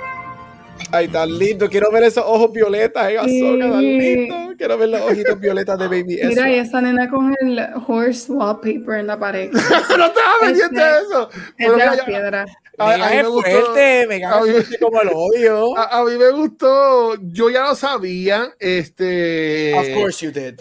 Ay, 0.90 1.09
tan 1.09 1.38
lindo. 1.38 1.68
Quiero 1.68 1.90
ver 1.90 2.02
esos 2.04 2.24
ojos 2.26 2.52
violetas 2.52 3.10
en 3.10 3.18
Ahsoka, 3.18 3.70
tan 3.72 3.80
Sí. 3.80 3.98
lindo. 3.98 4.36
quiero 4.59 4.78
ver 4.78 4.88
los 4.90 5.00
ojitos 5.00 5.40
violetas 5.40 5.78
de 5.78 5.86
Baby 5.88 6.18
Mira, 6.24 6.50
y 6.50 6.54
esa 6.59 6.80
nena 6.80 7.09
con 7.09 7.34
el 7.40 7.60
horse 7.86 8.30
wallpaper 8.32 9.00
en 9.00 9.06
la 9.06 9.18
pared. 9.18 9.50
no 9.98 10.06
estaba 10.06 10.34
pendiente 10.40 10.80
de 10.80 10.98
eso. 11.00 11.30
Es 11.59 11.70
de 11.70 11.76
las 11.78 12.00
piedras. 12.02 12.50
a, 12.78 12.96
mí 12.96 13.02
me 13.02 13.20
es 13.20 13.26
gustó, 13.28 13.50
fuerte, 13.50 14.06
fuerte 14.28 14.78
como 14.78 15.00
el 15.00 15.09
odio. 15.14 15.76
a, 15.78 15.98
a 15.98 16.04
mí 16.04 16.16
me 16.16 16.30
gustó, 16.30 17.14
yo 17.22 17.50
ya 17.50 17.68
lo 17.68 17.74
sabía, 17.74 18.52
este, 18.59 19.74
Of 19.74 19.88
course 20.00 20.24
you 20.24 20.30
did. 20.32 20.60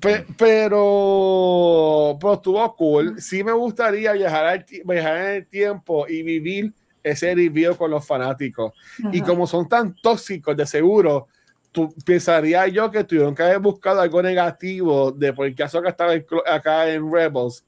pe- 0.00 0.24
pero, 0.36 2.16
pero 2.20 2.34
estuvo 2.34 2.76
cool. 2.76 3.20
Sí 3.20 3.42
me 3.44 3.52
gustaría 3.52 4.12
viajar, 4.12 4.46
al 4.46 4.64
viajar 4.84 5.16
en 5.18 5.26
el 5.36 5.46
tiempo 5.46 6.06
y 6.08 6.22
vivir 6.22 6.72
ese 7.02 7.34
review 7.34 7.76
con 7.76 7.90
los 7.90 8.06
fanáticos. 8.06 8.72
Y 9.12 9.20
como 9.20 9.46
son 9.46 9.68
tan 9.68 9.94
tóxicos, 9.94 10.56
de 10.56 10.66
seguro, 10.66 11.28
tú, 11.72 11.94
pensaría 12.04 12.66
yo 12.68 12.90
que 12.90 13.04
tuvieron 13.04 13.34
que 13.34 13.42
haber 13.42 13.58
buscado 13.60 14.00
algo 14.00 14.22
negativo 14.22 15.12
de 15.12 15.32
por 15.32 15.54
qué 15.54 15.62
Ahsoka 15.62 15.90
estaba 15.90 16.12
acá 16.46 16.90
en 16.90 17.10
Rebels. 17.12 17.64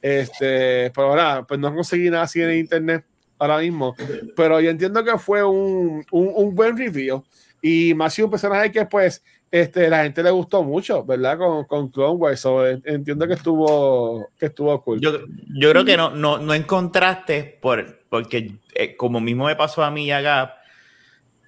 Este, 0.00 0.90
pero 0.94 1.14
nada, 1.14 1.44
pues 1.44 1.60
no 1.60 1.72
conseguí 1.74 2.10
nada 2.10 2.24
así 2.24 2.42
en 2.42 2.52
internet 2.58 3.04
ahora 3.38 3.58
mismo. 3.58 3.94
Pero 4.36 4.60
yo 4.60 4.70
entiendo 4.70 5.04
que 5.04 5.16
fue 5.18 5.44
un, 5.44 6.04
un, 6.10 6.32
un 6.34 6.54
buen 6.54 6.76
review. 6.76 7.22
Y 7.60 7.94
más 7.94 8.14
si 8.14 8.22
un 8.22 8.30
personaje 8.30 8.72
que 8.72 8.84
pues 8.86 9.22
este, 9.48 9.88
la 9.88 10.02
gente 10.02 10.22
le 10.22 10.30
gustó 10.32 10.64
mucho, 10.64 11.04
¿verdad? 11.04 11.38
Con, 11.38 11.64
con 11.66 11.88
Clone 11.90 12.16
Wars. 12.16 12.40
So, 12.40 12.66
en- 12.66 12.82
entiendo 12.84 13.28
que 13.28 13.34
estuvo, 13.34 14.28
que 14.36 14.46
estuvo 14.46 14.82
cool. 14.82 15.00
Yo, 15.00 15.12
yo 15.54 15.70
creo 15.70 15.84
que 15.84 15.96
no, 15.96 16.10
no, 16.10 16.38
no 16.38 16.54
encontraste, 16.54 17.58
por, 17.62 18.01
porque 18.12 18.52
eh, 18.74 18.94
como 18.94 19.20
mismo 19.20 19.46
me 19.46 19.56
pasó 19.56 19.82
a 19.82 19.90
mí 19.90 20.04
y 20.04 20.10
a 20.10 20.20
Gap, 20.20 20.52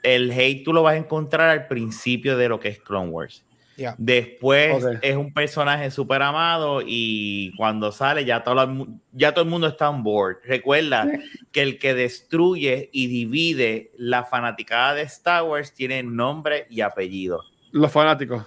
el 0.02 0.30
hate 0.32 0.64
tú 0.64 0.72
lo 0.72 0.82
vas 0.82 0.94
a 0.94 0.96
encontrar 0.96 1.50
al 1.50 1.66
principio 1.68 2.38
de 2.38 2.48
lo 2.48 2.58
que 2.58 2.68
es 2.70 2.80
Clone 2.80 3.10
Wars. 3.10 3.44
Ya. 3.76 3.94
Después 3.98 4.82
es 5.02 5.14
un 5.16 5.34
personaje 5.34 5.90
súper 5.90 6.22
amado 6.22 6.80
y 6.82 7.52
cuando 7.58 7.92
sale 7.92 8.24
ya 8.24 8.42
todo, 8.42 8.62
el 8.62 8.70
mu- 8.70 8.98
ya 9.12 9.32
todo 9.34 9.44
el 9.44 9.50
mundo 9.50 9.66
está 9.66 9.90
on 9.90 10.02
board. 10.02 10.38
Recuerda 10.44 11.06
que 11.52 11.60
el 11.60 11.78
que 11.78 11.92
destruye 11.92 12.88
y 12.94 13.08
divide 13.08 13.90
la 13.98 14.24
fanaticada 14.24 14.94
de 14.94 15.02
Star 15.02 15.42
Wars 15.42 15.74
tiene 15.74 16.02
nombre 16.02 16.66
y 16.70 16.80
apellido. 16.80 17.42
Los 17.72 17.92
fanáticos. 17.92 18.46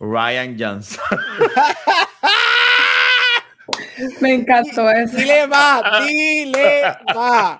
Ryan 0.00 0.56
Johnson. 0.58 1.04
Me 4.20 4.34
encantó 4.34 4.90
eso. 4.90 5.16
Dile 5.16 5.46
más, 5.46 5.82
dile 6.06 6.82
más. 7.14 7.58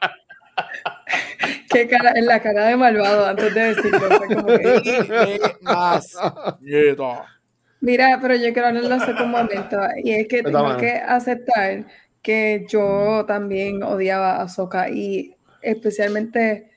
Qué 1.71 1.87
cara, 1.89 2.13
en 2.15 2.27
la 2.27 2.41
cara 2.41 2.67
de 2.67 2.77
malvado 2.77 3.27
antes 3.27 3.55
de 3.55 3.75
decirlo. 3.75 4.01
fue 4.01 4.27
como 4.35 4.47
que- 4.47 4.81
Dile 4.81 5.41
más. 5.63 6.17
Mira, 7.81 8.19
pero 8.23 8.35
yo 8.35 8.53
quiero 8.53 8.69
hablarlo 8.69 8.95
hace 8.95 9.13
un 9.13 9.31
momento. 9.31 9.79
Y 10.03 10.13
es 10.13 10.29
que 10.29 10.39
Está 10.39 10.51
tengo 10.51 10.77
que 10.79 10.93
aceptar 10.93 11.85
que 12.23 12.65
yo 12.69 13.25
también 13.29 13.83
odiaba 13.83 14.41
a 14.43 14.49
Soka 14.49 14.89
y 14.89 15.37
especialmente 15.63 16.71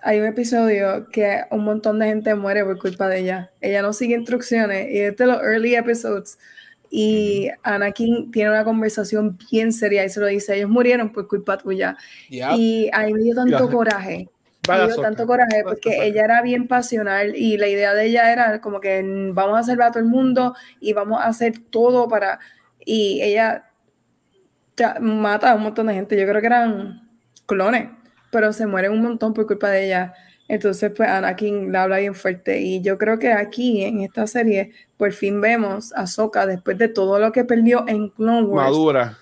hay 0.00 0.20
un 0.20 0.26
episodio 0.26 1.08
que 1.10 1.42
un 1.50 1.64
montón 1.64 1.98
de 1.98 2.06
gente 2.06 2.34
muere 2.34 2.64
por 2.64 2.78
culpa 2.78 3.08
de 3.08 3.18
ella. 3.20 3.50
Ella 3.60 3.82
no 3.82 3.92
sigue 3.92 4.14
instrucciones 4.16 4.90
y 4.90 4.98
es 5.00 5.16
de 5.16 5.26
los 5.26 5.42
early 5.42 5.74
episodes. 5.76 6.38
Y 6.90 7.48
Anakin 7.62 8.30
tiene 8.30 8.50
una 8.50 8.64
conversación 8.64 9.38
bien 9.50 9.72
seria 9.72 10.04
y 10.04 10.08
se 10.08 10.20
lo 10.20 10.26
dice, 10.26 10.56
ellos 10.56 10.70
murieron 10.70 11.12
por 11.12 11.28
culpa 11.28 11.58
tuya. 11.58 11.96
Yep. 12.30 12.48
Y 12.56 12.90
a 12.92 13.00
mí 13.04 13.12
me 13.14 13.20
dio 13.20 13.34
tanto 13.34 13.66
Ya. 13.68 13.70
coraje. 13.74 14.28
Me 14.68 14.86
dio 14.86 14.96
tanto 15.00 15.26
coraje 15.26 15.62
porque 15.64 16.04
ella 16.06 16.24
era 16.24 16.42
bien 16.42 16.68
pasional 16.68 17.34
y 17.36 17.56
la 17.56 17.68
idea 17.68 17.94
de 17.94 18.04
ella 18.06 18.32
era 18.32 18.60
como 18.60 18.80
que 18.80 19.02
mm, 19.02 19.34
vamos 19.34 19.58
a 19.58 19.62
salvar 19.62 19.88
a 19.88 19.92
todo 19.92 20.02
el 20.02 20.08
mundo 20.08 20.54
y 20.80 20.92
vamos 20.92 21.20
a 21.20 21.26
hacer 21.26 21.54
todo 21.70 22.08
para... 22.08 22.38
Y 22.84 23.20
ella 23.22 23.64
ta- 24.74 24.98
mata 25.00 25.52
a 25.52 25.54
un 25.54 25.62
montón 25.62 25.86
de 25.86 25.94
gente. 25.94 26.18
Yo 26.20 26.26
creo 26.26 26.40
que 26.40 26.46
eran 26.46 27.08
clones, 27.46 27.88
pero 28.30 28.52
se 28.52 28.66
mueren 28.66 28.92
un 28.92 29.02
montón 29.02 29.32
por 29.34 29.46
culpa 29.46 29.70
de 29.70 29.86
ella. 29.86 30.14
Entonces, 30.48 30.90
pues 30.96 31.08
Anakin 31.08 31.70
la 31.70 31.84
habla 31.84 31.98
bien 31.98 32.14
fuerte. 32.14 32.60
Y 32.60 32.80
yo 32.80 32.96
creo 32.96 33.18
que 33.18 33.32
aquí, 33.32 33.84
en 33.84 34.00
esta 34.00 34.26
serie, 34.26 34.72
por 34.96 35.12
fin 35.12 35.40
vemos 35.40 35.92
a 35.92 36.00
Ahsoka 36.02 36.46
después 36.46 36.78
de 36.78 36.88
todo 36.88 37.18
lo 37.18 37.30
que 37.32 37.44
perdió 37.44 37.84
en 37.86 38.08
Clone 38.08 38.46
Wars 38.46 38.70
Madura. 38.70 39.18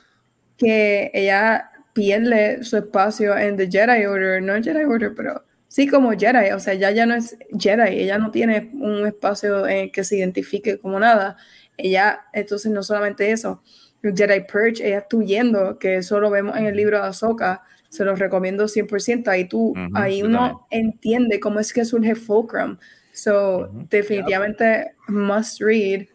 que 0.57 1.11
ella 1.13 1.71
pierde 1.93 2.63
su 2.63 2.77
espacio 2.77 3.37
en 3.37 3.57
The 3.57 3.69
Jedi 3.71 4.07
Order, 4.07 4.43
no 4.43 4.55
Jedi 4.55 4.85
Order, 4.85 5.15
pero 5.17 5.43
sí 5.67 5.89
como 5.89 6.13
Jedi, 6.13 6.53
o 6.53 6.61
sea, 6.61 6.75
ya 6.75 6.91
ya 6.91 7.07
no 7.07 7.15
es 7.15 7.37
Jedi, 7.59 8.01
ella 8.01 8.19
no 8.19 8.31
tiene 8.31 8.71
un 8.75 9.07
espacio 9.07 9.67
en 9.67 9.91
que 9.91 10.05
se 10.05 10.17
identifique 10.17 10.79
como 10.79 11.01
nada. 11.01 11.37
Ella, 11.77 12.27
entonces 12.33 12.71
no 12.71 12.83
solamente 12.83 13.33
eso, 13.33 13.63
Jedi 14.03 14.41
Purge, 14.41 14.87
ella 14.87 14.99
está 14.99 15.17
huyendo, 15.17 15.79
que 15.79 15.97
eso 15.97 16.21
lo 16.21 16.31
vemos 16.31 16.57
en 16.57 16.67
el 16.67 16.77
libro 16.77 16.99
de 17.01 17.09
Ahsoka, 17.09 17.63
se 17.89 18.05
los 18.05 18.19
recomiendo 18.19 18.69
100%, 18.69 19.29
ahí 19.29 19.47
tú, 19.49 19.71
Ujú, 19.71 19.81
ahí 19.95 20.23
uno 20.23 20.67
entiende 20.71 21.41
cómo 21.41 21.61
es 21.61 21.73
que 21.73 21.85
surge 21.85 22.15
Fulcrum. 22.15 22.77
So, 23.13 23.69
Ujú. 23.71 23.87
definitivamente 23.91 24.93
must 25.09 25.61
read. 25.63 26.07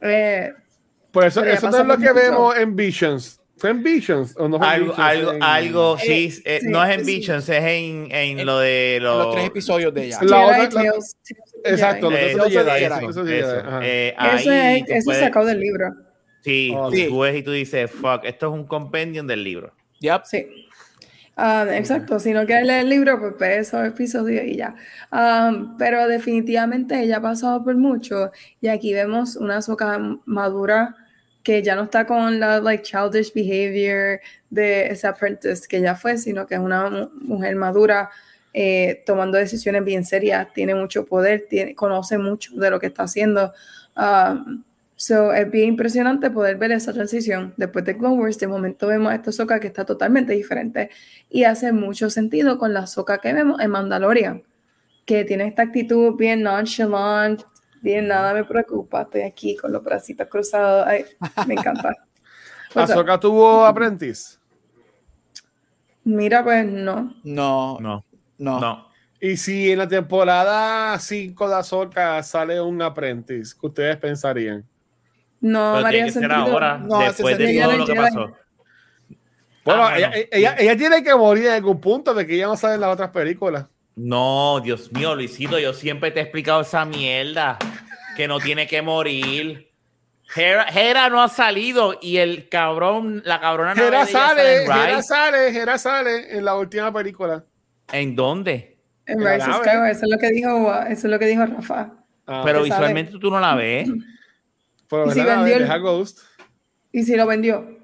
Eh, 0.00 0.52
Por 1.10 1.24
eso, 1.24 1.44
eso 1.44 1.70
no 1.70 1.78
es 1.80 1.86
lo 1.86 1.98
que 1.98 2.12
vemos 2.12 2.56
en 2.56 2.76
Visions. 2.76 3.40
¿Fue 3.56 3.70
en 3.70 3.82
Visions 3.84 4.34
o 4.36 4.48
no 4.48 4.58
fue 4.58 4.66
en 4.66 4.72
Algo, 4.72 4.86
Visions? 4.92 5.08
algo, 5.08 5.32
En- 5.32 5.42
algo, 5.42 5.96
Eh, 5.96 6.00
sí, 6.30 6.42
eh, 6.44 6.58
sí, 6.60 6.66
no 6.68 6.84
es 6.84 6.98
en 6.98 7.04
sí. 7.04 7.16
Visions, 7.16 7.48
es 7.48 7.64
en, 7.64 8.08
en 8.10 8.38
En- 8.40 8.46
lo 8.46 8.58
de 8.58 8.98
Los 9.00 9.26
los... 9.26 9.34
tres 9.34 9.46
episodios 9.46 9.94
de 9.94 10.06
ella. 10.06 10.18
La 10.22 10.54
Jedi 10.54 10.66
otra- 10.66 10.82
la- 10.82 10.92
Exacto, 11.70 12.10
Eh, 12.12 12.32
Eso, 12.32 12.46
eh, 14.52 14.84
puedes- 15.04 15.20
sacado 15.20 15.46
del 15.46 15.60
libro. 15.60 15.94
Sí, 16.42 16.72
Oh, 16.76 16.90
tú 16.90 16.96
sí. 16.96 17.08
ves 17.10 17.36
y 17.36 17.42
tú 17.42 17.52
dices, 17.52 17.90
fuck, 17.90 18.24
esto 18.24 18.48
es 18.48 18.52
un 18.52 18.66
compendium 18.66 19.26
del 19.26 19.42
libro. 19.42 19.72
Yep. 20.00 20.22
Sí. 20.24 20.63
Ah, 21.36 21.66
exacto, 21.72 22.20
si 22.20 22.32
no 22.32 22.46
quieres 22.46 22.64
leer 22.66 22.80
el 22.84 22.90
libro, 22.90 23.18
pues 23.18 23.36
ve 23.38 23.58
esos 23.58 23.84
episodios 23.84 24.44
y 24.44 24.56
ya. 24.56 24.76
Um, 25.10 25.76
pero 25.76 26.06
definitivamente 26.06 27.00
ella 27.02 27.16
ha 27.16 27.20
pasado 27.22 27.64
por 27.64 27.74
mucho 27.76 28.30
y 28.60 28.68
aquí 28.68 28.94
vemos 28.94 29.34
una 29.36 29.60
soca 29.60 29.98
madura 30.26 30.94
que 31.42 31.60
ya 31.62 31.74
no 31.74 31.82
está 31.84 32.06
con 32.06 32.38
la 32.38 32.60
like 32.60 32.84
childish 32.84 33.32
behavior 33.34 34.20
de 34.48 34.86
ese 34.86 35.08
apprentice 35.08 35.66
que 35.68 35.80
ya 35.80 35.96
fue, 35.96 36.18
sino 36.18 36.46
que 36.46 36.54
es 36.54 36.60
una 36.60 36.88
mu- 36.88 37.10
mujer 37.22 37.56
madura 37.56 38.10
eh, 38.52 39.02
tomando 39.04 39.36
decisiones 39.36 39.84
bien 39.84 40.04
serias, 40.04 40.52
tiene 40.54 40.74
mucho 40.76 41.04
poder, 41.04 41.46
tiene, 41.50 41.74
conoce 41.74 42.16
mucho 42.16 42.54
de 42.54 42.70
lo 42.70 42.78
que 42.78 42.86
está 42.86 43.02
haciendo. 43.04 43.52
Um, 43.96 44.62
So, 45.06 45.34
es 45.34 45.50
bien 45.50 45.68
impresionante 45.68 46.30
poder 46.30 46.56
ver 46.56 46.72
esa 46.72 46.94
transición. 46.94 47.52
Después 47.58 47.84
de 47.84 47.94
Clone 47.94 48.16
Wars, 48.16 48.38
de 48.38 48.46
momento 48.46 48.86
vemos 48.86 49.12
a 49.12 49.16
esta 49.16 49.32
Soka 49.32 49.60
que 49.60 49.66
está 49.66 49.84
totalmente 49.84 50.32
diferente 50.32 50.88
y 51.28 51.44
hace 51.44 51.72
mucho 51.72 52.08
sentido 52.08 52.56
con 52.56 52.72
la 52.72 52.86
Soka 52.86 53.18
que 53.18 53.34
vemos 53.34 53.60
en 53.60 53.70
Mandalorian, 53.70 54.44
que 55.04 55.26
tiene 55.26 55.46
esta 55.46 55.60
actitud 55.60 56.16
bien 56.16 56.42
nonchalant, 56.42 57.42
bien 57.82 58.08
nada 58.08 58.32
me 58.32 58.44
preocupa, 58.44 59.02
estoy 59.02 59.20
aquí 59.20 59.56
con 59.56 59.72
los 59.72 59.84
bracitos 59.84 60.26
cruzados, 60.26 60.86
Ay, 60.86 61.04
me 61.46 61.52
encanta. 61.52 61.94
¿Ahsoka 62.74 63.20
tuvo 63.20 63.62
aprendiz? 63.66 64.40
Mira, 66.04 66.42
pues 66.42 66.64
no. 66.64 67.14
No, 67.22 67.78
No, 67.78 68.02
no. 68.38 68.58
no. 68.58 68.88
Y 69.20 69.36
si 69.36 69.70
en 69.70 69.80
la 69.80 69.86
temporada 69.86 70.98
5 70.98 71.46
de 71.46 71.54
Ahsoka 71.56 72.22
sale 72.22 72.58
un 72.58 72.80
aprendiz, 72.80 73.54
¿qué 73.54 73.66
ustedes 73.66 73.98
pensarían? 73.98 74.64
No, 75.44 75.72
Pero 75.74 75.82
María 75.82 75.90
tiene 75.90 76.06
que 76.06 76.12
ser 76.12 76.22
sentido. 76.22 76.52
ahora, 76.54 76.78
No, 76.78 77.00
después 77.00 77.36
de 77.38 77.60
todo 77.60 77.72
lo 77.76 77.86
que 77.86 77.94
pasó. 77.94 78.36
Bueno, 79.64 79.82
Ah, 79.86 79.90
bueno, 79.92 79.96
ella, 79.96 80.12
ella- 80.32 80.56
ella 80.58 80.76
tiene 80.76 81.02
que 81.02 81.14
morir 81.14 81.46
en 81.46 81.52
algún 81.52 81.80
punto 81.80 82.14
de 82.14 82.26
que 82.26 82.34
ella 82.34 82.46
no 82.46 82.56
sale 82.56 82.74
en 82.76 82.80
las 82.80 82.92
otras 82.94 83.10
películas. 83.10 83.66
No, 83.94 84.60
Dios 84.60 84.90
mío, 84.92 85.14
Luisito, 85.14 85.58
yo 85.58 85.72
siempre 85.74 86.10
te 86.10 86.20
he 86.20 86.22
explicado 86.22 86.62
esa 86.62 86.84
mierda, 86.86 87.58
que 88.16 88.26
no 88.26 88.40
tiene 88.40 88.66
que 88.66 88.80
morir. 88.80 89.70
Hera, 90.34 90.64
Hera 90.68 91.10
no 91.10 91.22
ha 91.22 91.28
salido 91.28 91.98
y 92.00 92.16
el 92.16 92.48
cabrón, 92.48 93.22
la 93.26 93.38
cabrona 93.40 93.74
no 93.74 93.82
Hera 93.84 94.02
ella 94.02 94.06
sale, 94.10 94.64
en 94.64 94.72
Hera 94.72 95.02
sale, 95.02 95.48
Hera 95.56 95.78
sale 95.78 96.36
en 96.38 96.44
la 96.44 96.56
última 96.56 96.90
película. 96.92 97.44
¿En 97.92 98.16
dónde? 98.16 98.78
En 99.06 99.22
La 99.22 99.34
Rise. 99.34 99.44
Skywalker, 99.52 99.90
eso 99.90 100.06
es 100.06 100.10
lo 100.10 100.18
que 100.18 100.30
dijo, 100.30 100.74
eso 100.88 100.90
es 100.92 101.04
lo 101.04 101.18
que 101.18 101.26
dijo 101.26 101.44
Rafa. 101.44 101.90
Ah, 102.26 102.40
Pero 102.44 102.62
visualmente 102.62 103.18
tú 103.18 103.30
no 103.30 103.38
la 103.38 103.54
ves. 103.54 103.88
pero 104.88 105.06
¿y 105.06 105.10
si 105.12 105.18
¿verdad? 105.20 105.36
vendió 105.38 105.56
el- 105.56 105.62
Deja 105.62 105.76
Ghost. 105.78 106.18
¿Y 106.92 107.02
si 107.04 107.16
lo 107.16 107.26
vendió? 107.26 107.78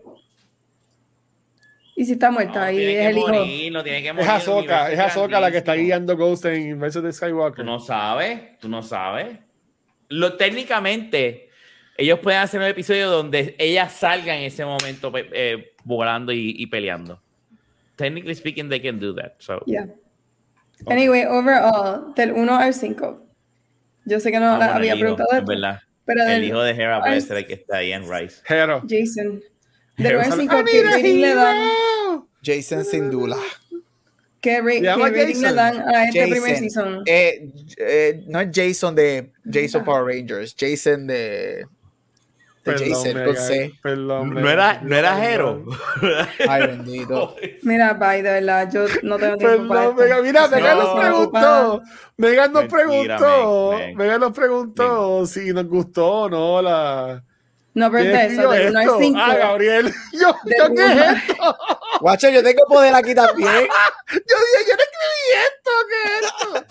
¿Y 1.97 2.05
si 2.07 2.13
está 2.13 2.31
muerta? 2.31 2.65
No, 2.67 2.71
y 2.73 2.77
tiene 2.77 2.93
es 2.93 2.99
que 3.01 3.07
el 3.09 3.19
hijo. 3.19 3.29
morir, 3.29 3.73
no 3.73 3.83
tiene 3.83 4.03
que 4.03 4.13
morir. 4.13 4.31
Es 4.31 4.49
universo 4.49 4.89
es 4.89 4.99
Ahsoka 4.99 5.41
la 5.41 5.51
que 5.51 5.59
está 5.59 5.75
guiando 5.75 6.17
Ghost 6.17 6.45
en 6.47 6.69
Inverso 6.71 7.03
de 7.03 7.13
Skywalker. 7.13 7.65
Tú 7.65 7.71
no 7.71 7.79
sabes, 7.79 8.59
tú 8.59 8.69
no 8.69 8.83
sabes. 8.83 9.39
Lo, 10.09 10.37
técnicamente, 10.37 11.51
ellos 11.99 12.19
pueden 12.21 12.41
hacer 12.41 12.61
un 12.61 12.67
episodio 12.67 13.11
donde 13.11 13.55
ella 13.59 13.89
salga 13.89 14.35
en 14.35 14.45
ese 14.45 14.65
momento 14.65 15.13
pe- 15.13 15.29
eh, 15.33 15.73
volando 15.85 16.33
y, 16.33 16.55
y 16.57 16.67
peleando. 16.69 17.21
Technically 17.97 18.35
speaking, 18.35 18.69
they 18.71 18.81
can 18.81 18.99
do 18.99 19.15
that. 19.15 19.33
So. 19.39 19.61
Yeah. 19.67 19.87
Anyway, 20.87 21.27
overall, 21.27 22.15
del 22.15 22.33
1 22.33 22.57
al 22.59 22.73
5. 22.73 23.27
Yo 24.07 24.19
sé 24.21 24.31
que 24.33 24.41
no 24.41 24.47
Ah, 24.55 24.59
la 24.59 24.65
bueno, 24.67 24.75
había 24.79 24.95
preguntado 24.97 25.29
es 25.33 25.45
verdad. 25.45 25.81
Pero 26.15 26.29
El 26.29 26.45
hijo 26.45 26.61
de 26.63 26.71
Hera 26.73 27.01
puede 27.01 27.15
Ay, 27.15 27.21
ser 27.21 27.37
el 27.39 27.47
que 27.47 27.55
está 27.55 27.77
ahí 27.79 27.93
en 27.93 28.03
Rice. 28.11 28.43
Hero. 28.49 28.83
Jason. 28.89 29.41
De 29.97 30.09
Hero. 30.09 30.21
9 30.27 30.33
a 30.33 30.37
5, 30.37 30.55
¡Ah, 30.57 30.65
¿qué 30.65 30.77
mira, 30.79 30.91
rating 30.93 31.21
le 31.21 31.35
dan? 31.35 31.71
Jason 32.43 32.85
Sindula. 32.85 33.37
¿Qué, 34.41 34.61
ra- 34.63 34.71
Se 34.73 34.81
llama 34.81 35.13
qué 35.13 35.23
rating 35.27 35.43
le 35.43 35.53
dan 35.53 35.81
a 35.89 36.05
este 36.07 36.21
Jason. 36.21 36.31
primer 36.31 36.57
season? 36.59 37.03
Eh, 37.07 37.49
eh, 37.77 38.25
no 38.27 38.41
es 38.41 38.49
Jason 38.53 38.95
de 38.95 39.31
Jason 39.53 39.85
Power 39.85 40.05
Rangers, 40.15 40.57
Jason 40.59 41.07
de, 41.07 41.67
de 42.65 42.73
Perdón, 42.73 42.89
Jason 42.91 43.13
con 43.13 43.23
Megan, 43.23 43.37
C. 43.37 43.73
Perdón, 43.83 44.35
No 44.35 44.51
era, 44.51 44.81
no 44.83 44.97
era. 44.97 45.25
Hero. 45.33 45.65
Ay, 46.49 46.67
bendito. 46.67 47.35
Mira, 47.63 47.95
bye, 47.95 48.23
de 48.23 48.31
verdad, 48.33 48.71
yo 48.73 48.85
no 49.03 49.17
tengo 49.19 49.37
tiempo 49.39 49.69
para 49.69 49.81
Perdón, 49.81 49.91
esto. 49.91 50.03
Megan, 50.03 50.23
mira, 50.23 50.49
Megan 50.49 50.79
nos 50.79 50.95
No. 50.95 51.01
preguntó. 51.01 51.83
Megan 52.17 52.53
nos 52.53 52.65
preguntó. 52.67 53.73
Meg, 53.73 53.87
Meg. 53.89 53.97
Megan 53.97 54.21
nos 54.21 54.33
preguntó 54.33 55.27
si 55.27 55.53
nos 55.53 55.67
gustó 55.67 56.07
o 56.09 56.29
no 56.29 56.61
la. 56.63 57.25
No, 57.73 57.89
pero 57.91 58.03
¿Quién 58.03 58.13
de 58.13 58.27
eso, 58.27 58.43
escribió 58.43 58.51
de 58.51 58.71
1 58.71 58.81
esto? 58.81 58.95
al 58.95 59.01
5. 59.03 59.19
Ah, 59.23 59.37
Gabriel. 59.37 59.93
Yo, 60.13 60.29
¿yo 60.59 60.75
qué 60.75 60.87
es 60.87 61.29
esto? 61.29 61.57
Guacho, 62.01 62.29
yo 62.31 62.43
tengo 62.43 62.65
poder 62.67 62.95
aquí 62.95 63.15
también. 63.15 63.49
Yo 64.11 64.17
dije, 64.19 64.71
yo 64.71 64.75
no 64.75 64.83
escribí 64.83 65.31
esto, 65.47 65.71
¿qué 65.89 66.11
es 66.11 66.27
esto? 66.27 66.67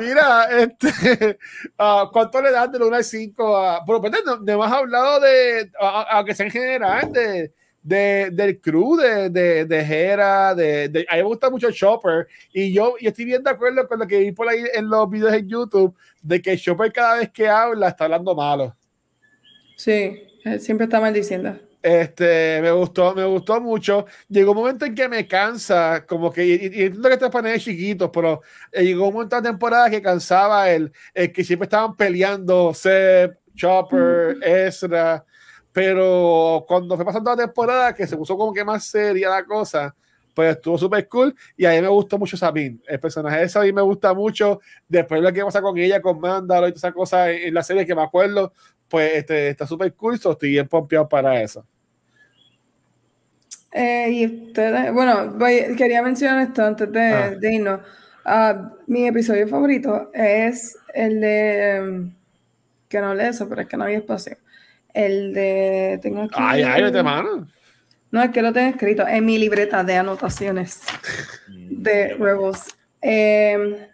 Mira, 0.00 0.44
este, 0.60 1.38
ah, 1.78 2.08
¿cuánto 2.12 2.40
le 2.42 2.50
das 2.52 2.70
del 2.70 2.82
1 2.82 2.96
al 2.96 3.04
5? 3.04 3.56
A, 3.56 3.84
por 3.84 3.96
lo 3.96 4.02
menos 4.02 4.40
no, 4.42 4.62
hablado 4.64 5.18
de, 5.20 5.70
aunque 5.80 6.34
sea 6.34 6.46
en 6.46 6.52
general, 6.52 7.10
de, 7.10 7.52
de, 7.82 8.28
del 8.32 8.60
crew 8.60 8.96
de, 8.96 9.30
de, 9.30 9.64
de 9.64 9.80
Hera, 9.80 10.54
de, 10.54 10.88
de- 10.90 11.06
a 11.08 11.14
mí 11.16 11.22
me 11.22 11.28
gusta 11.28 11.48
mucho 11.50 11.70
Chopper, 11.72 12.26
y 12.52 12.72
yo 12.72 12.94
y 13.00 13.06
estoy 13.08 13.24
bien 13.24 13.42
de 13.42 13.50
acuerdo 13.50 13.88
con 13.88 13.98
lo 13.98 14.06
que 14.06 14.18
vi 14.18 14.32
por 14.32 14.48
ahí 14.48 14.62
en 14.74 14.88
los 14.90 15.08
videos 15.08 15.32
en 15.34 15.48
YouTube, 15.48 15.96
de 16.22 16.40
que 16.42 16.56
Chopper 16.58 16.92
cada 16.92 17.16
vez 17.16 17.30
que 17.32 17.48
habla 17.48 17.88
está 17.88 18.04
hablando 18.04 18.34
malo. 18.34 18.76
Sí, 19.76 20.25
él 20.46 20.60
siempre 20.60 20.84
está 20.84 21.00
maldiciendo. 21.00 21.58
Este, 21.82 22.60
me 22.62 22.72
gustó, 22.72 23.14
me 23.14 23.24
gustó 23.24 23.60
mucho. 23.60 24.06
Llegó 24.28 24.52
un 24.52 24.58
momento 24.58 24.84
en 24.84 24.94
que 24.94 25.08
me 25.08 25.26
cansa, 25.26 26.04
como 26.06 26.32
que, 26.32 26.44
y, 26.44 26.50
y 26.50 26.82
entiendo 26.82 27.08
que 27.08 27.14
estos 27.14 27.30
paneles 27.30 27.62
chiquitos, 27.62 28.10
pero 28.12 28.42
eh, 28.72 28.84
llegó 28.84 29.08
un 29.08 29.14
momento 29.14 29.36
de 29.36 29.42
temporada 29.42 29.88
que 29.90 30.02
cansaba 30.02 30.70
el, 30.70 30.92
el 31.14 31.32
que 31.32 31.44
siempre 31.44 31.66
estaban 31.66 31.94
peleando 31.94 32.74
Seb, 32.74 33.38
Chopper, 33.54 34.36
Ezra, 34.42 35.24
pero 35.72 36.64
cuando 36.66 36.96
fue 36.96 37.04
pasando 37.04 37.30
la 37.30 37.36
temporada, 37.36 37.94
que 37.94 38.06
se 38.06 38.16
puso 38.16 38.36
como 38.36 38.52
que 38.52 38.64
más 38.64 38.84
seria 38.84 39.28
la 39.28 39.44
cosa, 39.44 39.94
pues 40.34 40.56
estuvo 40.56 40.76
súper 40.76 41.08
cool 41.08 41.34
y 41.56 41.64
a 41.64 41.70
mí 41.70 41.80
me 41.80 41.88
gustó 41.88 42.18
mucho 42.18 42.36
Sabine. 42.36 42.78
El 42.86 43.00
personaje 43.00 43.40
de 43.40 43.48
Sabine 43.48 43.72
me 43.72 43.82
gusta 43.82 44.12
mucho. 44.12 44.60
Después 44.86 45.22
lo 45.22 45.32
que 45.32 45.42
pasa 45.42 45.62
con 45.62 45.78
ella, 45.78 46.02
con 46.02 46.20
Mandalor 46.20 46.68
y 46.68 46.72
toda 46.72 46.88
esa 46.88 46.92
cosa 46.92 47.30
en, 47.30 47.48
en 47.48 47.54
la 47.54 47.62
serie 47.62 47.86
que 47.86 47.94
me 47.94 48.02
acuerdo, 48.02 48.52
pues 48.88 49.12
este, 49.14 49.48
está 49.48 49.66
súper 49.66 49.92
cool, 49.94 50.18
so 50.18 50.32
estoy 50.32 50.50
bien 50.50 50.68
pompeado 50.68 51.08
para 51.08 51.40
eso. 51.42 51.64
Eh, 53.72 54.08
y 54.10 54.26
ustedes, 54.46 54.92
bueno, 54.92 55.32
voy- 55.32 55.74
quería 55.76 56.02
mencionar 56.02 56.46
esto 56.46 56.64
antes 56.64 56.90
de, 56.90 57.00
Ah. 57.00 57.30
de 57.30 57.54
irnos. 57.54 57.80
Ah, 58.24 58.70
mi 58.86 59.06
episodio 59.06 59.46
favorito 59.48 60.10
es 60.14 60.76
el 60.94 61.20
de, 61.20 61.76
em, 61.76 62.14
que 62.88 63.00
no 63.00 63.08
hablé 63.10 63.24
de 63.24 63.28
eso, 63.30 63.48
pero 63.48 63.60
es 63.62 63.68
que 63.68 63.76
no 63.76 63.84
había 63.84 63.98
espacio. 63.98 64.36
El 64.94 65.34
de, 65.34 65.98
tengo 66.02 66.22
aquí. 66.22 66.34
Ay, 66.38 66.62
ay, 66.62 66.82
vete 66.82 67.02
mano. 67.02 67.46
No, 68.10 68.22
es 68.22 68.30
que 68.30 68.40
lo 68.40 68.52
tengo 68.52 68.70
escrito 68.70 69.06
en 69.06 69.26
mi 69.26 69.36
libreta 69.36 69.84
de 69.84 69.96
anotaciones 69.96 70.80
de 71.48 72.14
Rebels. 72.14 72.74
Eh, 73.02 73.88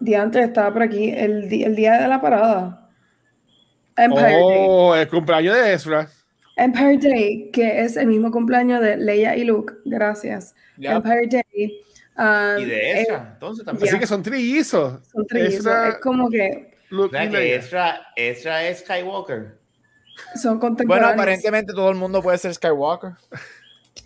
Diantre 0.00 0.42
estaba 0.42 0.72
por 0.72 0.82
aquí, 0.82 1.10
el, 1.10 1.44
el 1.52 1.76
día 1.76 1.94
de 2.00 2.08
la 2.08 2.20
parada. 2.20 2.85
Empire 3.96 4.22
Day. 4.22 4.36
Oh, 4.68 4.94
el 4.94 5.08
cumpleaños 5.08 5.54
de 5.56 5.72
Ezra. 5.72 6.08
Empire 6.56 6.98
Day, 6.98 7.50
que 7.52 7.80
es 7.82 7.96
el 7.96 8.06
mismo 8.06 8.30
cumpleaños 8.30 8.80
de 8.80 8.96
Leia 8.96 9.36
y 9.36 9.44
Luke. 9.44 9.74
Gracias. 9.84 10.54
Yep. 10.78 10.92
Empire 10.92 11.26
Day. 11.28 11.80
um, 12.18 12.62
Y 12.62 12.64
de 12.66 13.00
Ezra, 13.02 13.30
entonces 13.34 13.64
también. 13.64 13.88
Así 13.88 13.98
que 13.98 14.06
son 14.06 14.22
trillizos. 14.22 15.06
son 15.12 15.26
trillizos. 15.26 15.60
Ezra, 15.60 15.88
Es 15.88 15.98
como 15.98 16.30
que 16.30 16.74
Luke 16.90 17.08
O 17.16 17.18
sea, 17.18 17.24
y 17.24 17.30
que 17.30 17.36
Leia. 17.38 17.56
Ezra, 17.56 18.00
Ezra 18.16 18.64
es 18.68 18.78
Skywalker. 18.80 19.58
son 20.34 20.58
Bueno, 20.58 20.60
contemporáneos. 20.60 21.12
aparentemente 21.14 21.72
todo 21.74 21.90
el 21.90 21.96
mundo 21.96 22.22
puede 22.22 22.38
ser 22.38 22.54
Skywalker. 22.54 23.12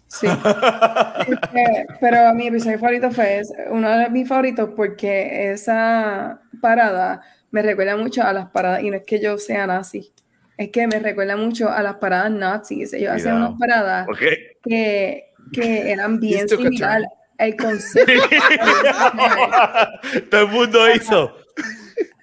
Sí. 0.09 0.27
Este, 0.27 1.87
pero 2.01 2.35
mi 2.35 2.49
episodio 2.49 2.79
favorito 2.81 3.11
fue 3.12 3.39
ese, 3.41 3.55
uno 3.71 3.89
de 3.97 4.09
mis 4.11 4.29
favoritos 4.29 4.71
porque 4.75 5.53
esa 5.53 6.41
parada 6.61 7.23
me 7.51 7.62
recuerda 7.62 7.97
mucho 7.97 8.22
a 8.22 8.32
las 8.32 8.48
paradas, 8.51 8.82
y 8.82 8.90
no 8.90 8.97
es 8.97 9.05
que 9.05 9.20
yo 9.20 9.39
sea 9.39 9.66
nazi, 9.66 10.12
es 10.56 10.70
que 10.70 10.86
me 10.86 10.98
recuerda 10.98 11.36
mucho 11.36 11.70
a 11.70 11.82
las 11.82 11.97
paradas 11.97 12.31
nazis. 12.31 12.93
Ellos 12.93 13.12
hacían 13.12 13.36
Cuidado. 13.36 13.48
unas 13.48 13.59
paradas 13.59 14.06
que, 14.62 15.32
que 15.52 15.90
eran 15.90 16.20
bien 16.20 16.48
similares. 16.48 17.09
El 17.39 17.56
concepto. 17.56 18.12
Todo 20.31 20.40
el 20.43 20.48
mundo 20.48 20.94
hizo. 20.94 21.35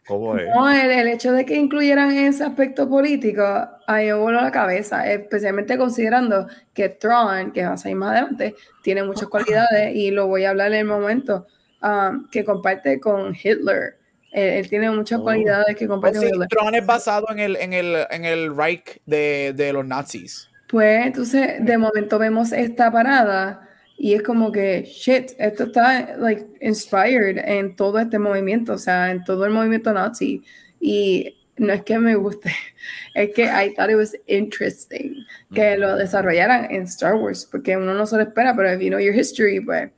¿Cómo 0.05 0.37
es? 0.37 0.47
No, 0.55 0.69
el, 0.69 0.91
el 0.91 1.07
hecho 1.07 1.33
de 1.33 1.45
que 1.45 1.55
incluyeran 1.55 2.11
ese 2.11 2.43
aspecto 2.43 2.87
político, 2.87 3.41
a 3.43 3.97
mí 3.97 4.05
me 4.05 4.13
voló 4.13 4.39
la 4.39 4.51
cabeza, 4.51 5.11
especialmente 5.11 5.75
considerando 5.77 6.47
que 6.75 6.89
Tron, 6.89 7.51
que 7.51 7.65
va 7.65 7.73
a 7.73 7.77
salir 7.77 7.97
más 7.97 8.11
adelante, 8.11 8.55
tiene 8.83 9.01
muchas 9.03 9.27
cualidades 9.29 9.95
y 9.95 10.11
lo 10.11 10.27
voy 10.27 10.45
a 10.45 10.51
hablar 10.51 10.71
en 10.73 10.79
el 10.81 10.85
momento, 10.85 11.47
um, 11.81 12.29
que 12.29 12.45
comparte 12.45 12.99
con 12.99 13.33
Hitler. 13.35 13.97
Él, 14.38 14.49
él 14.53 14.69
tiene 14.69 14.89
muchas 14.91 15.19
Oh. 15.19 15.23
cualidades 15.23 15.76
que 15.76 15.88
comparte 15.88 16.19
Oh, 16.19 16.22
sí. 16.22 16.30
Tron 16.49 16.76
es 16.76 16.85
basado 16.85 17.27
en 17.31 17.39
el, 17.39 17.55
en 17.57 17.73
el, 17.73 17.95
en 18.11 18.26
el 18.26 18.55
Reich 18.55 19.01
de, 19.05 19.53
de 19.55 19.73
los 19.73 19.85
nazis. 19.85 20.49
Pues 20.69 21.05
entonces, 21.05 21.64
de 21.65 21.77
momento 21.77 22.19
vemos 22.19 22.51
esta 22.51 22.91
parada 22.91 23.68
y 23.97 24.14
es 24.14 24.22
como 24.22 24.51
que, 24.51 24.84
shit, 24.84 25.31
esto 25.39 25.64
está, 25.64 26.15
like, 26.18 26.45
inspired 26.61 27.38
en 27.39 27.76
todo 27.76 27.97
este 27.99 28.19
movimiento, 28.19 28.73
o 28.73 28.77
sea, 28.77 29.09
en 29.11 29.23
todo 29.23 29.45
el 29.45 29.51
movimiento 29.51 29.91
nazi. 29.93 30.43
Y 30.80 31.35
no 31.57 31.73
es 31.73 31.81
que 31.84 31.97
me 31.97 32.14
guste, 32.15 32.51
es 33.15 33.31
que 33.34 33.45
I 33.45 33.73
thought 33.76 33.89
it 33.89 33.95
was 33.95 34.15
interesting 34.27 35.26
que 35.53 35.77
lo 35.77 35.95
desarrollaran 35.95 36.69
en 36.69 36.84
Star 36.84 37.15
Wars, 37.15 37.47
porque 37.49 37.76
uno 37.76 37.93
no 37.95 38.05
se 38.05 38.18
lo 38.18 38.22
espera, 38.23 38.55
pero 38.55 38.72
if 38.72 38.80
you 38.81 38.89
know 38.89 38.99
your 38.99 39.15
history, 39.15 39.59
pues 39.59 39.89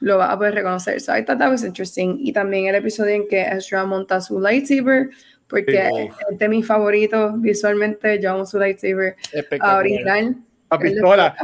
lo 0.00 0.18
vas 0.18 0.30
a 0.30 0.36
poder 0.38 0.54
reconocer. 0.54 1.00
So 1.00 1.16
I 1.16 1.22
thought 1.24 1.38
that 1.38 1.50
was 1.50 1.64
interesting. 1.64 2.18
Y 2.20 2.32
también 2.32 2.66
el 2.66 2.74
episodio 2.74 3.14
en 3.14 3.28
que 3.28 3.42
Ezra 3.42 3.84
monta 3.84 4.20
su 4.20 4.40
lightsaber, 4.40 5.10
porque 5.48 5.72
Sí. 5.72 6.08
es 6.32 6.38
de 6.38 6.48
mis 6.48 6.66
favoritos 6.66 7.40
visualmente, 7.40 8.20
yo 8.20 8.32
amo 8.32 8.46
su 8.46 8.58
lightsaber 8.58 9.16
Espectacular. 9.32 9.78
original. 9.78 10.36
La 10.68 10.78
Él 10.78 10.82
después 10.82 10.92
pistola. 10.94 11.36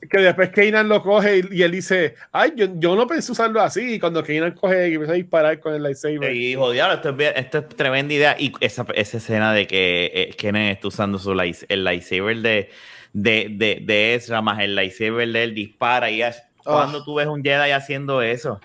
Que, 0.00 0.08
que 0.08 0.18
después 0.18 0.50
Kanan 0.50 0.86
lo 0.90 1.02
coge 1.02 1.38
y, 1.38 1.56
y 1.58 1.62
él 1.62 1.70
dice, 1.72 2.14
ay, 2.30 2.52
yo, 2.54 2.66
yo 2.74 2.94
no 2.94 3.06
pensé 3.06 3.32
usarlo 3.32 3.58
así. 3.62 3.94
Y 3.94 3.98
cuando 3.98 4.22
Kanan 4.22 4.52
coge 4.52 4.90
y 4.90 4.92
empieza 4.94 5.14
a 5.14 5.16
disparar 5.16 5.58
con 5.60 5.72
el 5.74 5.82
lightsaber. 5.82 6.30
Y 6.36 6.48
dijo, 6.48 6.70
diablo, 6.70 6.96
esto 6.96 7.16
es, 7.18 7.32
esto 7.36 7.58
es 7.60 7.68
tremenda 7.70 8.12
idea. 8.12 8.36
Y 8.38 8.52
esa, 8.60 8.84
esa 8.94 9.16
escena 9.16 9.54
de 9.54 9.66
que 9.66 10.10
eh, 10.12 10.34
Kenan 10.36 10.64
está 10.64 10.88
usando 10.88 11.18
su 11.18 11.32
light- 11.34 11.64
el 11.70 11.84
lightsaber 11.84 12.36
de, 12.42 12.68
de, 13.14 13.46
de, 13.50 13.82
de 13.82 14.14
Ezra 14.14 14.42
más 14.42 14.60
el 14.60 14.74
lightsaber 14.74 15.26
de 15.32 15.42
él 15.42 15.54
dispara. 15.54 16.10
Y 16.10 16.20
cuando 16.64 17.04
tú 17.04 17.14
ves 17.14 17.26
un 17.26 17.42
Jedi 17.42 17.70
haciendo 17.70 18.22
eso, 18.22 18.60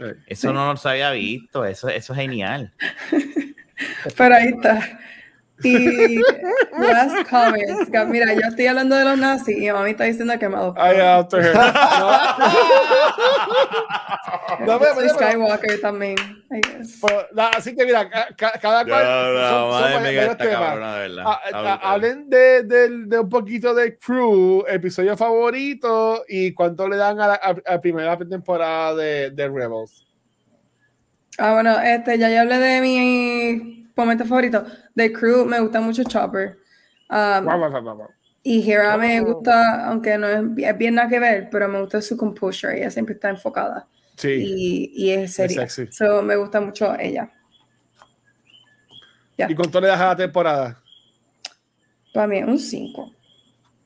Eh, 0.00 0.14
eso 0.26 0.52
no 0.52 0.76
se 0.76 0.88
había 0.88 1.10
visto. 1.12 1.64
Eso, 1.64 1.88
eso 1.88 2.12
es 2.12 2.18
genial. 2.18 2.72
Pero 4.16 4.34
ahí 4.34 4.48
está. 4.48 4.98
Y 5.62 6.16
last 6.78 7.28
comments. 7.30 7.88
que, 7.90 8.04
Mira, 8.06 8.34
yo 8.34 8.40
estoy 8.48 8.66
hablando 8.66 8.96
de 8.96 9.04
los 9.04 9.16
nazis 9.18 9.56
y 9.56 9.60
mi 9.60 9.72
mamá 9.72 9.88
está 9.88 10.04
diciendo 10.04 10.36
que 10.38 10.48
me 10.48 10.56
adoptó. 10.56 10.80
I 10.84 11.00
after 11.00 11.40
her. 11.44 11.54
No, 14.60 14.66
no, 14.66 14.78
pero- 14.78 14.94
Soy 14.94 15.04
pero- 15.04 15.14
Skywalker 15.14 15.80
también. 15.80 16.16
I 16.50 16.60
guess. 16.60 17.00
pero, 17.04 17.26
la- 17.32 17.48
así 17.48 17.74
que 17.74 17.84
mira, 17.84 18.08
ca- 18.08 18.28
ca- 18.36 18.52
cada 18.60 18.84
cual. 18.84 19.04
de 19.04 19.10
hablen 21.82 22.30
de, 22.30 22.62
del- 22.62 23.08
de 23.08 23.18
un 23.18 23.28
poquito 23.28 23.74
de 23.74 23.98
crew, 23.98 24.64
episodio 24.68 25.16
favorito 25.16 26.24
y 26.28 26.52
cuánto 26.54 26.88
le 26.88 26.96
dan 26.96 27.20
a 27.20 27.26
la 27.28 27.34
a- 27.34 27.74
a 27.74 27.80
primera 27.80 28.16
temporada 28.18 28.94
de, 28.94 29.30
de 29.30 29.48
Rebels. 29.48 30.06
Ah, 31.38 31.52
bueno, 31.54 31.78
este, 31.80 32.16
ya 32.18 32.30
yo 32.30 32.40
hablé 32.42 32.58
de 32.58 32.80
mi 32.80 33.83
momento 33.96 34.24
favorito. 34.24 34.64
De 34.94 35.12
Crew, 35.12 35.44
me 35.44 35.60
gusta 35.60 35.80
mucho 35.80 36.04
Chopper. 36.04 36.58
Um, 37.10 37.48
y 38.42 38.70
Hera 38.70 38.96
me 38.96 39.20
gusta, 39.20 39.86
aunque 39.86 40.18
no 40.18 40.26
es, 40.28 40.42
es 40.58 40.78
bien 40.78 40.94
nada 40.96 41.08
que 41.08 41.18
ver, 41.18 41.48
pero 41.50 41.68
me 41.68 41.80
gusta 41.80 42.02
su 42.02 42.16
composure. 42.16 42.76
Ella 42.78 42.90
siempre 42.90 43.14
está 43.14 43.28
enfocada 43.30 43.86
Sí. 44.16 44.28
y, 44.30 44.92
y 45.06 45.10
es 45.10 45.34
seria. 45.34 45.68
sexy. 45.68 45.90
So, 45.92 46.22
me 46.22 46.36
gusta 46.36 46.60
mucho 46.60 46.94
ella. 46.98 47.30
Ya. 49.36 49.50
¿Y 49.50 49.54
cuánto 49.54 49.80
le 49.80 49.88
das 49.88 50.00
a 50.00 50.06
la 50.08 50.16
temporada? 50.16 50.80
Para 52.12 52.26
mí 52.28 52.38
es 52.38 52.46
un 52.46 52.58
5. 52.58 53.12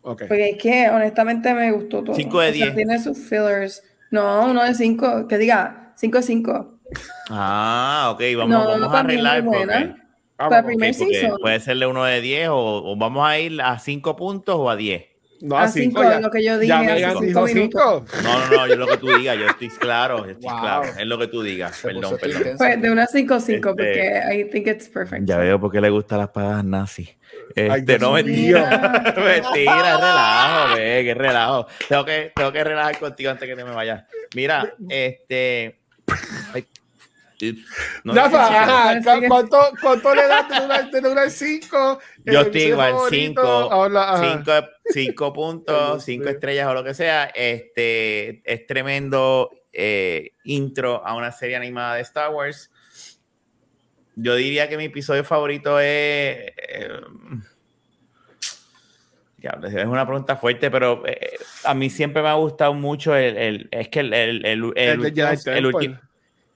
Ok. 0.03 0.23
Porque 0.29 0.51
es 0.51 0.59
que 0.63 0.89
honestamente 0.91 1.55
me 1.55 1.71
gustó 1.73 2.05
todo. 2.05 2.15
Cinco 2.17 2.41
de 2.41 2.51
O 2.51 2.53
sea, 2.53 2.65
diez. 2.65 2.75
tiene 2.77 2.99
sus 3.03 3.17
fillers. 3.19 3.83
No, 4.11 4.51
uno 4.51 4.63
de 4.65 4.75
5. 4.75 5.27
Que 5.29 5.39
diga 5.39 5.93
5 5.97 6.19
de 6.19 6.23
5. 6.23 6.78
Ah, 7.31 8.11
ok, 8.15 8.21
vamos, 8.37 8.49
No, 8.49 8.67
vamos 8.69 8.95
a 8.95 9.01
arreglar. 9.01 9.45
porque- 9.45 9.95
Para 10.37 10.63
porque 10.63 10.93
season. 10.95 11.37
puede 11.41 11.59
serle 11.61 11.87
uno 11.87 12.05
de 12.05 12.21
10 12.21 12.49
o, 12.51 12.57
o 12.93 12.97
vamos 12.97 13.27
a 13.29 13.39
ir 13.39 13.61
a 13.61 13.79
5 13.79 14.15
puntos 14.17 14.55
o 14.57 14.71
a 14.71 14.77
10. 14.77 15.05
No, 15.41 15.57
A 15.57 15.63
a 15.63 15.69
cinco, 15.69 16.01
cinco, 16.01 16.11
ya. 16.15 16.19
lo 16.21 16.31
que 16.33 16.43
yo 16.43 16.59
dije 16.59 16.69
Ya 16.99 17.15
cinco 17.17 17.47
cinco. 17.47 18.05
No, 18.25 18.39
no, 18.41 18.57
no, 18.57 18.67
yo 18.67 18.75
lo 18.75 18.89
que 18.89 18.97
tú 18.97 19.07
digas, 19.17 19.39
yo 19.39 19.47
estoy 19.47 19.69
claro, 19.69 20.25
yo 20.27 20.33
estoy 20.33 20.51
Wow. 20.51 20.61
claro, 20.61 20.83
es 20.99 21.07
lo 21.07 21.17
que 21.17 21.29
tú 21.29 21.43
digas, 21.43 21.79
perdón, 21.81 22.17
perdón. 22.21 22.43
Pues 22.59 22.83
de 22.83 22.91
una 22.91 23.07
5-5, 23.07 23.55
Este- 23.55 23.61
porque 23.69 24.21
I 24.37 24.51
think 24.51 24.67
it's 24.67 24.89
perfect. 24.89 25.23
Ya 25.27 25.39
veo 25.39 25.61
por 25.61 25.71
qué 25.71 25.81
le 25.81 25.91
gustan 25.91 26.19
las 26.19 26.31
pagas 26.31 26.65
nazis. 26.65 27.17
Este, 27.55 27.99
no, 28.01 28.13
mentira. 28.15 28.69
mentira, 29.17 29.97
relajo, 29.97 30.75
ve, 30.75 31.03
que 31.05 31.15
relajo. 31.15 31.67
Tengo 31.89 32.05
que, 32.05 32.33
tengo 32.35 32.51
que 32.53 32.65
relajar 32.65 32.99
contigo 32.99 33.31
antes 33.31 33.49
que 33.49 33.55
te 33.55 33.65
me 33.65 33.71
vayas. 33.71 34.05
Mira, 34.35 34.75
este. 34.89 35.79
Ay, 36.55 36.67
no 38.05 38.15
sé 38.15 38.21
Rafa. 38.37 39.01
¿cuánto, 39.29 39.59
¿cuánto 39.81 40.15
le 40.15 40.27
das 40.27 40.49
de 40.49 40.99
una, 41.09 41.23
al 41.23 41.31
cinco? 41.31 42.01
Yo 42.25 42.41
El 42.41 42.47
estoy 42.47 42.63
igual, 42.63 42.93
favorito, 42.93 43.43
cinco, 43.43 43.73
habla, 43.73 44.13
ajá. 44.15 44.33
cinco, 44.33 44.53
cinco 44.91 45.33
puntos, 45.33 46.05
cinco 46.05 46.25
Sí. 46.25 46.31
estrellas 46.31 46.67
o 46.69 46.75
lo 46.75 46.83
que 46.83 46.95
sea. 46.95 47.25
Este 47.27 48.43
es 48.45 48.67
tremendo 48.67 49.51
eh, 49.73 50.33
intro 50.45 51.07
a 51.07 51.15
una 51.15 51.31
serie 51.31 51.57
animada 51.57 51.95
de 51.95 52.01
Star 52.03 52.31
Wars. 52.33 52.71
Yo 54.17 54.35
diría 54.35 54.69
que 54.69 54.77
mi 54.77 54.87
episodio 54.87 55.23
favorito 55.23 55.79
es. 55.79 55.87
eh, 55.87 57.01
es 59.41 59.87
una 59.87 60.05
pregunta 60.05 60.37
fuerte, 60.37 60.69
pero 60.73 61.07
eh, 61.07 61.39
a 61.65 61.73
mí 61.73 61.89
siempre 61.89 62.21
me 62.23 62.29
ha 62.29 62.35
gustado 62.35 62.75
mucho 62.75 63.15
el. 63.15 63.37
el- 63.37 63.69
es 63.71 63.89
que 63.89 64.01
el, 64.01 64.13
el, 64.13 64.45
el. 64.45 64.73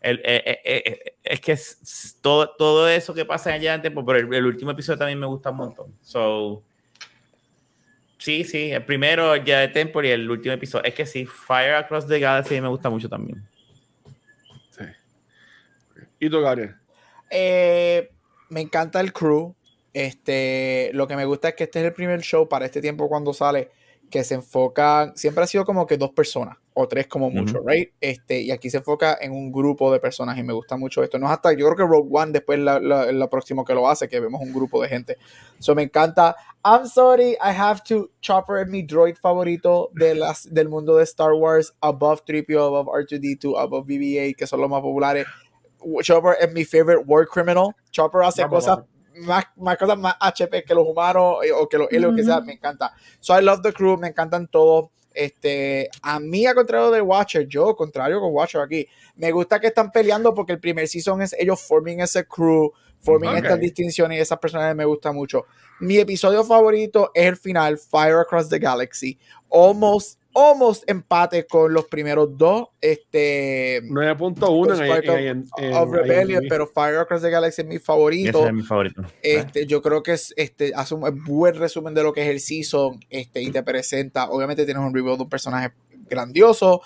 El- 0.02 0.20
eh, 0.24 0.42
eh, 0.46 0.60
eh, 0.64 1.14
es 1.22 1.40
que 1.40 1.52
es- 1.52 2.16
todo, 2.20 2.50
todo 2.56 2.88
eso 2.88 3.14
que 3.14 3.24
pasa 3.24 3.54
en 3.54 3.62
Jedi 3.62 3.82
Temple, 3.82 4.02
pero 4.06 4.18
el, 4.18 4.34
el 4.34 4.46
último 4.46 4.70
episodio 4.72 4.98
también 4.98 5.18
me 5.18 5.26
gusta 5.26 5.50
un 5.50 5.56
montón. 5.56 5.94
So, 6.02 6.62
sí, 8.18 8.44
sí, 8.44 8.70
el 8.70 8.84
primero 8.84 9.36
ya 9.36 9.60
de 9.60 9.68
Temple 9.68 10.08
y 10.08 10.10
el 10.12 10.30
último 10.30 10.54
episodio. 10.54 10.84
Es 10.84 10.94
que 10.94 11.06
sí, 11.06 11.26
Fire 11.26 11.74
Across 11.74 12.06
the 12.08 12.18
Galaxy 12.18 12.60
me 12.60 12.68
gusta 12.68 12.90
mucho 12.90 13.08
también. 13.08 13.42
Sí. 14.70 14.84
¿Y 16.20 16.30
tú, 16.30 16.40
Gabriel? 16.40 16.76
Eh, 17.30 18.10
me 18.48 18.60
encanta 18.60 19.00
el 19.00 19.12
crew. 19.12 19.54
Este, 19.94 20.90
lo 20.94 21.06
que 21.06 21.16
me 21.16 21.24
gusta 21.26 21.50
es 21.50 21.54
que 21.54 21.64
este 21.64 21.80
es 21.80 21.86
el 21.86 21.92
primer 21.92 22.20
show 22.22 22.48
para 22.48 22.64
este 22.64 22.80
tiempo 22.80 23.08
cuando 23.08 23.34
sale 23.34 23.70
que 24.10 24.24
se 24.24 24.34
enfoca, 24.34 25.12
siempre 25.16 25.44
ha 25.44 25.46
sido 25.46 25.64
como 25.64 25.86
que 25.86 25.96
dos 25.96 26.10
personas 26.12 26.56
o 26.74 26.88
tres 26.88 27.06
como 27.06 27.28
mucho, 27.30 27.58
Ujú. 27.58 27.68
right? 27.68 27.90
Este, 28.00 28.40
y 28.40 28.50
aquí 28.50 28.70
se 28.70 28.78
enfoca 28.78 29.18
en 29.20 29.32
un 29.32 29.52
grupo 29.52 29.92
de 29.92 30.00
personas 30.00 30.38
y 30.38 30.42
me 30.42 30.52
gusta 30.52 30.76
mucho 30.76 31.02
esto. 31.02 31.18
No 31.18 31.26
es 31.26 31.32
hasta, 31.32 31.52
yo 31.52 31.66
creo 31.66 31.76
que 31.76 31.82
Rogue 31.92 32.08
One 32.10 32.32
después 32.32 32.58
es 32.58 32.64
la, 32.64 32.80
la- 32.80 33.12
la 33.12 33.28
próximo 33.28 33.64
que 33.64 33.74
lo 33.74 33.88
hace, 33.88 34.08
que 34.08 34.18
vemos 34.20 34.40
un 34.40 34.52
grupo 34.52 34.80
de 34.82 34.88
gente. 34.88 35.16
So 35.58 35.74
me 35.74 35.82
encanta. 35.82 36.34
I'm 36.64 36.86
sorry, 36.86 37.32
I 37.32 37.54
have 37.56 37.82
to. 37.88 38.10
Chopper 38.20 38.58
es 38.62 38.68
mi 38.68 38.82
droid 38.84 39.16
favorito 39.16 39.90
de 39.92 40.14
las, 40.14 40.52
del 40.52 40.68
mundo 40.68 40.96
de 40.96 41.04
Star 41.04 41.32
Wars, 41.32 41.74
above 41.80 42.22
3PO, 42.26 42.66
above 42.66 42.86
R2D2, 42.88 43.58
above 43.60 43.86
BB-8, 43.86 44.36
que 44.36 44.46
son 44.46 44.60
los 44.60 44.70
más 44.70 44.80
populares. 44.80 45.26
Chopper 46.02 46.36
es 46.40 46.52
mi 46.52 46.64
favorite 46.64 47.02
war 47.06 47.26
criminal. 47.26 47.74
Chopper 47.90 48.22
hace 48.22 48.42
Vamos, 48.42 48.64
cosas 48.64 48.76
vamos. 48.78 49.26
más, 49.26 49.44
más 49.56 49.76
cosas 49.76 49.98
más 49.98 50.14
HP 50.20 50.62
que 50.64 50.74
los 50.74 50.86
humanos 50.86 51.38
eh, 51.44 51.52
o 51.52 51.68
que 51.68 51.76
los 51.78 51.88
aliens, 51.90 52.16
que 52.16 52.24
sea, 52.24 52.40
me 52.40 52.52
encanta. 52.54 52.92
So 53.20 53.38
I 53.38 53.42
love 53.42 53.60
the 53.62 53.72
crew, 53.72 53.96
me 53.98 54.08
encantan 54.08 54.46
todos. 54.46 54.90
Este, 55.14 55.88
a 56.02 56.18
mí, 56.20 56.46
a 56.46 56.54
contrario 56.54 56.90
de 56.90 57.00
Watcher, 57.00 57.46
yo, 57.46 57.74
contrario 57.76 58.20
con 58.20 58.32
Watcher 58.32 58.60
aquí, 58.60 58.86
me 59.16 59.30
gusta 59.32 59.60
que 59.60 59.68
están 59.68 59.90
peleando 59.90 60.34
porque 60.34 60.52
el 60.52 60.60
primer 60.60 60.88
season 60.88 61.22
es 61.22 61.34
ellos 61.38 61.60
forming 61.60 62.00
ese 62.00 62.26
crew, 62.26 62.72
forming 63.00 63.30
Ok. 63.30 63.36
estas 63.36 63.60
distinciones 63.60 64.18
y 64.18 64.20
esas 64.20 64.38
personas 64.38 64.74
me 64.74 64.84
gusta 64.84 65.12
mucho. 65.12 65.46
Mi 65.80 65.98
episodio 65.98 66.44
favorito 66.44 67.10
es 67.14 67.26
el 67.26 67.36
final, 67.36 67.78
Fire 67.78 68.16
Across 68.16 68.48
the 68.48 68.58
Galaxy. 68.58 69.18
Almost, 69.50 70.18
almost 70.34 70.88
empate 70.88 71.46
con 71.46 71.72
los 71.72 71.86
primeros 71.86 72.36
dos. 72.36 72.68
Este, 72.80 73.80
9.1 73.84 74.70
en, 74.70 74.84
Spark 74.86 75.04
en, 75.04 75.18
en, 75.28 75.44
en- 75.58 75.74
of 75.74 75.90
Rebellion, 75.92 76.42
en- 76.44 76.48
pero 76.48 76.66
Fire 76.66 76.96
Across 76.98 77.22
the 77.22 77.30
Galaxy 77.30 77.62
es 77.62 77.68
mi 77.68 77.76
Ese 77.76 77.84
favorito. 77.84 78.46
es 78.46 78.52
mi 78.52 78.62
favorito. 78.62 79.02
Este, 79.22 79.66
yo 79.66 79.82
creo 79.82 80.02
que 80.02 80.12
es, 80.12 80.32
este, 80.36 80.72
hace 80.74 80.94
un 80.94 81.24
buen 81.24 81.54
resumen 81.56 81.94
de 81.94 82.02
lo 82.02 82.12
que 82.12 82.22
es 82.22 82.28
el 82.28 82.40
season 82.40 83.00
este, 83.10 83.42
y 83.42 83.50
te 83.50 83.62
presenta. 83.62 84.30
Obviamente 84.30 84.64
tienes 84.64 84.82
un 84.82 84.94
reveal 84.94 85.16
de 85.16 85.22
un 85.24 85.28
personaje 85.30 85.72
grandioso, 86.08 86.82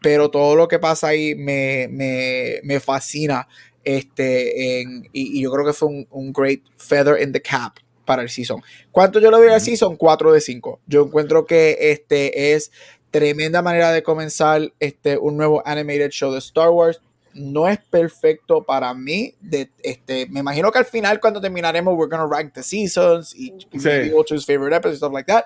pero 0.00 0.30
todo 0.30 0.56
lo 0.56 0.68
que 0.68 0.78
pasa 0.78 1.08
ahí 1.08 1.34
me, 1.34 1.88
me, 1.90 2.60
me 2.64 2.80
fascina. 2.80 3.46
Este, 3.82 4.80
en- 4.82 5.04
y, 5.12 5.38
y 5.38 5.42
yo 5.42 5.50
creo 5.50 5.64
que 5.64 5.72
fue 5.72 5.88
un, 5.88 6.06
un 6.10 6.32
great 6.32 6.60
feather 6.76 7.20
in 7.22 7.32
the 7.32 7.40
cap 7.40 7.74
para 8.10 8.22
el 8.22 8.28
season. 8.28 8.60
¿Cuánto 8.90 9.20
yo 9.20 9.30
le 9.30 9.36
doy 9.36 9.50
al 9.50 9.60
season? 9.60 9.94
4 9.94 10.32
de 10.32 10.40
5. 10.40 10.80
Yo 10.88 11.02
encuentro 11.02 11.46
que 11.46 11.76
este 11.92 12.54
es 12.54 12.72
tremenda 13.12 13.62
manera 13.62 13.92
de 13.92 14.02
comenzar 14.02 14.72
este, 14.80 15.16
un 15.16 15.36
nuevo 15.36 15.62
animated 15.64 16.10
show 16.10 16.32
de 16.32 16.40
Star 16.40 16.70
Wars 16.70 17.00
no 17.34 17.68
es 17.68 17.78
perfecto 17.78 18.64
para 18.64 18.92
mí. 18.94 19.32
De, 19.40 19.70
este, 19.84 20.26
me 20.26 20.40
imagino 20.40 20.72
que 20.72 20.80
al 20.80 20.86
final, 20.86 21.20
cuando 21.20 21.40
terminaremos, 21.40 21.94
we're 21.96 22.10
gonna 22.10 22.26
rank 22.26 22.52
the 22.52 22.64
seasons 22.64 23.32
y 23.36 23.54
Sí. 23.78 24.10
we'll 24.12 24.24
choose 24.24 24.44
favorite 24.44 24.74
episodes, 24.74 24.98
stuff 24.98 25.12
like 25.12 25.30
that. 25.32 25.44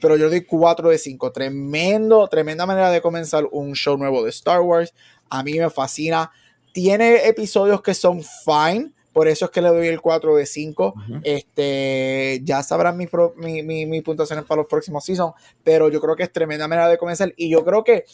Pero 0.00 0.16
yo 0.16 0.28
doy 0.28 0.40
4 0.44 0.88
de 0.88 0.98
5. 0.98 1.30
Tremendo, 1.30 2.26
tremenda 2.26 2.66
manera 2.66 2.90
de 2.90 3.00
comenzar 3.00 3.46
un 3.52 3.74
show 3.76 3.96
nuevo 3.96 4.24
de 4.24 4.30
Star 4.30 4.62
Wars. 4.62 4.92
A 5.28 5.44
mí 5.44 5.52
me 5.60 5.70
fascina. 5.70 6.32
Tiene 6.72 7.28
episodios 7.28 7.80
que 7.82 7.94
son 7.94 8.20
fine. 8.44 8.90
Por 9.12 9.26
eso 9.26 9.46
es 9.46 9.50
que 9.50 9.60
le 9.60 9.68
doy 9.68 9.88
el 9.88 10.00
4 10.00 10.36
de 10.36 10.46
5. 10.46 10.94
Ujú. 10.96 11.20
Este, 11.24 12.40
ya 12.44 12.62
sabrán 12.62 12.96
mis 12.96 13.08
mi, 13.36 13.62
mi, 13.62 13.86
mi 13.86 14.02
puntuaciones 14.02 14.44
para 14.44 14.60
los 14.60 14.68
próximos 14.68 15.04
seasons. 15.04 15.34
Pero 15.64 15.88
yo 15.88 16.00
creo 16.00 16.14
que 16.16 16.22
es 16.22 16.32
tremenda 16.32 16.68
manera 16.68 16.88
de 16.88 16.98
comenzar. 16.98 17.32
Y 17.36 17.50
yo 17.50 17.64
creo 17.64 17.82
que 17.82 18.04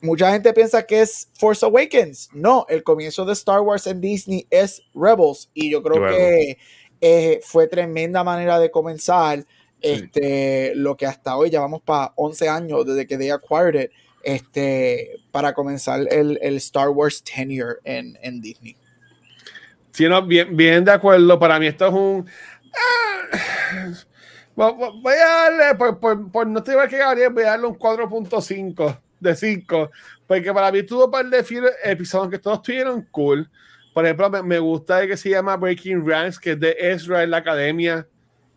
mucha 0.00 0.32
gente 0.32 0.52
piensa 0.52 0.84
que 0.84 1.02
es 1.02 1.28
Force 1.34 1.64
Awakens. 1.66 2.30
No, 2.32 2.66
el 2.68 2.82
comienzo 2.84 3.24
de 3.24 3.32
Star 3.32 3.60
Wars 3.60 3.86
en 3.86 4.00
Disney 4.00 4.46
es 4.50 4.82
Rebels. 4.94 5.50
Y 5.54 5.70
yo 5.70 5.82
creo 5.82 6.08
que 6.08 6.58
eh, 7.00 7.40
fue 7.42 7.66
tremenda 7.66 8.22
manera 8.22 8.58
de 8.58 8.70
comenzar. 8.70 9.44
Este, 9.80 10.74
lo 10.74 10.94
que 10.94 11.06
hasta 11.06 11.38
hoy 11.38 11.48
ya 11.48 11.60
vamos 11.60 11.80
para 11.80 12.12
11 12.16 12.48
años 12.50 12.84
desde 12.84 13.06
que 13.06 13.16
they 13.16 13.30
acquired 13.30 13.84
it, 13.84 13.90
este, 14.22 15.16
para 15.32 15.54
comenzar 15.54 16.06
el, 16.10 16.38
el 16.42 16.56
Star 16.58 16.90
Wars 16.90 17.24
tenure 17.24 17.76
en, 17.84 18.18
en 18.22 18.42
Disney. 18.42 18.76
Sí, 19.92 20.08
no, 20.08 20.22
bien, 20.24 20.56
bien 20.56 20.84
de 20.84 20.92
acuerdo. 20.92 21.38
Para 21.38 21.58
mí 21.58 21.66
esto 21.66 21.86
es 21.88 21.92
un... 21.92 22.26
ah, 22.74 23.88
vo- 24.56 24.76
vo- 24.76 25.02
Voy 25.02 25.14
a 25.14 25.26
darle, 25.50 25.74
por, 25.76 25.98
por, 25.98 26.30
por 26.30 26.46
no 26.46 26.58
estoy 26.58 26.74
igual 26.74 26.88
que 26.88 26.98
Gabriel, 26.98 27.32
voy 27.32 27.42
a 27.44 27.50
darle 27.50 27.66
un 27.66 27.78
4.5 27.78 29.00
de 29.18 29.34
5. 29.34 29.90
Porque 30.26 30.52
para 30.52 30.70
mí 30.70 30.82
tuvo 30.84 31.06
un 31.06 31.10
par 31.10 31.26
de 31.26 31.38
episodios 31.84 32.30
que 32.30 32.38
todos 32.38 32.58
estuvieron 32.58 33.02
cool. 33.10 33.50
Por 33.92 34.04
ejemplo, 34.04 34.30
me, 34.30 34.42
me 34.42 34.58
gusta 34.60 35.02
el 35.02 35.08
que 35.08 35.16
se 35.16 35.30
llama 35.30 35.56
Breaking 35.56 36.06
Ranks, 36.08 36.38
que 36.38 36.52
es 36.52 36.60
de 36.60 36.76
Ezra 36.78 37.24
en 37.24 37.30
la 37.32 37.38
academia 37.38 38.06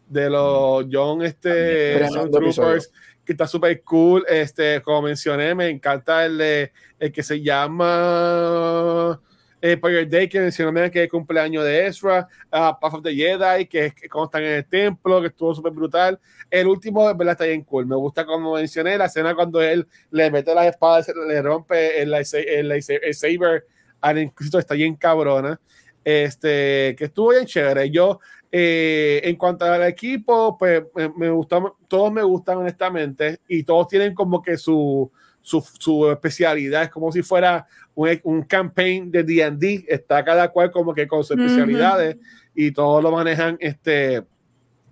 de 0.07 0.29
los 0.29 0.87
Young 0.87 1.23
este, 1.23 1.95
Tremendo 1.95 2.29
Troopers, 2.29 2.91
que 3.25 3.31
está 3.31 3.47
súper 3.47 3.81
cool. 3.81 4.23
Este, 4.29 4.79
como 4.83 5.01
mencioné, 5.01 5.55
me 5.55 5.69
encanta 5.69 6.23
el, 6.25 6.69
el 6.99 7.11
que 7.11 7.23
se 7.23 7.41
llama 7.41 9.19
Empire 9.65 10.05
Day, 10.05 10.27
que 10.27 10.41
mencioné 10.41 10.91
que 10.91 10.99
es 10.99 11.03
el 11.05 11.09
cumpleaños 11.09 11.63
de 11.63 11.87
Ezra, 11.87 12.27
uh, 12.47 12.77
Path 12.81 12.95
of 12.95 13.01
the 13.01 13.15
Jedi, 13.15 13.65
que 13.65 13.85
es 13.85 13.93
que 13.93 14.09
cuando 14.09 14.25
están 14.25 14.43
en 14.43 14.51
el 14.55 14.65
templo, 14.65 15.21
que 15.21 15.27
estuvo 15.27 15.55
súper 15.55 15.71
brutal. 15.71 16.19
El 16.51 16.67
último, 16.67 17.07
de 17.07 17.13
verdad, 17.13 17.31
está 17.31 17.45
bien 17.45 17.63
cool. 17.63 17.85
Me 17.85 17.95
gusta, 17.95 18.25
como 18.25 18.55
mencioné, 18.55 18.97
la 18.97 19.05
escena 19.05 19.33
cuando 19.33 19.61
él 19.61 19.87
le 20.11 20.29
mete 20.29 20.53
las 20.53 20.65
espadas, 20.65 21.09
le 21.27 21.41
rompe 21.41 22.01
el, 22.01 22.13
el, 22.13 22.71
el 22.71 23.13
saber 23.13 23.65
al 24.01 24.19
Inquisitor, 24.19 24.59
está 24.59 24.73
bien 24.75 24.95
cabrona. 24.97 25.57
Este, 26.03 26.93
que 26.97 27.05
estuvo 27.05 27.29
bien 27.29 27.45
chévere. 27.45 27.89
Yo, 27.89 28.19
eh, 28.51 29.21
en 29.23 29.37
cuanto 29.37 29.63
al 29.63 29.83
equipo, 29.85 30.57
pues 30.57 30.83
me, 30.93 31.07
me 31.15 31.29
gustó, 31.29 31.77
todos 31.87 32.11
me 32.11 32.21
gustan 32.21 32.57
honestamente 32.57 33.39
y 33.47 33.63
todos 33.63 33.87
tienen 33.87 34.13
como 34.13 34.41
que 34.41 34.57
su, 34.57 35.09
su, 35.43 35.61
su 35.77 36.09
especialidad. 36.09 36.83
Es 36.83 36.89
como 36.89 37.11
si 37.11 37.21
fuera 37.21 37.67
un, 37.93 38.19
un 38.23 38.41
campaign 38.41 39.11
de 39.11 39.23
D&D. 39.23 39.85
Está 39.87 40.25
cada 40.25 40.47
cual 40.47 40.71
como 40.71 40.95
que 40.95 41.07
con 41.07 41.23
sus 41.23 41.37
especialidades 41.37 42.17
y 42.55 42.71
todos 42.71 43.03
lo 43.03 43.11
manejan 43.11 43.57
este 43.59 44.23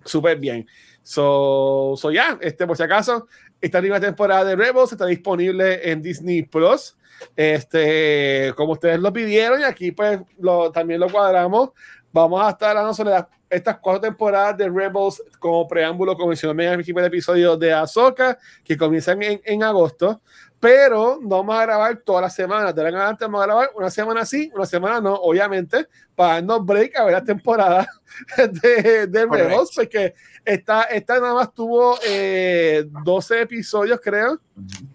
súper 0.04 0.38
bien. 0.38 0.66
So, 1.02 1.94
so 1.96 2.12
ya, 2.12 2.38
este, 2.40 2.66
por 2.66 2.76
si 2.76 2.82
acaso, 2.84 3.26
esta 3.60 3.80
nueva 3.80 3.98
temporada 3.98 4.44
de 4.44 4.56
Rebels 4.56 4.92
está 4.92 5.06
disponible 5.06 5.90
en 5.90 6.02
Disney 6.02 6.42
Plus. 6.42 6.96
Este, 7.36 8.52
como 8.56 8.72
ustedes 8.72 9.00
lo 9.00 9.12
pidieron, 9.12 9.60
y 9.60 9.64
aquí 9.64 9.92
pues 9.92 10.20
lo, 10.38 10.70
también 10.70 11.00
lo 11.00 11.08
cuadramos. 11.08 11.70
Vamos 12.12 12.42
a 12.44 12.50
estar 12.50 12.74
las- 12.76 13.26
estas 13.50 13.78
cuatro 13.78 14.00
temporadas 14.02 14.56
de 14.56 14.68
Rebels 14.68 15.22
como 15.38 15.66
preámbulo, 15.68 16.14
como 16.14 16.28
mencionó 16.28 16.60
en 16.62 16.68
el 16.80 16.84
primer 16.84 17.04
episodio 17.04 17.56
de 17.56 17.72
Ahsoka, 17.72 18.38
que 18.64 18.76
comienzan 18.76 19.22
en, 19.22 19.40
en 19.44 19.62
agosto. 19.62 20.20
Pero 20.58 21.18
no 21.20 21.38
vamos 21.38 21.56
a 21.56 21.62
grabar 21.62 21.96
todas 22.04 22.22
las 22.22 22.34
semanas. 22.36 22.72
De 22.74 22.82
en 22.82 22.94
adelante 22.94 23.24
vamos 23.24 23.42
a 23.42 23.46
grabar 23.46 23.70
una 23.74 23.90
semana 23.90 24.24
sí, 24.24 24.50
una 24.54 24.64
semana 24.64 25.00
no, 25.00 25.14
obviamente, 25.14 25.88
para 26.14 26.34
darnos 26.34 26.64
break 26.64 26.96
a 26.96 27.04
ver 27.04 27.14
la 27.14 27.24
temporada 27.24 27.86
de, 28.62 29.06
de. 29.08 29.26
Rebels, 29.26 29.72
porque 29.74 30.14
esta, 30.44 30.84
esta 30.84 31.18
nada 31.18 31.34
más 31.34 31.52
tuvo 31.52 31.98
eh, 32.06 32.84
12 33.04 33.40
episodios, 33.42 34.00
creo. 34.02 34.38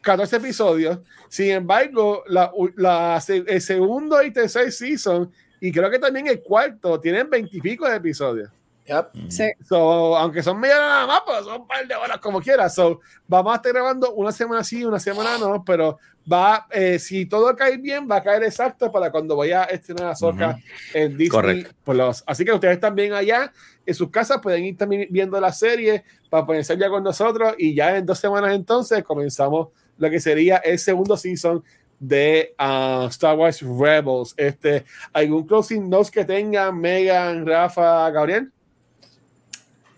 14 0.02 0.38
episodios. 0.38 1.00
Sin 1.28 1.52
embargo, 1.52 2.24
la, 2.28 2.50
la- 2.78 3.22
el 3.28 3.62
segundo 3.62 4.24
y 4.24 4.32
tercer 4.32 4.72
season, 4.72 5.30
y 5.60 5.72
creo 5.72 5.90
que 5.90 6.00
también 6.00 6.28
el 6.28 6.42
cuarto, 6.42 7.00
tienen 7.00 7.30
20 7.30 7.58
y 7.58 7.62
pico 7.62 7.88
de 7.88 7.98
episodios. 7.98 8.50
Yep. 8.88 9.30
Sí. 9.30 9.52
So, 9.68 10.16
aunque 10.16 10.42
son 10.42 10.60
media 10.60 10.78
hora 10.78 10.88
nada 10.88 11.08
más, 11.08 11.22
pues 11.26 11.44
son 11.44 11.62
un 11.62 11.68
par 11.68 11.86
de 11.86 11.94
horas 11.94 12.20
como 12.20 12.40
quiera. 12.42 12.70
So, 12.70 13.02
vamos 13.28 13.52
a 13.52 13.58
estar 13.58 13.74
grabando 13.74 14.14
una 14.14 14.32
semana 14.32 14.64
sí, 14.64 14.86
una 14.86 15.00
semana 15.00 15.38
no, 15.38 15.64
pero 15.66 16.00
va, 16.32 16.68
eh, 16.72 16.98
si 16.98 17.26
todo 17.26 17.54
cae 17.56 17.78
bien, 17.78 18.08
va 18.10 18.18
a 18.18 18.24
caer 18.24 18.44
exacto 18.44 18.90
para 18.92 19.12
cuando 19.12 19.36
vaya 19.36 19.64
a 19.64 19.66
estrenar 19.66 20.08
Ahsoka 20.12 20.52
Ujú. 20.52 20.60
en 20.94 21.12
Disney 21.12 21.28
Correcto. 21.28 21.76
Plus. 21.84 22.24
Así 22.26 22.46
que 22.46 22.54
ustedes 22.54 22.80
también 22.80 23.14
allá 23.14 23.52
en 23.86 23.94
sus 23.94 24.10
casas 24.10 24.40
pueden 24.42 24.64
ir 24.64 24.78
también 24.78 25.08
viendo 25.10 25.40
la 25.40 25.52
serie 25.52 26.04
para 26.30 26.46
ponerse 26.46 26.78
ya 26.78 26.90
con 26.90 27.04
nosotros 27.04 27.56
y 27.58 27.76
ya 27.76 27.98
en 27.98 28.06
dos 28.06 28.20
semanas 28.20 28.54
entonces 28.54 29.04
comenzamos 29.04 29.70
lo 29.98 30.10
que 30.10 30.20
sería 30.20 30.58
el 30.58 30.78
segundo 30.78 31.16
season 31.18 31.64
de 32.00 32.54
ah, 32.58 33.08
Star 33.10 33.38
Wars 33.38 33.62
Rebels. 33.62 34.34
Este, 34.38 34.86
¿Algún 35.14 35.46
closing 35.48 35.90
notes 35.90 36.12
que 36.12 36.26
tengan 36.26 36.80
Megan, 36.80 37.46
Rafa, 37.46 38.10
Gabriel? 38.12 38.52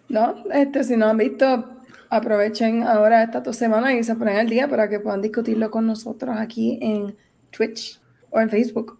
No, 0.07 0.43
este, 0.51 0.83
si 0.83 0.97
no 0.97 1.07
han 1.07 1.17
visto, 1.17 1.69
aprovechen 2.09 2.83
ahora 2.83 3.23
estas 3.23 3.43
dos 3.43 3.55
semanas 3.55 3.93
y 3.93 4.03
se 4.03 4.15
ponen 4.15 4.37
al 4.37 4.49
día 4.49 4.67
para 4.67 4.89
que 4.89 4.99
puedan 4.99 5.21
discutirlo 5.21 5.69
con 5.69 5.85
nosotros 5.85 6.35
aquí 6.37 6.79
en 6.81 7.15
Twitch 7.51 7.99
o 8.31 8.39
en 8.39 8.49
Facebook. 8.49 8.97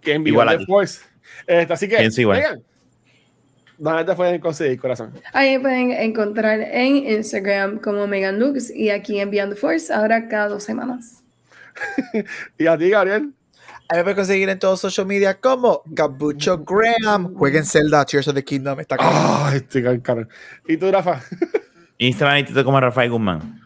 que 0.00 0.14
en 0.14 0.26
Igual 0.26 0.48
Beyond 0.48 0.62
aquí. 0.62 0.66
the 0.66 0.72
Force. 0.72 1.00
Este, 1.46 1.72
así 1.72 1.88
que. 1.88 2.26
Megan, 2.26 2.62
¿dónde 3.78 4.04
te 4.04 4.14
pueden 4.14 4.40
conseguir, 4.40 4.80
corazón? 4.80 5.12
Ahí 5.32 5.58
pueden 5.58 5.92
encontrar 5.92 6.60
en 6.60 6.96
Instagram 6.96 7.78
como 7.78 8.06
Megan 8.08 8.40
Lux 8.40 8.70
y 8.70 8.90
aquí 8.90 9.20
en 9.20 9.30
Beyond 9.30 9.54
the 9.54 9.60
Force, 9.60 9.92
ahora 9.92 10.26
cada 10.28 10.48
dos 10.48 10.64
semanas. 10.64 11.21
Y 12.58 12.66
a 12.66 12.76
ti, 12.76 12.90
Gabriel. 12.90 13.32
A 13.88 13.94
mí 13.94 13.98
me 13.98 14.02
pueden 14.04 14.16
conseguir 14.16 14.48
en 14.48 14.58
todos 14.58 14.80
social 14.80 15.06
media 15.06 15.38
como 15.38 15.82
Gabucho 15.86 16.64
Graham. 16.64 17.34
Jueguen 17.34 17.66
Zelda, 17.66 18.04
Tears 18.04 18.28
of 18.28 18.34
the 18.34 18.44
Kingdom. 18.44 18.80
Está. 18.80 18.96
Ah, 18.98 19.52
este. 19.54 19.82
¿Y 20.66 20.76
tú, 20.76 20.90
Rafa? 20.90 21.20
Instagram 21.98 22.38
y 22.38 22.44
Tito 22.44 22.64
como 22.64 22.80
Rafael 22.80 23.10
Guzmán. 23.10 23.60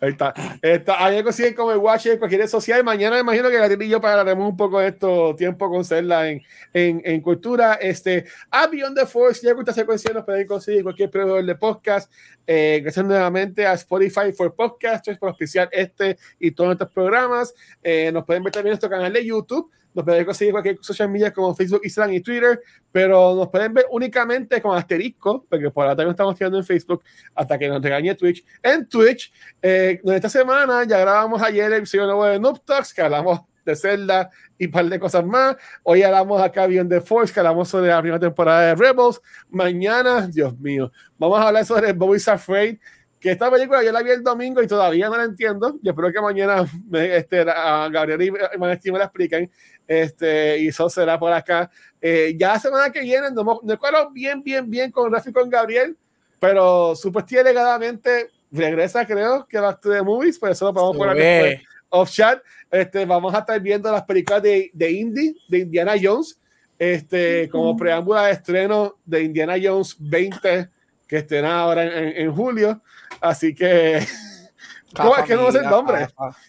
Ahí 0.00 0.10
está. 0.10 0.34
está. 0.60 1.04
Ahí 1.04 1.16
me 1.16 1.24
consiguen 1.24 1.54
como 1.54 1.72
el 1.72 1.78
Watch 1.78 2.06
en 2.06 2.18
cualquier 2.18 2.42
red 2.42 2.48
social. 2.48 2.84
Mañana 2.84 3.16
me 3.16 3.22
imagino 3.22 3.48
que 3.48 3.56
Gabriel 3.56 3.82
y 3.82 3.88
yo 3.88 4.00
pararemos 4.00 4.48
un 4.48 4.56
poco 4.56 4.78
de 4.78 4.88
esto 4.88 5.34
tiempo 5.36 5.70
con 5.70 5.84
Zelda 5.84 6.28
en, 6.28 6.42
en, 6.74 7.00
en 7.04 7.20
cultura. 7.22 7.74
Este, 7.74 8.26
a 8.50 8.66
Beyond 8.66 8.98
the 8.98 9.06
Force, 9.06 9.40
ya 9.42 9.54
que 9.54 9.60
esta 9.60 9.72
secuencia 9.72 10.12
nos 10.12 10.24
pueden 10.24 10.46
conseguir 10.46 10.80
en 10.80 10.84
cualquier 10.84 11.10
proveedor 11.10 11.44
de 11.44 11.54
podcast. 11.54 12.12
Eh, 12.46 12.80
gracias 12.82 13.04
nuevamente 13.04 13.66
a 13.66 13.72
Spotify 13.74 14.32
for 14.32 14.54
Podcasters 14.54 15.18
por 15.18 15.30
auspiciar 15.30 15.68
este 15.72 16.16
y 16.38 16.50
todos 16.52 16.68
nuestros 16.68 16.90
programas. 16.92 17.52
Eh, 17.82 18.10
nos 18.12 18.24
pueden 18.24 18.42
ver 18.42 18.52
también 18.52 18.68
en 18.68 18.72
nuestro 18.72 18.90
canal 18.90 19.12
de 19.12 19.24
YouTube. 19.24 19.70
Nos 19.94 20.04
pueden 20.04 20.26
conseguir 20.26 20.52
cualquier 20.52 20.76
social 20.82 21.08
media 21.08 21.32
como 21.32 21.54
Facebook, 21.54 21.80
Instagram 21.82 22.14
y 22.16 22.20
Twitter, 22.20 22.60
pero 22.92 23.34
nos 23.34 23.48
pueden 23.48 23.72
ver 23.72 23.86
únicamente 23.90 24.60
con 24.60 24.76
asterisco, 24.76 25.46
porque 25.48 25.70
por 25.70 25.86
ahora 25.86 26.04
no 26.04 26.10
estamos 26.10 26.36
tirando 26.36 26.58
en 26.58 26.64
Facebook 26.64 27.02
hasta 27.34 27.58
que 27.58 27.66
nos 27.66 27.80
regañe 27.80 28.14
Twitch. 28.14 28.44
En 28.62 28.86
Twitch, 28.86 29.32
eh, 29.62 29.98
esta 30.04 30.28
semana 30.28 30.84
ya 30.84 30.98
grabamos 30.98 31.40
ayer 31.40 31.64
el 31.64 31.78
episodio 31.78 32.04
nuevo 32.04 32.26
de 32.26 32.38
Noob 32.38 32.62
Talks, 32.62 32.92
que 32.92 33.00
hablamos 33.00 33.40
de 33.66 33.76
Zelda 33.76 34.30
y 34.56 34.66
un 34.66 34.70
par 34.72 34.86
de 34.86 34.98
cosas 34.98 35.24
más. 35.26 35.56
Hoy 35.82 36.02
hablamos 36.02 36.40
acá 36.40 36.66
Beyond 36.66 36.88
the 36.88 37.00
Force, 37.02 37.34
que 37.34 37.40
hablamos 37.40 37.68
sobre 37.68 37.88
la 37.90 38.00
primera 38.00 38.20
temporada 38.20 38.62
de 38.68 38.74
Rebels. 38.74 39.20
Mañana, 39.50 40.26
Dios 40.28 40.58
mío, 40.58 40.90
vamos 41.18 41.38
a 41.40 41.48
hablar 41.48 41.66
sobre 41.66 41.92
Bobby's 41.92 42.28
Afraid, 42.28 42.78
que 43.20 43.32
esta 43.32 43.50
película 43.50 43.82
yo 43.82 43.92
la 43.92 44.02
vi 44.02 44.10
el 44.10 44.22
domingo 44.22 44.62
y 44.62 44.66
todavía 44.66 45.08
no 45.08 45.16
la 45.16 45.24
entiendo. 45.24 45.78
Yo 45.82 45.90
espero 45.90 46.12
que 46.12 46.20
mañana 46.20 46.64
me, 46.88 47.16
este, 47.16 47.40
a 47.40 47.88
Gabriel 47.90 48.22
y 48.22 48.30
Vanesti 48.58 48.92
me 48.92 48.98
la 48.98 49.04
expliquen. 49.04 49.50
Este, 49.86 50.58
y 50.58 50.68
eso 50.68 50.88
será 50.88 51.18
por 51.18 51.32
acá. 51.32 51.70
Eh, 52.00 52.34
ya 52.38 52.54
la 52.54 52.58
semana 52.60 52.90
que 52.90 53.00
viene, 53.00 53.30
no, 53.32 53.42
me- 53.44 53.52
no 53.62 53.72
recuerdo 53.72 54.10
bien, 54.10 54.42
bien, 54.42 54.70
bien 54.70 54.90
con 54.90 55.12
Rafi 55.12 55.30
y 55.30 55.32
con 55.32 55.48
Gabriel, 55.50 55.96
pero 56.38 56.94
supuestamente 56.94 58.30
regresa, 58.50 59.04
creo, 59.06 59.46
que 59.46 59.58
a 59.58 59.62
las 59.62 59.80
de 59.80 60.02
movies, 60.02 60.38
por 60.38 60.50
eso 60.50 60.66
lo 60.66 60.74
podemos 60.74 60.96
poner 60.96 61.62
off 61.90 62.10
chat. 62.10 62.40
Este, 62.70 63.04
vamos 63.04 63.34
a 63.34 63.38
estar 63.38 63.60
viendo 63.60 63.90
las 63.92 64.02
películas 64.04 64.42
de, 64.42 64.70
de 64.72 64.90
Indie, 64.90 65.34
de 65.48 65.58
Indiana 65.58 65.94
Jones, 66.00 66.38
este, 66.78 67.48
como 67.48 67.76
preámbulo 67.76 68.20
de 68.22 68.32
estreno 68.32 68.96
de 69.04 69.22
Indiana 69.22 69.54
Jones 69.62 69.96
20, 69.98 70.68
que 71.06 71.16
estrena 71.16 71.60
ahora 71.60 71.84
en, 71.84 71.92
en- 72.08 72.16
en 72.26 72.34
julio. 72.34 72.82
Así 73.20 73.54
que, 73.54 74.04
¿cómo 74.96 75.16
es 75.16 75.24
que 75.24 75.34
no 75.36 75.50
sé 75.52 75.58
el 75.58 75.64
nombre? 75.70 76.08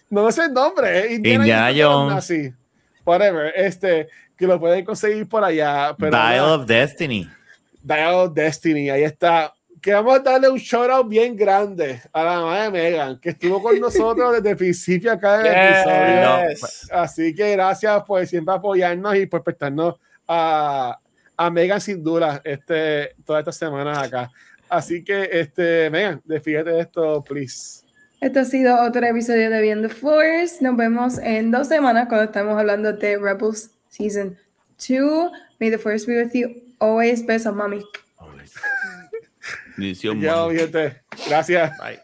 No 0.09 0.31
sé 0.31 0.45
el 0.45 0.53
nombre, 0.53 1.14
Indiana, 1.14 1.43
Indiana 1.43 1.72
Jones. 1.89 2.18
Así, 2.18 2.53
whatever, 3.05 3.53
este, 3.55 4.07
que 4.38 4.47
lo 4.47 4.59
pueden 4.59 4.84
conseguir 4.84 5.27
por 5.30 5.43
allá. 5.43 5.95
Pero 5.97 6.11
Dial 6.11 6.45
of 6.61 6.65
Destiny. 6.65 7.30
Dial 7.84 8.14
of 8.15 8.34
Destiny, 8.34 8.89
ahí 8.89 9.03
está. 9.03 9.53
Queremos 9.88 10.22
darle 10.22 10.49
un 10.49 10.57
shout 10.57 10.89
out 10.89 11.07
bien 11.07 11.34
grande 11.34 12.01
a 12.11 12.22
la 12.22 12.41
mamá 12.41 12.64
de 12.64 12.72
Megan, 12.72 13.19
que 13.22 13.30
estuvo 13.30 13.64
con 13.64 13.80
nosotros 13.80 14.34
desde 14.34 14.49
el 14.49 14.57
principio 14.57 15.14
acá 15.14 15.38
del 15.38 15.47
episodio. 15.47 16.49
Yes. 16.49 16.89
Así 16.91 17.34
que 17.34 17.53
gracias 17.53 18.03
por 18.03 18.27
siempre 18.27 18.53
apoyarnos 18.53 19.15
y 19.15 19.27
por 19.27 19.45
prestarnos 19.45 19.95
a, 20.27 20.99
a 21.38 21.49
Megan 21.49 21.80
sin 21.80 22.03
duda 22.03 22.41
este, 22.43 23.15
todas 23.23 23.39
estas 23.39 23.55
semanas 23.55 23.97
acá. 23.99 24.30
Así 24.68 25.05
que, 25.05 25.30
este, 25.31 25.89
Megan, 25.89 26.22
despídete 26.26 26.69
de 26.69 26.81
esto, 26.81 27.23
please. 27.23 27.85
Este 28.19 28.39
ha 28.39 28.43
sido 28.43 28.84
otro 28.84 29.05
episodio 29.05 29.49
de 29.49 29.61
Beyond 29.61 29.88
the 29.88 29.93
Force. 29.93 30.57
Nos 30.59 30.76
vemos 30.76 31.18
en 31.19 31.49
dos 31.49 31.69
semanas 31.69 32.09
cuando 32.09 32.26
estamos 32.26 32.59
hablando 32.59 32.91
de 32.91 33.18
Rebels 33.18 33.72
Season 33.88 34.38
2. 34.85 35.31
May 35.61 35.72
the 35.72 35.77
Force 35.77 36.05
be 36.05 36.22
with 36.22 36.34
you 36.34 36.49
always. 36.80 37.26
Besos, 37.26 37.55
mami. 37.55 37.85
Bendición, 39.78 40.20
gente. 40.56 41.02
Gracias. 41.28 41.78
Bye. 41.78 41.99